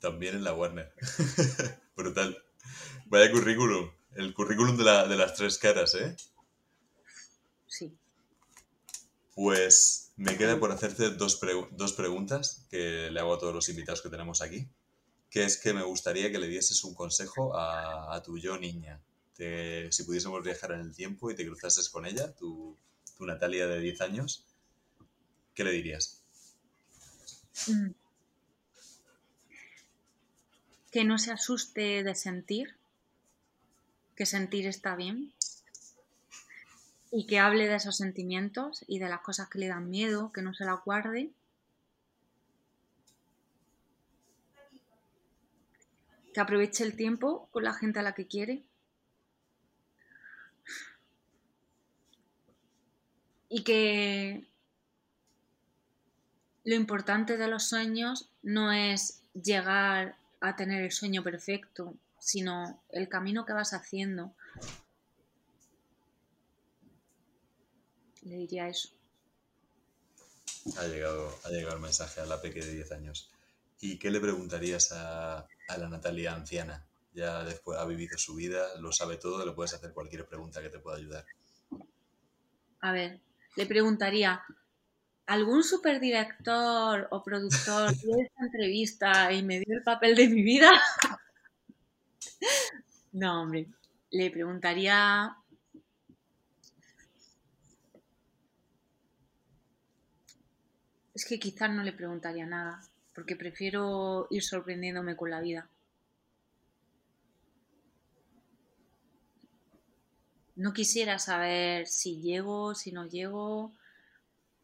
También 0.00 0.36
en 0.36 0.44
la 0.44 0.54
Warner. 0.54 0.92
Brutal. 1.96 2.42
Vaya 3.06 3.30
currículum. 3.30 3.90
El 4.14 4.32
currículum 4.34 4.76
de, 4.76 4.84
la- 4.84 5.06
de 5.08 5.16
las 5.16 5.34
tres 5.34 5.58
caras, 5.58 5.94
¿eh? 5.94 6.16
Sí. 7.66 7.96
Pues 9.34 10.12
me 10.16 10.36
queda 10.36 10.60
por 10.60 10.70
hacerte 10.70 11.10
dos, 11.10 11.40
pregu- 11.40 11.68
dos 11.72 11.92
preguntas 11.92 12.66
que 12.70 13.10
le 13.10 13.20
hago 13.20 13.34
a 13.34 13.38
todos 13.38 13.54
los 13.54 13.68
invitados 13.68 14.02
que 14.02 14.08
tenemos 14.10 14.42
aquí. 14.42 14.68
Que 15.30 15.44
es 15.44 15.56
que 15.56 15.72
me 15.72 15.82
gustaría 15.82 16.30
que 16.30 16.38
le 16.38 16.46
dieses 16.46 16.84
un 16.84 16.94
consejo 16.94 17.56
a, 17.56 18.14
a 18.14 18.22
tu 18.22 18.38
yo 18.38 18.56
niña. 18.58 19.00
Te- 19.34 19.90
si 19.90 20.04
pudiésemos 20.04 20.42
viajar 20.44 20.72
en 20.72 20.80
el 20.80 20.94
tiempo 20.94 21.30
y 21.30 21.34
te 21.34 21.44
cruzases 21.44 21.88
con 21.88 22.06
ella, 22.06 22.32
tu, 22.34 22.76
tu 23.16 23.26
Natalia 23.26 23.66
de 23.66 23.80
10 23.80 24.00
años, 24.02 24.46
¿qué 25.54 25.64
le 25.64 25.72
dirías? 25.72 26.22
Mm. 27.66 27.90
Que 30.94 31.02
no 31.02 31.18
se 31.18 31.32
asuste 31.32 32.04
de 32.04 32.14
sentir, 32.14 32.76
que 34.14 34.26
sentir 34.26 34.68
está 34.68 34.94
bien 34.94 35.32
y 37.10 37.26
que 37.26 37.40
hable 37.40 37.66
de 37.66 37.74
esos 37.74 37.96
sentimientos 37.96 38.84
y 38.86 39.00
de 39.00 39.08
las 39.08 39.22
cosas 39.22 39.48
que 39.48 39.58
le 39.58 39.66
dan 39.66 39.90
miedo, 39.90 40.30
que 40.30 40.40
no 40.40 40.54
se 40.54 40.64
las 40.64 40.84
guarde. 40.84 41.32
Que 46.32 46.40
aproveche 46.40 46.84
el 46.84 46.94
tiempo 46.94 47.48
con 47.50 47.64
la 47.64 47.74
gente 47.74 47.98
a 47.98 48.02
la 48.02 48.14
que 48.14 48.28
quiere. 48.28 48.62
Y 53.48 53.64
que 53.64 54.46
lo 56.62 56.76
importante 56.76 57.36
de 57.36 57.48
los 57.48 57.64
sueños 57.64 58.30
no 58.44 58.70
es 58.70 59.24
llegar 59.34 60.16
a 60.48 60.56
tener 60.56 60.82
el 60.82 60.92
sueño 60.92 61.22
perfecto, 61.22 61.94
sino 62.18 62.82
el 62.90 63.08
camino 63.08 63.44
que 63.44 63.52
vas 63.52 63.72
haciendo. 63.72 64.34
Le 68.22 68.36
diría 68.36 68.68
eso. 68.68 68.88
Ha 70.78 70.86
llegado, 70.86 71.38
ha 71.44 71.50
llegado 71.50 71.76
el 71.76 71.82
mensaje 71.82 72.20
a 72.20 72.26
la 72.26 72.40
peque 72.40 72.64
de 72.64 72.72
10 72.72 72.92
años. 72.92 73.30
¿Y 73.80 73.98
qué 73.98 74.10
le 74.10 74.20
preguntarías 74.20 74.92
a, 74.92 75.46
a 75.68 75.78
la 75.78 75.88
Natalia 75.88 76.34
anciana? 76.34 76.86
Ya 77.12 77.44
después 77.44 77.78
ha 77.78 77.84
vivido 77.84 78.16
su 78.16 78.34
vida, 78.34 78.66
lo 78.80 78.90
sabe 78.92 79.18
todo, 79.18 79.44
le 79.44 79.52
puedes 79.52 79.74
hacer 79.74 79.92
cualquier 79.92 80.26
pregunta 80.26 80.62
que 80.62 80.70
te 80.70 80.78
pueda 80.78 80.96
ayudar. 80.96 81.24
A 82.80 82.92
ver, 82.92 83.20
le 83.56 83.66
preguntaría, 83.66 84.42
¿algún 85.26 85.62
superdirector 85.62 87.08
o 87.10 87.22
productor 87.22 87.94
vio 88.02 88.16
esta 88.20 88.44
entrevista 88.44 89.32
y 89.32 89.42
me 89.42 89.60
dio 89.60 89.76
el 89.76 89.82
papel 89.82 90.14
de 90.16 90.28
mi 90.28 90.42
vida? 90.42 90.70
No, 93.12 93.42
hombre, 93.42 93.68
le 94.10 94.28
preguntaría... 94.28 95.36
Es 101.14 101.24
que 101.24 101.38
quizás 101.38 101.70
no 101.70 101.84
le 101.84 101.92
preguntaría 101.92 102.44
nada, 102.44 102.82
porque 103.14 103.36
prefiero 103.36 104.26
ir 104.30 104.42
sorprendiéndome 104.42 105.16
con 105.16 105.30
la 105.30 105.40
vida. 105.40 105.70
no 110.56 110.72
quisiera 110.72 111.18
saber 111.18 111.86
si 111.86 112.20
llego, 112.20 112.74
si 112.74 112.92
no 112.92 113.06
llego, 113.06 113.72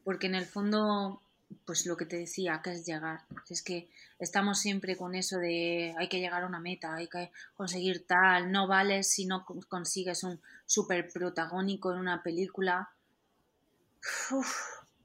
porque 0.05 0.27
en 0.27 0.35
el 0.35 0.47
fondo, 0.47 1.23
pues 1.65 1.87
lo 1.87 1.97
que 1.97 2.07
te 2.07 2.17
decía, 2.17 2.61
que 2.63 2.73
es 2.73 2.87
llegar. 2.87 3.23
Es 3.49 3.63
que 3.63 3.89
estamos 4.19 4.59
siempre 4.59 4.97
con 4.97 5.15
eso 5.15 5.39
de 5.39 5.95
hay 5.99 6.09
que 6.09 6.21
llegar 6.21 6.43
a 6.43 6.47
una 6.47 6.61
meta, 6.61 6.95
hay 6.95 7.09
que 7.09 7.31
conseguir 7.55 8.07
tal, 8.07 8.51
no 8.53 8.67
vales 8.67 9.11
si 9.11 9.27
no 9.27 9.45
consigues 9.69 10.25
un 10.25 10.41
súper 10.67 11.11
protagónico 11.11 11.93
en 11.93 11.99
una 11.99 12.23
película. 12.23 12.91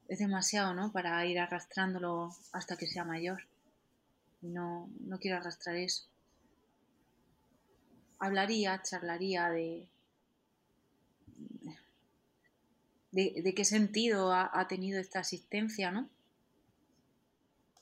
es 0.08 0.20
demasiado, 0.20 0.74
¿no? 0.74 0.92
Para 0.92 1.26
ir 1.26 1.40
arrastrándolo 1.40 2.36
hasta 2.52 2.78
que 2.78 2.88
sea 2.88 3.04
mayor. 3.04 3.44
No, 4.42 4.90
no 5.00 5.20
quiero 5.20 5.38
arrastrar 5.38 5.76
eso. 5.76 6.04
Hablaría, 8.20 8.82
charlaría 8.82 9.50
de, 9.50 9.90
de, 13.16 13.54
qué 13.56 13.64
sentido 13.64 14.34
ha, 14.34 14.68
tenido 14.68 15.00
esta 15.00 15.20
asistencia, 15.20 15.90
¿no? 15.90 16.10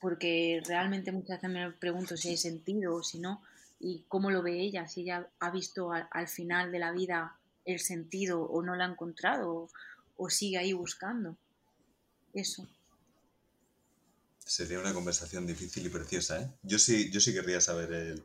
Porque 0.00 0.62
realmente 0.64 1.10
muchas 1.10 1.42
veces 1.42 1.50
me 1.50 1.72
pregunto 1.72 2.16
si 2.16 2.28
hay 2.28 2.36
sentido 2.36 2.94
o 2.94 3.02
si 3.02 3.18
no, 3.18 3.42
y 3.80 4.04
cómo 4.06 4.30
lo 4.30 4.42
ve 4.42 4.60
ella, 4.60 4.86
si 4.86 5.02
ella 5.02 5.28
ha 5.40 5.50
visto 5.50 5.90
al, 5.92 6.28
final 6.28 6.70
de 6.70 6.78
la 6.78 6.92
vida 6.92 7.36
el 7.64 7.80
sentido 7.80 8.42
o 8.42 8.62
no 8.62 8.76
lo 8.76 8.84
ha 8.84 8.86
encontrado 8.86 9.68
o, 10.16 10.30
sigue 10.30 10.58
ahí 10.58 10.72
buscando. 10.72 11.36
Eso. 12.32 12.68
Sería 14.38 14.78
una 14.78 14.94
conversación 14.94 15.46
difícil 15.46 15.86
y 15.86 15.88
preciosa, 15.88 16.42
¿eh? 16.42 16.50
Yo 16.62 16.78
sí, 16.78 17.10
yo 17.10 17.20
sí 17.20 17.32
querría 17.32 17.60
saber 17.60 17.92
el, 17.92 18.22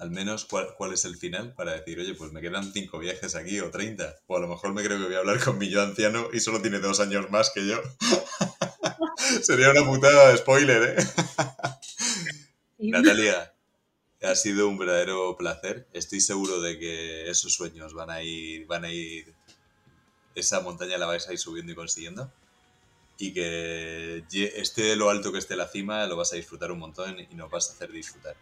al 0.00 0.10
menos 0.10 0.46
cuál, 0.46 0.74
cuál, 0.78 0.94
es 0.94 1.04
el 1.04 1.16
final 1.16 1.52
para 1.52 1.72
decir, 1.72 2.00
oye, 2.00 2.14
pues 2.14 2.32
me 2.32 2.40
quedan 2.40 2.72
cinco 2.72 2.98
viajes 2.98 3.34
aquí 3.34 3.60
o 3.60 3.70
30. 3.70 4.16
O 4.26 4.36
a 4.36 4.40
lo 4.40 4.48
mejor 4.48 4.72
me 4.72 4.82
creo 4.82 4.98
que 4.98 5.04
voy 5.04 5.14
a 5.14 5.18
hablar 5.18 5.44
con 5.44 5.58
mi 5.58 5.68
yo 5.68 5.82
anciano 5.82 6.28
y 6.32 6.40
solo 6.40 6.62
tiene 6.62 6.78
dos 6.78 7.00
años 7.00 7.30
más 7.30 7.50
que 7.50 7.66
yo. 7.66 7.80
Sería 9.42 9.70
una 9.70 9.84
putada 9.84 10.30
de 10.30 10.38
spoiler, 10.38 10.98
¿eh? 10.98 11.04
Natalia, 12.78 13.52
ha 14.22 14.34
sido 14.34 14.68
un 14.68 14.78
verdadero 14.78 15.36
placer. 15.36 15.86
Estoy 15.92 16.20
seguro 16.20 16.62
de 16.62 16.78
que 16.78 17.28
esos 17.28 17.52
sueños 17.52 17.92
van 17.92 18.08
a 18.08 18.22
ir, 18.22 18.66
van 18.66 18.86
a 18.86 18.90
ir, 18.90 19.34
esa 20.34 20.60
montaña 20.60 20.96
la 20.96 21.06
vais 21.06 21.28
a 21.28 21.34
ir 21.34 21.38
subiendo 21.38 21.72
y 21.72 21.74
consiguiendo. 21.74 22.32
Y 23.18 23.34
que 23.34 24.24
esté 24.56 24.96
lo 24.96 25.10
alto 25.10 25.30
que 25.30 25.38
esté 25.38 25.56
la 25.56 25.68
cima, 25.68 26.06
lo 26.06 26.16
vas 26.16 26.32
a 26.32 26.36
disfrutar 26.36 26.72
un 26.72 26.78
montón 26.78 27.20
y 27.20 27.34
nos 27.34 27.50
vas 27.50 27.68
a 27.68 27.74
hacer 27.74 27.92
disfrutar. 27.92 28.34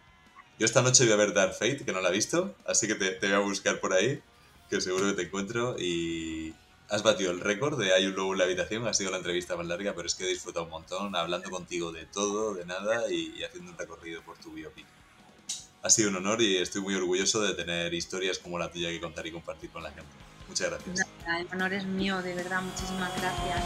Yo 0.59 0.66
esta 0.66 0.82
noche 0.82 1.05
voy 1.05 1.12
a 1.12 1.16
ver 1.16 1.32
Dark 1.35 1.55
Fate, 1.55 1.85
que 1.85 1.93
no 1.93 2.01
la 2.01 2.09
he 2.09 2.12
visto, 2.12 2.52
así 2.66 2.89
que 2.89 2.97
te, 2.97 3.16
voy 3.20 3.32
a 3.32 3.39
buscar 3.39 3.78
por 3.78 3.93
ahí, 3.93 4.20
que 4.68 4.80
seguro 4.80 5.06
que 5.06 5.12
te 5.12 5.22
encuentro. 5.22 5.76
Y 5.78 6.52
has 6.89 7.05
batido 7.05 7.30
el 7.30 7.40
récord 7.40 7.78
de 7.78 7.93
Hay 7.93 8.06
un 8.06 8.16
lobo 8.16 8.32
en 8.32 8.39
la 8.39 8.44
habitación, 8.44 8.85
ha 8.89 8.94
sido 8.94 9.12
la 9.12 9.18
entrevista 9.18 9.55
más 9.56 9.66
larga, 9.66 9.94
pero 9.94 10.09
es 10.09 10.16
que 10.16 10.24
he 10.24 10.28
disfrutado 10.28 10.64
un 10.64 10.72
montón 10.72 11.14
hablando 11.14 11.48
contigo 11.48 11.93
de 11.93 12.06
todo, 12.06 12.55
de 12.55 12.66
nada 12.66 13.09
y, 13.09 13.40
haciendo 13.44 13.70
un 13.70 13.78
recorrido 13.78 14.20
por 14.22 14.36
tu 14.39 14.52
biopic. 14.52 14.86
Ha 15.82 15.90
sido 15.90 16.10
un 16.10 16.16
honor 16.16 16.43
y 16.43 16.56
estoy 16.56 16.82
muy 16.82 16.97
orgulloso 16.97 17.40
de 17.40 17.55
tener 17.55 17.94
historias 17.94 18.40
como 18.40 18.59
la 18.59 18.68
tuya 18.68 18.89
que 18.89 19.01
contar 19.01 19.24
y 19.28 19.30
compartir 19.30 19.70
con 19.70 19.85
la 19.85 19.93
gente. 19.93 20.10
Muchas 20.48 20.70
gracias. 20.70 21.06
El 21.39 21.47
honor 21.52 21.72
es 21.72 21.85
mío, 21.85 22.20
de 22.20 22.35
verdad, 22.35 22.62
muchísimas 22.62 23.12
gracias. 23.20 23.62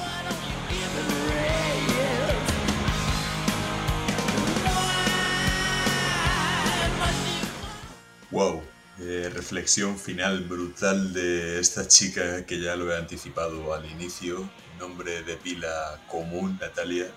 Wow, 8.32 8.62
eh, 8.98 9.30
reflexión 9.30 9.98
final 9.98 10.44
brutal 10.44 11.12
de 11.12 11.60
esta 11.60 11.86
chica 11.86 12.46
que 12.46 12.58
ya 12.62 12.76
lo 12.76 12.90
he 12.90 12.96
anticipado 12.96 13.74
al 13.74 13.84
inicio. 13.90 14.48
Nombre 14.78 15.22
de 15.22 15.36
pila 15.36 16.00
común, 16.08 16.56
Natalia. 16.58 17.08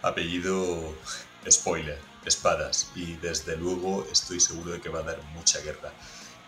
Apellido, 0.00 0.96
spoiler, 1.50 1.98
espadas. 2.24 2.92
Y 2.94 3.16
desde 3.16 3.58
luego 3.58 4.06
estoy 4.10 4.40
seguro 4.40 4.72
de 4.72 4.80
que 4.80 4.88
va 4.88 5.00
a 5.00 5.02
dar 5.02 5.22
mucha 5.34 5.60
guerra. 5.60 5.92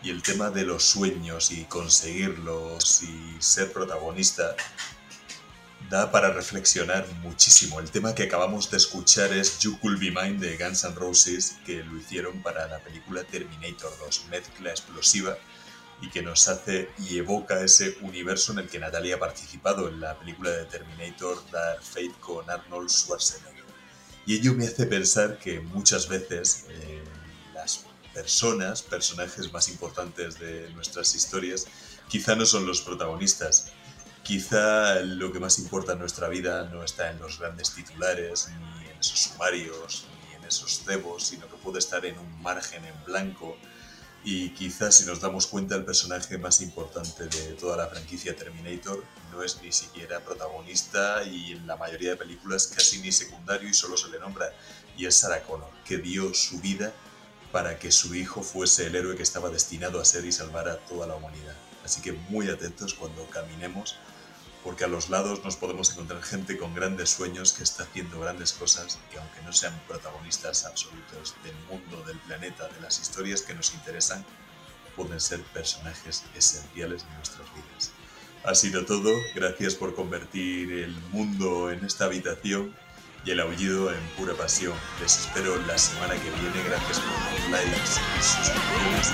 Y 0.02 0.08
el 0.08 0.22
tema 0.22 0.48
de 0.48 0.64
los 0.64 0.82
sueños 0.82 1.50
y 1.50 1.64
conseguirlos 1.64 3.02
y 3.02 3.36
ser 3.38 3.70
protagonista 3.70 4.56
da 5.90 6.10
para 6.10 6.32
reflexionar 6.32 7.06
muchísimo. 7.22 7.80
El 7.80 7.90
tema 7.90 8.14
que 8.14 8.24
acabamos 8.24 8.70
de 8.70 8.76
escuchar 8.78 9.32
es 9.32 9.58
You 9.60 9.78
Could 9.80 9.98
Be 9.98 10.10
Mine 10.10 10.38
de 10.38 10.56
Guns 10.56 10.84
N' 10.84 10.94
Roses, 10.94 11.56
que 11.64 11.82
lo 11.84 11.96
hicieron 11.98 12.42
para 12.42 12.66
la 12.68 12.78
película 12.78 13.24
Terminator 13.24 13.92
2, 13.98 14.26
mezcla 14.30 14.70
explosiva 14.70 15.36
y 16.00 16.08
que 16.10 16.22
nos 16.22 16.48
hace 16.48 16.90
y 16.98 17.18
evoca 17.18 17.60
ese 17.60 17.96
universo 18.02 18.52
en 18.52 18.60
el 18.60 18.68
que 18.68 18.78
Natalia 18.78 19.16
ha 19.16 19.18
participado 19.18 19.88
en 19.88 20.00
la 20.00 20.18
película 20.18 20.50
de 20.50 20.64
Terminator 20.64 21.38
Dark 21.50 21.82
Fate 21.82 22.14
con 22.20 22.48
Arnold 22.48 22.90
Schwarzenegger. 22.90 23.64
Y 24.26 24.36
ello 24.36 24.54
me 24.54 24.66
hace 24.66 24.86
pensar 24.86 25.38
que 25.38 25.60
muchas 25.60 26.08
veces 26.08 26.66
eh, 26.70 27.02
las 27.52 27.84
personas, 28.12 28.82
personajes 28.82 29.52
más 29.52 29.68
importantes 29.68 30.38
de 30.38 30.70
nuestras 30.70 31.14
historias, 31.14 31.66
quizá 32.08 32.34
no 32.34 32.46
son 32.46 32.66
los 32.66 32.80
protagonistas, 32.80 33.72
Quizá 34.24 35.00
lo 35.00 35.30
que 35.30 35.38
más 35.38 35.58
importa 35.58 35.92
en 35.92 35.98
nuestra 35.98 36.28
vida 36.28 36.64
no 36.72 36.82
está 36.82 37.10
en 37.10 37.18
los 37.18 37.38
grandes 37.38 37.74
titulares, 37.74 38.48
ni 38.48 38.88
en 38.88 38.98
esos 38.98 39.18
sumarios, 39.18 40.06
ni 40.26 40.34
en 40.36 40.44
esos 40.44 40.82
cebos, 40.82 41.26
sino 41.26 41.46
que 41.46 41.56
puede 41.56 41.78
estar 41.78 42.06
en 42.06 42.18
un 42.18 42.42
margen 42.42 42.86
en 42.86 43.04
blanco. 43.04 43.58
Y 44.24 44.48
quizás 44.54 44.94
si 44.96 45.04
nos 45.04 45.20
damos 45.20 45.46
cuenta 45.46 45.74
el 45.76 45.84
personaje 45.84 46.38
más 46.38 46.62
importante 46.62 47.24
de 47.24 47.52
toda 47.52 47.76
la 47.76 47.86
franquicia 47.88 48.34
Terminator 48.34 49.04
no 49.30 49.42
es 49.42 49.60
ni 49.62 49.70
siquiera 49.72 50.20
protagonista 50.20 51.22
y 51.24 51.52
en 51.52 51.66
la 51.66 51.76
mayoría 51.76 52.10
de 52.10 52.16
películas 52.16 52.66
casi 52.68 53.00
ni 53.00 53.12
secundario 53.12 53.68
y 53.68 53.74
solo 53.74 53.98
se 53.98 54.08
le 54.08 54.18
nombra. 54.18 54.54
Y 54.96 55.04
es 55.04 55.16
Sarah 55.16 55.42
Connor, 55.42 55.68
que 55.84 55.98
dio 55.98 56.32
su 56.32 56.58
vida 56.60 56.94
para 57.52 57.78
que 57.78 57.92
su 57.92 58.14
hijo 58.14 58.42
fuese 58.42 58.86
el 58.86 58.96
héroe 58.96 59.16
que 59.16 59.22
estaba 59.22 59.50
destinado 59.50 60.00
a 60.00 60.04
ser 60.06 60.24
y 60.24 60.32
salvar 60.32 60.66
a 60.70 60.78
toda 60.78 61.06
la 61.06 61.14
humanidad. 61.14 61.54
Así 61.84 62.00
que 62.00 62.12
muy 62.12 62.48
atentos 62.48 62.94
cuando 62.94 63.28
caminemos 63.28 63.96
porque 64.64 64.84
a 64.84 64.88
los 64.88 65.10
lados 65.10 65.44
nos 65.44 65.56
podemos 65.56 65.92
encontrar 65.92 66.22
gente 66.22 66.56
con 66.56 66.74
grandes 66.74 67.10
sueños 67.10 67.52
que 67.52 67.62
está 67.62 67.82
haciendo 67.82 68.18
grandes 68.18 68.54
cosas 68.54 68.98
y 68.98 69.12
que 69.12 69.18
aunque 69.18 69.42
no 69.42 69.52
sean 69.52 69.78
protagonistas 69.86 70.64
absolutos 70.64 71.34
del 71.44 71.54
mundo, 71.68 72.02
del 72.06 72.18
planeta, 72.20 72.66
de 72.68 72.80
las 72.80 72.98
historias 72.98 73.42
que 73.42 73.54
nos 73.54 73.74
interesan, 73.74 74.24
pueden 74.96 75.20
ser 75.20 75.42
personajes 75.42 76.24
esenciales 76.34 77.04
en 77.04 77.14
nuestras 77.16 77.46
vidas. 77.54 77.92
Ha 78.44 78.54
sido 78.54 78.86
todo, 78.86 79.10
gracias 79.34 79.74
por 79.74 79.94
convertir 79.94 80.72
el 80.72 80.96
mundo 81.12 81.70
en 81.70 81.84
esta 81.84 82.06
habitación 82.06 82.74
y 83.24 83.30
el 83.32 83.40
aullido 83.40 83.90
en 83.92 84.00
pura 84.16 84.34
pasión. 84.34 84.74
Les 85.00 85.18
espero 85.18 85.56
la 85.66 85.76
semana 85.78 86.14
que 86.14 86.30
viene, 86.30 86.62
gracias 86.68 87.00
por 87.00 87.10
los 87.32 87.50
likes 87.50 88.00
y 88.18 88.22
suscripciones. 88.22 89.12